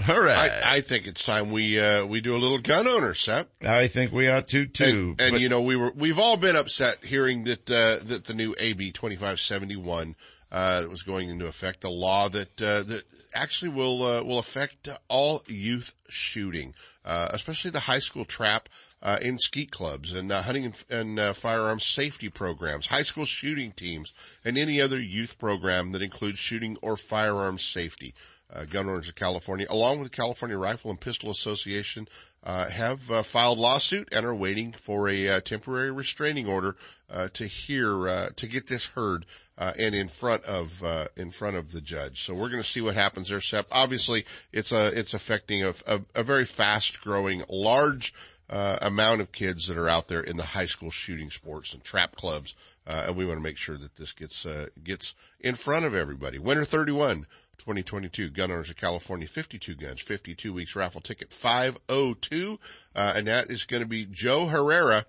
All 0.08 0.20
right. 0.22 0.52
I, 0.64 0.78
I 0.78 0.82
think 0.82 1.08
it's 1.08 1.26
time 1.26 1.52
we 1.52 1.80
uh, 1.80 2.06
we 2.06 2.22
do 2.22 2.36
a 2.36 2.38
little 2.40 2.60
gun 2.60 2.88
owner, 2.88 3.14
Sep. 3.14 3.50
I 3.62 3.88
think 3.88 4.12
we 4.12 4.28
ought 4.30 4.48
to 4.50 4.66
too. 4.66 5.16
And, 5.20 5.22
and 5.22 5.32
but- 5.34 5.42
you 5.42 5.50
know, 5.50 5.62
we 5.62 5.76
were 5.76 5.92
we've 5.96 6.20
all 6.20 6.38
been 6.38 6.56
upset 6.56 7.04
hearing 7.04 7.44
that 7.46 7.70
uh, 7.70 7.98
that 8.06 8.26
the 8.26 8.34
new 8.34 8.56
AB 8.58 8.92
twenty 8.92 9.16
five 9.16 9.40
seventy 9.40 9.76
one 9.76 10.16
uh, 10.52 10.82
that 10.82 10.90
was 10.90 11.04
going 11.04 11.30
into 11.30 11.46
effect, 11.48 11.82
the 11.82 11.90
law 11.90 12.30
that 12.30 12.62
uh, 12.62 12.84
that 12.84 13.04
actually 13.34 13.70
will 13.70 14.04
uh, 14.04 14.24
will 14.24 14.40
affect 14.40 14.88
all 15.08 15.44
youth 15.48 15.96
shooting, 16.08 16.74
uh, 17.06 17.30
especially 17.32 17.72
the 17.72 17.82
high 17.82 18.00
school 18.00 18.26
trap. 18.26 18.70
Uh, 19.02 19.18
in 19.22 19.38
skeet 19.40 19.72
clubs 19.72 20.14
and 20.14 20.30
uh, 20.30 20.42
hunting 20.42 20.66
and, 20.66 20.84
and 20.90 21.20
uh, 21.20 21.32
firearms 21.32 21.86
safety 21.86 22.28
programs, 22.28 22.88
high 22.88 23.02
school 23.02 23.24
shooting 23.24 23.72
teams, 23.72 24.14
and 24.44 24.58
any 24.58 24.82
other 24.82 25.00
youth 25.00 25.38
program 25.40 25.94
that 25.94 26.02
includes 26.02 26.38
shooting 26.38 26.76
or 26.82 26.98
firearms 26.98 27.64
safety 27.64 28.14
uh, 28.52 28.66
Gun 28.66 28.90
Owners 28.90 29.10
of 29.10 29.16
California, 29.16 29.66
along 29.70 30.00
with 30.00 30.12
the 30.12 30.16
California 30.16 30.58
Rifle 30.58 30.92
and 30.92 31.00
Pistol 31.00 31.30
Association, 31.30 32.08
uh, 32.44 32.70
have 32.70 33.12
uh, 33.12 33.24
filed 33.24 33.60
lawsuit 33.60 34.14
and 34.14 34.26
are 34.26 34.36
waiting 34.36 34.72
for 34.72 35.10
a 35.10 35.28
uh, 35.28 35.40
temporary 35.42 35.92
restraining 35.92 36.48
order 36.48 36.76
uh, 37.10 37.28
to 37.34 37.46
hear 37.46 38.08
uh, 38.08 38.30
to 38.36 38.48
get 38.48 38.68
this 38.68 38.88
heard 38.90 39.26
uh, 39.58 39.74
and 39.78 39.94
in 39.94 40.08
front 40.08 40.44
of 40.46 40.84
uh, 40.84 41.08
in 41.18 41.32
front 41.32 41.58
of 41.58 41.72
the 41.72 41.82
judge. 41.82 42.24
So 42.24 42.34
we're 42.34 42.50
going 42.50 42.64
to 42.64 42.70
see 42.70 42.82
what 42.82 42.96
happens 42.96 43.30
there, 43.30 43.42
Sep. 43.42 43.68
Obviously, 43.72 44.26
it's 44.54 44.72
a 44.72 44.88
it's 44.98 45.14
affecting 45.14 45.64
a, 45.64 45.74
a, 45.86 46.02
a 46.16 46.24
very 46.24 46.46
fast 46.46 47.02
growing, 47.02 47.44
large 47.50 48.14
amount 48.52 49.22
of 49.22 49.32
kids 49.32 49.68
that 49.68 49.78
are 49.78 49.88
out 49.88 50.08
there 50.08 50.22
in 50.22 50.36
the 50.36 50.44
high 50.44 50.66
school 50.66 50.90
shooting 50.90 51.30
sports 51.30 51.76
and 51.76 51.84
trap 51.84 52.16
clubs, 52.16 52.56
uh, 52.88 53.04
and 53.06 53.16
we 53.16 53.24
want 53.24 53.38
to 53.38 53.44
make 53.44 53.58
sure 53.58 53.78
that 53.78 53.96
this 53.98 54.12
gets 54.12 54.48
gets 54.84 55.14
in 55.40 55.56
front 55.56 55.86
of 55.86 55.94
everybody. 55.94 56.40
Winter 56.40 56.66
31. 56.66 57.28
2022 57.60 58.30
Gun 58.30 58.52
Owners 58.52 58.69
of 58.69 58.77
California, 58.77 59.27
52 59.27 59.76
guns, 59.76 60.02
52 60.02 60.52
weeks 60.53 60.76
raffle 60.76 61.02
ticket 61.02 61.31
502. 61.31 62.60
Uh, 62.95 63.14
and 63.15 63.27
that 63.27 63.52
is 63.52 63.65
going 63.65 63.84
to 63.84 63.90
be 63.90 64.06
Joe 64.06 64.48
Herrera 64.48 65.06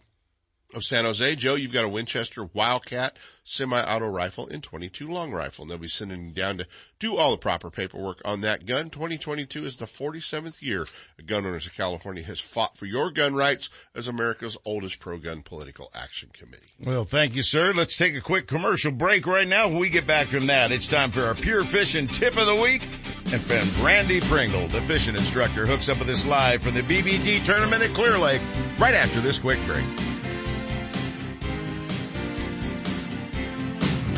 of 0.75 0.85
San 0.85 1.05
Jose. 1.05 1.37
Joe, 1.37 1.55
you've 1.55 1.73
got 1.73 1.85
a 1.85 1.89
Winchester 1.89 2.45
Wildcat 2.53 3.17
semi-auto 3.51 4.09
rifle 4.09 4.49
and 4.49 4.63
22 4.63 5.11
long 5.11 5.33
rifle. 5.33 5.63
And 5.63 5.71
they'll 5.71 5.79
be 5.79 5.89
sending 5.89 6.27
you 6.27 6.31
down 6.31 6.59
to 6.59 6.67
do 6.99 7.17
all 7.17 7.33
the 7.33 7.37
proper 7.37 7.71
paperwork 7.71 8.21
on 8.25 8.43
that 8.43 8.67
gun. 8.67 8.91
2022 8.91 9.65
is 9.65 9.77
the 9.77 9.87
47th 9.87 10.63
year 10.63 10.87
Gun 11.27 11.47
Owners 11.47 11.67
of 11.67 11.75
California 11.75 12.23
has 12.23 12.41
fought 12.41 12.77
for 12.77 12.87
your 12.87 13.11
gun 13.11 13.35
rights 13.35 13.71
as 13.95 14.09
America's 14.09 14.57
oldest 14.65 15.01
pro-gun 15.01 15.43
political 15.43 15.91
action 15.95 16.31
committee. 16.33 16.73
Well, 16.85 17.05
thank 17.05 17.35
you, 17.35 17.43
sir. 17.43 17.73
Let's 17.73 17.97
take 17.97 18.17
a 18.17 18.21
quick 18.21 18.47
commercial 18.47 18.93
break 18.93 19.27
right 19.27 19.49
now. 19.49 19.69
When 19.69 19.79
we 19.79 19.91
get 19.91 20.07
back 20.07 20.29
from 20.29 20.47
that, 20.47 20.73
it's 20.73 20.89
time 20.89 21.11
for 21.11 21.23
our 21.23 21.35
pure 21.35 21.65
fishing 21.65 22.07
tip 22.07 22.37
of 22.39 22.47
the 22.47 22.57
week. 22.57 22.85
And 23.33 23.41
friend 23.41 23.69
Randy 23.79 24.21
Pringle, 24.21 24.67
the 24.69 24.81
fishing 24.81 25.17
instructor, 25.17 25.67
hooks 25.67 25.89
up 25.89 25.99
with 25.99 26.09
us 26.09 26.27
live 26.27 26.63
from 26.63 26.75
the 26.75 26.83
BBT 26.83 27.45
tournament 27.45 27.83
at 27.83 27.91
Clear 27.91 28.19
Lake 28.19 28.43
right 28.79 28.95
after 28.95 29.21
this 29.21 29.39
quick 29.39 29.59
break. 29.67 29.85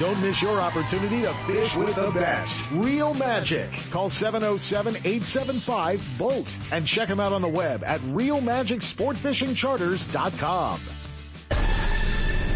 Don't 0.00 0.20
miss 0.20 0.42
your 0.42 0.60
opportunity 0.60 1.22
to 1.22 1.32
fish 1.46 1.76
with 1.76 1.94
the 1.94 2.10
best. 2.10 2.68
Real 2.72 3.14
Magic. 3.14 3.70
Call 3.90 4.08
707-875-BOAT 4.08 6.58
and 6.72 6.84
check 6.84 7.06
them 7.08 7.20
out 7.20 7.32
on 7.32 7.42
the 7.42 7.48
web 7.48 7.84
at 7.84 8.00
realmagicsportfishingcharters.com. 8.02 10.80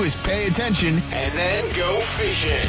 is 0.00 0.14
pay 0.16 0.46
attention 0.46 1.02
And 1.12 1.32
then 1.34 1.76
go 1.76 2.00
fishing. 2.00 2.68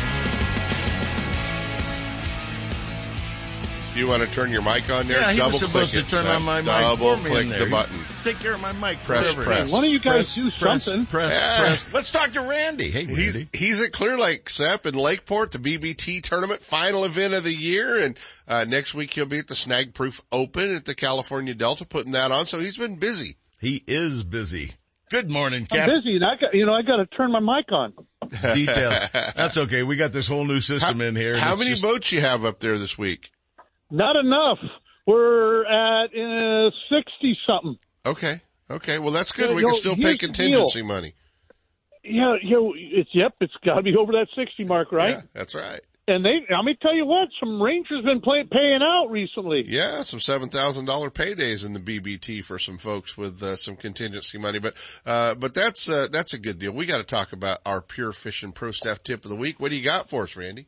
You 3.95 4.07
want 4.07 4.23
to 4.23 4.27
turn 4.27 4.49
your 4.51 4.63
mic 4.63 4.91
on 4.91 5.07
there? 5.07 5.19
Yeah, 5.21 5.31
he 5.31 5.37
Double 5.37 5.51
was 5.51 5.59
supposed 5.59 5.93
to 5.93 5.99
it, 5.99 6.09
turn 6.09 6.23
Seth. 6.23 6.25
on 6.25 6.41
my 6.43 6.61
mic 6.61 6.65
Double 6.65 7.15
for 7.15 7.23
me 7.23 7.29
click 7.29 7.43
in 7.43 7.49
the 7.59 7.67
button. 7.69 7.95
Take 8.23 8.39
care 8.39 8.53
of 8.53 8.59
my 8.61 8.71
mic 8.71 8.99
Press, 9.03 9.31
forever. 9.33 9.43
press. 9.43 9.71
Why 9.71 9.81
don't 9.81 9.91
you 9.91 9.99
guys 9.99 10.33
do 10.33 10.49
press, 10.49 10.85
Press, 10.85 11.39
Yeah. 11.43 11.57
press. 11.59 11.93
Let's 11.93 12.09
talk 12.09 12.31
to 12.33 12.41
Randy. 12.41 12.89
Hey, 12.89 13.05
He's, 13.05 13.35
Randy. 13.35 13.49
he's 13.53 13.79
at 13.81 13.91
Clear 13.91 14.17
Lake, 14.17 14.49
Sep, 14.49 14.87
in 14.87 14.95
Lakeport, 14.95 15.51
the 15.51 15.59
BBT 15.59 16.21
tournament 16.21 16.59
final 16.61 17.03
event 17.05 17.35
of 17.35 17.43
the 17.43 17.53
year. 17.53 17.99
And, 17.99 18.17
uh, 18.47 18.63
next 18.67 18.95
week 18.95 19.13
he'll 19.13 19.27
be 19.27 19.37
at 19.37 19.47
the 19.47 19.53
Snag 19.55 19.93
Proof 19.93 20.21
Open 20.31 20.73
at 20.73 20.85
the 20.85 20.95
California 20.95 21.53
Delta 21.53 21.85
putting 21.85 22.13
that 22.13 22.31
on. 22.31 22.47
So 22.47 22.57
he's 22.57 22.77
been 22.77 22.95
busy. 22.95 23.35
He 23.59 23.83
is 23.85 24.23
busy. 24.23 24.71
Good 25.13 25.29
morning, 25.29 25.67
I'm 25.71 25.87
busy, 25.87 26.15
and 26.15 26.25
I 26.25 26.37
got 26.41 26.55
you 26.55 26.65
know 26.65 26.73
I 26.73 26.81
got 26.81 26.95
to 26.95 27.05
turn 27.05 27.31
my 27.31 27.39
mic 27.39 27.71
on. 27.71 27.93
Details. 28.55 29.11
That's 29.11 29.59
okay. 29.59 29.83
We 29.83 29.95
got 29.95 30.11
this 30.11 30.27
whole 30.27 30.43
new 30.43 30.59
system 30.59 31.01
in 31.01 31.15
here. 31.15 31.37
How 31.37 31.55
many 31.55 31.69
just- 31.69 31.83
boats 31.83 32.11
you 32.11 32.19
have 32.21 32.43
up 32.43 32.59
there 32.59 32.79
this 32.79 32.97
week? 32.97 33.29
Not 33.91 34.15
enough. 34.15 34.57
We're 35.05 35.65
at 35.65 36.05
uh, 36.05 36.71
sixty 36.89 37.37
something. 37.45 37.77
Okay. 38.03 38.41
Okay. 38.71 38.97
Well, 38.97 39.11
that's 39.11 39.31
good. 39.31 39.51
Yeah, 39.51 39.55
we 39.55 39.61
can 39.61 39.69
know, 39.69 39.75
still 39.75 39.95
pay 39.95 40.17
contingency 40.17 40.79
deal. 40.79 40.87
money. 40.87 41.13
Yeah, 42.03 42.37
you 42.41 42.55
know, 42.55 42.73
it's 42.75 43.11
yep, 43.13 43.35
it's 43.39 43.53
got 43.63 43.75
to 43.75 43.83
be 43.83 43.95
over 43.95 44.13
that 44.13 44.29
sixty 44.35 44.63
mark, 44.63 44.91
right? 44.91 45.17
Yeah, 45.17 45.21
that's 45.33 45.53
right. 45.53 45.81
And 46.05 46.25
they, 46.25 46.45
let 46.49 46.65
me 46.65 46.77
tell 46.81 46.93
you 46.93 47.05
what, 47.05 47.29
some 47.39 47.61
rangers 47.61 48.03
been 48.03 48.19
play, 48.19 48.43
paying 48.51 48.81
out 48.83 49.07
recently. 49.09 49.63
Yeah, 49.65 50.01
some 50.01 50.19
seven 50.19 50.49
thousand 50.49 50.83
dollar 50.83 51.09
paydays 51.09 51.65
in 51.65 51.71
the 51.71 51.79
BBT 51.79 52.43
for 52.43 52.59
some 52.59 52.77
folks 52.77 53.17
with 53.17 53.41
uh, 53.41 53.55
some 53.55 53.77
contingency 53.77 54.37
money, 54.37 54.59
but 54.59 54.73
uh, 55.05 55.35
but 55.35 55.53
that's 55.53 55.87
uh, 55.87 56.07
that's 56.11 56.33
a 56.33 56.39
good 56.39 56.59
deal. 56.59 56.73
We 56.73 56.85
got 56.85 56.97
to 56.97 57.05
talk 57.05 57.31
about 57.31 57.59
our 57.65 57.81
pure 57.81 58.11
fishing 58.11 58.51
pro 58.51 58.71
staff 58.71 59.01
tip 59.01 59.23
of 59.23 59.29
the 59.29 59.37
week. 59.37 59.61
What 59.61 59.71
do 59.71 59.77
you 59.77 59.83
got 59.83 60.09
for 60.09 60.23
us, 60.23 60.35
Randy? 60.35 60.67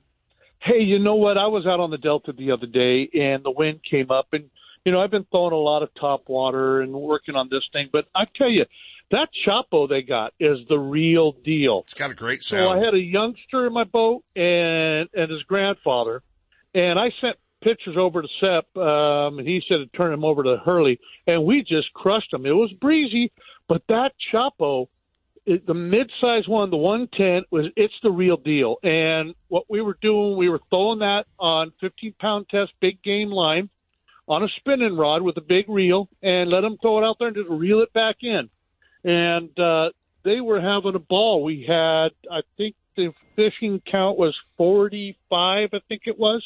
Hey, 0.61 0.79
you 0.79 0.99
know 0.99 1.15
what? 1.15 1.37
I 1.37 1.47
was 1.47 1.65
out 1.67 1.81
on 1.81 1.91
the 1.91 1.97
Delta 1.97 2.31
the 2.31 2.51
other 2.51 2.65
day, 2.65 3.09
and 3.13 3.43
the 3.43 3.51
wind 3.51 3.81
came 3.89 4.11
up, 4.11 4.27
and 4.31 4.49
you 4.85 4.93
know 4.93 5.01
I've 5.01 5.11
been 5.11 5.25
throwing 5.31 5.51
a 5.51 5.57
lot 5.57 5.83
of 5.83 5.89
top 5.99 6.29
water 6.29 6.79
and 6.79 6.93
working 6.93 7.35
on 7.35 7.49
this 7.51 7.63
thing, 7.73 7.89
but 7.91 8.05
I 8.15 8.23
tell 8.37 8.49
you, 8.49 8.63
that 9.11 9.29
Choppo 9.45 9.87
they 9.87 10.01
got 10.01 10.33
is 10.39 10.59
the 10.67 10.77
real 10.77 11.31
deal. 11.31 11.81
It's 11.85 11.93
got 11.93 12.11
a 12.11 12.15
great 12.15 12.43
sound. 12.43 12.63
So. 12.63 12.71
I 12.71 12.77
had 12.83 12.93
a 12.93 12.99
youngster 12.99 13.67
in 13.67 13.73
my 13.73 13.83
boat 13.83 14.23
and 14.35 15.09
and 15.13 15.31
his 15.31 15.43
grandfather, 15.43 16.23
and 16.73 16.99
I 16.99 17.11
sent 17.21 17.37
pictures 17.61 17.95
over 17.97 18.21
to 18.21 18.27
Sep, 18.39 18.77
um, 18.77 19.39
and 19.39 19.47
he 19.47 19.61
said 19.67 19.77
to 19.77 19.87
turn 19.97 20.13
him 20.13 20.23
over 20.23 20.43
to 20.43 20.57
Hurley, 20.63 20.99
and 21.27 21.45
we 21.45 21.61
just 21.61 21.91
crushed 21.93 22.33
him. 22.33 22.45
It 22.45 22.51
was 22.51 22.71
breezy, 22.73 23.31
but 23.67 23.81
that 23.89 24.11
Choppo, 24.31 24.87
it, 25.45 25.65
the 25.65 25.73
mid-size 25.73 26.47
one, 26.47 26.69
the 26.69 26.77
110, 26.77 27.43
was 27.49 27.71
it's 27.75 27.93
the 28.03 28.11
real 28.11 28.37
deal. 28.37 28.75
And 28.83 29.33
what 29.47 29.63
we 29.67 29.81
were 29.81 29.97
doing, 29.99 30.37
we 30.37 30.49
were 30.49 30.61
throwing 30.69 30.99
that 30.99 31.25
on 31.39 31.71
15-pound 31.81 32.49
test 32.49 32.71
big 32.81 33.01
game 33.01 33.31
line 33.31 33.69
on 34.27 34.43
a 34.43 34.47
spinning 34.57 34.97
rod 34.97 35.21
with 35.23 35.37
a 35.37 35.41
big 35.41 35.67
reel, 35.67 36.07
and 36.21 36.49
let 36.49 36.61
them 36.61 36.77
throw 36.81 36.99
it 36.99 37.03
out 37.03 37.17
there 37.19 37.29
and 37.29 37.37
just 37.37 37.49
reel 37.49 37.81
it 37.81 37.93
back 37.93 38.17
in 38.21 38.49
and 39.05 39.57
uh, 39.59 39.91
they 40.23 40.41
were 40.41 40.59
having 40.59 40.95
a 40.95 40.99
ball. 40.99 41.43
We 41.43 41.63
had, 41.67 42.09
I 42.29 42.41
think, 42.57 42.75
the 42.95 43.13
fishing 43.35 43.81
count 43.89 44.17
was 44.17 44.35
forty-five. 44.57 45.69
I 45.71 45.79
think 45.87 46.03
it 46.05 46.17
was, 46.17 46.43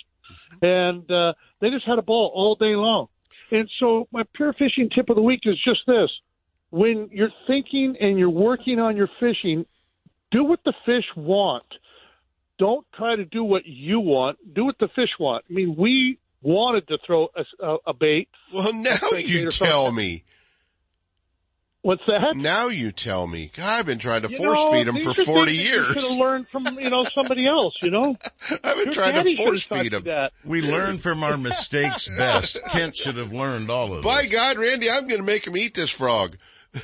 and 0.62 1.10
uh, 1.10 1.34
they 1.62 1.70
just 1.70 1.86
had 1.86 1.98
a 1.98 2.04
ball 2.04 2.32
all 2.34 2.56
day 2.56 2.76
long. 2.76 3.08
And 3.52 3.70
so, 3.80 4.08
my 4.12 4.24
pure 4.36 4.54
fishing 4.54 4.90
tip 4.94 5.10
of 5.10 5.16
the 5.16 5.22
week 5.22 5.42
is 5.46 5.56
just 5.64 5.82
this: 5.88 6.10
when 6.70 7.10
you're 7.12 7.34
thinking 7.48 7.96
and 8.00 8.20
you're 8.20 8.30
working 8.30 8.80
on 8.80 8.98
your 8.98 9.10
fishing, 9.20 9.66
do 10.32 10.44
what 10.44 10.60
the 10.66 10.74
fish 10.86 11.06
want. 11.16 11.66
Don't 12.58 12.86
try 12.94 13.16
to 13.16 13.24
do 13.24 13.44
what 13.44 13.66
you 13.66 14.02
want. 14.02 14.38
Do 14.54 14.66
what 14.66 14.78
the 14.80 14.90
fish 14.90 15.12
want. 15.18 15.46
I 15.50 15.54
mean, 15.54 15.76
we 15.78 16.20
wanted 16.42 16.90
to 16.90 16.98
throw 17.06 17.30
a, 17.36 17.66
a, 17.66 17.78
a 17.88 17.94
bait. 17.94 18.28
Well, 18.54 18.74
now 18.74 18.98
you 19.18 19.50
tell 19.50 19.94
me. 19.94 20.24
What's 21.82 22.02
that? 22.08 22.36
Now 22.36 22.68
you 22.68 22.92
tell 22.92 23.26
me. 23.26 23.52
God, 23.56 23.66
I've 23.80 23.86
been 23.86 24.00
trying 24.00 24.24
to 24.24 24.30
You 24.30 24.36
force 24.38 24.58
know, 24.60 24.72
feed 24.74 24.88
them 24.88 24.96
these 24.96 25.06
for 25.06 25.14
40 25.14 25.24
things 25.24 25.46
that 25.46 25.54
You 25.56 25.64
should 25.64 25.96
years. 25.96 26.10
have 26.12 26.20
learned 26.20 26.48
from 26.50 26.66
you 26.78 26.90
know 26.90 27.06
somebody 27.06 27.48
else. 27.48 27.74
You 27.82 27.92
know, 27.92 28.18
I've 28.52 28.62
been 28.76 28.78
Your 28.86 28.92
trying 28.92 29.24
to 29.24 29.36
force 29.38 29.66
feed 29.66 29.84
you 29.86 29.90
them. 29.90 30.04
that. 30.04 30.34
We 30.44 30.62
learn 30.62 30.98
from 30.98 31.24
our 31.24 31.38
mistakes 31.38 32.14
best. 32.18 32.60
Kent 32.70 32.98
should 32.98 33.16
have 33.16 33.32
learned 33.32 33.70
all 33.70 33.94
of 33.94 34.00
it. 34.00 34.04
By 34.04 34.24
this. 34.24 34.32
God, 34.32 34.58
Randy, 34.58 34.90
I'm 34.92 35.08
going 35.08 35.22
to 35.22 35.26
make 35.26 35.48
him 35.48 35.56
eat 35.56 35.74
this 35.74 35.90
frog. 35.90 36.36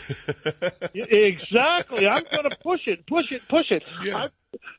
exactly. 0.94 2.08
I'm 2.08 2.24
going 2.32 2.50
to 2.50 2.58
push 2.62 2.82
it, 2.88 3.06
push 3.08 3.32
it, 3.32 3.48
push 3.48 3.72
it. 3.72 3.84
I, 4.14 4.30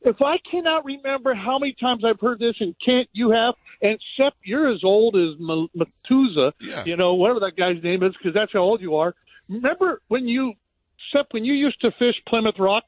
if 0.03 0.17
I 0.23 0.37
cannot 0.51 0.85
remember 0.85 1.35
how 1.35 1.59
many 1.59 1.75
times 1.79 2.05
I've 2.05 2.21
heard 2.21 2.39
this, 2.39 2.55
and 2.61 2.75
Kent, 2.85 3.09
you 3.13 3.31
have, 3.31 3.55
and 3.83 3.99
Sep, 4.17 4.33
you're 4.43 4.73
as 4.73 4.81
old 4.85 5.17
as 5.17 5.39
Ma- 5.39 5.67
Methuselah, 5.75 6.55
you 6.87 6.97
know, 6.97 7.15
whatever 7.15 7.41
that 7.41 7.57
guy's 7.57 7.83
name 7.83 8.03
is, 8.03 8.13
because 8.17 8.35
that's 8.35 8.53
how 8.53 8.61
old 8.61 8.81
you 8.81 8.97
are. 8.97 9.15
Remember 9.49 10.01
when 10.09 10.27
you, 10.29 10.55
Sep, 11.13 11.27
when 11.31 11.45
you 11.45 11.55
used 11.55 11.81
to 11.83 11.91
fish 11.91 12.15
Plymouth 12.27 12.59
Rock? 12.59 12.85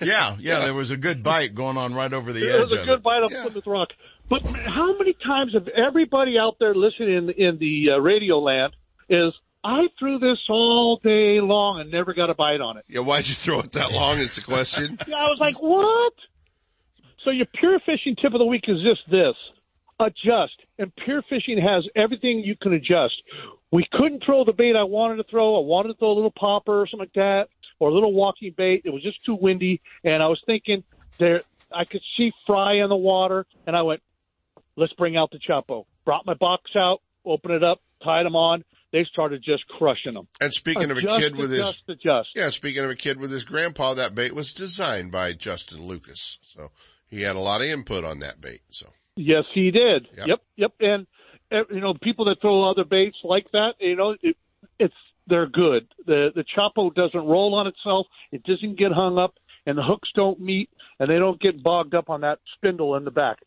Yeah, 0.00 0.36
yeah, 0.40 0.60
there 0.60 0.74
was 0.74 0.90
a 0.90 0.96
good 0.96 1.22
bite 1.22 1.54
going 1.54 1.76
on 1.76 1.94
right 1.94 2.12
over 2.12 2.32
the 2.32 2.40
It 2.40 2.48
edge 2.48 2.52
There 2.52 2.62
was 2.62 2.72
a 2.72 2.84
good 2.84 2.98
it. 2.98 3.02
bite 3.02 3.22
of 3.22 3.30
Plymouth 3.30 3.66
Rock. 3.66 3.88
But 4.28 4.44
how 4.44 4.98
many 4.98 5.12
times 5.12 5.54
have 5.54 5.68
everybody 5.68 6.36
out 6.38 6.56
there 6.58 6.74
listening 6.74 7.10
in, 7.16 7.30
in 7.30 7.58
the 7.58 7.90
uh, 7.92 7.98
radio 7.98 8.40
land 8.40 8.74
is 9.08 9.32
I 9.62 9.86
threw 9.98 10.18
this 10.18 10.38
all 10.48 10.98
day 11.02 11.40
long 11.40 11.80
and 11.80 11.90
never 11.92 12.14
got 12.14 12.30
a 12.30 12.34
bite 12.34 12.60
on 12.60 12.76
it. 12.78 12.84
Yeah, 12.88 13.00
why'd 13.00 13.26
you 13.28 13.34
throw 13.34 13.60
it 13.60 13.72
that 13.72 13.92
long? 13.92 14.18
It's 14.18 14.38
a 14.38 14.42
question. 14.42 14.98
Yeah, 15.08 15.16
I 15.16 15.28
was 15.28 15.38
like, 15.40 15.60
what? 15.62 16.12
So 17.24 17.30
your 17.30 17.46
pure 17.46 17.78
fishing 17.80 18.16
tip 18.20 18.32
of 18.32 18.38
the 18.38 18.44
week 18.44 18.64
is 18.68 18.78
just 18.82 19.08
this. 19.10 19.34
Adjust. 19.98 20.54
And 20.78 20.92
pure 21.04 21.22
fishing 21.22 21.58
has 21.58 21.86
everything 21.96 22.40
you 22.44 22.54
can 22.56 22.74
adjust. 22.74 23.14
We 23.72 23.86
couldn't 23.92 24.22
throw 24.24 24.44
the 24.44 24.52
bait 24.52 24.76
I 24.76 24.84
wanted 24.84 25.16
to 25.16 25.24
throw. 25.24 25.56
I 25.56 25.66
wanted 25.66 25.88
to 25.88 25.94
throw 25.94 26.12
a 26.12 26.14
little 26.14 26.32
popper 26.38 26.82
or 26.82 26.86
something 26.86 27.00
like 27.00 27.14
that, 27.14 27.48
or 27.78 27.88
a 27.88 27.94
little 27.94 28.12
walking 28.12 28.54
bait. 28.56 28.82
It 28.84 28.90
was 28.90 29.02
just 29.02 29.24
too 29.24 29.34
windy. 29.34 29.80
And 30.04 30.22
I 30.22 30.26
was 30.26 30.40
thinking 30.44 30.84
there, 31.18 31.42
I 31.72 31.84
could 31.84 32.02
see 32.16 32.32
fry 32.46 32.82
in 32.82 32.88
the 32.88 32.96
water. 32.96 33.46
And 33.66 33.74
I 33.74 33.82
went, 33.82 34.02
let's 34.76 34.92
bring 34.92 35.16
out 35.16 35.30
the 35.30 35.38
Choppo. 35.38 35.86
Brought 36.04 36.26
my 36.26 36.34
box 36.34 36.70
out, 36.76 37.00
opened 37.24 37.54
it 37.54 37.64
up, 37.64 37.80
tied 38.04 38.26
them 38.26 38.36
on. 38.36 38.64
They 38.92 39.04
started 39.10 39.42
just 39.42 39.66
crushing 39.66 40.14
them. 40.14 40.28
And 40.40 40.52
speaking 40.52 40.90
of 40.90 40.96
a 40.96 41.02
kid 41.02 41.36
with 41.36 41.52
adjust, 41.52 41.82
his, 41.86 41.96
adjust. 41.96 42.28
yeah, 42.36 42.50
speaking 42.50 42.84
of 42.84 42.90
a 42.90 42.94
kid 42.94 43.18
with 43.18 43.30
his 43.30 43.44
grandpa, 43.44 43.94
that 43.94 44.14
bait 44.14 44.34
was 44.34 44.54
designed 44.54 45.10
by 45.10 45.32
Justin 45.32 45.86
Lucas. 45.86 46.38
So 46.42 46.70
he 47.08 47.22
had 47.22 47.36
a 47.36 47.40
lot 47.40 47.60
of 47.60 47.66
input 47.66 48.04
on 48.04 48.20
that 48.20 48.40
bait. 48.40 48.60
So 48.70 48.86
Yes, 49.16 49.44
he 49.54 49.70
did. 49.70 50.08
Yep. 50.16 50.26
Yep, 50.26 50.40
yep. 50.56 50.72
And 50.80 51.06
you 51.50 51.80
know, 51.80 51.94
people 51.94 52.26
that 52.26 52.40
throw 52.40 52.68
other 52.68 52.84
baits 52.84 53.16
like 53.24 53.50
that, 53.52 53.74
you 53.80 53.96
know, 53.96 54.14
it, 54.22 54.36
it's 54.78 54.94
they're 55.26 55.46
good. 55.46 55.88
The 56.06 56.30
the 56.34 56.44
Choppo 56.44 56.94
doesn't 56.94 57.26
roll 57.26 57.54
on 57.54 57.66
itself. 57.66 58.06
It 58.30 58.42
doesn't 58.44 58.78
get 58.78 58.92
hung 58.92 59.18
up, 59.18 59.34
and 59.64 59.78
the 59.78 59.82
hooks 59.82 60.10
don't 60.14 60.40
meet, 60.40 60.70
and 61.00 61.10
they 61.10 61.18
don't 61.18 61.40
get 61.40 61.62
bogged 61.62 61.94
up 61.94 62.10
on 62.10 62.20
that 62.20 62.40
spindle 62.56 62.96
in 62.96 63.04
the 63.04 63.10
back. 63.10 63.38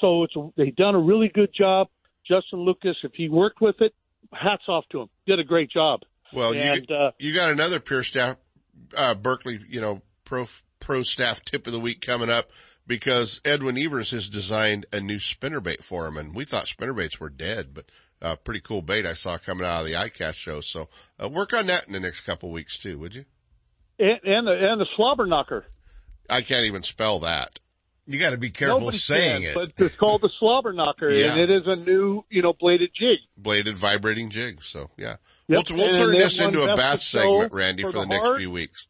So 0.00 0.24
it's 0.24 0.36
a, 0.36 0.50
they 0.56 0.70
done 0.70 0.94
a 0.94 1.00
really 1.00 1.30
good 1.32 1.50
job. 1.56 1.88
Justin 2.26 2.60
Lucas, 2.60 2.96
if 3.02 3.12
he 3.14 3.28
worked 3.28 3.60
with 3.60 3.76
it, 3.80 3.94
hats 4.32 4.64
off 4.68 4.84
to 4.90 5.02
him. 5.02 5.08
Did 5.26 5.40
a 5.40 5.44
great 5.44 5.70
job. 5.70 6.00
Well, 6.32 6.52
and, 6.52 6.86
you 6.88 6.96
uh, 6.96 7.10
you 7.18 7.34
got 7.34 7.50
another 7.50 7.80
pure 7.80 8.02
staff, 8.02 8.36
uh, 8.96 9.14
Berkley, 9.14 9.60
you 9.68 9.80
know, 9.80 10.02
pro 10.24 10.44
pro 10.80 11.02
staff 11.02 11.42
tip 11.42 11.66
of 11.66 11.72
the 11.72 11.80
week 11.80 12.00
coming 12.00 12.30
up 12.30 12.50
because 12.86 13.40
Edwin 13.44 13.78
Evers 13.78 14.10
has 14.10 14.28
designed 14.28 14.86
a 14.92 15.00
new 15.00 15.16
spinnerbait 15.16 15.82
for 15.84 16.06
him, 16.06 16.16
and 16.16 16.34
we 16.34 16.44
thought 16.44 16.64
spinnerbaits 16.64 17.18
were 17.18 17.30
dead, 17.30 17.74
but 17.74 17.86
uh, 18.22 18.36
pretty 18.36 18.60
cool 18.60 18.82
bait 18.82 19.06
I 19.06 19.12
saw 19.12 19.38
coming 19.38 19.66
out 19.66 19.80
of 19.82 19.86
the 19.86 19.94
ICAST 19.94 20.34
show. 20.34 20.60
So 20.60 20.88
uh, 21.22 21.28
work 21.28 21.52
on 21.52 21.66
that 21.66 21.86
in 21.86 21.92
the 21.92 22.00
next 22.00 22.22
couple 22.22 22.50
weeks 22.50 22.78
too, 22.78 22.98
would 22.98 23.14
you? 23.14 23.24
and, 23.98 24.18
and 24.24 24.46
the 24.46 24.52
and 24.52 24.80
the 24.80 24.86
slobber 24.96 25.26
knocker. 25.26 25.64
I 26.28 26.40
can't 26.40 26.64
even 26.66 26.82
spell 26.82 27.20
that. 27.20 27.60
You 28.06 28.18
got 28.18 28.30
to 28.30 28.36
be 28.38 28.50
careful 28.50 28.80
Nobody 28.80 28.98
saying 28.98 29.42
can, 29.42 29.50
it. 29.50 29.54
but 29.76 29.86
it's 29.86 29.96
called 29.96 30.20
the 30.20 30.30
slobber 30.38 30.72
knocker, 30.74 31.08
Yeah. 31.10 31.32
and 31.32 31.40
it 31.40 31.50
is 31.50 31.66
a 31.66 31.74
new, 31.88 32.22
you 32.28 32.42
know, 32.42 32.52
bladed 32.52 32.90
jig. 32.94 33.18
Bladed 33.36 33.76
vibrating 33.78 34.28
jig. 34.30 34.62
So 34.62 34.90
yeah, 34.98 35.16
Yep. 35.48 35.70
we'll, 35.70 35.78
we'll 35.78 35.98
turn 35.98 36.12
this 36.18 36.38
into 36.40 36.62
a 36.64 36.74
bass 36.76 37.02
segment, 37.02 37.52
Randy, 37.52 37.82
for 37.84 37.92
for 37.92 37.98
the, 38.00 38.04
the 38.06 38.08
next 38.08 38.36
few 38.38 38.50
weeks. 38.50 38.88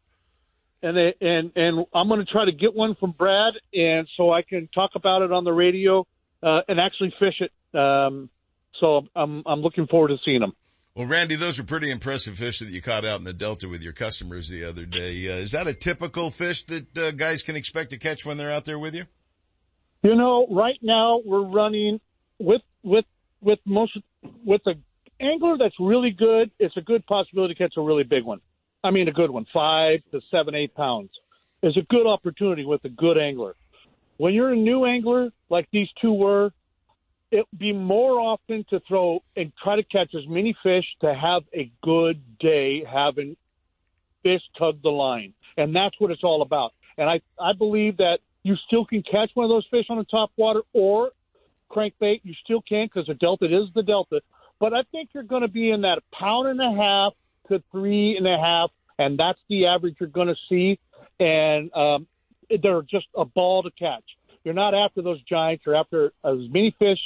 And 0.84 0.96
they, 0.96 1.14
and 1.20 1.52
and 1.56 1.86
I'm 1.94 2.08
going 2.08 2.20
to 2.20 2.30
try 2.30 2.44
to 2.44 2.52
get 2.52 2.74
one 2.74 2.94
from 3.00 3.12
Brad, 3.12 3.54
and 3.72 4.06
so 4.16 4.30
I 4.30 4.42
can 4.42 4.68
talk 4.74 4.90
about 4.94 5.22
it 5.22 5.32
on 5.32 5.44
the 5.44 5.52
radio 5.52 6.06
uh, 6.42 6.60
and 6.68 6.78
actually 6.78 7.14
fish 7.18 7.40
it. 7.40 7.50
Um, 7.76 8.28
so 8.80 9.06
I'm 9.16 9.42
I'm 9.46 9.60
looking 9.60 9.86
forward 9.86 10.08
to 10.08 10.16
seeing 10.24 10.40
them. 10.40 10.52
Well, 10.94 11.06
Randy, 11.06 11.36
those 11.36 11.58
are 11.58 11.64
pretty 11.64 11.90
impressive 11.90 12.36
fish 12.36 12.60
that 12.60 12.68
you 12.68 12.80
caught 12.80 13.04
out 13.04 13.18
in 13.18 13.24
the 13.24 13.32
Delta 13.32 13.68
with 13.68 13.82
your 13.82 13.94
customers 13.94 14.48
the 14.48 14.64
other 14.64 14.84
day. 14.84 15.28
Uh, 15.28 15.36
is 15.38 15.52
that 15.52 15.66
a 15.66 15.74
typical 15.74 16.30
fish 16.30 16.62
that 16.64 16.96
uh, 16.96 17.10
guys 17.10 17.42
can 17.42 17.56
expect 17.56 17.90
to 17.90 17.98
catch 17.98 18.24
when 18.24 18.36
they're 18.36 18.52
out 18.52 18.64
there 18.64 18.78
with 18.78 18.94
you? 18.94 19.04
You 20.02 20.14
know, 20.14 20.46
right 20.50 20.78
now 20.82 21.20
we're 21.24 21.46
running 21.46 21.98
with 22.38 22.60
with 22.82 23.06
with 23.40 23.58
most 23.64 23.96
with 24.44 24.60
the 24.64 24.74
angler 25.18 25.56
that's 25.58 25.74
really 25.80 26.10
good. 26.10 26.50
It's 26.58 26.76
a 26.76 26.82
good 26.82 27.06
possibility 27.06 27.54
to 27.54 27.58
catch 27.58 27.74
a 27.78 27.80
really 27.80 28.04
big 28.04 28.22
one. 28.22 28.40
I 28.84 28.90
mean, 28.90 29.08
a 29.08 29.12
good 29.12 29.30
one, 29.30 29.46
five 29.52 30.00
to 30.12 30.20
seven, 30.30 30.54
eight 30.54 30.74
pounds, 30.74 31.10
is 31.62 31.74
a 31.78 31.82
good 31.88 32.06
opportunity 32.06 32.66
with 32.66 32.84
a 32.84 32.90
good 32.90 33.16
angler. 33.16 33.54
When 34.18 34.34
you're 34.34 34.52
a 34.52 34.56
new 34.56 34.84
angler 34.84 35.30
like 35.48 35.66
these 35.72 35.88
two 36.02 36.12
were, 36.12 36.52
it 37.30 37.46
be 37.58 37.72
more 37.72 38.20
often 38.20 38.64
to 38.68 38.80
throw 38.86 39.24
and 39.36 39.50
try 39.60 39.76
to 39.76 39.82
catch 39.82 40.14
as 40.14 40.28
many 40.28 40.54
fish 40.62 40.84
to 41.00 41.14
have 41.14 41.42
a 41.54 41.72
good 41.82 42.20
day 42.38 42.84
having 42.84 43.36
fish 44.22 44.42
tug 44.58 44.82
the 44.82 44.90
line. 44.90 45.32
And 45.56 45.74
that's 45.74 45.96
what 45.98 46.10
it's 46.10 46.22
all 46.22 46.42
about. 46.42 46.72
And 46.98 47.08
I, 47.08 47.22
I 47.40 47.54
believe 47.54 47.96
that 47.96 48.18
you 48.42 48.54
still 48.66 48.84
can 48.84 49.02
catch 49.02 49.30
one 49.32 49.44
of 49.44 49.50
those 49.50 49.66
fish 49.70 49.86
on 49.88 49.96
the 49.96 50.04
top 50.04 50.30
water 50.36 50.60
or 50.74 51.10
crankbait. 51.70 52.20
You 52.22 52.34
still 52.44 52.60
can 52.60 52.86
because 52.86 53.06
the 53.06 53.14
Delta 53.14 53.46
is 53.46 53.72
the 53.74 53.82
Delta. 53.82 54.20
But 54.60 54.74
I 54.74 54.82
think 54.92 55.08
you're 55.14 55.24
going 55.24 55.42
to 55.42 55.48
be 55.48 55.70
in 55.70 55.80
that 55.80 56.02
pound 56.12 56.48
and 56.48 56.60
a 56.60 56.70
half 56.80 57.14
to 57.48 57.62
three 57.70 58.16
and 58.16 58.26
a 58.26 58.38
half, 58.38 58.70
and 58.98 59.18
that's 59.18 59.38
the 59.48 59.66
average 59.66 59.96
you're 60.00 60.08
going 60.08 60.28
to 60.28 60.36
see. 60.48 60.78
And 61.20 61.72
um, 61.74 62.06
they're 62.48 62.82
just 62.82 63.06
a 63.16 63.24
ball 63.24 63.62
to 63.62 63.70
catch. 63.70 64.04
You're 64.44 64.54
not 64.54 64.74
after 64.74 65.02
those 65.02 65.22
giants. 65.22 65.64
You're 65.66 65.76
after 65.76 66.12
as 66.24 66.38
many 66.50 66.74
fish 66.78 66.98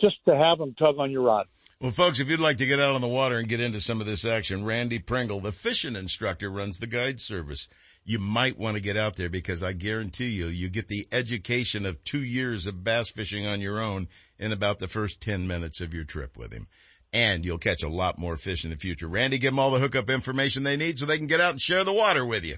just 0.00 0.16
to 0.26 0.36
have 0.36 0.58
them 0.58 0.74
tug 0.78 0.96
on 0.98 1.10
your 1.10 1.22
rod. 1.22 1.46
Well, 1.80 1.90
folks, 1.90 2.20
if 2.20 2.30
you'd 2.30 2.40
like 2.40 2.56
to 2.58 2.66
get 2.66 2.80
out 2.80 2.94
on 2.94 3.02
the 3.02 3.08
water 3.08 3.38
and 3.38 3.48
get 3.48 3.60
into 3.60 3.82
some 3.82 4.00
of 4.00 4.06
this 4.06 4.24
action, 4.24 4.64
Randy 4.64 4.98
Pringle, 4.98 5.40
the 5.40 5.52
fishing 5.52 5.94
instructor, 5.94 6.50
runs 6.50 6.78
the 6.78 6.86
guide 6.86 7.20
service. 7.20 7.68
You 8.02 8.18
might 8.18 8.58
want 8.58 8.76
to 8.76 8.82
get 8.82 8.96
out 8.96 9.16
there 9.16 9.28
because 9.28 9.62
I 9.62 9.72
guarantee 9.72 10.30
you, 10.30 10.46
you 10.46 10.70
get 10.70 10.88
the 10.88 11.06
education 11.12 11.84
of 11.84 12.02
two 12.02 12.22
years 12.22 12.66
of 12.66 12.82
bass 12.82 13.10
fishing 13.10 13.46
on 13.46 13.60
your 13.60 13.78
own 13.78 14.08
in 14.38 14.52
about 14.52 14.78
the 14.78 14.86
first 14.86 15.20
10 15.20 15.46
minutes 15.46 15.82
of 15.82 15.92
your 15.92 16.04
trip 16.04 16.38
with 16.38 16.52
him. 16.52 16.66
And 17.12 17.44
you'll 17.44 17.58
catch 17.58 17.82
a 17.82 17.88
lot 17.88 18.18
more 18.18 18.36
fish 18.36 18.64
in 18.64 18.70
the 18.70 18.76
future. 18.76 19.08
Randy, 19.08 19.38
give 19.38 19.52
them 19.52 19.58
all 19.58 19.70
the 19.70 19.78
hookup 19.78 20.10
information 20.10 20.64
they 20.64 20.76
need 20.76 20.98
so 20.98 21.06
they 21.06 21.18
can 21.18 21.26
get 21.26 21.40
out 21.40 21.50
and 21.50 21.60
share 21.60 21.84
the 21.84 21.92
water 21.92 22.26
with 22.26 22.44
you. 22.44 22.56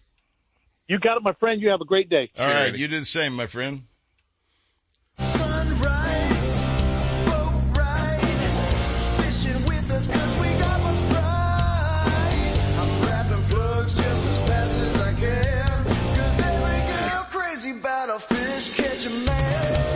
You 0.87 0.99
got 0.99 1.17
it, 1.17 1.23
my 1.23 1.33
friend. 1.33 1.61
You 1.61 1.71
have 1.71 1.81
a 1.81 1.85
great 1.85 2.09
day. 2.09 2.29
All 2.37 2.47
right, 2.47 2.77
you 2.77 2.87
do 2.87 2.99
the 2.99 3.05
same, 3.05 3.33
my 3.33 3.47
friend. 3.47 3.83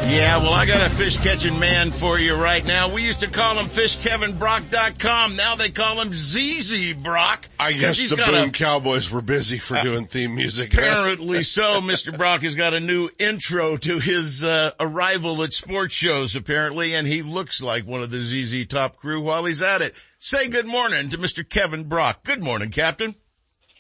Yeah, 0.10 0.38
well, 0.38 0.54
I 0.54 0.66
got 0.66 0.82
a 0.82 0.90
fish 0.90 1.20
catching 1.20 1.60
man 1.60 1.92
for 1.92 2.18
you 2.18 2.34
right 2.34 2.66
now. 2.66 2.92
We 2.92 3.06
used 3.06 3.20
to 3.20 3.30
call 3.30 3.60
him 3.60 3.68
FishKevinBrock.com. 3.68 5.36
Now 5.36 5.54
they 5.54 5.70
call 5.70 6.02
him 6.02 6.10
ZZ 6.12 6.96
Brock. 6.96 7.48
I 7.60 7.74
guess 7.74 8.10
the 8.10 8.16
Boom 8.16 8.50
a, 8.50 8.52
Cowboys 8.52 9.12
were 9.12 9.22
busy 9.22 9.60
for 9.60 9.80
doing 9.84 10.08
theme 10.08 10.34
music. 10.34 10.74
Apparently 10.74 11.44
so. 11.44 11.80
Mr. 11.82 12.18
Brock 12.18 12.42
has 12.42 12.56
got 12.56 12.74
a 12.74 12.80
new 12.80 13.08
intro 13.20 13.78
to 13.78 14.00
his 14.00 14.44
uh, 14.44 14.72
arrival 14.80 15.44
at 15.44 15.54
sports 15.54 15.94
shows, 15.94 16.36
apparently, 16.36 16.96
and 16.96 17.06
he 17.06 17.22
looks 17.22 17.62
like 17.62 17.86
one 17.86 18.02
of 18.02 18.10
the 18.10 18.18
ZZ 18.18 18.66
Top 18.66 18.98
crew 18.98 19.22
while 19.22 19.46
he's 19.46 19.62
at 19.62 19.84
it. 19.84 19.94
Say 20.18 20.50
good 20.50 20.66
morning 20.66 21.10
to 21.10 21.20
Mr. 21.20 21.48
Kevin 21.48 21.84
Brock. 21.84 22.24
Good 22.24 22.44
morning, 22.44 22.72
Captain. 22.72 23.14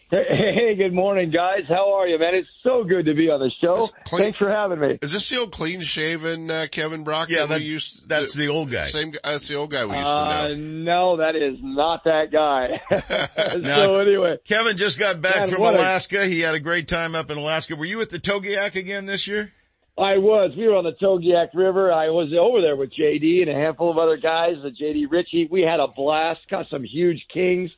Hey, 0.11 0.73
good 0.75 0.93
morning, 0.93 1.29
guys. 1.29 1.65
How 1.67 1.93
are 1.93 2.07
you, 2.07 2.17
man? 2.17 2.33
It's 2.33 2.47
so 2.63 2.83
good 2.83 3.05
to 3.05 3.13
be 3.13 3.29
on 3.29 3.39
the 3.39 3.51
show. 3.61 3.87
Clean, 4.05 4.23
Thanks 4.23 4.39
for 4.39 4.49
having 4.49 4.79
me. 4.79 4.97
Is 5.03 5.11
this 5.11 5.29
the 5.29 5.37
old 5.37 5.51
clean 5.51 5.81
shaven 5.81 6.49
uh, 6.49 6.65
Kevin 6.71 7.03
Brock? 7.03 7.29
Yeah, 7.29 7.41
that, 7.41 7.49
that 7.49 7.59
we 7.59 7.65
used. 7.65 8.09
That's 8.09 8.33
the, 8.33 8.47
the 8.47 8.51
old 8.51 8.71
guy. 8.71 8.85
Same. 8.85 9.13
That's 9.23 9.47
the 9.47 9.55
old 9.55 9.69
guy 9.69 9.85
we 9.85 9.95
used 9.95 10.07
uh, 10.07 10.47
to 10.47 10.55
know. 10.55 11.15
No, 11.15 11.17
that 11.17 11.35
is 11.35 11.59
not 11.61 12.05
that 12.05 12.31
guy. 12.31 12.81
so 13.75 13.99
anyway, 13.99 14.37
Kevin 14.45 14.77
just 14.77 14.97
got 14.97 15.21
back 15.21 15.41
man, 15.41 15.49
from 15.49 15.61
Alaska. 15.61 16.23
A, 16.23 16.25
he 16.25 16.39
had 16.39 16.55
a 16.55 16.59
great 16.59 16.87
time 16.87 17.13
up 17.13 17.29
in 17.29 17.37
Alaska. 17.37 17.75
Were 17.75 17.85
you 17.85 18.01
at 18.01 18.09
the 18.09 18.19
Togiak 18.19 18.75
again 18.75 19.05
this 19.05 19.27
year? 19.27 19.53
I 19.95 20.17
was. 20.17 20.53
We 20.57 20.67
were 20.67 20.75
on 20.75 20.85
the 20.85 20.93
Togiak 20.93 21.49
River. 21.53 21.93
I 21.93 22.09
was 22.09 22.33
over 22.33 22.61
there 22.61 22.75
with 22.75 22.91
JD 22.95 23.41
and 23.41 23.51
a 23.51 23.53
handful 23.53 23.91
of 23.91 23.99
other 23.99 24.17
guys. 24.17 24.55
The 24.63 24.71
JD 24.71 25.11
Ritchie. 25.11 25.49
We 25.51 25.61
had 25.61 25.79
a 25.79 25.87
blast. 25.87 26.39
Caught 26.49 26.65
some 26.71 26.83
huge 26.83 27.23
kings. 27.31 27.69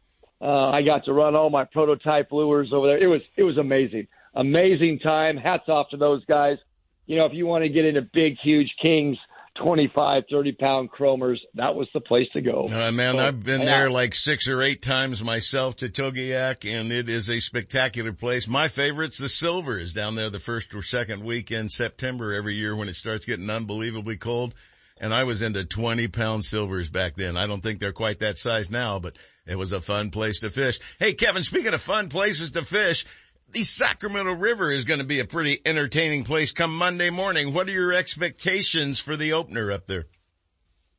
Uh, 0.42 0.70
I 0.70 0.82
got 0.82 1.06
to 1.06 1.14
run 1.14 1.36
all 1.36 1.50
my 1.50 1.66
prototype 1.66 2.32
lures 2.32 2.72
over 2.74 2.88
there. 2.88 2.98
It 2.98 3.08
was 3.08 3.22
it 3.38 3.44
was 3.44 3.58
amazing, 3.58 4.08
amazing 4.34 5.00
time. 5.00 5.38
Hats 5.38 5.70
off 5.70 5.90
to 5.90 5.98
those 5.98 6.26
guys. 6.26 6.58
You 7.06 7.18
know, 7.18 7.26
if 7.26 7.34
you 7.34 7.46
want 7.46 7.64
to 7.64 7.70
get 7.70 7.86
into 7.86 8.02
big, 8.02 8.38
huge 8.42 8.74
kings, 8.82 9.18
25, 9.56 10.24
30 10.32 10.52
pound 10.54 10.92
chromers, 10.92 11.38
that 11.56 11.76
was 11.76 11.88
the 11.94 12.00
place 12.00 12.28
to 12.34 12.42
go. 12.42 12.68
Uh, 12.72 12.92
man, 12.92 13.16
so, 13.16 13.20
I've 13.20 13.44
been 13.44 13.66
there 13.66 13.92
like 13.92 14.16
six 14.16 14.48
or 14.48 14.62
eight 14.62 14.82
times 14.82 15.24
myself 15.24 15.78
to 15.78 15.90
Togiak 15.90 16.66
and 16.66 16.92
it 16.92 17.10
is 17.10 17.30
a 17.30 17.40
spectacular 17.40 18.14
place. 18.14 18.48
My 18.48 18.68
favorite's 18.68 19.18
the 19.18 19.30
silvers 19.30 19.94
down 19.94 20.16
there 20.16 20.30
the 20.30 20.40
first 20.40 20.74
or 20.74 20.82
second 20.82 21.24
week 21.24 21.52
in 21.52 21.70
September 21.70 22.34
every 22.34 22.56
year 22.56 22.76
when 22.76 22.88
it 22.88 22.96
starts 22.96 23.26
getting 23.26 23.50
unbelievably 23.50 24.18
cold. 24.18 24.56
And 25.02 25.16
I 25.16 25.24
was 25.24 25.42
into 25.42 25.66
20 25.66 26.08
pound 26.10 26.46
silvers 26.46 26.92
back 26.92 27.16
then. 27.16 27.36
I 27.36 27.48
don't 27.48 27.62
think 27.62 27.80
they're 27.80 27.92
quite 27.92 28.20
that 28.20 28.38
size 28.38 28.70
now, 28.70 29.00
but 29.00 29.18
it 29.48 29.58
was 29.58 29.72
a 29.72 29.82
fun 29.82 30.12
place 30.12 30.42
to 30.42 30.52
fish. 30.52 30.80
Hey, 31.00 31.14
Kevin, 31.14 31.42
speaking 31.42 31.74
of 31.74 31.82
fun 31.82 32.08
places 32.08 32.52
to 32.52 32.62
fish, 32.62 33.06
the 33.50 33.64
Sacramento 33.64 34.34
River 34.34 34.70
is 34.70 34.86
going 34.86 35.00
to 35.00 35.06
be 35.06 35.20
a 35.20 35.26
pretty 35.26 35.60
entertaining 35.66 36.24
place 36.24 36.54
come 36.54 36.78
Monday 36.78 37.10
morning. 37.10 37.52
What 37.52 37.68
are 37.68 37.72
your 37.72 37.92
expectations 37.92 39.00
for 39.00 39.18
the 39.18 39.34
opener 39.34 39.72
up 39.72 39.88
there? 39.88 40.06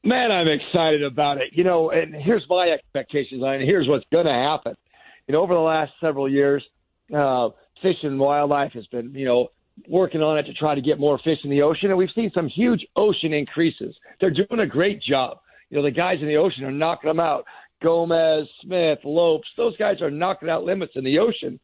Man, 0.03 0.33
I'm 0.33 0.49
excited 0.49 1.05
about 1.05 1.39
it. 1.39 1.51
You 1.53 1.63
know, 1.63 1.91
and 1.91 2.13
here's 2.13 2.45
my 2.51 2.71
expectations, 2.71 3.41
and 3.47 3.63
here's 3.63 3.87
what's 3.87 4.05
going 4.13 4.27
to 4.27 4.33
happen. 4.33 4.75
You 5.29 5.35
know, 5.35 5.43
over 5.43 5.55
the 5.55 5.61
last 5.61 5.93
several 6.01 6.29
years, 6.29 6.65
uh, 7.17 7.51
Fish 7.81 7.99
and 8.03 8.19
Wildlife 8.19 8.73
has 8.73 8.87
been, 8.89 9.15
you 9.15 9.27
know, 9.27 9.49
working 9.89 10.23
on 10.23 10.39
it 10.39 10.45
to 10.45 10.55
try 10.55 10.75
to 10.75 10.81
get 10.81 10.99
more 10.99 11.19
fish 11.25 11.39
in 11.45 11.51
the 11.51 11.63
ocean, 11.63 11.91
and 11.91 11.99
we've 11.99 12.09
seen 12.15 12.31
some 12.35 12.49
huge 12.49 12.87
ocean 12.97 13.33
increases. 13.33 13.95
They're 14.21 14.31
doing 14.31 14.61
a 14.61 14.67
great 14.67 15.03
job. 15.03 15.39
You 15.71 15.79
know, 15.79 15.85
the 15.85 15.91
guys 15.91 16.19
in 16.21 16.29
the 16.29 16.37
ocean 16.37 16.65
are 16.65 16.71
knocking 16.71 17.09
them 17.09 17.21
out. 17.21 17.45
Gomez, 17.83 18.47
Smith, 18.63 18.99
Lopes, 19.05 19.49
those 19.57 19.77
guys 19.77 20.01
are 20.01 20.11
knocking 20.11 20.49
out 20.49 20.65
limits 20.65 20.93
in 20.95 21.05
the 21.05 21.19
ocean. 21.19 21.59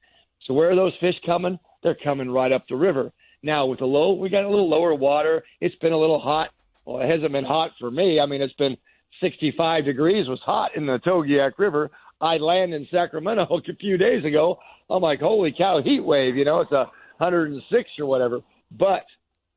So 0.46 0.54
where 0.54 0.70
are 0.70 0.76
those 0.76 0.94
fish 1.00 1.14
coming? 1.24 1.58
They're 1.82 1.96
coming 2.02 2.30
right 2.30 2.52
up 2.52 2.64
the 2.68 2.76
river. 2.76 3.12
Now 3.42 3.66
with 3.66 3.78
the 3.78 3.84
low, 3.84 4.14
we 4.14 4.28
got 4.28 4.44
a 4.44 4.48
little 4.48 4.68
lower 4.68 4.94
water. 4.94 5.44
It's 5.60 5.76
been 5.76 5.92
a 5.92 5.98
little 5.98 6.18
hot. 6.18 6.50
Well, 6.84 7.00
it 7.02 7.10
hasn't 7.10 7.32
been 7.32 7.44
hot 7.44 7.70
for 7.78 7.90
me. 7.90 8.18
I 8.18 8.26
mean, 8.26 8.42
it's 8.42 8.54
been 8.54 8.76
65 9.20 9.84
degrees 9.84 10.28
was 10.28 10.40
hot 10.44 10.72
in 10.76 10.86
the 10.86 10.98
Togiak 11.00 11.58
River. 11.58 11.90
I 12.20 12.36
landed 12.36 12.80
in 12.80 12.88
Sacramento 12.90 13.42
a 13.68 13.74
few 13.76 13.96
days 13.96 14.24
ago. 14.24 14.58
I'm 14.90 15.02
like, 15.02 15.20
holy 15.20 15.54
cow, 15.56 15.80
heat 15.82 16.00
wave. 16.00 16.36
You 16.36 16.44
know, 16.44 16.60
it's 16.60 16.72
a 16.72 16.86
106 17.18 17.90
or 17.98 18.06
whatever. 18.06 18.40
But, 18.70 19.04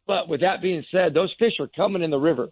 but 0.07 0.27
with 0.27 0.41
that 0.41 0.61
being 0.61 0.83
said, 0.91 1.13
those 1.13 1.33
fish 1.39 1.53
are 1.59 1.67
coming 1.67 2.03
in 2.03 2.11
the 2.11 2.19
river, 2.19 2.49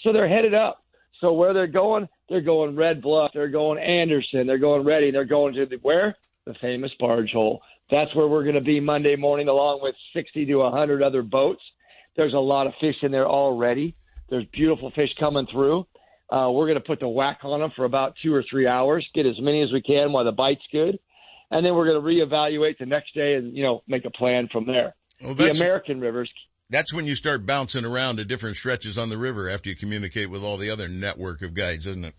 so 0.00 0.12
they're 0.12 0.28
headed 0.28 0.54
up. 0.54 0.82
So 1.20 1.32
where 1.32 1.52
they're 1.52 1.66
going, 1.66 2.08
they're 2.28 2.40
going 2.40 2.76
Red 2.76 3.02
Bluff, 3.02 3.32
they're 3.34 3.48
going 3.48 3.78
Anderson, 3.78 4.46
they're 4.46 4.58
going 4.58 4.84
Redding, 4.84 5.12
they're 5.12 5.24
going 5.24 5.54
to 5.54 5.66
the 5.66 5.76
where? 5.82 6.16
The 6.46 6.54
famous 6.54 6.90
barge 6.98 7.32
hole. 7.32 7.60
That's 7.90 8.14
where 8.14 8.26
we're 8.26 8.44
going 8.44 8.54
to 8.54 8.60
be 8.60 8.80
Monday 8.80 9.16
morning, 9.16 9.48
along 9.48 9.80
with 9.82 9.94
60 10.14 10.46
to 10.46 10.54
100 10.56 11.02
other 11.02 11.22
boats. 11.22 11.62
There's 12.16 12.34
a 12.34 12.38
lot 12.38 12.66
of 12.66 12.72
fish 12.80 12.96
in 13.02 13.12
there 13.12 13.26
already. 13.26 13.94
There's 14.30 14.46
beautiful 14.52 14.90
fish 14.92 15.10
coming 15.18 15.46
through. 15.50 15.86
Uh, 16.30 16.48
we're 16.52 16.66
going 16.66 16.78
to 16.78 16.84
put 16.84 17.00
the 17.00 17.08
whack 17.08 17.40
on 17.42 17.60
them 17.60 17.72
for 17.74 17.84
about 17.84 18.14
two 18.22 18.32
or 18.32 18.44
three 18.48 18.66
hours, 18.66 19.06
get 19.14 19.26
as 19.26 19.40
many 19.40 19.62
as 19.62 19.72
we 19.72 19.82
can 19.82 20.12
while 20.12 20.24
the 20.24 20.32
bite's 20.32 20.62
good, 20.70 20.98
and 21.50 21.64
then 21.64 21.74
we're 21.74 21.86
going 21.86 22.00
to 22.02 22.06
reevaluate 22.06 22.78
the 22.78 22.86
next 22.86 23.14
day 23.14 23.34
and 23.34 23.56
you 23.56 23.62
know 23.62 23.82
make 23.86 24.04
a 24.04 24.10
plan 24.10 24.48
from 24.50 24.66
there. 24.66 24.94
Well, 25.22 25.34
the 25.34 25.50
American 25.50 26.00
rivers 26.00 26.30
that's 26.70 26.94
when 26.94 27.04
you 27.04 27.16
start 27.16 27.44
bouncing 27.44 27.84
around 27.84 28.16
to 28.16 28.24
different 28.24 28.56
stretches 28.56 28.96
on 28.96 29.08
the 29.08 29.18
river 29.18 29.50
after 29.50 29.68
you 29.68 29.76
communicate 29.76 30.30
with 30.30 30.42
all 30.42 30.56
the 30.56 30.70
other 30.70 30.88
network 30.88 31.42
of 31.42 31.52
guides, 31.52 31.86
isn't 31.86 32.04
it? 32.04 32.14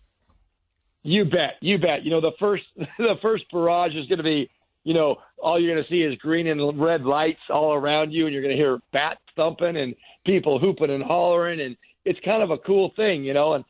You 1.03 1.23
bet, 1.23 1.55
you 1.61 1.79
bet. 1.79 2.03
You 2.03 2.11
know, 2.11 2.21
the 2.21 2.33
first 2.37 2.63
the 2.75 3.15
first 3.21 3.45
barrage 3.51 3.95
is 3.95 4.07
going 4.07 4.17
to 4.17 4.23
be, 4.23 4.49
you 4.83 4.93
know, 4.93 5.15
all 5.41 5.59
you're 5.59 5.73
going 5.73 5.83
to 5.83 5.89
see 5.89 6.01
is 6.01 6.17
green 6.19 6.47
and 6.47 6.79
red 6.79 7.03
lights 7.03 7.39
all 7.49 7.73
around 7.73 8.11
you, 8.11 8.25
and 8.25 8.33
you're 8.33 8.43
going 8.43 8.55
to 8.55 8.61
hear 8.61 8.79
bats 8.91 9.21
thumping 9.35 9.77
and 9.77 9.95
people 10.25 10.59
hooping 10.59 10.91
and 10.91 11.03
hollering, 11.03 11.61
and 11.61 11.77
it's 12.05 12.19
kind 12.23 12.43
of 12.43 12.51
a 12.51 12.57
cool 12.57 12.91
thing, 12.95 13.23
you 13.23 13.33
know. 13.33 13.53
And 13.53 13.63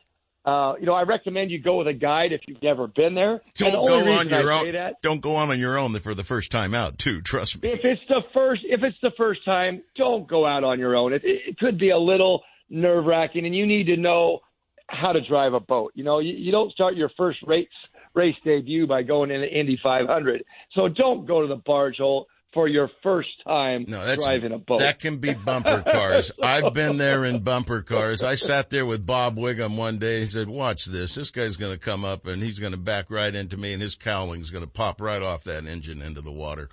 uh, 0.44 0.74
you 0.80 0.86
know, 0.86 0.94
I 0.94 1.02
recommend 1.02 1.50
you 1.50 1.60
go 1.60 1.76
with 1.78 1.86
a 1.86 1.92
guide 1.92 2.32
if 2.32 2.40
you've 2.48 2.62
never 2.62 2.88
been 2.88 3.14
there. 3.14 3.40
Don't 3.54 3.70
the 3.72 3.76
go 3.78 4.12
on 4.12 4.28
your 4.28 4.52
own. 4.52 4.72
that- 4.72 5.00
Don't 5.02 5.20
go 5.20 5.36
on 5.36 5.50
on 5.50 5.58
your 5.60 5.78
own 5.78 5.96
for 6.00 6.14
the 6.14 6.24
first 6.24 6.50
time 6.50 6.74
out, 6.74 6.98
too. 6.98 7.20
Trust 7.22 7.62
me. 7.62 7.70
if 7.70 7.84
it's 7.84 8.00
the 8.08 8.22
first 8.34 8.62
if 8.64 8.82
it's 8.82 8.96
the 9.02 9.12
first 9.16 9.44
time 9.44 9.82
don't 9.96 10.26
go 10.28 10.44
out 10.46 10.64
on 10.64 10.78
your 10.78 10.96
own 10.96 11.12
it, 11.12 11.22
it 11.24 11.58
could 11.58 11.78
be 11.78 11.90
a 11.90 11.98
little 11.98 12.42
nerve 12.70 13.04
wracking 13.04 13.46
and 13.46 13.54
you 13.54 13.66
need 13.66 13.84
to 13.84 13.96
know 13.96 14.40
how 14.88 15.12
to 15.12 15.20
drive 15.26 15.54
a 15.54 15.60
boat 15.60 15.92
you 15.94 16.02
know 16.04 16.18
you, 16.18 16.32
you 16.34 16.50
don't 16.50 16.72
start 16.72 16.96
your 16.96 17.10
first 17.16 17.38
race 17.46 17.68
race 18.14 18.34
debut 18.44 18.86
by 18.86 19.02
going 19.02 19.30
in 19.30 19.40
the 19.40 19.48
indy 19.48 19.78
500 19.82 20.42
so 20.74 20.88
don't 20.88 21.26
go 21.26 21.40
to 21.42 21.46
the 21.48 21.56
barge 21.64 21.96
hole 21.98 22.26
for 22.54 22.68
your 22.68 22.90
first 23.02 23.30
time 23.46 23.86
no, 23.88 24.04
That's, 24.04 24.24
driving 24.24 24.52
a 24.52 24.58
boat 24.58 24.80
That 24.80 24.98
can 24.98 25.18
be 25.18 25.34
bumper 25.34 25.82
cars. 25.90 26.32
I've 26.42 26.72
been 26.74 26.96
there 26.98 27.24
in 27.24 27.40
bumper 27.40 27.82
cars. 27.82 28.22
I 28.22 28.34
sat 28.34 28.70
there 28.70 28.84
with 28.86 29.06
Bob 29.06 29.36
Wiggum 29.36 29.76
one 29.76 29.98
day. 29.98 30.20
He 30.20 30.26
said, 30.26 30.48
watch 30.48 30.84
this. 30.84 31.14
This 31.14 31.30
guy's 31.30 31.56
going 31.56 31.72
to 31.72 31.78
come 31.78 32.04
up 32.04 32.26
and 32.26 32.42
he's 32.42 32.58
going 32.58 32.72
to 32.72 32.78
back 32.78 33.10
right 33.10 33.34
into 33.34 33.56
me 33.56 33.72
and 33.72 33.80
his 33.82 33.94
cowling's 33.94 34.50
going 34.50 34.64
to 34.64 34.70
pop 34.70 35.00
right 35.00 35.22
off 35.22 35.44
that 35.44 35.66
engine 35.66 36.02
into 36.02 36.20
the 36.20 36.32
water. 36.32 36.68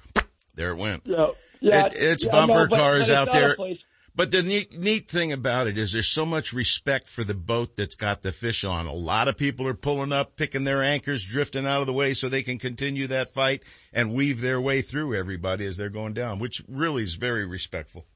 There 0.55 0.71
it 0.71 0.77
went. 0.77 1.03
yeah, 1.05 1.27
yeah, 1.61 1.85
It- 1.85 1.93
it's 1.95 2.25
yeah, 2.25 2.31
bumper 2.31 2.53
no, 2.65 2.67
but- 2.69 2.77
cars 2.77 3.07
but 3.07 3.11
it's 3.11 3.17
out 3.17 3.31
there. 3.31 3.55
place- 3.55 3.79
But 4.19 4.31
the 4.31 4.43
neat, 4.43 4.77
neat 4.77 5.07
thing 5.07 5.31
about 5.31 5.67
it 5.67 5.77
is 5.77 5.93
there's 5.93 6.05
so 6.05 6.25
much 6.25 6.51
respect 6.51 7.07
for 7.07 7.23
the 7.23 7.33
boat 7.33 7.77
that's 7.77 7.95
got 7.95 8.21
the 8.21 8.33
fish 8.33 8.65
on. 8.65 8.85
A 8.85 8.91
lot 8.91 9.29
of 9.29 9.37
people 9.37 9.65
are 9.65 9.73
pulling 9.73 10.11
up, 10.11 10.35
picking 10.35 10.65
their 10.65 10.83
anchors, 10.83 11.23
drifting 11.23 11.65
out 11.65 11.79
of 11.79 11.87
the 11.87 11.93
way 11.93 12.13
so 12.13 12.27
they 12.27 12.43
can 12.43 12.57
continue 12.57 13.07
that 13.07 13.29
fight 13.29 13.63
and 13.93 14.13
weave 14.13 14.41
their 14.41 14.59
way 14.59 14.81
through 14.81 15.15
everybody 15.15 15.65
as 15.65 15.77
they're 15.77 15.87
going 15.87 16.11
down, 16.11 16.37
which 16.37 16.61
really 16.67 17.01
is 17.01 17.13
very 17.13 17.45
respectful. 17.45 18.07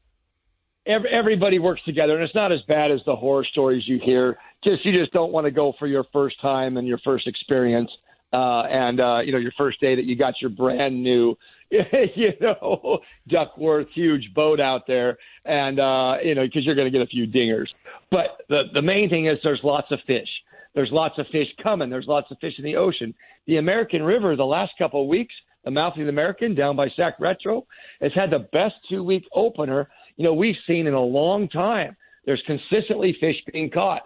every, 0.85 1.09
everybody 1.09 1.57
works 1.57 1.81
together, 1.85 2.15
and 2.15 2.23
it's 2.25 2.35
not 2.35 2.51
as 2.51 2.59
bad 2.67 2.91
as 2.91 2.99
the 3.05 3.15
horror 3.15 3.45
stories 3.49 3.83
you 3.87 3.97
hear. 4.03 4.37
Just 4.61 4.85
you 4.85 4.91
just 4.91 5.13
don't 5.13 5.31
want 5.31 5.45
to 5.45 5.51
go 5.51 5.71
for 5.79 5.87
your 5.87 6.03
first 6.11 6.35
time 6.41 6.75
and 6.75 6.85
your 6.85 6.99
first 7.05 7.27
experience, 7.27 7.89
uh, 8.33 8.63
and 8.63 8.99
uh, 8.99 9.19
you 9.23 9.31
know 9.31 9.37
your 9.37 9.53
first 9.57 9.79
day 9.79 9.95
that 9.95 10.03
you 10.03 10.17
got 10.17 10.33
your 10.41 10.49
brand 10.49 11.01
new, 11.01 11.37
you 12.15 12.33
know, 12.39 12.99
Duckworth 13.27 13.87
huge 13.93 14.33
boat 14.33 14.59
out 14.59 14.85
there, 14.87 15.17
and 15.45 15.79
uh, 15.79 16.17
you 16.23 16.35
know 16.35 16.43
because 16.43 16.65
you're 16.65 16.75
going 16.75 16.91
to 16.91 16.97
get 16.97 17.01
a 17.01 17.09
few 17.09 17.25
dingers. 17.25 17.67
But 18.11 18.43
the 18.49 18.63
the 18.73 18.81
main 18.81 19.09
thing 19.09 19.27
is 19.27 19.37
there's 19.43 19.61
lots 19.63 19.87
of 19.91 19.99
fish. 20.05 20.29
There's 20.75 20.91
lots 20.91 21.17
of 21.17 21.25
fish 21.31 21.47
coming. 21.61 21.89
There's 21.89 22.07
lots 22.07 22.31
of 22.31 22.37
fish 22.39 22.53
in 22.57 22.63
the 22.63 22.75
ocean. 22.75 23.13
The 23.47 23.57
American 23.57 24.03
River, 24.03 24.35
the 24.35 24.45
last 24.45 24.73
couple 24.77 25.01
of 25.01 25.07
weeks, 25.07 25.33
the 25.65 25.71
mouth 25.71 25.93
of 25.97 26.03
the 26.03 26.09
American 26.09 26.55
down 26.55 26.75
by 26.75 26.89
Sac 26.95 27.15
Retro, 27.19 27.65
has 28.01 28.11
had 28.13 28.31
the 28.31 28.47
best 28.51 28.75
two 28.89 29.03
week 29.03 29.23
opener 29.33 29.89
you 30.17 30.23
know 30.23 30.33
we've 30.33 30.55
seen 30.67 30.87
in 30.87 30.93
a 30.93 31.01
long 31.01 31.49
time. 31.49 31.95
There's 32.25 32.43
consistently 32.45 33.15
fish 33.19 33.35
being 33.51 33.69
caught. 33.69 34.03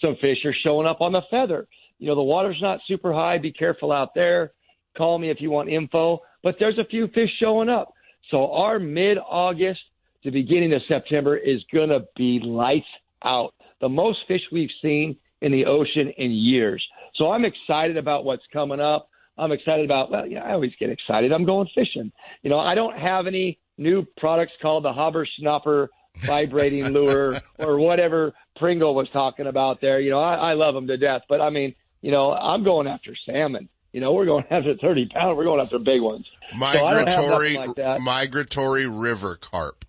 Some 0.00 0.16
fish 0.20 0.38
are 0.44 0.54
showing 0.62 0.86
up 0.86 1.00
on 1.00 1.12
the 1.12 1.22
feather. 1.30 1.68
You 1.98 2.08
know 2.08 2.14
the 2.14 2.22
water's 2.22 2.60
not 2.62 2.80
super 2.86 3.12
high. 3.12 3.38
Be 3.38 3.52
careful 3.52 3.92
out 3.92 4.14
there. 4.14 4.52
Call 4.96 5.18
me 5.18 5.30
if 5.30 5.40
you 5.40 5.50
want 5.50 5.68
info. 5.68 6.20
But 6.42 6.56
there's 6.58 6.78
a 6.78 6.84
few 6.84 7.08
fish 7.08 7.30
showing 7.38 7.68
up. 7.68 7.92
So 8.30 8.52
our 8.52 8.78
mid 8.78 9.18
August 9.18 9.80
to 10.24 10.30
beginning 10.30 10.72
of 10.72 10.82
September 10.88 11.36
is 11.36 11.62
going 11.72 11.88
to 11.88 12.00
be 12.16 12.40
lights 12.42 12.86
out. 13.24 13.54
The 13.80 13.88
most 13.88 14.18
fish 14.28 14.42
we've 14.52 14.70
seen 14.82 15.16
in 15.40 15.52
the 15.52 15.64
ocean 15.64 16.12
in 16.18 16.30
years. 16.32 16.84
So 17.14 17.30
I'm 17.30 17.44
excited 17.44 17.96
about 17.96 18.24
what's 18.24 18.42
coming 18.52 18.80
up. 18.80 19.08
I'm 19.38 19.52
excited 19.52 19.84
about, 19.84 20.10
well, 20.10 20.26
yeah, 20.26 20.42
I 20.42 20.52
always 20.52 20.72
get 20.78 20.90
excited. 20.90 21.32
I'm 21.32 21.46
going 21.46 21.68
fishing. 21.74 22.12
You 22.42 22.50
know, 22.50 22.58
I 22.58 22.74
don't 22.74 22.98
have 22.98 23.26
any 23.26 23.58
new 23.78 24.06
products 24.18 24.52
called 24.60 24.84
the 24.84 24.92
Hobber 24.92 25.26
Snapper 25.38 25.88
vibrating 26.18 26.84
lure 26.92 27.40
or 27.58 27.78
whatever 27.78 28.34
Pringle 28.56 28.94
was 28.94 29.08
talking 29.12 29.46
about 29.46 29.80
there. 29.80 30.00
You 30.00 30.10
know, 30.10 30.20
I, 30.20 30.50
I 30.50 30.52
love 30.52 30.74
them 30.74 30.86
to 30.88 30.98
death, 30.98 31.22
but 31.28 31.40
I 31.40 31.48
mean, 31.48 31.74
you 32.02 32.10
know, 32.10 32.32
I'm 32.32 32.64
going 32.64 32.86
after 32.86 33.14
salmon. 33.26 33.68
You 33.92 34.00
know, 34.00 34.12
we're 34.12 34.26
going 34.26 34.44
after 34.50 34.76
30 34.76 35.08
pound. 35.08 35.36
We're 35.36 35.44
going 35.44 35.60
after 35.60 35.78
big 35.78 36.00
ones. 36.00 36.26
So 36.52 36.64
I 36.64 36.74
don't 36.74 37.08
have 37.08 37.18
Migratory, 37.18 37.54
nothing 37.54 37.74
like 37.84 38.00
migratory 38.00 38.86
river 38.86 39.36
carp. 39.40 39.84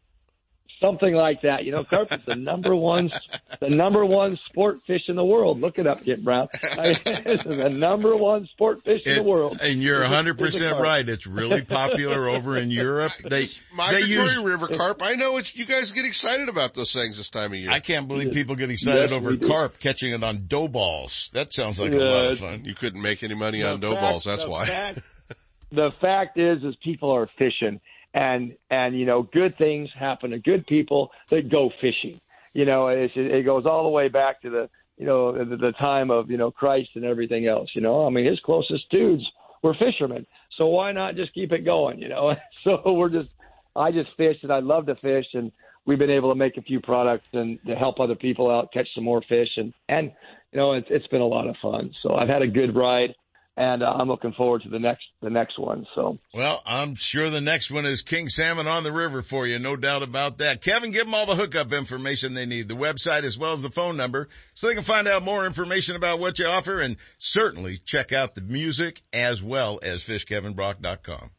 Something 0.82 1.14
like 1.14 1.44
that. 1.44 1.64
You 1.64 1.74
know, 1.74 1.84
carp 1.84 2.12
is 2.12 2.26
the 2.26 2.36
number 2.36 2.76
one, 2.76 3.12
the 3.60 3.70
number 3.70 4.04
one 4.04 4.40
sport 4.50 4.80
fish 4.88 5.04
in 5.10 5.16
the 5.16 5.24
world. 5.24 5.62
Look 5.62 5.78
it 5.78 5.86
up, 5.86 6.04
Kent 6.04 6.24
Brown. 6.24 6.48
I 6.76 6.88
mean, 6.88 6.98
it's 7.06 7.44
the 7.44 7.70
number 7.70 8.16
one 8.16 8.48
sport 8.48 8.84
fish 8.84 9.02
in 9.06 9.18
the 9.18 9.24
world. 9.24 9.60
And 9.62 9.76
you're 9.82 10.04
Is 10.04 10.12
a- 10.12 10.30
is 10.44 10.62
a 10.62 10.66
100% 10.72 10.80
right. 10.80 11.08
It's 11.08 11.28
really 11.28 11.62
popular 11.62 12.28
over 12.30 12.58
in 12.58 12.72
Europe. 12.72 13.12
They, 13.22 13.46
they 13.46 13.52
Migratory 13.76 14.10
use, 14.10 14.38
river 14.40 14.68
carp. 14.70 15.04
I 15.04 15.14
know 15.14 15.38
it's, 15.38 15.56
you 15.56 15.66
guys 15.68 15.92
get 15.92 16.06
excited 16.06 16.50
about 16.50 16.74
those 16.74 16.92
things 16.94 17.18
this 17.18 17.30
time 17.30 17.52
of 17.54 17.60
year. 17.60 17.70
I 17.70 17.80
can't 17.80 18.08
believe 18.08 18.34
people 18.34 18.56
get 18.56 18.72
excited 18.72 19.12
Yes, 19.12 19.12
over 19.12 19.30
we 19.30 19.38
do. 19.38 19.48
carp 19.48 19.78
catching 19.80 20.12
it 20.14 20.24
on 20.24 20.48
dough 20.48 20.68
balls. 20.68 21.30
That 21.34 21.54
sounds 21.54 21.80
like 21.80 21.94
a 21.94 21.98
lot 21.98 22.26
of 22.26 22.40
fun. 22.40 22.66
You 22.66 22.74
couldn't 22.74 23.02
make 23.04 23.22
any 23.24 23.36
money 23.36 23.62
on 23.64 23.80
The 23.80 23.88
dough 23.88 23.94
fact- 23.94 24.02
balls. 24.02 24.24
That's 24.24 24.48
why. 24.48 24.66
fact- 24.66 25.02
the 25.72 25.92
fact 26.02 26.38
is, 26.40 26.64
is 26.64 26.76
people 26.84 27.12
are 27.12 27.30
fishing, 27.38 27.80
and 28.14 28.56
and 28.70 28.98
you 28.98 29.06
know, 29.06 29.24
good 29.24 29.58
things 29.58 29.90
happen 29.98 30.32
to 30.32 30.40
good 30.40 30.66
people 30.68 31.12
that 31.30 31.50
go 31.50 31.72
fishing. 31.82 32.20
You 32.54 32.66
know, 32.66 32.88
it's, 32.88 33.14
it 33.16 33.46
goes 33.46 33.66
all 33.66 33.84
the 33.84 33.90
way 33.90 34.10
back 34.10 34.42
to 34.42 34.50
the 34.50 34.70
you 34.98 35.06
know 35.06 35.32
the, 35.32 35.56
the 35.56 35.72
time 35.74 36.12
of 36.12 36.30
you 36.30 36.38
know 36.38 36.52
Christ 36.52 36.90
and 36.96 37.06
everything 37.06 37.48
else. 37.48 37.70
You 37.74 37.82
know, 37.82 38.06
I 38.06 38.10
mean, 38.10 38.26
his 38.26 38.40
closest 38.42 38.90
dudes 38.90 39.24
were 39.64 39.76
fishermen, 39.76 40.26
so 40.58 40.68
why 40.68 40.92
not 40.92 41.16
just 41.16 41.34
keep 41.34 41.52
it 41.52 41.66
going? 41.66 42.00
You 42.00 42.10
know, 42.10 42.36
so 42.64 42.94
we're 42.94 43.10
just 43.10 43.30
I 43.76 43.92
just 43.92 44.10
fish 44.18 44.38
and 44.44 44.52
I 44.52 44.60
love 44.60 44.86
to 44.88 44.96
fish 44.96 45.28
and 45.34 45.52
we've 45.86 46.00
been 46.00 46.10
able 46.10 46.30
to 46.30 46.36
make 46.36 46.58
a 46.58 46.62
few 46.62 46.80
products 46.80 47.28
and 47.34 47.58
to 47.66 47.76
help 47.76 48.00
other 48.00 48.16
people 48.16 48.52
out 48.52 48.72
catch 48.74 48.88
some 48.94 49.04
more 49.04 49.22
fish 49.28 49.50
and 49.58 49.74
and 49.90 50.12
you 50.52 50.60
know 50.60 50.74
it's 50.74 50.88
it's 50.90 51.08
been 51.08 51.22
a 51.22 51.26
lot 51.28 51.48
of 51.48 51.56
fun. 51.62 51.92
So 52.04 52.16
I've 52.16 52.30
had 52.30 52.42
a 52.42 52.48
good 52.48 52.76
ride 52.76 53.16
and 53.58 53.84
uh, 53.84 53.88
I'm 53.88 54.08
looking 54.08 54.34
forward 54.34 54.64
to 54.64 54.70
the 54.70 54.80
next 54.80 55.04
the 55.22 55.30
next 55.30 55.60
one. 55.60 55.86
So 55.94 56.18
Well, 56.34 56.62
I'm 56.66 56.96
sure 56.96 57.30
the 57.30 57.42
next 57.42 57.70
one 57.70 57.86
is 57.86 58.02
King 58.02 58.30
Salmon 58.30 58.68
on 58.68 58.84
the 58.84 58.92
River 58.92 59.22
for 59.22 59.46
you. 59.46 59.60
No 59.60 59.76
doubt 59.76 60.04
about 60.04 60.38
that. 60.38 60.62
Kevin, 60.62 60.92
give 60.92 61.06
them 61.06 61.14
all 61.14 61.26
the 61.26 61.36
hookup 61.36 61.74
information 61.74 62.34
they 62.34 62.46
need, 62.46 62.70
the 62.70 62.76
website 62.76 63.24
as 63.24 63.38
well 63.38 63.54
as 63.54 63.62
the 63.62 63.70
phone 63.70 63.98
number 63.98 64.30
so 64.54 64.68
they 64.68 64.74
can 64.74 64.84
find 64.84 65.08
out 65.08 65.24
more 65.24 65.46
information 65.46 65.96
about 65.96 66.20
what 66.20 66.40
you 66.40 66.46
offer 66.46 66.80
and 66.80 66.96
certainly 67.18 67.78
check 67.78 68.12
out 68.12 68.36
the 68.36 68.42
music 68.42 69.02
as 69.12 69.44
well 69.44 69.80
as 69.84 70.04
fishkevinbrock.com. 70.04 71.32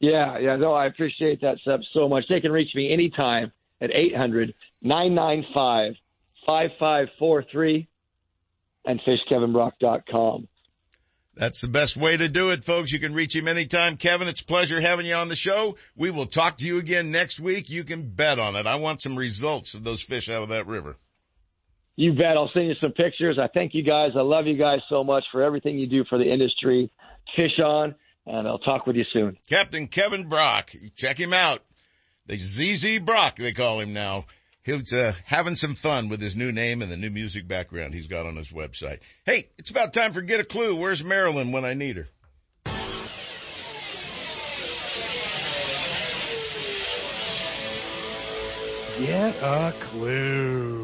yeah, 0.00 0.38
yeah, 0.38 0.56
no, 0.56 0.72
I 0.72 0.86
appreciate 0.86 1.42
that 1.42 1.58
Sep 1.64 1.80
so 1.92 2.08
much. 2.08 2.24
They 2.28 2.40
can 2.40 2.52
reach 2.52 2.74
me 2.74 2.92
anytime 2.92 3.52
at 3.80 3.90
800 3.90 4.54
995 4.82 5.94
5543 6.46 7.88
and 8.86 9.00
fishkevinbrock.com. 9.00 10.48
That's 11.36 11.60
the 11.60 11.68
best 11.68 11.96
way 11.96 12.16
to 12.16 12.28
do 12.28 12.50
it, 12.50 12.62
folks. 12.62 12.92
You 12.92 13.00
can 13.00 13.12
reach 13.12 13.34
him 13.34 13.48
anytime. 13.48 13.96
Kevin, 13.96 14.28
it's 14.28 14.42
a 14.42 14.44
pleasure 14.44 14.80
having 14.80 15.04
you 15.04 15.14
on 15.14 15.28
the 15.28 15.36
show. 15.36 15.76
We 15.96 16.10
will 16.10 16.26
talk 16.26 16.58
to 16.58 16.66
you 16.66 16.78
again 16.78 17.10
next 17.10 17.40
week. 17.40 17.68
You 17.70 17.82
can 17.82 18.08
bet 18.08 18.38
on 18.38 18.54
it. 18.54 18.66
I 18.66 18.76
want 18.76 19.02
some 19.02 19.16
results 19.16 19.74
of 19.74 19.82
those 19.82 20.02
fish 20.02 20.30
out 20.30 20.42
of 20.44 20.50
that 20.50 20.66
river. 20.66 20.96
You 21.96 22.12
bet. 22.12 22.36
I'll 22.36 22.50
send 22.52 22.68
you 22.68 22.74
some 22.80 22.92
pictures. 22.92 23.38
I 23.40 23.48
thank 23.48 23.74
you 23.74 23.82
guys. 23.82 24.10
I 24.16 24.20
love 24.20 24.46
you 24.46 24.56
guys 24.56 24.80
so 24.88 25.02
much 25.02 25.24
for 25.32 25.42
everything 25.42 25.78
you 25.78 25.86
do 25.88 26.04
for 26.08 26.18
the 26.18 26.32
industry. 26.32 26.90
Fish 27.34 27.58
on, 27.58 27.94
and 28.26 28.46
I'll 28.46 28.58
talk 28.58 28.86
with 28.86 28.96
you 28.96 29.04
soon. 29.12 29.36
Captain 29.48 29.88
Kevin 29.88 30.28
Brock. 30.28 30.70
Check 30.94 31.18
him 31.18 31.32
out. 31.32 31.62
The 32.26 32.36
ZZ 32.36 33.00
Brock, 33.00 33.36
they 33.36 33.52
call 33.52 33.80
him 33.80 33.92
now. 33.92 34.26
He's 34.64 34.94
uh, 34.94 35.12
having 35.26 35.56
some 35.56 35.74
fun 35.74 36.08
with 36.08 36.22
his 36.22 36.34
new 36.34 36.50
name 36.50 36.80
and 36.80 36.90
the 36.90 36.96
new 36.96 37.10
music 37.10 37.46
background 37.46 37.92
he's 37.92 38.06
got 38.06 38.24
on 38.24 38.36
his 38.36 38.50
website. 38.50 39.00
Hey, 39.26 39.50
it's 39.58 39.70
about 39.70 39.92
time 39.92 40.12
for 40.12 40.22
Get 40.22 40.40
a 40.40 40.44
Clue. 40.44 40.74
Where's 40.74 41.04
Marilyn 41.04 41.52
when 41.52 41.66
I 41.66 41.74
need 41.74 41.98
her? 41.98 42.08
Get 48.98 49.36
a 49.42 49.74
clue. 49.80 50.83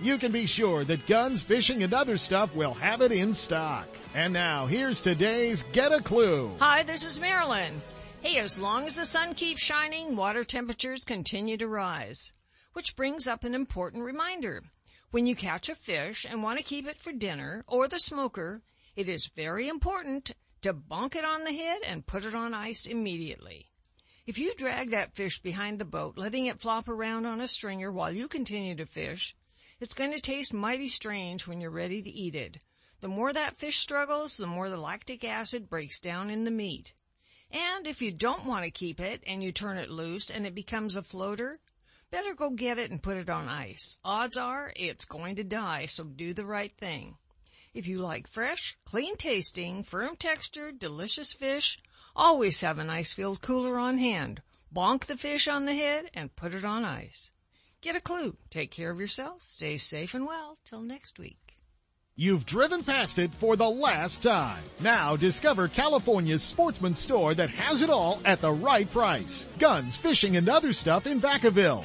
you 0.00 0.18
can 0.18 0.32
be 0.32 0.46
sure 0.46 0.84
that 0.84 1.06
guns, 1.06 1.42
fishing, 1.42 1.82
and 1.82 1.94
other 1.94 2.16
stuff 2.18 2.54
will 2.54 2.74
have 2.74 3.00
it 3.00 3.12
in 3.12 3.32
stock. 3.32 3.88
And 4.14 4.32
now, 4.32 4.66
here's 4.66 5.00
today's 5.00 5.64
Get 5.72 5.92
a 5.92 6.02
Clue. 6.02 6.54
Hi, 6.60 6.82
this 6.82 7.04
is 7.04 7.20
Marilyn. 7.20 7.80
Hey, 8.20 8.38
as 8.38 8.58
long 8.58 8.86
as 8.86 8.96
the 8.96 9.06
sun 9.06 9.34
keeps 9.34 9.62
shining, 9.62 10.16
water 10.16 10.44
temperatures 10.44 11.04
continue 11.04 11.56
to 11.56 11.68
rise. 11.68 12.32
Which 12.72 12.96
brings 12.96 13.26
up 13.26 13.44
an 13.44 13.54
important 13.54 14.04
reminder. 14.04 14.60
When 15.10 15.26
you 15.26 15.34
catch 15.36 15.68
a 15.68 15.74
fish 15.74 16.26
and 16.28 16.42
want 16.42 16.58
to 16.58 16.64
keep 16.64 16.86
it 16.86 17.00
for 17.00 17.12
dinner 17.12 17.64
or 17.68 17.88
the 17.88 17.98
smoker, 17.98 18.62
it 18.96 19.08
is 19.08 19.30
very 19.34 19.68
important 19.68 20.32
to 20.62 20.72
bunk 20.72 21.14
it 21.14 21.24
on 21.24 21.44
the 21.44 21.52
head 21.52 21.78
and 21.86 22.06
put 22.06 22.24
it 22.24 22.34
on 22.34 22.52
ice 22.52 22.86
immediately. 22.86 23.66
If 24.26 24.38
you 24.38 24.54
drag 24.54 24.90
that 24.90 25.14
fish 25.14 25.40
behind 25.40 25.78
the 25.78 25.84
boat, 25.84 26.18
letting 26.18 26.46
it 26.46 26.60
flop 26.60 26.88
around 26.88 27.26
on 27.26 27.40
a 27.40 27.46
stringer 27.46 27.92
while 27.92 28.10
you 28.10 28.26
continue 28.26 28.74
to 28.74 28.84
fish, 28.84 29.36
it's 29.80 29.94
going 29.94 30.12
to 30.12 30.20
taste 30.20 30.52
mighty 30.52 30.88
strange 30.88 31.46
when 31.46 31.60
you're 31.60 31.70
ready 31.70 32.02
to 32.02 32.10
eat 32.10 32.34
it. 32.34 32.58
The 33.00 33.08
more 33.08 33.32
that 33.32 33.56
fish 33.56 33.78
struggles, 33.78 34.36
the 34.36 34.46
more 34.46 34.70
the 34.70 34.76
lactic 34.76 35.24
acid 35.24 35.68
breaks 35.68 36.00
down 36.00 36.30
in 36.30 36.44
the 36.44 36.50
meat. 36.50 36.92
And 37.50 37.86
if 37.86 38.02
you 38.02 38.10
don't 38.10 38.46
want 38.46 38.64
to 38.64 38.70
keep 38.70 39.00
it 39.00 39.22
and 39.26 39.42
you 39.42 39.52
turn 39.52 39.76
it 39.76 39.90
loose 39.90 40.30
and 40.30 40.46
it 40.46 40.54
becomes 40.54 40.96
a 40.96 41.02
floater, 41.02 41.56
better 42.10 42.34
go 42.34 42.50
get 42.50 42.78
it 42.78 42.90
and 42.90 43.02
put 43.02 43.16
it 43.16 43.30
on 43.30 43.48
ice. 43.48 43.98
Odds 44.04 44.36
are 44.36 44.72
it's 44.76 45.04
going 45.04 45.36
to 45.36 45.44
die, 45.44 45.86
so 45.86 46.04
do 46.04 46.34
the 46.34 46.46
right 46.46 46.72
thing. 46.76 47.16
If 47.74 47.86
you 47.86 48.00
like 48.00 48.26
fresh, 48.26 48.76
clean 48.84 49.16
tasting, 49.16 49.82
firm 49.82 50.16
textured, 50.16 50.78
delicious 50.78 51.32
fish, 51.32 51.78
Always 52.18 52.62
have 52.62 52.78
an 52.78 52.88
ice-filled 52.88 53.42
cooler 53.42 53.78
on 53.78 53.98
hand. 53.98 54.40
Bonk 54.74 55.04
the 55.04 55.18
fish 55.18 55.46
on 55.46 55.66
the 55.66 55.74
head 55.74 56.10
and 56.14 56.34
put 56.34 56.54
it 56.54 56.64
on 56.64 56.82
ice. 56.82 57.30
Get 57.86 57.94
a 57.94 58.00
clue. 58.00 58.36
Take 58.50 58.72
care 58.72 58.90
of 58.90 58.98
yourself. 58.98 59.42
Stay 59.42 59.76
safe 59.76 60.14
and 60.14 60.26
well. 60.26 60.58
Till 60.64 60.82
next 60.82 61.20
week. 61.20 61.54
You've 62.16 62.44
driven 62.44 62.82
past 62.82 63.16
it 63.16 63.32
for 63.34 63.54
the 63.54 63.70
last 63.70 64.24
time. 64.24 64.64
Now 64.80 65.14
discover 65.14 65.68
California's 65.68 66.42
sportsman 66.42 66.94
store 66.94 67.32
that 67.34 67.50
has 67.50 67.82
it 67.82 67.90
all 67.90 68.20
at 68.24 68.40
the 68.40 68.50
right 68.50 68.90
price. 68.90 69.46
Guns, 69.60 69.96
fishing, 69.96 70.36
and 70.36 70.48
other 70.48 70.72
stuff 70.72 71.06
in 71.06 71.20
Vacaville. 71.20 71.84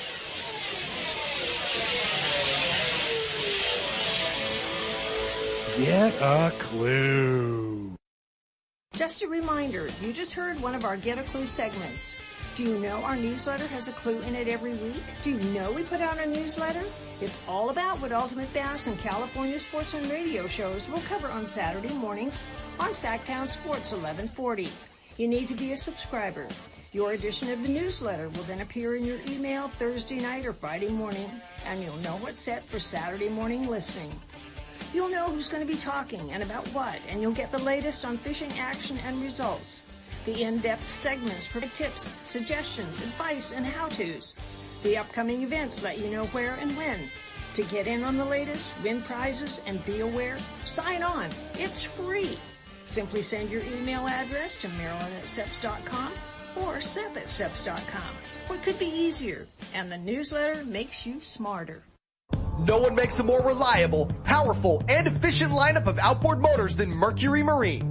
Get 5.81 6.13
a 6.21 6.53
clue. 6.59 7.95
Just 8.93 9.23
a 9.23 9.27
reminder, 9.27 9.89
you 9.99 10.13
just 10.13 10.35
heard 10.35 10.59
one 10.59 10.75
of 10.75 10.85
our 10.85 10.95
Get 10.95 11.17
a 11.17 11.23
Clue 11.23 11.47
segments. 11.47 12.17
Do 12.53 12.65
you 12.65 12.77
know 12.77 12.97
our 12.97 13.15
newsletter 13.15 13.65
has 13.65 13.87
a 13.87 13.91
clue 13.93 14.21
in 14.21 14.35
it 14.35 14.47
every 14.47 14.75
week? 14.75 15.01
Do 15.23 15.31
you 15.31 15.39
know 15.53 15.71
we 15.71 15.81
put 15.81 15.99
out 15.99 16.19
a 16.19 16.27
newsletter? 16.27 16.83
It's 17.19 17.41
all 17.47 17.71
about 17.71 17.99
what 17.99 18.11
Ultimate 18.11 18.53
Bass 18.53 18.85
and 18.85 18.99
California 18.99 19.57
Sportsman 19.57 20.07
radio 20.07 20.45
shows 20.45 20.87
will 20.87 21.01
cover 21.09 21.29
on 21.29 21.47
Saturday 21.47 21.95
mornings 21.95 22.43
on 22.79 22.91
Sactown 22.91 23.47
Sports 23.47 23.91
1140. 23.91 24.69
You 25.17 25.27
need 25.27 25.47
to 25.47 25.55
be 25.55 25.71
a 25.71 25.77
subscriber. 25.77 26.47
Your 26.93 27.13
edition 27.13 27.49
of 27.49 27.63
the 27.63 27.69
newsletter 27.69 28.29
will 28.29 28.43
then 28.43 28.61
appear 28.61 28.97
in 28.97 29.03
your 29.03 29.19
email 29.27 29.69
Thursday 29.69 30.19
night 30.19 30.45
or 30.45 30.53
Friday 30.53 30.89
morning, 30.89 31.31
and 31.65 31.81
you'll 31.81 31.97
know 31.97 32.17
what's 32.17 32.39
set 32.39 32.63
for 32.65 32.79
Saturday 32.79 33.29
morning 33.29 33.65
listening. 33.65 34.11
You'll 34.93 35.09
know 35.09 35.27
who's 35.27 35.47
going 35.47 35.65
to 35.65 35.73
be 35.73 35.79
talking 35.79 36.31
and 36.31 36.43
about 36.43 36.67
what, 36.69 36.97
and 37.07 37.21
you'll 37.21 37.31
get 37.31 37.51
the 37.51 37.61
latest 37.63 38.05
on 38.05 38.17
fishing 38.17 38.51
action 38.59 38.97
and 39.05 39.21
results. 39.21 39.83
The 40.25 40.43
in-depth 40.43 40.87
segments 40.87 41.47
provide 41.47 41.73
tips, 41.73 42.13
suggestions, 42.23 43.01
advice, 43.01 43.53
and 43.53 43.65
how-tos. 43.65 44.35
The 44.83 44.97
upcoming 44.97 45.43
events 45.43 45.81
let 45.81 45.97
you 45.97 46.09
know 46.09 46.25
where 46.27 46.55
and 46.55 46.75
when. 46.75 47.09
To 47.53 47.63
get 47.63 47.87
in 47.87 48.03
on 48.03 48.17
the 48.17 48.25
latest, 48.25 48.75
win 48.83 49.01
prizes, 49.01 49.61
and 49.65 49.83
be 49.85 50.01
aware, 50.01 50.37
sign 50.65 51.03
on. 51.03 51.29
It's 51.55 51.83
free. 51.83 52.37
Simply 52.85 53.21
send 53.21 53.49
your 53.49 53.61
email 53.61 54.07
address 54.07 54.57
to 54.57 54.69
marilyn 54.69 55.13
at 55.13 55.25
seps.com 55.25 56.11
or 56.57 56.81
sep 56.81 57.15
at 57.15 57.25
seps.com. 57.25 58.15
What 58.47 58.61
could 58.63 58.77
be 58.77 58.87
easier? 58.87 59.47
And 59.73 59.89
the 59.89 59.97
newsletter 59.97 60.65
makes 60.65 61.05
you 61.05 61.21
smarter. 61.21 61.83
No 62.67 62.77
one 62.77 62.93
makes 62.93 63.17
a 63.17 63.23
more 63.23 63.41
reliable, 63.41 64.05
powerful, 64.23 64.83
and 64.87 65.07
efficient 65.07 65.51
lineup 65.51 65.87
of 65.87 65.97
outboard 65.97 66.39
motors 66.39 66.75
than 66.75 66.91
Mercury 66.91 67.41
Marine. 67.41 67.90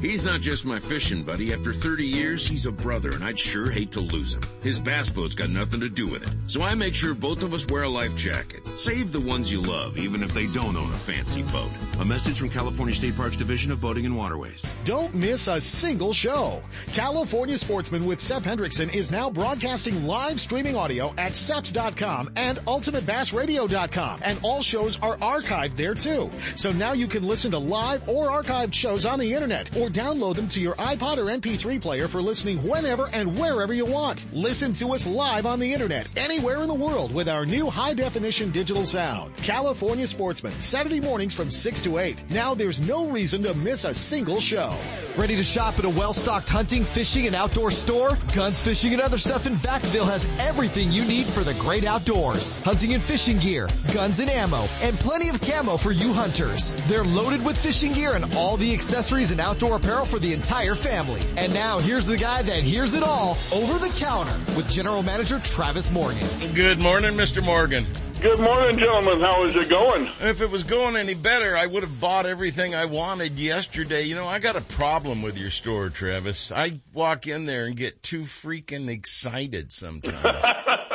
He's 0.00 0.24
not 0.24 0.40
just 0.40 0.64
my 0.64 0.80
fishing 0.80 1.22
buddy. 1.24 1.52
After 1.52 1.74
30 1.74 2.06
years, 2.06 2.46
he's 2.46 2.64
a 2.64 2.72
brother, 2.72 3.10
and 3.10 3.22
I'd 3.22 3.38
sure 3.38 3.70
hate 3.70 3.92
to 3.92 4.00
lose 4.00 4.32
him. 4.32 4.40
His 4.62 4.80
bass 4.80 5.10
boat's 5.10 5.34
got 5.34 5.50
nothing 5.50 5.80
to 5.80 5.90
do 5.90 6.06
with 6.06 6.22
it. 6.22 6.30
So 6.46 6.62
I 6.62 6.74
make 6.74 6.94
sure 6.94 7.12
both 7.12 7.42
of 7.42 7.52
us 7.52 7.66
wear 7.66 7.82
a 7.82 7.88
life 7.88 8.16
jacket. 8.16 8.66
Save 8.78 9.12
the 9.12 9.20
ones 9.20 9.52
you 9.52 9.60
love, 9.60 9.98
even 9.98 10.22
if 10.22 10.32
they 10.32 10.46
don't 10.46 10.74
own 10.74 10.90
a 10.90 10.96
fancy 10.96 11.42
boat. 11.42 11.68
A 11.98 12.04
message 12.04 12.38
from 12.38 12.48
California 12.48 12.94
State 12.94 13.14
Parks 13.14 13.36
Division 13.36 13.72
of 13.72 13.82
Boating 13.82 14.06
and 14.06 14.16
Waterways. 14.16 14.64
Don't 14.84 15.14
miss 15.14 15.48
a 15.48 15.60
single 15.60 16.14
show. 16.14 16.62
California 16.94 17.58
Sportsman 17.58 18.06
with 18.06 18.20
Seth 18.20 18.44
Hendrickson 18.44 18.94
is 18.94 19.10
now 19.10 19.28
broadcasting 19.28 20.06
live 20.06 20.40
streaming 20.40 20.76
audio 20.76 21.14
at 21.18 21.32
seps.com 21.32 22.30
and 22.36 22.56
ultimatebassradio.com. 22.60 24.20
And 24.24 24.40
all 24.42 24.62
shows 24.62 24.98
are 25.00 25.18
archived 25.18 25.76
there 25.76 25.94
too. 25.94 26.30
So 26.56 26.72
now 26.72 26.94
you 26.94 27.06
can 27.06 27.22
listen 27.22 27.50
to 27.50 27.58
live 27.58 28.08
or 28.08 28.28
archived 28.28 28.72
shows 28.72 29.04
on 29.04 29.18
the 29.18 29.34
internet 29.34 29.76
or 29.76 29.89
download 29.90 30.36
them 30.36 30.48
to 30.48 30.60
your 30.60 30.74
iPod 30.76 31.18
or 31.18 31.24
MP3 31.24 31.80
player 31.80 32.08
for 32.08 32.22
listening 32.22 32.58
whenever 32.66 33.08
and 33.08 33.38
wherever 33.38 33.72
you 33.72 33.84
want. 33.84 34.26
Listen 34.32 34.72
to 34.74 34.92
us 34.94 35.06
live 35.06 35.46
on 35.46 35.58
the 35.58 35.72
internet 35.72 36.08
anywhere 36.16 36.62
in 36.62 36.68
the 36.68 36.74
world 36.74 37.12
with 37.12 37.28
our 37.28 37.44
new 37.44 37.68
high 37.68 37.94
definition 37.94 38.50
digital 38.50 38.86
sound. 38.86 39.34
California 39.36 40.06
Sportsman, 40.06 40.52
Saturday 40.60 41.00
mornings 41.00 41.34
from 41.34 41.50
6 41.50 41.80
to 41.82 41.98
8. 41.98 42.30
Now 42.30 42.54
there's 42.54 42.80
no 42.80 43.08
reason 43.10 43.42
to 43.42 43.54
miss 43.54 43.84
a 43.84 43.92
single 43.92 44.40
show. 44.40 44.74
Ready 45.16 45.34
to 45.34 45.42
shop 45.42 45.78
at 45.78 45.84
a 45.84 45.90
well-stocked 45.90 46.48
hunting, 46.48 46.84
fishing, 46.84 47.26
and 47.26 47.34
outdoor 47.34 47.72
store? 47.72 48.16
Guns, 48.34 48.62
Fishing, 48.62 48.92
and 48.92 49.02
Other 49.02 49.18
Stuff 49.18 49.46
in 49.46 49.54
Vacaville 49.54 50.08
has 50.08 50.28
everything 50.38 50.92
you 50.92 51.04
need 51.04 51.26
for 51.26 51.42
the 51.42 51.54
great 51.54 51.84
outdoors. 51.84 52.58
Hunting 52.58 52.94
and 52.94 53.02
fishing 53.02 53.38
gear, 53.38 53.68
guns 53.92 54.20
and 54.20 54.30
ammo, 54.30 54.64
and 54.82 54.96
plenty 55.00 55.28
of 55.28 55.40
camo 55.40 55.76
for 55.76 55.90
you 55.90 56.12
hunters. 56.12 56.76
They're 56.86 57.04
loaded 57.04 57.44
with 57.44 57.58
fishing 57.58 57.92
gear 57.92 58.14
and 58.14 58.32
all 58.36 58.56
the 58.56 58.72
accessories 58.72 59.32
and 59.32 59.40
outdoor 59.40 59.79
apparel 59.80 60.04
for 60.04 60.18
the 60.18 60.32
entire 60.32 60.74
family. 60.74 61.20
And 61.36 61.52
now 61.54 61.78
here's 61.78 62.06
the 62.06 62.16
guy 62.16 62.42
that 62.42 62.62
hears 62.62 62.94
it 62.94 63.02
all 63.02 63.38
over 63.52 63.78
the 63.78 63.92
counter 63.98 64.36
with 64.54 64.68
General 64.70 65.02
Manager 65.02 65.38
Travis 65.40 65.90
Morgan. 65.90 66.26
Good 66.54 66.78
morning, 66.78 67.14
Mr. 67.14 67.42
Morgan. 67.42 67.86
Good 68.20 68.38
morning, 68.38 68.76
gentlemen. 68.76 69.20
How 69.20 69.42
is 69.44 69.56
it 69.56 69.70
going? 69.70 70.06
If 70.20 70.42
it 70.42 70.50
was 70.50 70.64
going 70.64 70.96
any 70.96 71.14
better, 71.14 71.56
I 71.56 71.64
would 71.64 71.82
have 71.82 72.00
bought 72.00 72.26
everything 72.26 72.74
I 72.74 72.84
wanted 72.84 73.38
yesterday. 73.38 74.02
You 74.02 74.14
know, 74.14 74.28
I 74.28 74.40
got 74.40 74.56
a 74.56 74.60
problem 74.60 75.22
with 75.22 75.38
your 75.38 75.48
store, 75.48 75.88
Travis. 75.88 76.52
I 76.52 76.80
walk 76.92 77.26
in 77.26 77.46
there 77.46 77.64
and 77.64 77.74
get 77.74 78.02
too 78.02 78.20
freaking 78.20 78.90
excited 78.90 79.72
sometimes. 79.72 80.44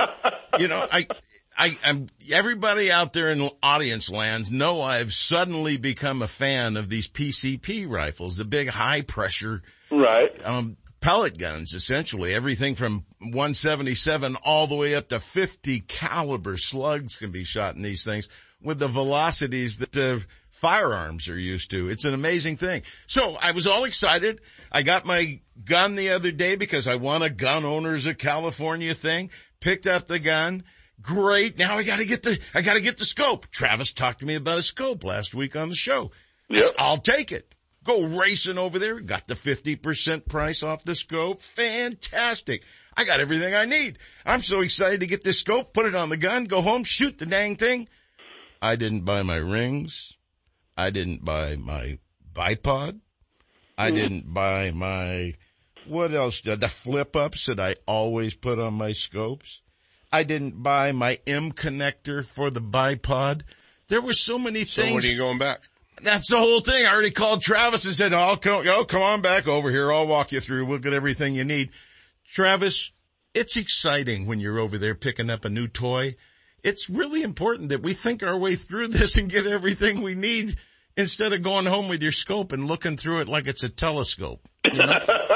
you 0.59 0.67
know, 0.67 0.87
I, 0.91 1.07
I, 1.57 1.77
I'm, 1.83 2.07
everybody 2.31 2.91
out 2.91 3.13
there 3.13 3.31
in 3.31 3.49
audience 3.63 4.09
lands 4.09 4.51
know 4.51 4.81
I've 4.81 5.13
suddenly 5.13 5.77
become 5.77 6.21
a 6.21 6.27
fan 6.27 6.77
of 6.77 6.89
these 6.89 7.07
PCP 7.07 7.89
rifles, 7.89 8.37
the 8.37 8.45
big 8.45 8.67
high 8.67 9.01
pressure. 9.01 9.61
Right. 9.89 10.31
Um, 10.45 10.77
pellet 10.99 11.37
guns, 11.37 11.73
essentially. 11.73 12.33
Everything 12.33 12.75
from 12.75 13.05
177 13.19 14.37
all 14.43 14.67
the 14.67 14.75
way 14.75 14.95
up 14.95 15.09
to 15.09 15.19
50 15.19 15.81
caliber 15.81 16.57
slugs 16.57 17.17
can 17.17 17.31
be 17.31 17.43
shot 17.43 17.75
in 17.75 17.81
these 17.81 18.03
things 18.03 18.27
with 18.61 18.79
the 18.79 18.87
velocities 18.87 19.77
that 19.77 19.95
uh, 19.97 20.19
firearms 20.49 21.29
are 21.29 21.39
used 21.39 21.71
to. 21.71 21.89
It's 21.89 22.05
an 22.05 22.13
amazing 22.13 22.57
thing. 22.57 22.81
So 23.05 23.37
I 23.41 23.51
was 23.51 23.67
all 23.67 23.83
excited. 23.83 24.41
I 24.71 24.81
got 24.81 25.05
my 25.05 25.39
gun 25.63 25.95
the 25.95 26.09
other 26.11 26.31
day 26.31 26.55
because 26.55 26.87
I 26.87 26.95
won 26.95 27.21
a 27.21 27.29
gun 27.29 27.65
owners 27.65 28.05
of 28.05 28.17
California 28.17 28.95
thing, 28.95 29.29
picked 29.59 29.85
up 29.85 30.07
the 30.07 30.19
gun. 30.19 30.63
Great. 31.05 31.59
Now 31.59 31.77
I 31.77 31.83
gotta 31.83 32.05
get 32.05 32.23
the, 32.23 32.39
I 32.55 32.61
gotta 32.61 32.81
get 32.81 32.97
the 32.97 33.05
scope. 33.05 33.49
Travis 33.51 33.93
talked 33.93 34.19
to 34.21 34.25
me 34.25 34.35
about 34.35 34.57
a 34.57 34.63
scope 34.63 35.03
last 35.03 35.35
week 35.35 35.55
on 35.55 35.69
the 35.69 35.75
show. 35.75 36.11
Yep. 36.49 36.71
I'll 36.79 36.97
take 36.97 37.31
it. 37.31 37.53
Go 37.83 38.03
racing 38.03 38.57
over 38.57 38.79
there. 38.79 38.99
Got 38.99 39.27
the 39.27 39.35
50% 39.35 40.27
price 40.27 40.63
off 40.63 40.83
the 40.83 40.95
scope. 40.95 41.41
Fantastic. 41.41 42.63
I 42.97 43.05
got 43.05 43.19
everything 43.19 43.53
I 43.53 43.65
need. 43.65 43.99
I'm 44.25 44.41
so 44.41 44.61
excited 44.61 45.01
to 45.01 45.07
get 45.07 45.23
this 45.23 45.39
scope, 45.39 45.73
put 45.73 45.85
it 45.85 45.93
on 45.95 46.09
the 46.09 46.17
gun, 46.17 46.45
go 46.45 46.61
home, 46.61 46.83
shoot 46.83 47.19
the 47.19 47.25
dang 47.25 47.55
thing. 47.57 47.87
I 48.61 48.75
didn't 48.75 49.01
buy 49.01 49.21
my 49.21 49.35
rings. 49.35 50.17
I 50.77 50.89
didn't 50.89 51.23
buy 51.23 51.55
my 51.57 51.99
bipod. 52.33 52.99
I 53.77 53.89
Hmm. 53.89 53.95
didn't 53.95 54.33
buy 54.33 54.71
my, 54.71 55.33
what 55.85 56.13
else? 56.13 56.41
The 56.41 56.57
flip 56.67 57.15
ups 57.15 57.45
that 57.47 57.59
I 57.59 57.75
always 57.85 58.33
put 58.33 58.57
on 58.57 58.73
my 58.73 58.93
scopes. 58.93 59.61
I 60.11 60.23
didn't 60.23 60.61
buy 60.61 60.91
my 60.91 61.19
M 61.27 61.51
connector 61.51 62.25
for 62.25 62.49
the 62.49 62.61
bipod. 62.61 63.41
There 63.87 64.01
were 64.01 64.13
so 64.13 64.37
many 64.37 64.63
things. 64.63 64.73
So 64.73 64.93
when 64.93 65.03
are 65.03 65.07
you 65.07 65.17
going 65.17 65.39
back? 65.39 65.59
That's 66.01 66.29
the 66.29 66.37
whole 66.37 66.59
thing. 66.59 66.85
I 66.85 66.91
already 66.91 67.11
called 67.11 67.41
Travis 67.41 67.85
and 67.85 67.95
said, 67.95 68.13
"I'll 68.13 68.37
come. 68.37 68.67
Oh, 68.67 68.85
come 68.85 69.01
on 69.01 69.21
back 69.21 69.47
over 69.47 69.69
here. 69.69 69.91
I'll 69.91 70.07
walk 70.07 70.31
you 70.31 70.39
through. 70.39 70.65
We'll 70.65 70.79
get 70.79 70.93
everything 70.93 71.35
you 71.35 71.45
need." 71.45 71.71
Travis, 72.27 72.91
it's 73.33 73.57
exciting 73.57 74.25
when 74.25 74.39
you're 74.39 74.59
over 74.59 74.77
there 74.77 74.95
picking 74.95 75.29
up 75.29 75.45
a 75.45 75.49
new 75.49 75.67
toy. 75.67 76.15
It's 76.63 76.89
really 76.89 77.21
important 77.21 77.69
that 77.69 77.83
we 77.83 77.93
think 77.93 78.23
our 78.23 78.37
way 78.37 78.55
through 78.55 78.87
this 78.89 79.17
and 79.17 79.29
get 79.29 79.45
everything 79.47 80.01
we 80.01 80.15
need 80.15 80.57
instead 80.97 81.33
of 81.33 81.41
going 81.41 81.65
home 81.65 81.89
with 81.89 82.01
your 82.01 82.11
scope 82.11 82.51
and 82.51 82.65
looking 82.65 82.97
through 82.97 83.21
it 83.21 83.27
like 83.27 83.47
it's 83.47 83.63
a 83.63 83.69
telescope. 83.69 84.41
You 84.71 84.79
know? 84.79 84.93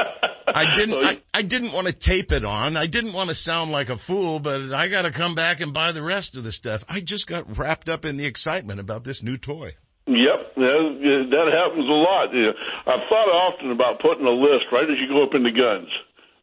I 0.56 0.74
didn't, 0.74 1.04
I, 1.04 1.22
I 1.34 1.42
didn't 1.42 1.72
want 1.72 1.88
to 1.88 1.94
tape 1.94 2.32
it 2.32 2.46
on. 2.46 2.78
I 2.78 2.88
didn't 2.88 3.14
want 3.14 3.30
to 3.30 3.36
sound 3.36 3.72
like 3.72 3.90
a 3.90 3.98
fool, 3.98 4.40
but 4.40 4.74
I 4.74 4.88
got 4.88 5.04
to 5.04 5.12
come 5.12 5.36
back 5.36 5.60
and 5.60 5.74
buy 5.74 5.92
the 5.92 6.04
rest 6.04 6.38
of 6.38 6.44
the 6.44 6.52
stuff. 6.52 6.84
I 6.90 7.00
just 7.00 7.28
got 7.28 7.58
wrapped 7.58 7.90
up 7.90 8.06
in 8.06 8.18
the 8.18 8.26
excitement 8.26 8.80
about 8.80 9.04
this 9.04 9.24
new 9.24 9.38
toy. 9.38 9.76
Yep, 10.08 10.56
that, 10.56 11.28
that 11.30 11.48
happens 11.54 11.86
a 11.86 12.00
lot. 12.02 12.34
You 12.34 12.48
know, 12.48 12.54
I've 12.88 13.06
thought 13.10 13.30
often 13.30 13.72
about 13.72 14.02
putting 14.02 14.26
a 14.26 14.34
list 14.34 14.66
right 14.72 14.90
as 14.90 14.98
you 14.98 15.08
go 15.08 15.24
up 15.24 15.36
into 15.36 15.52
guns. 15.52 15.90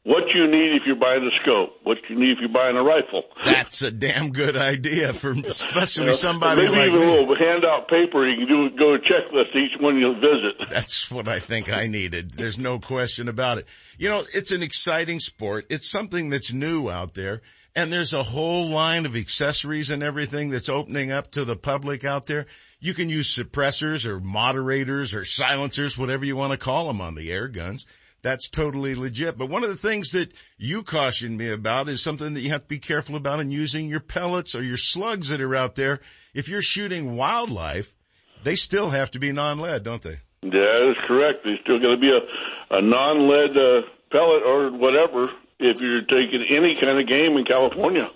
What 0.06 0.22
you 0.32 0.46
need 0.46 0.76
if 0.76 0.82
you're 0.86 0.94
buying 0.94 1.24
a 1.24 1.34
scope. 1.42 1.80
What 1.82 1.98
you 2.08 2.16
need 2.16 2.30
if 2.30 2.38
you're 2.38 2.48
buying 2.48 2.76
a 2.76 2.82
rifle. 2.84 3.24
That's 3.44 3.82
a 3.82 3.90
damn 3.90 4.30
good 4.30 4.56
idea 4.56 5.12
for 5.12 5.32
especially 5.32 6.04
You 6.04 6.10
know, 6.10 6.14
somebody 6.14 6.62
maybe 6.62 6.76
like 6.76 6.86
even 6.90 7.00
me. 7.00 7.06
a 7.06 7.10
little 7.22 7.34
handout 7.34 7.88
paper. 7.88 8.24
You 8.24 8.36
can 8.36 8.46
do 8.46 8.78
go 8.78 8.94
a 8.94 8.98
checklist 9.00 9.56
each 9.56 9.80
one 9.80 9.98
you 9.98 10.14
visit. 10.14 10.70
That's 10.70 11.10
what 11.10 11.26
I 11.26 11.40
think 11.40 11.72
I 11.72 11.88
needed. 11.88 12.34
There's 12.34 12.56
no 12.56 12.78
question 12.78 13.28
about 13.28 13.58
it. 13.58 13.66
You 13.98 14.08
know, 14.08 14.22
it's 14.32 14.52
an 14.52 14.62
exciting 14.62 15.18
sport. 15.18 15.66
It's 15.70 15.90
something 15.90 16.30
that's 16.30 16.54
new 16.54 16.88
out 16.88 17.14
there. 17.14 17.42
And 17.74 17.92
there's 17.92 18.12
a 18.12 18.22
whole 18.22 18.68
line 18.68 19.06
of 19.06 19.16
accessories 19.16 19.90
and 19.90 20.04
everything 20.04 20.50
that's 20.50 20.68
opening 20.68 21.10
up 21.10 21.32
to 21.32 21.44
the 21.44 21.56
public 21.56 22.04
out 22.04 22.26
there. 22.26 22.46
You 22.78 22.94
can 22.94 23.08
use 23.08 23.36
suppressors 23.36 24.06
or 24.06 24.20
moderators 24.20 25.14
or 25.14 25.24
silencers, 25.24 25.98
whatever 25.98 26.24
you 26.24 26.36
want 26.36 26.52
to 26.52 26.64
call 26.64 26.86
them 26.86 27.00
on 27.00 27.16
the 27.16 27.32
air 27.32 27.48
guns. 27.48 27.88
That's 28.26 28.48
totally 28.48 28.96
legit. 28.96 29.38
But 29.38 29.50
one 29.50 29.62
of 29.62 29.68
the 29.68 29.76
things 29.76 30.10
that 30.10 30.32
you 30.58 30.82
cautioned 30.82 31.36
me 31.38 31.52
about 31.52 31.88
is 31.88 32.02
something 32.02 32.34
that 32.34 32.40
you 32.40 32.50
have 32.50 32.62
to 32.62 32.66
be 32.66 32.80
careful 32.80 33.14
about 33.14 33.38
in 33.38 33.52
using 33.52 33.86
your 33.86 34.00
pellets 34.00 34.56
or 34.56 34.64
your 34.64 34.76
slugs 34.76 35.28
that 35.28 35.40
are 35.40 35.54
out 35.54 35.76
there. 35.76 36.00
If 36.34 36.48
you're 36.48 36.60
shooting 36.60 37.16
wildlife, 37.16 37.94
they 38.42 38.56
still 38.56 38.90
have 38.90 39.12
to 39.12 39.20
be 39.20 39.30
non-lead, 39.30 39.84
don't 39.84 40.02
they? 40.02 40.18
Yeah, 40.42 40.50
that 40.50 40.90
is 40.90 40.96
correct. 41.06 41.44
There's 41.44 41.60
still 41.62 41.78
got 41.78 41.94
to 41.94 42.00
be 42.00 42.10
a, 42.10 42.76
a 42.76 42.82
non-lead 42.82 43.56
uh, 43.56 43.82
pellet 44.10 44.42
or 44.42 44.72
whatever 44.72 45.30
if 45.60 45.80
you're 45.80 46.00
taking 46.00 46.44
any 46.50 46.74
kind 46.74 46.98
of 46.98 47.06
game 47.06 47.36
in 47.36 47.44
California. 47.44 48.10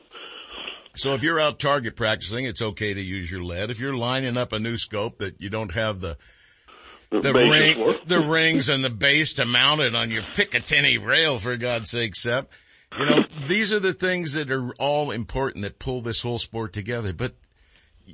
So 0.96 1.14
if 1.14 1.22
you're 1.22 1.38
out 1.38 1.60
target 1.60 1.94
practicing, 1.94 2.46
it's 2.46 2.60
okay 2.60 2.94
to 2.94 3.00
use 3.00 3.30
your 3.30 3.44
lead. 3.44 3.70
If 3.70 3.78
you're 3.78 3.96
lining 3.96 4.36
up 4.36 4.52
a 4.52 4.58
new 4.58 4.76
scope 4.76 5.18
that 5.18 5.40
you 5.40 5.50
don't 5.50 5.72
have 5.72 6.00
the 6.00 6.18
the 7.10 7.32
ring, 7.32 7.98
the 8.06 8.20
rings 8.20 8.68
and 8.68 8.84
the 8.84 8.90
base 8.90 9.34
to 9.34 9.44
mount 9.44 9.80
it 9.80 9.94
on 9.94 10.10
your 10.10 10.22
Picatinny 10.34 11.04
rail, 11.04 11.38
for 11.38 11.56
God's 11.56 11.90
sake, 11.90 12.14
Sep. 12.14 12.50
You 12.98 13.06
know, 13.06 13.24
these 13.48 13.72
are 13.72 13.80
the 13.80 13.92
things 13.92 14.34
that 14.34 14.50
are 14.50 14.72
all 14.78 15.10
important 15.10 15.64
that 15.64 15.78
pull 15.78 16.02
this 16.02 16.20
whole 16.20 16.38
sport 16.38 16.72
together. 16.72 17.12
But 17.12 17.34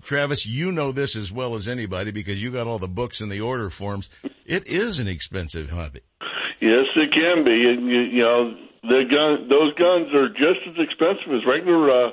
Travis, 0.02 0.47
you 0.47 0.73
know 0.73 0.93
this 0.93 1.16
as 1.16 1.31
well 1.32 1.55
as 1.55 1.68
anybody 1.68 2.10
because 2.10 2.43
you 2.43 2.51
got 2.51 2.66
all 2.66 2.78
the 2.78 2.89
books 2.89 3.20
and 3.20 3.31
the 3.31 3.40
order 3.40 3.70
forms. 3.70 4.10
It 4.44 4.66
is 4.66 4.98
an 4.98 5.09
expensive 5.09 5.70
hobby. 5.70 6.01
Yes, 6.60 6.86
it 6.97 7.12
can 7.12 7.44
be. 7.44 7.68
And 7.68 7.86
you, 7.89 8.01
you 8.01 8.23
know, 8.23 8.56
the 8.82 9.02
gun, 9.10 9.48
those 9.48 9.74
guns 9.74 10.14
are 10.14 10.28
just 10.28 10.66
as 10.68 10.74
expensive 10.78 11.32
as 11.32 11.47
regular 11.47 11.90
uh, 11.90 12.10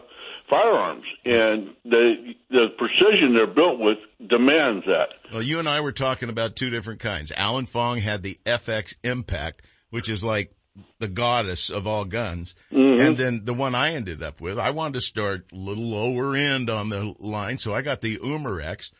firearms, 0.54 1.06
and 1.26 1.76
the 1.84 2.34
the 2.50 2.68
precision 2.78 3.34
they're 3.34 3.48
built 3.48 3.80
with 3.80 3.98
demands 4.20 4.86
that. 4.86 5.16
Well, 5.32 5.42
you 5.42 5.60
and 5.60 5.68
I 5.68 5.82
were 5.82 5.92
talking 5.92 6.30
about 6.30 6.56
two 6.56 6.70
different 6.70 7.00
kinds. 7.00 7.32
Alan 7.36 7.66
Fong 7.66 7.98
had 7.98 8.22
the 8.22 8.38
FX 8.46 8.98
Impact, 9.04 9.64
which 9.90 10.10
is 10.10 10.24
like 10.24 10.54
the 11.00 11.08
goddess 11.08 11.70
of 11.70 11.88
all 11.88 12.06
guns. 12.06 12.56
Mm-hmm. 12.72 13.02
And 13.02 13.18
then 13.18 13.46
the 13.46 13.54
one 13.54 13.76
I 13.76 13.94
ended 13.94 14.24
up 14.24 14.42
with, 14.42 14.58
I 14.58 14.72
wanted 14.72 14.96
to 14.96 15.02
start 15.02 15.48
a 15.52 15.56
little 15.56 15.84
lower 15.84 16.36
end 16.36 16.70
on 16.70 16.90
the 16.90 17.14
line. 17.20 17.58
So 17.58 17.74
I 17.74 17.82
got 17.82 18.02
the 18.02 18.18
Umarex 18.18 18.92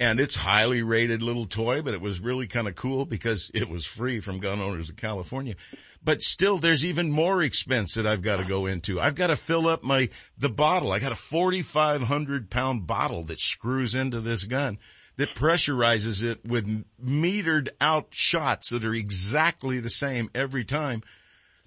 and 0.00 0.18
it's 0.18 0.34
highly 0.34 0.82
rated 0.82 1.22
little 1.22 1.44
toy, 1.44 1.82
but 1.82 1.94
it 1.94 2.00
was 2.00 2.20
really 2.20 2.46
kind 2.46 2.66
of 2.66 2.74
cool 2.74 3.04
because 3.04 3.50
it 3.54 3.68
was 3.68 3.84
free 3.86 4.18
from 4.20 4.40
gun 4.40 4.60
owners 4.60 4.88
of 4.88 4.96
California. 4.96 5.54
But 6.02 6.22
still, 6.22 6.56
there's 6.56 6.84
even 6.84 7.10
more 7.10 7.42
expense 7.42 7.94
that 7.94 8.06
I've 8.06 8.22
got 8.22 8.36
to 8.36 8.44
go 8.44 8.66
into. 8.66 9.00
I've 9.00 9.14
got 9.14 9.26
to 9.26 9.36
fill 9.36 9.68
up 9.68 9.82
my, 9.82 10.08
the 10.38 10.48
bottle. 10.48 10.92
I 10.92 10.98
got 10.98 11.12
a 11.12 11.16
4,500 11.16 12.50
pound 12.50 12.86
bottle 12.86 13.24
that 13.24 13.38
screws 13.38 13.94
into 13.94 14.20
this 14.20 14.44
gun 14.44 14.78
that 15.20 15.34
pressurizes 15.34 16.24
it 16.24 16.42
with 16.46 16.84
metered 16.98 17.68
out 17.78 18.06
shots 18.10 18.70
that 18.70 18.86
are 18.86 18.94
exactly 18.94 19.78
the 19.78 19.90
same 19.90 20.30
every 20.34 20.64
time. 20.64 21.02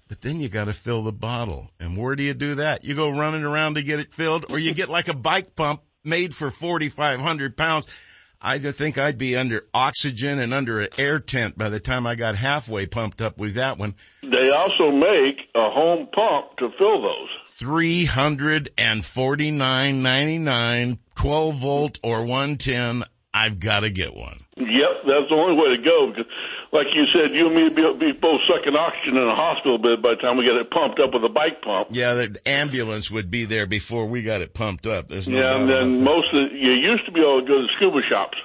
But 0.08 0.22
then 0.22 0.40
you 0.40 0.48
gotta 0.48 0.72
fill 0.72 1.04
the 1.04 1.12
bottle. 1.12 1.70
And 1.78 1.96
where 1.96 2.16
do 2.16 2.24
you 2.24 2.34
do 2.34 2.56
that? 2.56 2.84
You 2.84 2.96
go 2.96 3.10
running 3.10 3.44
around 3.44 3.76
to 3.76 3.82
get 3.84 4.00
it 4.00 4.12
filled 4.12 4.46
or 4.48 4.58
you 4.58 4.74
get 4.74 4.88
like 4.88 5.06
a 5.06 5.14
bike 5.14 5.54
pump 5.54 5.82
made 6.02 6.34
for 6.34 6.50
4,500 6.50 7.56
pounds. 7.56 7.86
I 8.40 8.58
think 8.58 8.98
I'd 8.98 9.18
be 9.18 9.36
under 9.36 9.64
oxygen 9.72 10.38
and 10.38 10.52
under 10.52 10.80
an 10.80 10.88
air 10.98 11.18
tent 11.18 11.56
by 11.56 11.70
the 11.70 11.80
time 11.80 12.06
I 12.06 12.14
got 12.14 12.34
halfway 12.34 12.86
pumped 12.86 13.22
up 13.22 13.38
with 13.38 13.54
that 13.54 13.78
one. 13.78 13.94
They 14.22 14.50
also 14.50 14.90
make 14.90 15.40
a 15.54 15.70
home 15.70 16.08
pump 16.14 16.56
to 16.58 16.70
fill 16.78 17.02
those. 17.02 17.28
Three 17.46 18.04
hundred 18.04 18.68
and 18.76 19.04
forty 19.04 19.50
nine 19.50 20.02
ninety 20.02 20.38
nine, 20.38 20.98
twelve 21.14 21.56
volt 21.56 21.98
or 22.02 22.24
one 22.24 22.56
ten. 22.56 23.02
I've 23.32 23.58
got 23.58 23.80
to 23.80 23.90
get 23.90 24.14
one. 24.14 24.43
Yep, 24.56 24.94
that's 25.02 25.26
the 25.28 25.34
only 25.34 25.58
way 25.58 25.74
to 25.74 25.82
go. 25.82 26.14
Because, 26.14 26.30
like 26.70 26.86
you 26.94 27.04
said, 27.10 27.34
you 27.34 27.46
and 27.50 27.56
me 27.56 27.68
be, 27.74 27.82
be 27.98 28.12
both 28.14 28.38
sucking 28.46 28.76
oxygen 28.78 29.16
in 29.18 29.26
a 29.26 29.34
hospital 29.34 29.78
bed 29.78 29.98
by 30.00 30.14
the 30.14 30.22
time 30.22 30.36
we 30.38 30.44
get 30.46 30.54
it 30.54 30.70
pumped 30.70 31.00
up 31.00 31.10
with 31.12 31.24
a 31.24 31.28
bike 31.28 31.60
pump. 31.60 31.88
Yeah, 31.90 32.14
the 32.14 32.38
ambulance 32.46 33.10
would 33.10 33.30
be 33.30 33.46
there 33.46 33.66
before 33.66 34.06
we 34.06 34.22
got 34.22 34.42
it 34.42 34.54
pumped 34.54 34.86
up. 34.86 35.08
There's 35.08 35.26
no 35.26 35.38
yeah, 35.38 35.50
doubt 35.50 35.60
and 35.62 35.70
about 35.70 35.80
then 35.80 36.04
most 36.04 36.28
of 36.32 36.50
the, 36.50 36.56
you 36.56 36.70
used 36.70 37.04
to 37.06 37.12
be 37.12 37.18
able 37.20 37.40
to 37.42 37.46
go 37.46 37.58
to 37.62 37.66
scuba 37.76 37.98
shops 38.08 38.38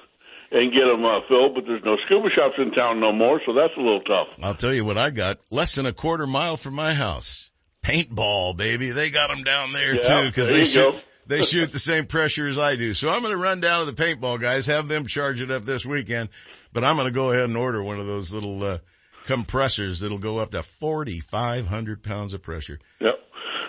and 0.52 0.74
get 0.74 0.86
them 0.90 1.06
uh, 1.06 1.22
filled, 1.30 1.54
but 1.54 1.66
there's 1.68 1.84
no 1.86 1.96
scuba 2.06 2.30
shops 2.34 2.56
in 2.58 2.72
town 2.72 3.00
no 3.00 3.12
more, 3.14 3.40
so 3.46 3.54
that's 3.54 3.74
a 3.78 3.80
little 3.80 4.02
tough. 4.02 4.34
I'll 4.42 4.56
tell 4.56 4.74
you 4.74 4.84
what 4.84 4.98
I 4.98 5.12
got. 5.12 5.38
Less 5.52 5.76
than 5.76 5.86
a 5.86 5.94
quarter 5.94 6.26
mile 6.26 6.58
from 6.58 6.74
my 6.74 6.96
house. 6.96 7.52
Paintball, 7.86 8.58
baby. 8.58 8.90
They 8.90 9.12
got 9.12 9.30
them 9.30 9.44
down 9.44 9.74
there 9.74 9.94
Yeah, 9.96 10.02
too 10.02 10.28
because 10.30 10.50
they 10.50 10.66
shoot. 10.66 10.92
go. 10.92 11.00
They 11.30 11.44
shoot 11.44 11.72
the 11.72 11.80
same 11.80 12.06
pressure 12.08 12.48
as 12.48 12.58
I 12.58 12.76
do. 12.76 12.94
So 12.94 13.10
I'm 13.10 13.22
going 13.22 13.34
to 13.34 13.42
run 13.42 13.62
down 13.62 13.86
to 13.86 13.92
the 13.92 14.04
paintball 14.04 14.42
guys, 14.42 14.66
have 14.66 14.88
them 14.88 15.06
charge 15.06 15.42
it 15.42 15.52
up 15.52 15.64
this 15.64 15.86
weekend. 15.86 16.30
But 16.74 16.84
I'm 16.84 16.98
going 16.98 17.08
to 17.08 17.14
go 17.14 17.32
ahead 17.32 17.46
and 17.46 17.56
order 17.56 17.82
one 17.82 18.00
of 18.00 18.06
those 18.06 18.34
little 18.34 18.62
uh, 18.64 18.78
compressors 19.26 20.02
that'll 20.02 20.18
go 20.18 20.40
up 20.40 20.52
to 20.52 20.64
4,500 20.64 22.04
pounds 22.04 22.34
of 22.34 22.42
pressure. 22.42 22.80
Yep. 23.00 23.14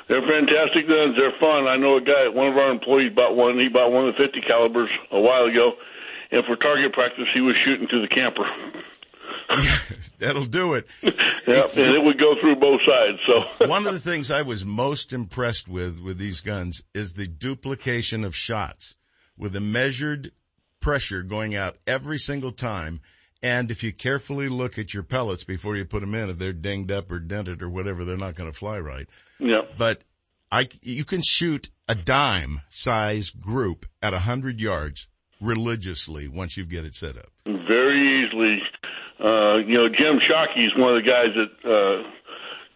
They're 0.09 0.27
fantastic 0.27 0.89
guns. 0.89 1.15
They're 1.17 1.39
fun. 1.39 1.69
I 1.69 1.77
know 1.77 1.97
a 1.97 2.01
guy, 2.01 2.29
one 2.33 2.49
of 2.49 2.57
our 2.57 2.73
employees 2.73 3.13
bought 3.15 3.37
one. 3.37 3.61
He 3.61 3.69
bought 3.69 3.93
one 3.93 4.09
of 4.09 4.17
the 4.17 4.25
50 4.25 4.41
calibers 4.43 4.91
a 5.13 5.21
while 5.21 5.45
ago, 5.45 5.73
and 6.33 6.43
for 6.47 6.57
target 6.57 6.93
practice, 6.93 7.29
he 7.33 7.41
was 7.41 7.55
shooting 7.65 7.87
to 7.89 8.01
the 8.01 8.09
camper. 8.09 8.43
That'll 10.19 10.45
do 10.45 10.75
it. 10.75 10.87
Yep, 11.03 11.77
and 11.77 11.95
it 11.95 12.03
would 12.03 12.19
go 12.19 12.35
through 12.41 12.57
both 12.57 12.81
sides. 12.87 13.19
So 13.27 13.67
One 13.67 13.87
of 13.87 13.93
the 13.93 14.01
things 14.01 14.31
I 14.31 14.43
was 14.43 14.65
most 14.65 15.13
impressed 15.13 15.69
with 15.69 16.01
with 16.01 16.19
these 16.19 16.41
guns 16.41 16.85
is 16.95 17.15
the 17.15 17.27
duplication 17.27 18.25
of 18.25 18.37
shots 18.37 18.97
with 19.37 19.57
a 19.57 19.61
measured 19.61 20.33
pressure 20.81 21.23
going 21.23 21.55
out 21.55 21.77
every 21.87 22.19
single 22.19 22.53
time. 22.53 23.01
And 23.43 23.71
if 23.71 23.83
you 23.83 23.93
carefully 23.93 24.49
look 24.49 24.79
at 24.79 24.93
your 24.93 25.03
pellets 25.03 25.45
before 25.45 25.75
you 25.75 25.85
put 25.87 26.01
them 26.01 26.15
in, 26.15 26.29
if 26.29 26.39
they're 26.39 26.53
dinged 26.53 26.91
up 26.91 27.11
or 27.11 27.19
dented 27.19 27.63
or 27.63 27.71
whatever, 27.71 28.05
they're 28.05 28.19
not 28.19 28.35
going 28.35 28.51
to 28.51 28.57
fly 28.57 28.79
right. 28.79 29.09
Yep. 29.39 29.79
But 29.79 30.05
I, 30.53 30.69
you 30.83 31.05
can 31.05 31.23
shoot 31.23 31.71
a 31.89 31.95
dime 31.95 32.61
size 32.69 33.31
group 33.31 33.87
at 34.03 34.13
a 34.13 34.19
hundred 34.19 34.61
yards 34.61 35.09
religiously 35.41 36.29
once 36.29 36.57
you 36.57 36.65
get 36.65 36.85
it 36.85 36.95
set 36.95 37.17
up? 37.17 37.31
Uh, 39.23 39.57
you 39.59 39.75
know, 39.75 39.89
Jim 39.89 40.19
Shockey 40.25 40.67
is 40.67 40.73
one 40.77 40.97
of 40.97 41.05
the 41.05 41.09
guys 41.09 41.35
that 41.37 41.53
uh, 41.69 42.11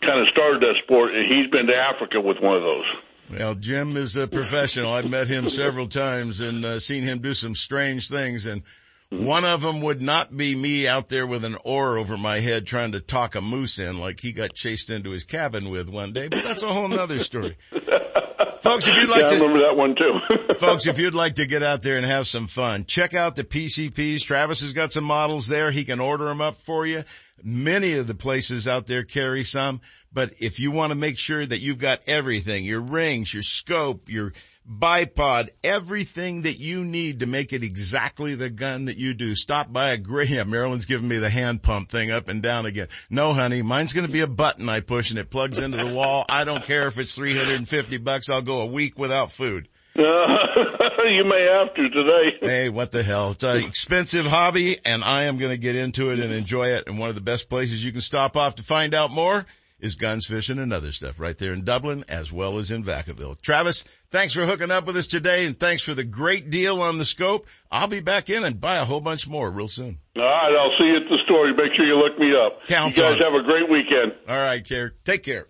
kind 0.04 0.20
of 0.20 0.28
started 0.30 0.60
that 0.60 0.74
sport, 0.84 1.14
and 1.14 1.24
he's 1.26 1.50
been 1.50 1.66
to 1.66 1.74
Africa 1.74 2.20
with 2.20 2.38
one 2.40 2.56
of 2.56 2.62
those. 2.62 2.84
Well, 3.30 3.54
Jim 3.54 3.96
is 3.96 4.16
a 4.16 4.28
professional. 4.28 4.92
I've 4.92 5.08
met 5.08 5.28
him 5.28 5.48
several 5.48 5.88
times 5.88 6.40
and 6.40 6.64
uh, 6.64 6.78
seen 6.78 7.04
him 7.04 7.20
do 7.20 7.32
some 7.32 7.54
strange 7.54 8.08
things. 8.08 8.44
And 8.44 8.62
one 9.10 9.46
of 9.46 9.62
them 9.62 9.80
would 9.80 10.02
not 10.02 10.36
be 10.36 10.54
me 10.54 10.86
out 10.86 11.08
there 11.08 11.26
with 11.26 11.44
an 11.44 11.56
oar 11.64 11.96
over 11.96 12.18
my 12.18 12.40
head 12.40 12.66
trying 12.66 12.92
to 12.92 13.00
talk 13.00 13.34
a 13.34 13.40
moose 13.40 13.78
in 13.78 13.98
like 13.98 14.20
he 14.20 14.32
got 14.32 14.52
chased 14.52 14.90
into 14.90 15.10
his 15.10 15.24
cabin 15.24 15.70
with 15.70 15.88
one 15.88 16.12
day, 16.12 16.28
but 16.28 16.44
that's 16.44 16.62
a 16.62 16.72
whole 16.72 16.88
nother 16.88 17.20
story. 17.20 17.56
folks, 18.64 18.88
if 18.88 18.96
you'd 18.96 19.10
like 19.10 19.22
yeah, 19.22 19.28
to, 19.28 19.34
I 19.34 19.38
remember 19.38 19.60
that 19.68 19.76
one 19.76 19.94
too. 19.94 20.54
folks, 20.54 20.86
if 20.86 20.98
you'd 20.98 21.14
like 21.14 21.36
to 21.36 21.46
get 21.46 21.62
out 21.62 21.82
there 21.82 21.96
and 21.96 22.06
have 22.06 22.26
some 22.26 22.46
fun, 22.46 22.84
check 22.86 23.14
out 23.14 23.36
the 23.36 23.44
PCPs. 23.44 24.22
Travis 24.22 24.62
has 24.62 24.72
got 24.72 24.92
some 24.92 25.04
models 25.04 25.46
there. 25.46 25.70
He 25.70 25.84
can 25.84 26.00
order 26.00 26.24
them 26.24 26.40
up 26.40 26.56
for 26.56 26.86
you. 26.86 27.04
Many 27.42 27.94
of 27.94 28.06
the 28.06 28.14
places 28.14 28.66
out 28.66 28.86
there 28.86 29.04
carry 29.04 29.44
some, 29.44 29.80
but 30.12 30.32
if 30.40 30.58
you 30.58 30.70
want 30.70 30.90
to 30.90 30.94
make 30.94 31.18
sure 31.18 31.44
that 31.44 31.60
you've 31.60 31.78
got 31.78 32.00
everything, 32.06 32.64
your 32.64 32.80
rings, 32.80 33.34
your 33.34 33.42
scope, 33.42 34.08
your 34.08 34.32
bipod, 34.68 35.48
everything 35.62 36.42
that 36.42 36.58
you 36.58 36.84
need 36.84 37.20
to 37.20 37.26
make 37.26 37.52
it 37.52 37.62
exactly 37.62 38.34
the 38.34 38.50
gun 38.50 38.86
that 38.86 38.96
you 38.96 39.14
do. 39.14 39.34
Stop 39.34 39.72
by 39.72 39.90
a 39.90 39.98
Graham. 39.98 40.50
Marilyn's 40.50 40.86
giving 40.86 41.08
me 41.08 41.18
the 41.18 41.30
hand 41.30 41.62
pump 41.62 41.90
thing 41.90 42.10
up 42.10 42.28
and 42.28 42.42
down 42.42 42.66
again. 42.66 42.88
No, 43.10 43.34
honey, 43.34 43.62
mine's 43.62 43.92
going 43.92 44.06
to 44.06 44.12
be 44.12 44.20
a 44.20 44.26
button 44.26 44.68
I 44.68 44.80
push 44.80 45.10
and 45.10 45.18
it 45.18 45.30
plugs 45.30 45.58
into 45.58 45.76
the 45.76 45.92
wall. 45.92 46.24
I 46.28 46.44
don't 46.44 46.64
care 46.64 46.86
if 46.86 46.98
it's 46.98 47.14
350 47.14 47.98
bucks. 47.98 48.30
I'll 48.30 48.42
go 48.42 48.62
a 48.62 48.66
week 48.66 48.98
without 48.98 49.30
food. 49.30 49.68
Uh, 49.96 50.02
you 51.04 51.24
may 51.24 51.46
have 51.52 51.74
to 51.74 51.88
today. 51.88 52.36
Hey, 52.40 52.68
what 52.68 52.90
the 52.90 53.02
hell? 53.02 53.30
It's 53.30 53.44
an 53.44 53.62
expensive 53.64 54.26
hobby 54.26 54.78
and 54.84 55.04
I 55.04 55.24
am 55.24 55.38
going 55.38 55.52
to 55.52 55.58
get 55.58 55.76
into 55.76 56.10
it 56.10 56.18
and 56.18 56.32
enjoy 56.32 56.68
it. 56.68 56.88
And 56.88 56.98
one 56.98 57.10
of 57.10 57.14
the 57.14 57.20
best 57.20 57.48
places 57.48 57.84
you 57.84 57.92
can 57.92 58.00
stop 58.00 58.36
off 58.36 58.56
to 58.56 58.62
find 58.62 58.94
out 58.94 59.12
more 59.12 59.46
is 59.84 59.96
guns, 59.96 60.26
fishing, 60.26 60.58
and 60.58 60.72
other 60.72 60.90
stuff 60.90 61.20
right 61.20 61.36
there 61.36 61.52
in 61.52 61.62
Dublin 61.62 62.04
as 62.08 62.32
well 62.32 62.58
as 62.58 62.70
in 62.70 62.82
Vacaville. 62.82 63.40
Travis, 63.40 63.84
thanks 64.10 64.34
for 64.34 64.46
hooking 64.46 64.70
up 64.70 64.86
with 64.86 64.96
us 64.96 65.06
today 65.06 65.46
and 65.46 65.58
thanks 65.58 65.82
for 65.82 65.94
the 65.94 66.04
great 66.04 66.50
deal 66.50 66.80
on 66.80 66.98
the 66.98 67.04
scope. 67.04 67.46
I'll 67.70 67.86
be 67.86 68.00
back 68.00 68.30
in 68.30 68.44
and 68.44 68.60
buy 68.60 68.78
a 68.78 68.84
whole 68.84 69.00
bunch 69.00 69.28
more 69.28 69.50
real 69.50 69.68
soon. 69.68 69.98
All 70.16 70.22
right, 70.22 70.56
I'll 70.58 70.76
see 70.78 70.86
you 70.86 70.96
at 70.96 71.08
the 71.08 71.18
store. 71.24 71.46
Make 71.52 71.74
sure 71.76 71.86
you 71.86 71.96
look 71.96 72.18
me 72.18 72.32
up. 72.34 72.64
Count 72.64 72.96
you 72.96 73.02
guys 73.02 73.20
on 73.20 73.32
have 73.32 73.40
a 73.40 73.44
great 73.44 73.70
weekend. 73.70 74.14
All 74.26 74.36
right, 74.36 74.66
care. 74.66 74.94
Take 75.04 75.22
care. 75.22 75.46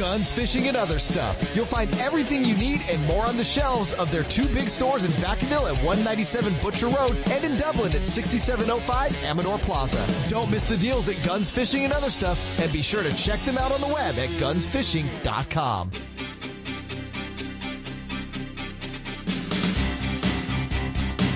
Guns, 0.00 0.30
fishing, 0.30 0.66
and 0.66 0.78
other 0.78 0.98
stuff. 0.98 1.54
You'll 1.54 1.66
find 1.66 1.92
everything 1.98 2.42
you 2.42 2.56
need 2.56 2.80
and 2.90 3.04
more 3.06 3.26
on 3.26 3.36
the 3.36 3.44
shelves 3.44 3.92
of 3.92 4.10
their 4.10 4.24
two 4.24 4.46
big 4.46 4.68
stores 4.68 5.04
in 5.04 5.10
Vacaville 5.12 5.70
at 5.70 5.76
197 5.84 6.54
Butcher 6.62 6.88
Road 6.88 7.18
and 7.30 7.44
in 7.44 7.58
Dublin 7.58 7.92
at 7.92 8.06
6705 8.06 9.24
Amador 9.26 9.58
Plaza. 9.58 10.02
Don't 10.30 10.50
miss 10.50 10.64
the 10.64 10.78
deals 10.78 11.06
at 11.06 11.22
Guns, 11.22 11.50
Fishing, 11.50 11.84
and 11.84 11.92
Other 11.92 12.08
Stuff 12.08 12.58
and 12.58 12.72
be 12.72 12.80
sure 12.80 13.02
to 13.02 13.12
check 13.12 13.40
them 13.40 13.58
out 13.58 13.72
on 13.72 13.80
the 13.82 13.88
web 13.88 14.18
at 14.18 14.30
gunsfishing.com. 14.40 15.90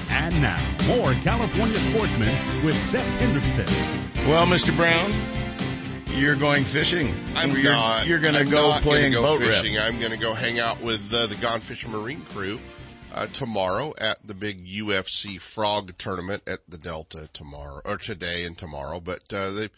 And 0.09 0.41
now, 0.41 0.77
more 0.89 1.13
California 1.21 1.77
sportsmen 1.77 2.65
with 2.65 2.77
Seth 2.77 3.21
Hendrickson. 3.21 3.69
Well, 4.27 4.47
Mr. 4.47 4.75
Brown, 4.75 5.13
you're 6.15 6.37
going 6.37 6.65
fishing. 6.65 7.13
I'm 7.35 7.51
you're, 7.51 7.65
not. 7.65 8.07
You're 8.07 8.21
going 8.21 8.35
to 8.35 8.45
go 8.45 8.71
not 8.71 8.83
playing 8.83 9.13
gonna 9.13 9.27
go 9.27 9.39
boat 9.39 9.45
fishing. 9.45 9.79
I'm 9.79 9.99
going 9.99 10.13
to 10.13 10.19
go 10.19 10.33
hang 10.33 10.61
out 10.61 10.81
with 10.81 11.13
uh, 11.13 11.27
the 11.27 11.35
Gone 11.37 11.61
Fishing 11.61 11.91
Marine 11.91 12.23
crew 12.23 12.61
uh, 13.13 13.27
tomorrow 13.27 13.95
at 13.99 14.25
the 14.27 14.35
big 14.35 14.65
UFC 14.65 15.41
Frog 15.41 15.97
tournament 15.99 16.43
at 16.47 16.61
the 16.69 16.79
Delta 16.79 17.29
tomorrow 17.33 17.81
or 17.85 17.97
today 17.97 18.45
and 18.45 18.57
tomorrow. 18.57 19.01
But 19.01 19.33
uh, 19.33 19.51
they 19.51 19.69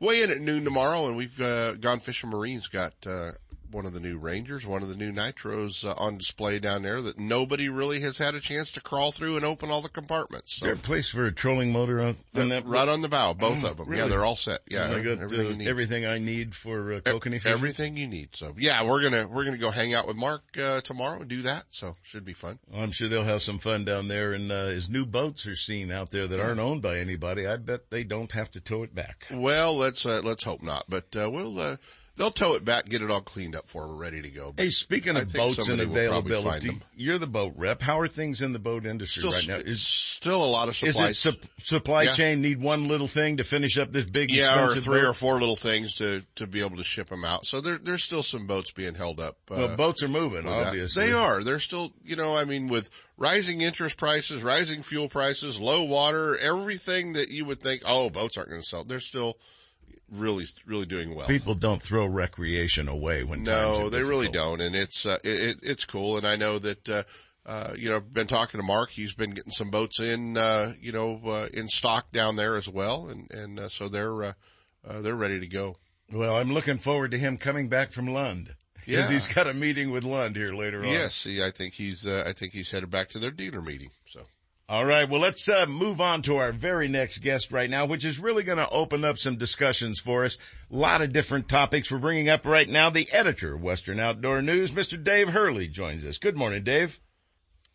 weigh 0.00 0.22
in 0.22 0.30
at 0.30 0.40
noon 0.40 0.64
tomorrow, 0.64 1.06
and 1.06 1.16
we've 1.16 1.40
uh, 1.40 1.74
Gone 1.74 2.00
Fishing 2.00 2.30
Marines 2.30 2.66
got 2.66 2.94
uh, 3.06 3.30
one 3.70 3.86
of 3.86 3.92
the 3.92 4.00
new 4.00 4.18
Rangers, 4.18 4.66
one 4.66 4.82
of 4.82 4.88
the 4.88 4.96
new 4.96 5.12
Nitros 5.12 5.84
uh, 5.84 5.94
on 5.96 6.18
display 6.18 6.58
down 6.58 6.82
there 6.82 7.00
that 7.02 7.18
nobody 7.18 7.68
really 7.68 8.00
has 8.00 8.18
had 8.18 8.34
a 8.34 8.40
chance 8.40 8.70
to 8.72 8.80
crawl 8.80 9.10
through 9.12 9.36
and 9.36 9.44
open 9.44 9.70
all 9.70 9.82
the 9.82 9.88
compartments. 9.88 10.56
So 10.58 10.66
Is 10.66 10.72
there 10.72 10.74
a 10.74 10.86
place 10.86 11.10
for 11.10 11.24
a 11.26 11.32
trolling 11.32 11.72
motor 11.72 12.00
on, 12.00 12.16
on 12.36 12.48
that? 12.50 12.64
right 12.66 12.88
on 12.88 13.00
the 13.02 13.08
bow, 13.08 13.32
both 13.34 13.64
Oh, 13.64 13.70
of 13.70 13.76
them. 13.78 13.88
really? 13.88 14.02
Yeah, 14.02 14.08
they're 14.08 14.24
all 14.24 14.36
set. 14.36 14.60
Yeah, 14.70 14.90
I 14.90 15.00
got 15.02 15.18
everything 15.20 15.66
uh, 15.66 15.70
everything 15.70 16.06
I 16.06 16.18
need 16.18 16.54
for 16.54 16.94
uh, 16.94 17.00
kokanee 17.00 17.32
fishing. 17.40 17.52
Everything 17.52 17.96
you 17.96 18.06
need. 18.06 18.30
So 18.36 18.54
yeah, 18.58 18.84
we're 18.84 19.02
gonna 19.02 19.26
we're 19.28 19.44
gonna 19.44 19.58
go 19.58 19.70
hang 19.70 19.94
out 19.94 20.06
with 20.06 20.16
Mark 20.16 20.42
uh, 20.62 20.80
tomorrow 20.80 21.20
and 21.20 21.28
do 21.28 21.42
that. 21.42 21.64
So 21.70 21.96
should 22.02 22.24
be 22.24 22.32
fun. 22.32 22.58
I'm 22.72 22.92
sure 22.92 23.08
they'll 23.08 23.22
have 23.24 23.42
some 23.42 23.58
fun 23.58 23.84
down 23.84 24.08
there. 24.08 24.32
And 24.32 24.52
uh, 24.52 24.54
as 24.66 24.88
new 24.88 25.04
boats 25.06 25.46
are 25.46 25.56
seen 25.56 25.90
out 25.90 26.10
there 26.10 26.26
that 26.26 26.40
aren't 26.40 26.60
owned 26.60 26.82
by 26.82 26.98
anybody, 26.98 27.46
I 27.46 27.56
bet 27.56 27.90
they 27.90 28.04
don't 28.04 28.32
have 28.32 28.50
to 28.52 28.60
tow 28.60 28.82
it 28.82 28.94
back. 28.94 29.26
Well, 29.32 29.76
let's 29.76 30.06
uh, 30.06 30.20
let's 30.24 30.44
hope 30.44 30.62
not. 30.62 30.84
But 30.88 31.14
uh, 31.16 31.30
we'll 31.30 31.58
uh, 31.58 31.76
they'll 32.16 32.30
tow 32.30 32.54
it 32.54 32.64
back, 32.64 32.88
get 32.88 33.02
it 33.02 33.10
all 33.10 33.20
cleaned 33.20 33.56
up 33.56 33.68
for, 33.68 33.88
we're 33.88 33.94
ready 33.94 34.22
to 34.22 34.28
go. 34.30 34.52
But 34.52 34.62
Hey, 34.62 34.68
speaking 34.70 35.16
of 35.16 35.32
boats 35.32 35.58
and 35.58 35.66
somebody 35.66 35.86
will 35.88 35.94
probably 36.10 36.32
find 36.34 36.46
availability, 36.46 36.80
you're 36.96 37.18
the 37.18 37.26
boat 37.26 37.54
rep. 37.56 37.82
How 37.82 37.98
are 38.00 38.08
things 38.08 38.40
in 38.40 38.52
the 38.52 38.58
boat 38.58 38.86
industry 38.86 39.28
Still, 39.28 39.32
right 39.54 39.64
now? 39.64 39.70
Is 39.70 39.86
still 39.86 40.44
a 40.44 40.46
lot 40.46 40.68
of 40.68 40.82
is 40.82 40.98
it 40.98 41.14
sup- 41.16 41.44
supply 41.58 42.04
Yeah. 42.04 42.12
chain 42.12 42.40
need 42.40 42.60
one 42.60 42.86
little 42.88 43.08
thing 43.08 43.38
to 43.38 43.44
finish 43.44 43.78
up 43.78 43.92
this 43.92 44.04
big 44.04 44.30
yeah, 44.30 44.64
or 44.64 44.70
three 44.70 45.00
boat? 45.00 45.08
or 45.10 45.12
four 45.12 45.40
little 45.40 45.56
things 45.56 45.94
to 45.96 46.22
to 46.36 46.46
be 46.46 46.60
able 46.60 46.76
to 46.76 46.84
ship 46.84 47.08
them 47.08 47.24
out. 47.24 47.46
So 47.46 47.60
there 47.60 47.78
there's 47.78 48.04
still 48.04 48.22
some 48.22 48.46
boats 48.46 48.70
being 48.72 48.94
held 48.94 49.18
up. 49.20 49.36
Uh, 49.50 49.54
Well, 49.56 49.76
boats 49.76 50.02
are 50.02 50.08
moving, 50.08 50.44
with 50.44 50.52
that. 50.54 50.68
obviously. 50.68 51.06
They 51.06 51.12
are. 51.12 51.42
They're 51.42 51.58
still, 51.58 51.92
you 52.04 52.16
know, 52.16 52.36
I 52.36 52.44
mean, 52.44 52.68
with 52.68 52.90
rising 53.16 53.60
interest 53.60 53.96
prices, 53.96 54.42
rising 54.42 54.82
fuel 54.82 55.08
prices, 55.08 55.60
low 55.60 55.82
water, 55.84 56.36
everything 56.38 57.12
that 57.14 57.30
you 57.30 57.44
would 57.44 57.60
think, 57.60 57.82
oh, 57.86 58.10
boats 58.10 58.36
aren't 58.36 58.50
going 58.50 58.62
to 58.62 58.66
sell. 58.66 58.84
They're 58.84 59.00
still 59.00 59.36
really, 60.10 60.44
really 60.66 60.86
doing 60.86 61.14
well. 61.14 61.26
People 61.26 61.54
don't 61.54 61.82
throw 61.82 62.06
recreation 62.06 62.88
away 62.88 63.24
when 63.24 63.44
times 63.44 63.78
No, 63.78 63.88
they 63.88 64.02
really 64.02 64.28
don't, 64.28 64.60
and 64.60 64.74
it's 64.74 65.06
uh, 65.06 65.18
it, 65.24 65.42
it, 65.42 65.56
it's 65.62 65.84
cool. 65.84 66.16
And 66.16 66.26
I 66.26 66.36
know 66.36 66.58
that 66.58 66.88
uh, 66.88 67.02
uh, 67.46 67.74
you 67.76 67.90
know, 67.90 67.96
I've 67.96 68.12
been 68.12 68.26
talking 68.26 68.58
to 68.58 68.66
Mark. 68.66 68.90
He's 68.90 69.14
been 69.14 69.30
getting 69.30 69.52
some 69.52 69.70
boats 69.70 70.00
in, 70.00 70.36
uh, 70.36 70.72
you 70.80 70.92
know, 70.92 71.20
uh, 71.26 71.48
in 71.52 71.68
stock 71.68 72.10
down 72.10 72.36
there 72.36 72.56
as 72.56 72.68
well, 72.68 73.08
and 73.08 73.30
and 73.30 73.60
uh, 73.60 73.68
so 73.68 73.88
they're 73.88 74.24
uh, 74.24 74.32
uh, 74.88 75.00
they're 75.02 75.14
ready 75.14 75.40
to 75.40 75.46
go. 75.46 75.76
Well, 76.12 76.36
I'm 76.36 76.52
looking 76.52 76.78
forward 76.78 77.10
to 77.10 77.18
him 77.18 77.36
coming 77.36 77.68
back 77.68 77.90
from 77.90 78.06
Lund. 78.06 78.54
Yeah. 78.86 78.96
Because 78.96 79.10
he's 79.10 79.34
got 79.34 79.46
a 79.46 79.54
meeting 79.54 79.90
with 79.90 80.04
Lund 80.04 80.36
here 80.36 80.54
later 80.54 80.80
on. 80.80 80.84
Yes, 80.84 81.14
see, 81.14 81.42
I 81.42 81.50
think 81.50 81.74
he's 81.74 82.06
uh, 82.06 82.24
I 82.26 82.32
think 82.32 82.52
he's 82.52 82.70
headed 82.70 82.90
back 82.90 83.10
to 83.10 83.18
their 83.18 83.30
dealer 83.30 83.60
meeting. 83.60 83.90
So 84.06 84.20
All 84.66 84.86
right. 84.86 85.06
Well, 85.06 85.20
let's 85.20 85.46
uh, 85.46 85.66
move 85.68 86.00
on 86.00 86.22
to 86.22 86.36
our 86.36 86.50
very 86.50 86.88
next 86.88 87.18
guest 87.18 87.52
right 87.52 87.68
now, 87.68 87.84
which 87.84 88.02
is 88.02 88.18
really 88.18 88.44
going 88.44 88.56
to 88.56 88.68
open 88.70 89.04
up 89.04 89.18
some 89.18 89.36
discussions 89.36 90.00
for 90.00 90.24
us. 90.24 90.38
A 90.72 90.76
lot 90.76 91.02
of 91.02 91.12
different 91.12 91.50
topics 91.50 91.92
we're 91.92 91.98
bringing 91.98 92.30
up 92.30 92.46
right 92.46 92.68
now. 92.68 92.88
The 92.88 93.06
editor 93.12 93.56
of 93.56 93.62
Western 93.62 94.00
Outdoor 94.00 94.40
News, 94.40 94.72
Mr. 94.72 95.02
Dave 95.02 95.28
Hurley, 95.28 95.68
joins 95.68 96.06
us. 96.06 96.16
Good 96.16 96.34
morning, 96.34 96.64
Dave. 96.64 96.98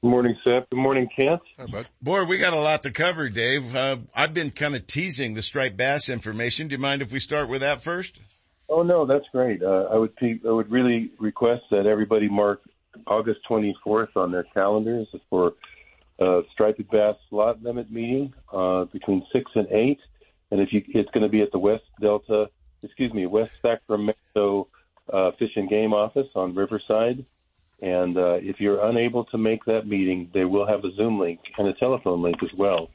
Good 0.01 0.09
morning, 0.09 0.35
Seth. 0.43 0.67
Good 0.71 0.79
morning, 0.79 1.07
Kent. 1.15 1.41
Hi, 1.59 1.67
bud. 1.67 1.87
Boy, 2.01 2.23
we 2.23 2.39
got 2.39 2.53
a 2.53 2.59
lot 2.59 2.81
to 2.83 2.91
cover, 2.91 3.29
Dave. 3.29 3.75
Uh, 3.75 3.97
I've 4.15 4.33
been 4.33 4.49
kind 4.49 4.75
of 4.75 4.87
teasing 4.87 5.35
the 5.35 5.43
striped 5.43 5.77
bass 5.77 6.09
information. 6.09 6.69
Do 6.69 6.73
you 6.73 6.81
mind 6.81 7.03
if 7.03 7.11
we 7.11 7.19
start 7.19 7.49
with 7.49 7.61
that 7.61 7.83
first? 7.83 8.19
Oh 8.67 8.81
no, 8.81 9.05
that's 9.05 9.25
great. 9.31 9.61
Uh, 9.61 9.87
I 9.91 9.95
would 9.95 10.15
pe- 10.15 10.39
I 10.47 10.51
would 10.51 10.71
really 10.71 11.11
request 11.19 11.63
that 11.71 11.85
everybody 11.85 12.29
mark 12.29 12.61
August 13.05 13.41
24th 13.49 14.15
on 14.15 14.31
their 14.31 14.45
calendars 14.53 15.07
for 15.29 15.53
a 16.19 16.41
striped 16.51 16.89
bass 16.91 17.15
slot 17.29 17.61
limit 17.63 17.91
meeting 17.91 18.33
uh, 18.51 18.85
between 18.85 19.25
six 19.31 19.51
and 19.55 19.67
eight, 19.71 19.99
and 20.51 20.59
if 20.59 20.73
you, 20.73 20.83
it's 20.87 21.09
going 21.11 21.23
to 21.23 21.29
be 21.29 21.41
at 21.41 21.51
the 21.51 21.59
West 21.59 21.85
Delta, 22.01 22.49
excuse 22.83 23.13
me, 23.13 23.25
West 23.25 23.51
Sacramento 23.61 24.67
uh, 25.11 25.31
Fish 25.37 25.51
and 25.55 25.69
Game 25.69 25.93
Office 25.93 26.27
on 26.35 26.55
Riverside. 26.55 27.25
And 27.81 28.17
uh, 28.17 28.39
if 28.41 28.59
you're 28.59 28.85
unable 28.85 29.23
to 29.25 29.37
make 29.37 29.63
that 29.65 29.87
meeting, 29.87 30.29
they 30.33 30.43
will 30.43 30.67
have 30.67 30.83
a 30.83 30.93
Zoom 30.95 31.17
link 31.17 31.39
and 31.57 31.67
a 31.67 31.73
telephone 31.73 32.21
link 32.21 32.43
as 32.43 32.49
well. 32.57 32.89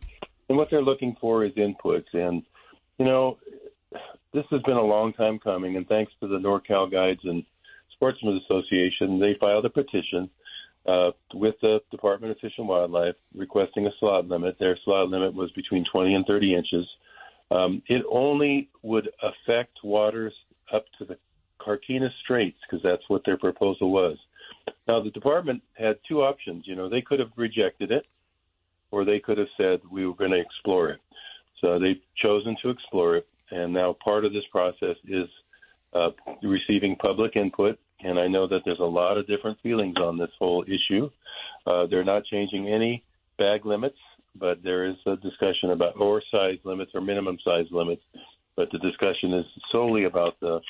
And 0.49 0.59
what 0.59 0.69
they're 0.71 0.83
looking 0.83 1.17
for 1.21 1.45
is 1.45 1.53
inputs. 1.53 2.13
And 2.13 2.43
you 2.99 3.05
know, 3.05 3.39
this 4.33 4.45
has 4.51 4.63
been 4.63 4.77
a 4.77 4.83
long 4.83 5.13
time 5.13 5.39
coming, 5.39 5.77
and 5.77 5.89
thanks 5.89 6.13
to 6.21 6.29
the 6.29 6.39
NorCal 6.39 6.91
Guides 6.91 7.21
and 7.25 7.45
Sportsmen's 7.93 8.43
Association, 8.45 9.19
they 9.19 9.35
filed 9.41 9.65
a 9.65 9.71
petition 9.71 10.29
uh, 10.87 11.11
with 11.33 11.55
the 11.63 11.81
Department 11.91 12.33
of 12.33 12.39
Fish 12.39 12.53
and 12.59 12.69
Wildlife 12.69 13.15
requesting 13.35 13.87
a 13.87 13.91
slot 13.99 14.29
limit. 14.29 14.57
Their 14.59 14.79
slot 14.85 15.09
limit 15.09 15.35
was 15.35 15.51
between 15.53 15.85
20 15.91 16.15
and 16.15 16.27
30 16.27 16.55
inches. 16.55 16.87
Um, 17.51 17.83
it 17.89 18.05
only 18.11 18.69
would 18.83 19.09
affect 19.23 19.79
waters 19.83 20.33
up 20.73 20.85
to 20.99 21.05
the 21.05 21.17
Carquinez 21.61 22.11
Straits 22.23 22.59
because 22.69 22.83
that's 22.83 23.03
what 23.09 23.23
their 23.25 23.39
proposal 23.39 23.91
was. 23.91 24.19
Now, 24.87 25.03
the 25.03 25.11
department 25.11 25.63
had 25.75 25.97
two 26.07 26.23
options. 26.23 26.65
You 26.67 26.77
know, 26.77 26.89
they 26.89 27.01
could 27.01 27.21
have 27.21 27.31
rejected 27.37 27.91
it, 27.91 28.07
or 28.91 29.05
they 29.05 29.19
could 29.19 29.39
have 29.39 29.49
said 29.57 29.81
we 29.91 30.07
were 30.07 30.15
going 30.15 30.31
to 30.31 30.41
explore 30.41 30.91
it. 30.91 31.01
So 31.61 31.79
they've 31.79 32.01
chosen 32.17 32.57
to 32.63 32.71
explore 32.71 33.17
it, 33.17 33.27
and 33.51 33.73
now 33.73 33.97
part 34.05 34.25
of 34.25 34.33
this 34.33 34.45
process 34.53 34.97
is 35.07 35.29
uh, 35.95 36.11
receiving 36.43 36.97
public 36.97 37.37
input. 37.37 37.79
And 38.01 38.19
I 38.19 38.29
know 38.29 38.47
that 38.47 38.61
there's 38.65 38.81
a 38.81 38.85
lot 38.85 39.17
of 39.19 39.27
different 39.27 39.59
feelings 39.63 39.97
on 39.97 40.19
this 40.19 40.31
whole 40.39 40.65
issue. 40.65 41.11
Uh, 41.67 41.87
they're 41.87 42.05
not 42.05 42.25
changing 42.27 42.69
any 42.69 43.05
bag 43.39 43.65
limits, 43.65 43.99
but 44.35 44.63
there 44.63 44.87
is 44.87 44.97
a 45.07 45.17
discussion 45.17 45.71
about 45.71 45.99
or 45.99 46.23
size 46.31 46.59
limits 46.65 46.93
or 46.95 47.01
minimum 47.01 47.39
size 47.45 47.67
limits. 47.71 48.03
But 48.57 48.71
the 48.71 48.79
discussion 48.79 49.33
is 49.35 49.47
solely 49.73 50.05
about 50.05 50.39
the 50.41 50.61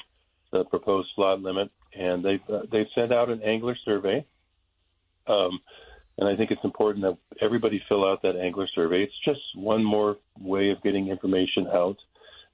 the 0.53 0.65
proposed 0.65 1.09
slot 1.17 1.43
limit, 1.43 1.71
and 1.99 2.25
they've 2.25 2.41
uh, 2.49 2.63
they've 2.71 2.87
sent 2.95 3.13
out 3.13 3.29
an 3.29 3.43
angler 3.43 3.77
survey. 3.85 4.25
Um, 5.27 5.61
and 6.17 6.29
I 6.29 6.37
think 6.37 6.51
it's 6.53 6.65
important 6.65 7.05
that 7.05 7.17
everybody 7.41 7.83
fill 7.89 8.07
out 8.07 8.23
that 8.23 8.37
angler 8.37 8.69
survey. 8.69 9.03
It's 9.03 9.19
just 9.25 9.41
one 9.57 9.83
more 9.83 10.19
way 10.39 10.71
of 10.71 10.81
getting 10.83 11.09
information 11.09 11.67
out. 11.67 11.97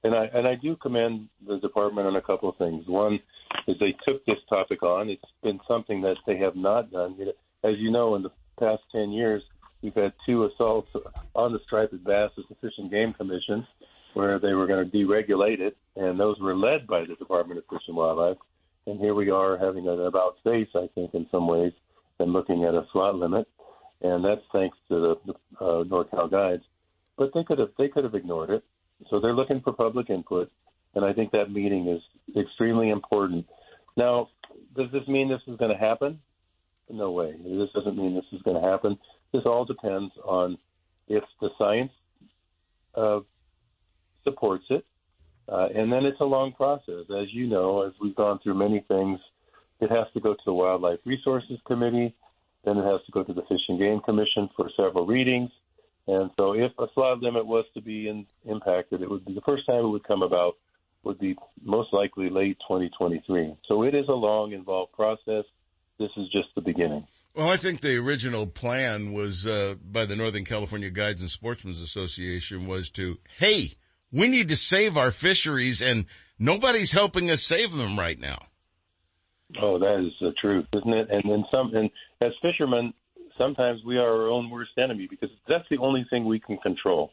And 0.02 0.14
I 0.14 0.24
and 0.32 0.46
I 0.48 0.54
do 0.54 0.76
commend 0.76 1.28
the 1.46 1.58
department 1.58 2.06
on 2.06 2.16
a 2.16 2.22
couple 2.22 2.48
of 2.48 2.56
things. 2.56 2.86
One 2.86 3.20
is 3.66 3.76
they 3.78 3.94
took 4.06 4.24
this 4.24 4.38
topic 4.48 4.82
on. 4.82 5.10
It's 5.10 5.22
been 5.42 5.60
something 5.68 6.00
that 6.02 6.16
they 6.26 6.38
have 6.38 6.56
not 6.56 6.90
done. 6.90 7.16
As 7.62 7.74
you 7.78 7.90
know, 7.90 8.14
in 8.14 8.22
the 8.22 8.30
past 8.58 8.82
ten 8.92 9.10
years, 9.10 9.42
we've 9.82 9.94
had 9.94 10.12
two 10.24 10.44
assaults 10.44 10.88
on 11.34 11.52
the 11.52 11.58
striped 11.66 12.02
bass 12.04 12.30
at 12.38 12.44
the 12.48 12.54
Fish 12.62 12.72
and 12.78 12.90
Game 12.90 13.12
Commission, 13.12 13.66
where 14.14 14.38
they 14.38 14.54
were 14.54 14.66
going 14.66 14.90
to 14.90 14.96
deregulate 14.96 15.60
it, 15.60 15.76
and 15.96 16.18
those 16.18 16.40
were 16.40 16.56
led 16.56 16.86
by 16.86 17.00
the 17.00 17.14
Department 17.16 17.58
of 17.58 17.64
Fish 17.70 17.86
and 17.88 17.96
Wildlife. 17.96 18.38
And 18.86 18.98
here 18.98 19.14
we 19.14 19.30
are 19.30 19.58
having 19.58 19.86
an 19.86 20.00
about 20.00 20.36
face, 20.42 20.68
I 20.74 20.88
think, 20.94 21.12
in 21.14 21.26
some 21.30 21.46
ways, 21.46 21.72
and 22.18 22.32
looking 22.32 22.64
at 22.64 22.74
a 22.74 22.86
slot 22.92 23.16
limit, 23.16 23.46
and 24.00 24.24
that's 24.24 24.40
thanks 24.52 24.78
to 24.88 25.00
the, 25.00 25.14
the 25.26 25.64
uh, 25.64 25.84
NorCal 25.84 26.30
guides. 26.30 26.64
But 27.18 27.32
they 27.34 27.44
could 27.44 27.58
have 27.58 27.70
they 27.76 27.88
could 27.88 28.04
have 28.04 28.14
ignored 28.14 28.48
it. 28.48 28.64
So 29.08 29.20
they're 29.20 29.34
looking 29.34 29.60
for 29.62 29.72
public 29.72 30.10
input, 30.10 30.50
and 30.94 31.04
I 31.04 31.12
think 31.12 31.32
that 31.32 31.50
meeting 31.50 31.88
is 31.88 32.02
extremely 32.36 32.90
important. 32.90 33.46
Now, 33.96 34.28
does 34.76 34.90
this 34.92 35.06
mean 35.08 35.28
this 35.28 35.40
is 35.46 35.56
going 35.58 35.72
to 35.72 35.78
happen? 35.78 36.20
No 36.88 37.12
way. 37.12 37.32
This 37.32 37.68
doesn't 37.74 37.96
mean 37.96 38.14
this 38.14 38.24
is 38.32 38.42
going 38.42 38.60
to 38.60 38.68
happen. 38.68 38.98
This 39.32 39.42
all 39.46 39.64
depends 39.64 40.12
on 40.24 40.58
if 41.08 41.22
the 41.40 41.48
science 41.56 41.92
uh, 42.94 43.20
supports 44.24 44.64
it, 44.70 44.84
uh, 45.48 45.68
and 45.74 45.92
then 45.92 46.04
it's 46.04 46.20
a 46.20 46.24
long 46.24 46.52
process. 46.52 47.04
As 47.10 47.32
you 47.32 47.46
know, 47.46 47.86
as 47.86 47.92
we've 48.00 48.14
gone 48.14 48.40
through 48.42 48.54
many 48.54 48.84
things, 48.88 49.18
it 49.80 49.90
has 49.90 50.06
to 50.14 50.20
go 50.20 50.34
to 50.34 50.40
the 50.44 50.52
Wildlife 50.52 50.98
Resources 51.04 51.58
Committee, 51.66 52.14
then 52.64 52.76
it 52.76 52.84
has 52.84 53.00
to 53.06 53.12
go 53.12 53.24
to 53.24 53.32
the 53.32 53.42
Fish 53.42 53.62
and 53.68 53.78
Game 53.78 54.00
Commission 54.00 54.48
for 54.56 54.68
several 54.76 55.06
readings. 55.06 55.50
And 56.10 56.30
so, 56.36 56.54
if 56.54 56.72
a 56.78 56.86
slot 56.94 57.22
limit 57.22 57.46
was 57.46 57.64
to 57.74 57.80
be 57.80 58.08
in, 58.08 58.26
impacted, 58.44 59.00
it 59.00 59.08
would 59.08 59.24
be 59.24 59.32
the 59.32 59.40
first 59.42 59.64
time 59.66 59.84
it 59.84 59.88
would 59.88 60.02
come 60.02 60.22
about 60.22 60.54
would 61.04 61.20
be 61.20 61.36
most 61.62 61.92
likely 61.92 62.28
late 62.28 62.58
2023. 62.68 63.54
So 63.66 63.84
it 63.84 63.94
is 63.94 64.06
a 64.08 64.12
long, 64.12 64.52
involved 64.52 64.92
process. 64.92 65.44
This 65.98 66.10
is 66.16 66.28
just 66.32 66.48
the 66.56 66.62
beginning. 66.62 67.06
Well, 67.34 67.48
I 67.48 67.56
think 67.56 67.80
the 67.80 67.96
original 67.98 68.46
plan 68.46 69.12
was 69.12 69.46
uh, 69.46 69.76
by 69.82 70.04
the 70.04 70.16
Northern 70.16 70.44
California 70.44 70.90
Guides 70.90 71.20
and 71.20 71.30
Sportsmen's 71.30 71.80
Association 71.80 72.66
was 72.66 72.90
to, 72.92 73.18
hey, 73.38 73.68
we 74.10 74.26
need 74.26 74.48
to 74.48 74.56
save 74.56 74.96
our 74.96 75.12
fisheries, 75.12 75.80
and 75.80 76.06
nobody's 76.38 76.90
helping 76.90 77.30
us 77.30 77.42
save 77.42 77.72
them 77.72 77.98
right 77.98 78.18
now. 78.18 78.38
Oh, 79.62 79.78
that 79.78 80.04
is 80.04 80.12
the 80.20 80.32
truth, 80.32 80.66
isn't 80.72 80.92
it? 80.92 81.08
And 81.10 81.22
then 81.24 81.44
some, 81.52 81.74
and 81.74 81.90
as 82.20 82.32
fishermen, 82.42 82.92
sometimes 83.36 83.82
we 83.84 83.98
are 83.98 84.08
our 84.08 84.28
own 84.28 84.50
worst 84.50 84.72
enemy 84.78 85.06
because 85.08 85.30
that's 85.48 85.68
the 85.70 85.78
only 85.78 86.06
thing 86.10 86.24
we 86.24 86.40
can 86.40 86.58
control. 86.58 87.12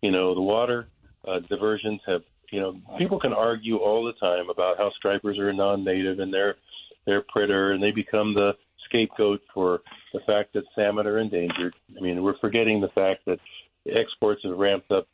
You 0.00 0.10
know, 0.10 0.34
the 0.34 0.40
water 0.40 0.88
uh, 1.26 1.40
diversions 1.40 2.00
have. 2.06 2.22
You 2.50 2.60
know, 2.60 2.80
people 2.96 3.20
can 3.20 3.34
argue 3.34 3.76
all 3.76 4.04
the 4.04 4.14
time 4.14 4.48
about 4.48 4.78
how 4.78 4.90
stripers 4.96 5.38
are 5.38 5.52
non-native 5.52 6.18
and 6.18 6.32
they're 6.32 6.56
they're 7.04 7.22
predator 7.28 7.72
and 7.72 7.82
they 7.82 7.90
become 7.90 8.32
the 8.32 8.52
scapegoat 8.88 9.42
for 9.52 9.82
the 10.12 10.20
fact 10.20 10.54
that 10.54 10.64
salmon 10.74 11.06
are 11.06 11.18
endangered. 11.18 11.74
I 11.96 12.00
mean, 12.00 12.22
we're 12.22 12.38
forgetting 12.38 12.80
the 12.80 12.88
fact 12.88 13.24
that 13.26 13.38
exports 13.86 14.42
have 14.44 14.56
ramped 14.56 14.90
up 14.90 15.06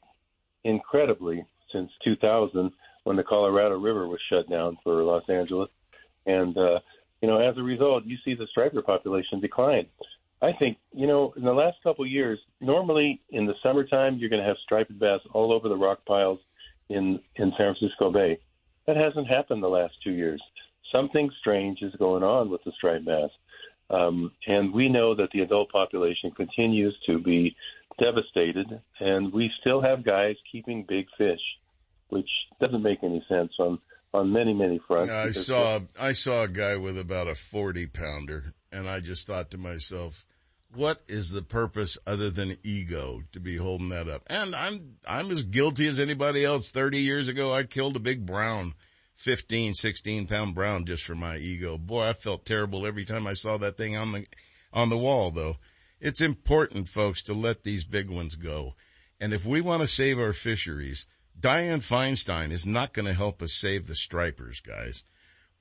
incredibly 0.64 1.44
since 1.72 1.90
2000 2.04 2.72
when 3.04 3.16
the 3.16 3.22
Colorado 3.22 3.78
River 3.78 4.08
was 4.08 4.20
shut 4.30 4.48
down 4.48 4.78
for 4.82 5.02
Los 5.02 5.28
Angeles. 5.28 5.70
And, 6.26 6.56
uh, 6.56 6.80
you 7.20 7.28
know, 7.28 7.38
as 7.38 7.56
a 7.58 7.62
result, 7.62 8.04
you 8.06 8.16
see 8.24 8.34
the 8.34 8.46
striper 8.46 8.82
population 8.82 9.40
decline. 9.40 9.86
I 10.42 10.52
think, 10.58 10.78
you 10.92 11.06
know, 11.06 11.32
in 11.36 11.44
the 11.44 11.52
last 11.52 11.78
couple 11.82 12.04
of 12.04 12.10
years, 12.10 12.38
normally 12.60 13.20
in 13.30 13.46
the 13.46 13.54
summertime, 13.62 14.18
you're 14.18 14.30
going 14.30 14.42
to 14.42 14.48
have 14.48 14.56
striped 14.62 14.98
bass 14.98 15.20
all 15.32 15.52
over 15.52 15.68
the 15.68 15.76
rock 15.76 16.04
piles 16.06 16.38
in, 16.90 17.18
in 17.36 17.52
San 17.56 17.74
Francisco 17.74 18.12
Bay. 18.12 18.38
That 18.86 18.96
hasn't 18.96 19.28
happened 19.28 19.62
the 19.62 19.68
last 19.68 19.94
two 20.02 20.12
years. 20.12 20.42
Something 20.92 21.30
strange 21.40 21.80
is 21.82 21.94
going 21.98 22.22
on 22.22 22.50
with 22.50 22.62
the 22.64 22.72
striped 22.76 23.06
bass. 23.06 23.30
Um, 23.90 24.32
and 24.46 24.72
we 24.72 24.88
know 24.88 25.14
that 25.14 25.30
the 25.32 25.40
adult 25.40 25.70
population 25.70 26.30
continues 26.30 26.96
to 27.06 27.18
be 27.18 27.54
devastated, 27.98 28.80
and 29.00 29.32
we 29.32 29.50
still 29.60 29.80
have 29.80 30.04
guys 30.04 30.36
keeping 30.50 30.84
big 30.88 31.06
fish, 31.16 31.40
which 32.08 32.28
doesn't 32.60 32.82
make 32.82 33.02
any 33.02 33.24
sense 33.28 33.52
on 33.58 33.78
on 34.14 34.32
many 34.32 34.54
many 34.54 34.78
fronts. 34.78 35.12
I 35.12 35.32
saw 35.32 35.80
I 36.00 36.12
saw 36.12 36.44
a 36.44 36.48
guy 36.48 36.76
with 36.76 36.98
about 36.98 37.28
a 37.28 37.34
forty 37.34 37.86
pounder, 37.86 38.54
and 38.72 38.88
I 38.88 39.00
just 39.00 39.26
thought 39.26 39.50
to 39.50 39.58
myself, 39.58 40.24
what 40.72 41.02
is 41.08 41.30
the 41.30 41.42
purpose 41.42 41.98
other 42.06 42.30
than 42.30 42.56
ego 42.62 43.22
to 43.32 43.40
be 43.40 43.56
holding 43.56 43.88
that 43.90 44.08
up? 44.08 44.22
And 44.28 44.54
I'm 44.54 44.96
I'm 45.06 45.30
as 45.30 45.44
guilty 45.44 45.86
as 45.88 45.98
anybody 45.98 46.44
else. 46.44 46.70
Thirty 46.70 46.98
years 46.98 47.28
ago, 47.28 47.52
I 47.52 47.64
killed 47.64 47.96
a 47.96 48.00
big 48.00 48.24
brown. 48.24 48.74
15, 49.16 49.74
16 49.74 50.26
pound 50.26 50.56
brown 50.56 50.84
just 50.84 51.04
for 51.04 51.14
my 51.14 51.36
ego. 51.36 51.78
Boy, 51.78 52.08
I 52.08 52.12
felt 52.14 52.44
terrible 52.44 52.84
every 52.84 53.04
time 53.04 53.28
I 53.28 53.34
saw 53.34 53.56
that 53.58 53.76
thing 53.76 53.96
on 53.96 54.10
the, 54.10 54.26
on 54.72 54.88
the 54.88 54.98
wall 54.98 55.30
though. 55.30 55.58
It's 56.00 56.20
important, 56.20 56.88
folks, 56.88 57.22
to 57.22 57.32
let 57.32 57.62
these 57.62 57.84
big 57.84 58.10
ones 58.10 58.34
go. 58.34 58.74
And 59.20 59.32
if 59.32 59.46
we 59.46 59.60
want 59.60 59.82
to 59.82 59.86
save 59.86 60.18
our 60.18 60.32
fisheries, 60.32 61.06
Dianne 61.44 61.82
Feinstein 61.82 62.50
is 62.52 62.66
not 62.66 62.94
going 62.94 63.04
to 63.04 63.12
help 63.12 63.42
us 63.42 63.52
save 63.52 63.86
the 63.86 63.94
stripers, 63.94 64.60
guys. 64.60 65.04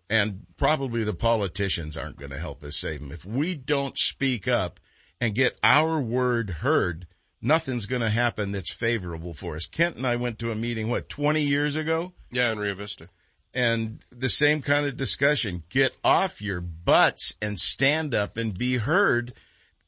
And 0.09 0.45
probably 0.55 1.03
the 1.03 1.13
politicians 1.13 1.97
aren't 1.97 2.17
going 2.17 2.31
to 2.31 2.39
help 2.39 2.63
us 2.63 2.77
save 2.77 3.01
them. 3.01 3.11
If 3.11 3.25
we 3.25 3.55
don't 3.55 3.97
speak 3.97 4.47
up 4.47 4.79
and 5.19 5.35
get 5.35 5.59
our 5.61 5.99
word 5.99 6.49
heard, 6.49 7.05
nothing's 7.41 7.85
going 7.85 8.01
to 8.01 8.09
happen 8.09 8.53
that's 8.53 8.73
favorable 8.73 9.33
for 9.33 9.57
us. 9.57 9.65
Kent 9.65 9.97
and 9.97 10.07
I 10.07 10.15
went 10.15 10.39
to 10.39 10.51
a 10.51 10.55
meeting, 10.55 10.87
what, 10.89 11.09
20 11.09 11.41
years 11.41 11.75
ago? 11.75 12.13
Yeah, 12.31 12.53
in 12.53 12.59
Rio 12.59 12.75
Vista 12.75 13.09
and 13.53 13.99
the 14.09 14.29
same 14.29 14.61
kind 14.61 14.85
of 14.85 14.97
discussion. 14.97 15.63
Get 15.69 15.95
off 16.03 16.41
your 16.41 16.61
butts 16.61 17.35
and 17.41 17.59
stand 17.59 18.15
up 18.15 18.37
and 18.37 18.57
be 18.57 18.77
heard. 18.77 19.33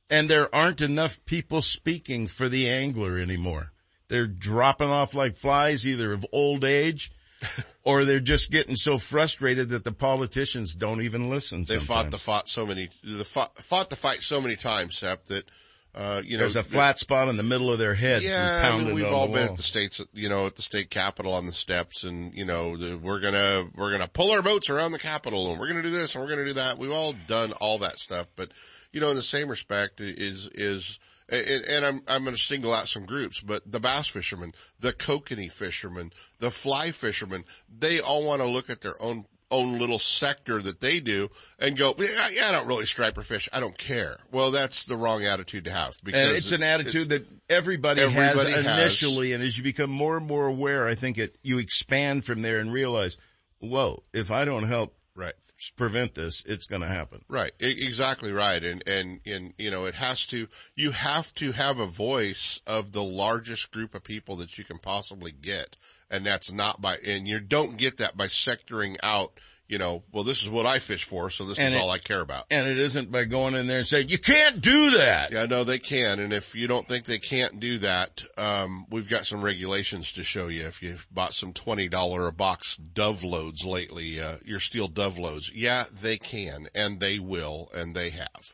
And 0.09 0.29
there 0.29 0.53
aren't 0.53 0.81
enough 0.81 1.25
people 1.25 1.61
speaking 1.61 2.27
for 2.27 2.47
the 2.47 2.69
angler 2.69 3.17
anymore. 3.17 3.71
They're 4.07 4.27
dropping 4.27 4.89
off 4.89 5.13
like 5.13 5.35
flies, 5.35 5.87
either 5.87 6.13
of 6.13 6.25
old 6.31 6.63
age 6.63 7.11
or 7.83 8.05
they're 8.05 8.19
just 8.19 8.51
getting 8.51 8.75
so 8.75 8.97
frustrated 8.97 9.69
that 9.69 9.83
the 9.83 9.91
politicians 9.91 10.75
don't 10.75 11.01
even 11.01 11.29
listen. 11.29 11.59
They 11.59 11.77
sometimes. 11.77 11.87
fought 11.87 12.11
the 12.11 12.17
fought 12.17 12.49
so 12.49 12.65
many, 12.65 12.89
the 13.03 13.23
fought, 13.23 13.57
fought 13.57 13.89
the 13.89 13.95
fight 13.95 14.21
so 14.21 14.41
many 14.41 14.55
times, 14.55 14.97
Sep, 14.97 15.25
that 15.25 15.45
uh, 15.93 16.21
you 16.25 16.33
know, 16.33 16.39
there's 16.39 16.57
a 16.57 16.63
flat 16.63 16.99
spot 16.99 17.29
in 17.29 17.37
the 17.37 17.43
middle 17.43 17.71
of 17.71 17.79
their 17.79 17.93
head. 17.93 18.21
Yeah, 18.21 18.73
I 18.73 18.77
mean, 18.77 18.93
we've 18.93 19.05
all 19.05 19.27
been 19.27 19.43
wall. 19.43 19.51
at 19.51 19.55
the 19.55 19.63
states, 19.63 20.01
you 20.13 20.27
know, 20.27 20.45
at 20.45 20.55
the 20.57 20.61
state 20.61 20.89
capitol 20.89 21.33
on 21.33 21.45
the 21.45 21.53
steps, 21.53 22.03
and 22.03 22.33
you 22.33 22.43
know, 22.43 22.75
the, 22.75 22.97
we're 22.97 23.21
gonna 23.21 23.65
we're 23.75 23.91
gonna 23.91 24.09
pull 24.09 24.31
our 24.31 24.41
boats 24.41 24.69
around 24.69 24.91
the 24.91 24.99
capitol, 24.99 25.51
and 25.51 25.59
we're 25.59 25.69
gonna 25.69 25.81
do 25.81 25.89
this, 25.89 26.13
and 26.13 26.23
we're 26.23 26.29
gonna 26.29 26.43
do 26.43 26.53
that. 26.53 26.77
We've 26.77 26.91
all 26.91 27.13
done 27.27 27.53
all 27.53 27.79
that 27.79 27.97
stuff, 27.97 28.27
but 28.35 28.51
you 28.91 28.99
know, 28.99 29.09
in 29.09 29.15
the 29.15 29.21
same 29.21 29.47
respect, 29.47 30.01
is 30.01 30.49
is 30.53 30.99
and, 31.29 31.65
and 31.65 31.85
I'm 31.85 32.01
I'm 32.07 32.23
going 32.23 32.35
to 32.35 32.41
single 32.41 32.73
out 32.73 32.87
some 32.87 33.05
groups, 33.05 33.41
but 33.41 33.69
the 33.71 33.79
bass 33.79 34.07
fishermen, 34.07 34.53
the 34.79 34.93
kokanee 34.93 35.51
fishermen, 35.51 36.11
the 36.39 36.51
fly 36.51 36.91
fishermen, 36.91 37.45
they 37.67 37.99
all 37.99 38.25
want 38.25 38.41
to 38.41 38.47
look 38.47 38.69
at 38.69 38.81
their 38.81 39.01
own 39.01 39.25
own 39.51 39.77
little 39.77 39.99
sector 39.99 40.61
that 40.61 40.81
they 40.81 40.99
do 40.99 41.29
and 41.59 41.77
go, 41.77 41.93
yeah, 41.99 42.27
yeah, 42.33 42.47
I 42.49 42.51
don't 42.51 42.67
really 42.67 42.85
striper 42.85 43.21
fish. 43.21 43.47
I 43.53 43.59
don't 43.59 43.77
care. 43.77 44.15
Well, 44.31 44.51
that's 44.51 44.85
the 44.85 44.95
wrong 44.95 45.23
attitude 45.23 45.65
to 45.65 45.71
have 45.71 45.93
because 46.03 46.19
and 46.19 46.31
it's, 46.31 46.51
it's 46.51 46.61
an 46.61 46.67
attitude 46.67 46.95
it's, 46.95 47.07
that 47.07 47.23
everybody, 47.49 48.01
everybody 48.01 48.51
has, 48.51 48.65
has 48.65 48.79
initially. 48.79 49.33
And 49.33 49.43
as 49.43 49.57
you 49.57 49.63
become 49.63 49.91
more 49.91 50.17
and 50.17 50.25
more 50.25 50.47
aware, 50.47 50.87
I 50.87 50.95
think 50.95 51.17
it, 51.17 51.37
you 51.43 51.59
expand 51.59 52.25
from 52.25 52.41
there 52.41 52.59
and 52.59 52.73
realize, 52.73 53.17
whoa, 53.59 54.03
if 54.13 54.31
I 54.31 54.45
don't 54.45 54.63
help 54.63 54.95
right 55.15 55.33
prevent 55.77 56.15
this, 56.15 56.43
it's 56.45 56.67
going 56.67 56.81
to 56.81 56.87
happen. 56.87 57.21
Right. 57.29 57.51
exactly 57.59 58.33
right. 58.33 58.61
And, 58.61 58.83
and, 58.87 59.21
and, 59.25 59.53
you 59.57 59.71
know, 59.71 59.85
it 59.85 59.95
has 59.95 60.25
to, 60.27 60.47
you 60.75 60.91
have 60.91 61.33
to 61.35 61.53
have 61.53 61.79
a 61.79 61.85
voice 61.85 62.61
of 62.67 62.91
the 62.91 63.03
largest 63.03 63.71
group 63.71 63.95
of 63.95 64.03
people 64.03 64.35
that 64.37 64.57
you 64.57 64.63
can 64.63 64.77
possibly 64.77 65.31
get 65.31 65.77
and 66.09 66.25
that's 66.25 66.51
not 66.51 66.81
by 66.81 66.97
and 67.05 67.27
you 67.27 67.39
don't 67.39 67.77
get 67.77 67.97
that 67.97 68.15
by 68.15 68.25
sectoring 68.25 68.95
out 69.03 69.39
you 69.67 69.79
know, 69.79 70.03
well, 70.11 70.23
this 70.23 70.43
is 70.43 70.49
what 70.49 70.65
I 70.65 70.79
fish 70.79 71.05
for, 71.05 71.29
so 71.29 71.45
this 71.45 71.57
and 71.57 71.69
is 71.69 71.73
it, 71.73 71.81
all 71.81 71.89
I 71.89 71.97
care 71.97 72.21
about. 72.21 72.45
And 72.51 72.67
it 72.67 72.77
isn't 72.77 73.11
by 73.11 73.25
going 73.25 73.55
in 73.55 73.65
there 73.65 73.79
and 73.79 73.87
saying, 73.87 74.09
you 74.09 74.19
can't 74.19 74.61
do 74.61 74.91
that. 74.91 75.31
Yeah, 75.31 75.45
no, 75.45 75.63
they 75.63 75.79
can. 75.79 76.19
And 76.19 76.31
if 76.31 76.55
you 76.55 76.67
don't 76.67 76.87
think 76.87 77.05
they 77.05 77.17
can't 77.17 77.59
do 77.59 77.79
that, 77.79 78.23
um, 78.37 78.85
we've 78.91 79.09
got 79.09 79.25
some 79.25 79.43
regulations 79.43 80.13
to 80.13 80.23
show 80.23 80.47
you. 80.47 80.65
If 80.65 80.83
you've 80.83 81.07
bought 81.11 81.33
some 81.33 81.51
$20 81.51 82.27
a 82.27 82.31
box 82.31 82.77
dove 82.77 83.23
loads 83.23 83.65
lately, 83.65 84.19
uh, 84.19 84.37
your 84.45 84.59
steel 84.59 84.87
dove 84.87 85.17
loads, 85.17 85.51
yeah, 85.53 85.85
they 86.01 86.17
can 86.17 86.67
and 86.75 86.99
they 86.99 87.17
will 87.17 87.69
and 87.73 87.95
they 87.95 88.11
have. 88.11 88.53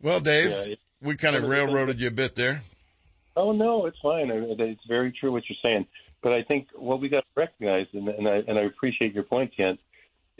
Well, 0.00 0.20
Dave, 0.20 0.50
yeah, 0.50 0.74
We 1.00 1.16
kind 1.16 1.36
of 1.36 1.44
railroaded 1.44 2.00
you 2.00 2.08
a 2.08 2.12
bit 2.12 2.36
there. 2.36 2.62
Oh 3.34 3.52
no, 3.52 3.86
it's 3.86 3.98
fine. 4.02 4.30
It's 4.30 4.86
very 4.86 5.12
true 5.12 5.32
what 5.32 5.44
you're 5.48 5.56
saying. 5.62 5.86
But 6.22 6.32
I 6.32 6.42
think 6.42 6.68
what 6.74 7.00
we 7.00 7.08
got 7.08 7.20
to 7.20 7.40
recognize, 7.40 7.86
and, 7.92 8.08
and 8.08 8.28
I 8.28 8.42
and 8.46 8.58
I 8.58 8.62
appreciate 8.62 9.14
your 9.14 9.24
point, 9.24 9.52
Kent, 9.56 9.80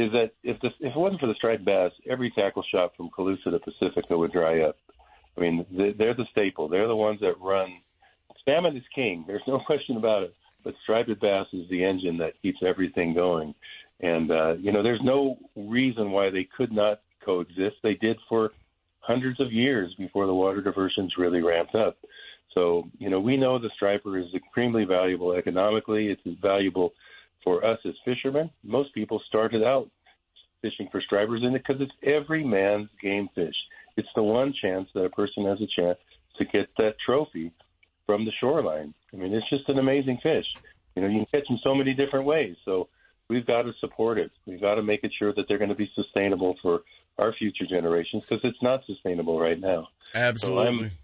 is 0.03 0.13
that 0.13 0.33
if 0.43 0.61
this 0.61 0.73
if 0.81 0.95
it 0.95 0.99
wasn't 0.99 1.21
for 1.21 1.29
the 1.29 1.35
striped 1.35 1.65
bass, 1.65 1.93
every 2.09 2.31
tackle 2.31 2.65
shop 2.71 2.97
from 2.97 3.11
Colusa 3.11 3.51
to 3.51 3.59
Pacifica 3.59 4.17
would 4.17 4.33
dry 4.33 4.61
up. 4.61 4.77
I 5.37 5.41
mean, 5.41 5.65
they're 5.71 6.15
the 6.15 6.27
staple. 6.31 6.69
They're 6.69 6.89
the 6.89 6.97
ones 6.97 7.21
that 7.21 7.41
run. 7.41 7.81
Salmon 8.45 8.77
is 8.77 8.83
king. 8.95 9.25
There's 9.27 9.43
no 9.47 9.61
question 9.67 9.97
about 9.97 10.25
it. 10.25 10.35
But 10.65 10.75
striped 10.83 11.21
bass 11.21 11.47
is 11.53 11.69
the 11.71 11.85
engine 11.85 12.19
that 12.19 12.41
keeps 12.41 12.59
everything 12.65 13.15
going. 13.15 13.55
And 14.01 14.31
uh, 14.31 14.55
you 14.55 14.73
know, 14.73 14.83
there's 14.83 15.03
no 15.03 15.39
reason 15.57 16.11
why 16.11 16.31
they 16.31 16.49
could 16.57 16.73
not 16.73 17.01
coexist. 17.25 17.77
They 17.83 17.95
did 17.95 18.19
for 18.29 18.51
hundreds 19.01 19.41
of 19.41 19.53
years 19.53 19.95
before 19.99 20.27
the 20.27 20.35
water 20.35 20.61
diversions 20.61 21.15
really 21.19 21.43
ramped 21.43 21.75
up. 21.75 21.97
So, 22.55 22.89
you 22.99 23.11
know, 23.11 23.21
we 23.21 23.37
know 23.37 23.59
the 23.59 23.71
striper 23.75 24.19
is 24.19 24.27
extremely 24.35 24.85
valuable 24.85 25.33
economically. 25.33 26.09
It's 26.09 26.41
valuable 26.41 26.93
for 27.45 27.65
us 27.65 27.79
as 27.85 27.95
fishermen. 28.05 28.51
Most 28.63 28.95
people 28.95 29.21
started 29.27 29.63
out 29.63 29.91
fishing 30.61 30.89
for 30.91 31.01
stripers 31.01 31.43
in 31.43 31.55
it 31.55 31.65
because 31.67 31.81
it's 31.81 31.93
every 32.03 32.45
man's 32.45 32.89
game 33.01 33.29
fish. 33.35 33.57
It's 33.97 34.09
the 34.15 34.23
one 34.23 34.53
chance 34.53 34.89
that 34.95 35.05
a 35.05 35.11
person 35.11 35.45
has 35.47 35.61
a 35.61 35.67
chance 35.67 35.99
to 36.39 36.45
get 36.45 36.69
that 36.79 36.97
trophy 37.05 37.53
from 38.07 38.25
the 38.25 38.33
shoreline. 38.41 38.95
I 39.13 39.17
mean, 39.17 39.35
it's 39.35 39.49
just 39.51 39.69
an 39.69 39.79
amazing 39.79 40.19
fish. 40.23 40.47
You 40.95 41.03
know, 41.03 41.09
you 41.09 41.19
can 41.19 41.41
catch 41.41 41.49
them 41.49 41.59
so 41.63 41.75
many 41.75 41.95
different 41.95 42.27
ways. 42.27 42.57
So 42.65 42.89
we've 43.29 43.47
got 43.47 43.63
to 43.63 43.73
support 43.81 44.19
it. 44.19 44.31
We've 44.47 44.61
got 44.61 44.77
to 44.77 44.83
make 44.83 45.05
it 45.05 45.13
sure 45.19 45.33
that 45.35 45.47
they're 45.49 45.59
going 45.59 45.71
to 45.71 45.77
be 45.77 45.91
sustainable 45.95 46.57
for 46.63 46.83
our 47.19 47.33
future 47.35 47.67
generations 47.67 48.25
because 48.27 48.45
it's 48.45 48.63
not 48.63 48.85
sustainable 48.87 49.39
right 49.39 49.59
now. 49.59 49.89
Absolutely. 50.15 50.89
So 50.89 50.95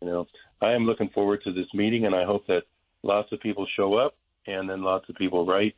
you 0.00 0.08
know, 0.08 0.26
I 0.60 0.72
am 0.72 0.86
looking 0.86 1.08
forward 1.08 1.42
to 1.44 1.52
this 1.52 1.66
meeting, 1.74 2.06
and 2.06 2.14
I 2.14 2.24
hope 2.24 2.46
that 2.46 2.64
lots 3.02 3.32
of 3.32 3.40
people 3.40 3.66
show 3.76 3.94
up, 3.94 4.14
and 4.48 4.68
then 4.68 4.82
lots 4.82 5.08
of 5.08 5.14
people 5.16 5.46
write, 5.46 5.76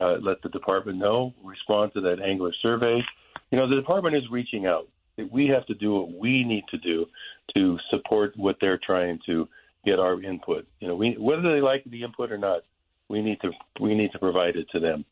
uh, 0.00 0.16
let 0.20 0.42
the 0.42 0.48
department 0.48 0.98
know, 0.98 1.34
respond 1.42 1.92
to 1.94 2.00
that 2.02 2.20
angler 2.20 2.52
survey. 2.62 3.02
You 3.50 3.58
know, 3.58 3.68
the 3.68 3.76
department 3.76 4.16
is 4.16 4.30
reaching 4.30 4.66
out. 4.66 4.88
We 5.30 5.48
have 5.48 5.66
to 5.66 5.74
do 5.74 5.94
what 5.94 6.12
we 6.12 6.44
need 6.44 6.64
to 6.70 6.78
do 6.78 7.06
to 7.54 7.78
support 7.90 8.36
what 8.36 8.56
they're 8.60 8.78
trying 8.78 9.18
to 9.26 9.48
get 9.84 9.98
our 9.98 10.22
input. 10.22 10.66
You 10.80 10.88
know, 10.88 10.94
we 10.94 11.16
whether 11.18 11.52
they 11.52 11.60
like 11.60 11.84
the 11.84 12.04
input 12.04 12.32
or 12.32 12.38
not, 12.38 12.62
we 13.08 13.22
need 13.22 13.40
to 13.42 13.50
we 13.80 13.94
need 13.94 14.12
to 14.12 14.18
provide 14.18 14.56
it 14.56 14.68
to 14.70 14.80
them. 14.80 15.04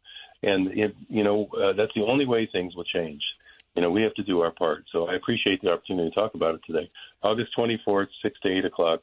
And 0.43 0.79
if, 0.79 0.93
you 1.09 1.25
know, 1.25 1.49
uh, 1.61 1.73
that's 1.73 1.93
the 1.95 2.05
only 2.05 2.25
way 2.25 2.47
things 2.47 2.77
will 2.77 2.85
change 2.85 3.23
you 3.79 3.83
know, 3.83 3.93
we 3.93 4.03
have 4.03 4.15
to 4.15 4.25
do 4.25 4.41
our 4.41 4.51
part. 4.51 4.87
So 4.91 5.09
I 5.09 5.15
appreciate 5.15 5.63
the 5.63 5.71
opportunity 5.71 6.11
to 6.11 6.15
talk 6.15 6.35
about 6.35 6.57
it 6.57 6.63
today. 6.67 6.91
August 7.23 7.57
24th, 7.57 8.09
6 8.23 8.41
to 8.41 8.49
8 8.49 8.65
o'clock. 8.65 9.03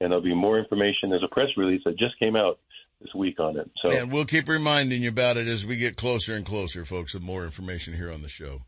And 0.00 0.10
there'll 0.10 0.24
be 0.24 0.34
more 0.34 0.58
information. 0.58 1.10
There's 1.10 1.22
a 1.22 1.28
press 1.28 1.50
release 1.54 1.82
that 1.84 1.98
just 1.98 2.18
came 2.18 2.34
out 2.34 2.58
this 3.00 3.14
week 3.14 3.38
on 3.40 3.58
it. 3.58 3.70
So, 3.82 3.90
and 3.90 4.10
we'll 4.10 4.24
keep 4.24 4.48
reminding 4.48 5.02
you 5.02 5.08
about 5.08 5.36
it 5.36 5.48
as 5.48 5.66
we 5.66 5.76
get 5.76 5.96
closer 5.96 6.34
and 6.34 6.44
closer, 6.44 6.84
folks, 6.84 7.14
with 7.14 7.22
more 7.22 7.44
information 7.44 7.94
here 7.94 8.10
on 8.10 8.22
the 8.22 8.28
show. 8.28 8.62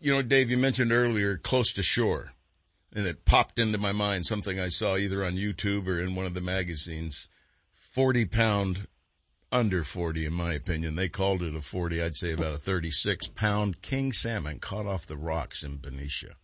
You 0.00 0.14
know, 0.14 0.22
Dave, 0.22 0.50
you 0.50 0.56
mentioned 0.56 0.92
earlier 0.92 1.36
close 1.36 1.72
to 1.74 1.82
shore, 1.82 2.32
and 2.94 3.06
it 3.06 3.24
popped 3.24 3.58
into 3.58 3.78
my 3.78 3.92
mind 3.92 4.26
something 4.26 4.58
I 4.58 4.68
saw 4.68 4.96
either 4.96 5.24
on 5.24 5.36
YouTube 5.36 5.86
or 5.86 6.00
in 6.00 6.14
one 6.14 6.26
of 6.26 6.34
the 6.34 6.40
magazines. 6.40 7.28
40 7.74 8.24
pound 8.26 8.86
under 9.52 9.82
40 9.82 10.26
in 10.26 10.32
my 10.32 10.52
opinion. 10.52 10.96
They 10.96 11.08
called 11.08 11.42
it 11.42 11.54
a 11.54 11.62
40. 11.62 12.02
I'd 12.02 12.16
say 12.16 12.32
about 12.32 12.54
a 12.54 12.58
36 12.58 13.28
pound 13.28 13.80
king 13.82 14.12
salmon 14.12 14.58
caught 14.58 14.86
off 14.86 15.06
the 15.06 15.16
rocks 15.16 15.62
in 15.62 15.76
Benicia. 15.76 16.34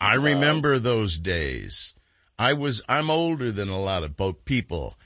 I 0.00 0.14
remember 0.14 0.78
those 0.78 1.18
days. 1.18 1.94
I 2.38 2.54
was, 2.54 2.82
I'm 2.88 3.10
older 3.10 3.52
than 3.52 3.68
a 3.68 3.80
lot 3.80 4.02
of 4.02 4.16
boat 4.16 4.46
people. 4.46 4.96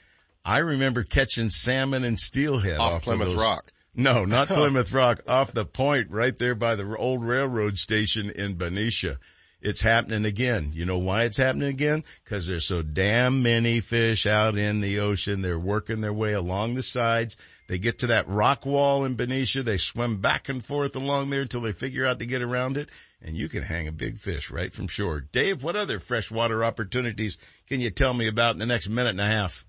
I 0.45 0.59
remember 0.59 1.03
catching 1.03 1.49
salmon 1.49 2.03
and 2.03 2.19
steelhead 2.19 2.77
off, 2.77 2.93
off 2.93 3.01
Plymouth 3.01 3.29
of 3.29 3.37
Rock. 3.37 3.73
No, 3.95 4.25
not 4.25 4.47
Plymouth 4.49 4.93
Rock, 4.93 5.21
off 5.27 5.51
the 5.51 5.65
point 5.65 6.11
right 6.11 6.37
there 6.37 6.53
by 6.53 6.75
the 6.75 6.95
old 6.95 7.23
railroad 7.23 7.79
station 7.79 8.29
in 8.29 8.53
Benicia. 8.53 9.17
It's 9.59 9.81
happening 9.81 10.25
again. 10.25 10.69
You 10.73 10.85
know 10.85 10.99
why 10.99 11.23
it's 11.23 11.37
happening 11.37 11.69
again? 11.69 12.03
Cause 12.25 12.45
there's 12.45 12.67
so 12.67 12.83
damn 12.83 13.41
many 13.41 13.79
fish 13.79 14.27
out 14.27 14.55
in 14.55 14.81
the 14.81 14.99
ocean. 14.99 15.41
They're 15.41 15.57
working 15.57 16.01
their 16.01 16.13
way 16.13 16.33
along 16.33 16.75
the 16.75 16.83
sides. 16.83 17.37
They 17.67 17.79
get 17.79 17.97
to 17.99 18.07
that 18.07 18.27
rock 18.27 18.67
wall 18.67 19.05
in 19.05 19.15
Benicia. 19.15 19.63
They 19.63 19.77
swim 19.77 20.21
back 20.21 20.49
and 20.49 20.63
forth 20.63 20.95
along 20.95 21.31
there 21.31 21.41
until 21.41 21.61
they 21.61 21.71
figure 21.71 22.05
out 22.05 22.19
to 22.19 22.27
get 22.27 22.43
around 22.43 22.77
it. 22.77 22.89
And 23.23 23.35
you 23.35 23.49
can 23.49 23.63
hang 23.63 23.87
a 23.87 23.91
big 23.91 24.19
fish 24.19 24.51
right 24.51 24.71
from 24.71 24.87
shore. 24.87 25.21
Dave, 25.21 25.63
what 25.63 25.75
other 25.75 25.99
freshwater 25.99 26.63
opportunities 26.63 27.39
can 27.65 27.81
you 27.81 27.89
tell 27.89 28.13
me 28.13 28.27
about 28.27 28.53
in 28.53 28.59
the 28.59 28.67
next 28.67 28.89
minute 28.89 29.09
and 29.09 29.21
a 29.21 29.25
half? 29.25 29.65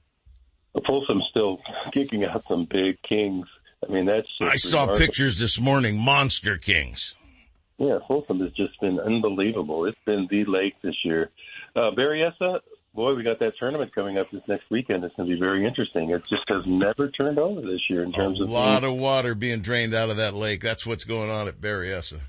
Folsom's 0.87 1.25
still 1.31 1.61
kicking 1.93 2.25
out 2.25 2.45
some 2.49 2.67
big 2.71 3.01
kings. 3.03 3.47
I 3.87 3.93
mean, 3.93 4.07
that's. 4.07 4.29
I 4.41 4.57
saw 4.57 4.81
remarkable. 4.81 5.07
pictures 5.07 5.39
this 5.39 5.61
morning, 5.61 5.99
monster 5.99 6.59
kings. 6.59 7.15
Yeah, 7.79 7.99
Folsom 8.09 8.41
has 8.41 8.53
just 8.53 8.81
been 8.81 8.99
unbelievable. 8.99 9.85
It's 9.85 9.99
been 10.07 10.27
the 10.31 10.45
lake 10.47 10.75
this 10.83 10.95
year. 11.05 11.31
Uh, 11.75 11.91
Berryessa, 11.91 12.61
boy, 12.95 13.15
we 13.15 13.23
got 13.23 13.39
that 13.41 13.53
tournament 13.59 13.95
coming 13.95 14.17
up 14.17 14.31
this 14.31 14.41
next 14.49 14.65
weekend. 14.71 15.05
It's 15.05 15.15
going 15.15 15.29
to 15.29 15.35
be 15.35 15.39
very 15.39 15.67
interesting. 15.67 16.11
It 16.11 16.27
just 16.27 16.49
has 16.49 16.63
never 16.67 17.11
turned 17.11 17.39
over 17.39 17.61
this 17.61 17.83
year 17.91 18.03
in 18.03 18.13
terms 18.13 18.41
a 18.41 18.45
of 18.45 18.49
A 18.49 18.53
lot 18.53 18.83
of 18.83 18.95
water 18.95 19.35
being 19.35 19.61
drained 19.61 19.95
out 19.95 20.09
of 20.09 20.17
that 20.17 20.33
lake. 20.33 20.63
That's 20.63 20.87
what's 20.87 21.05
going 21.05 21.31
on 21.31 21.49
at 21.49 21.61
Berryessa. 21.61 22.21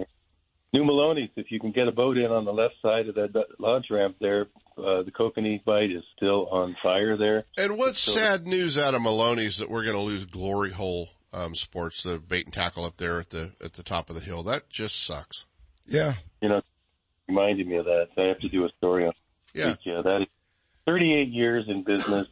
New 0.73 0.84
Melones, 0.84 1.30
if 1.35 1.49
you 1.49 1.60
can 1.60 1.72
get 1.72 1.88
a 1.88 1.91
boat 1.91 2.18
in 2.18 2.31
on 2.31 2.45
the 2.45 2.53
left 2.53 2.76
side 2.81 3.07
of 3.07 3.15
that 3.15 3.45
launch 3.57 3.85
ramp 3.89 4.18
there, 4.19 4.48
uh, 4.77 5.03
the 5.03 5.11
Kokanee 5.11 5.64
Bite 5.64 5.91
is 5.91 6.03
still 6.15 6.48
on 6.48 6.76
fire 6.84 7.18
there. 7.18 7.45
And 7.57 7.77
what's 7.77 7.99
sad 7.99 8.45
news 8.48 8.77
out 8.77 8.94
of 8.94 9.02
Melones 9.02 9.60
that 9.60 9.69
we're 9.69 9.84
going 9.84 9.95
to 9.95 10.02
lose 10.02 10.26
Glory 10.26 10.72
Hole 10.72 11.10
um, 11.34 11.56
sports, 11.56 12.03
the 12.03 12.19
bait 12.19 12.45
and 12.45 12.53
tackle 12.53 12.85
up 12.85 12.98
there 12.98 13.19
at 13.19 13.30
the 13.30 13.52
at 13.64 13.73
the 13.73 13.84
top 13.84 14.10
of 14.10 14.15
the 14.15 14.22
hill. 14.22 14.44
That 14.44 14.69
just 14.69 15.03
sucks. 15.03 15.48
Yeah, 15.85 16.14
you 16.41 16.49
know, 16.49 16.61
reminded 17.27 17.68
me 17.68 17.77
of 17.77 17.85
that. 17.85 18.10
I 18.18 18.23
have 18.23 18.39
to 18.39 18.49
do 18.49 18.65
a 18.65 18.69
story 18.77 19.06
on. 19.06 19.14
Yeah, 19.53 19.76
yeah. 19.84 20.02
That 20.02 20.22
is 20.22 20.27
38 20.85 21.30
years 21.30 21.65
in 21.68 21.84
business. 21.84 22.27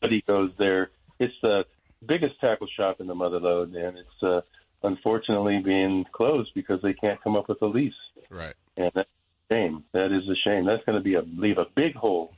Buddy 0.00 0.22
goes 0.26 0.52
there. 0.58 0.90
It's 1.18 1.34
the 1.42 1.64
biggest 2.06 2.40
tackle 2.40 2.68
shop 2.76 3.00
in 3.00 3.06
the 3.06 3.14
Motherlode, 3.14 3.76
and 3.76 3.98
it's 3.98 4.22
uh, 4.22 4.40
unfortunately 4.82 5.60
being 5.64 6.04
closed 6.12 6.50
because 6.54 6.80
they 6.82 6.92
can't 6.92 7.22
come 7.22 7.36
up 7.36 7.48
with 7.48 7.60
a 7.62 7.66
lease. 7.66 7.92
Right. 8.30 8.54
And 8.76 8.90
that's 8.94 9.08
a 9.08 9.54
shame. 9.54 9.84
That 9.92 10.12
is 10.12 10.28
a 10.28 10.36
shame. 10.44 10.66
That's 10.66 10.84
going 10.84 10.98
to 10.98 11.04
be 11.04 11.14
a 11.14 11.22
leave 11.22 11.58
a 11.58 11.66
big 11.74 11.94
hole 11.94 12.32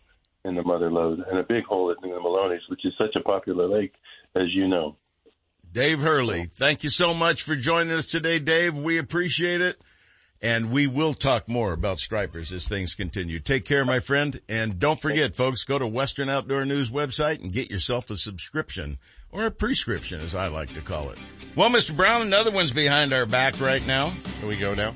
in 0.44 0.54
the 0.54 0.62
Motherlode 0.62 1.28
and 1.28 1.38
a 1.38 1.42
big 1.42 1.64
hole 1.64 1.90
in 1.90 1.96
the 2.00 2.16
Melones, 2.16 2.60
which 2.68 2.84
is 2.84 2.94
such 2.96 3.14
a 3.16 3.20
popular 3.20 3.68
lake, 3.68 3.92
as 4.34 4.54
you 4.54 4.66
know. 4.68 4.96
Dave 5.72 6.00
Hurley, 6.00 6.44
thank 6.46 6.82
you 6.82 6.90
so 6.90 7.14
much 7.14 7.44
for 7.44 7.54
joining 7.54 7.92
us 7.92 8.06
today, 8.06 8.38
Dave. 8.38 8.74
We 8.74 8.98
appreciate 8.98 9.60
it. 9.60 9.80
And 10.42 10.72
we 10.72 10.86
will 10.86 11.12
talk 11.12 11.50
more 11.50 11.74
about 11.74 11.98
stripers 11.98 12.50
as 12.50 12.66
things 12.66 12.94
continue. 12.94 13.40
Take 13.40 13.66
care, 13.66 13.84
my 13.84 14.00
friend. 14.00 14.40
And 14.48 14.78
don't 14.78 14.98
forget, 14.98 15.34
folks, 15.34 15.64
go 15.64 15.78
to 15.78 15.86
Western 15.86 16.30
Outdoor 16.30 16.64
News 16.64 16.90
website 16.90 17.42
and 17.42 17.52
get 17.52 17.70
yourself 17.70 18.10
a 18.10 18.16
subscription 18.16 18.98
or 19.30 19.44
a 19.44 19.50
prescription, 19.50 20.22
as 20.22 20.34
I 20.34 20.48
like 20.48 20.72
to 20.72 20.80
call 20.80 21.10
it. 21.10 21.18
Well, 21.56 21.68
Mr. 21.68 21.96
Brown, 21.96 22.22
another 22.22 22.50
one's 22.50 22.70
behind 22.72 23.12
our 23.12 23.26
back 23.26 23.60
right 23.60 23.84
now. 23.86 24.12
Can 24.38 24.48
we 24.48 24.56
go 24.56 24.74
now? 24.74 24.94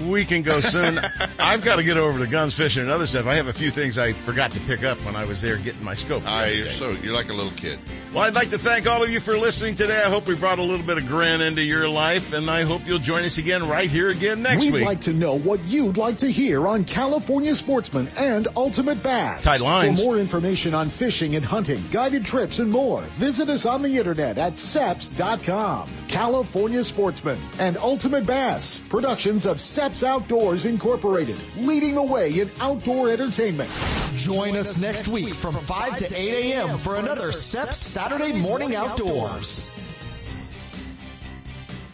We 0.00 0.24
can 0.24 0.42
go 0.42 0.60
soon. 0.60 0.98
I've 1.38 1.62
got 1.62 1.76
to 1.76 1.82
get 1.82 1.96
over 1.96 2.24
to 2.24 2.30
guns 2.30 2.56
fishing 2.56 2.82
and 2.82 2.90
other 2.90 3.06
stuff. 3.06 3.26
I 3.26 3.34
have 3.34 3.48
a 3.48 3.52
few 3.52 3.70
things 3.70 3.98
I 3.98 4.12
forgot 4.12 4.52
to 4.52 4.60
pick 4.60 4.82
up 4.82 4.98
when 5.04 5.14
I 5.14 5.24
was 5.24 5.42
there 5.42 5.56
getting 5.58 5.84
my 5.84 5.94
scope. 5.94 6.26
I, 6.26 6.48
you're 6.48 6.66
so, 6.68 6.90
you're 6.90 7.14
like 7.14 7.28
a 7.28 7.34
little 7.34 7.52
kid. 7.52 7.78
Well, 8.12 8.24
I'd 8.24 8.34
like 8.34 8.50
to 8.50 8.58
thank 8.58 8.86
all 8.86 9.02
of 9.04 9.10
you 9.10 9.20
for 9.20 9.36
listening 9.36 9.74
today. 9.74 10.02
I 10.02 10.08
hope 10.08 10.26
we 10.26 10.34
brought 10.34 10.58
a 10.58 10.62
little 10.62 10.84
bit 10.84 10.98
of 10.98 11.06
grin 11.06 11.40
into 11.40 11.62
your 11.62 11.88
life 11.88 12.32
and 12.32 12.50
I 12.50 12.64
hope 12.64 12.86
you'll 12.86 12.98
join 12.98 13.24
us 13.24 13.38
again 13.38 13.68
right 13.68 13.90
here 13.90 14.08
again 14.08 14.42
next 14.42 14.64
week. 14.64 14.74
We'd 14.74 14.84
like 14.84 15.02
to 15.02 15.12
know 15.12 15.38
what 15.38 15.62
you'd 15.64 15.96
like 15.96 16.18
to 16.18 16.30
hear 16.30 16.66
on 16.66 16.84
California 16.84 17.54
Sportsman 17.54 18.08
and 18.16 18.48
Ultimate 18.56 19.02
Bass. 19.02 19.44
Tight 19.44 19.60
lines. 19.60 20.00
For 20.00 20.06
more 20.06 20.18
information 20.18 20.74
on 20.74 20.88
fishing 20.88 21.36
and 21.36 21.44
hunting, 21.44 21.82
guided 21.92 22.24
trips 22.24 22.58
and 22.58 22.70
more, 22.70 23.02
visit 23.02 23.48
us 23.48 23.66
on 23.66 23.82
the 23.82 23.98
internet 23.98 24.38
at 24.38 24.54
seps.com. 24.54 25.90
California 26.08 26.82
Sportsman 26.82 27.38
and 27.60 27.76
Ultimate 27.76 28.26
Bass, 28.26 28.82
productions 28.88 29.46
of 29.46 29.58
Seps 29.58 29.89
Outdoors 30.02 30.66
Incorporated, 30.66 31.36
leading 31.58 31.94
the 31.94 32.02
way 32.02 32.40
in 32.40 32.50
outdoor 32.60 33.10
entertainment. 33.10 33.70
Join 34.16 34.56
us 34.56 34.80
next 34.80 35.08
week 35.08 35.34
from 35.34 35.54
5 35.54 35.98
to 35.98 36.14
8 36.14 36.52
a.m. 36.52 36.78
for 36.78 36.96
another 36.96 37.32
SEP 37.32 37.68
Saturday 37.74 38.32
Morning 38.32 38.74
Outdoors. 38.74 39.70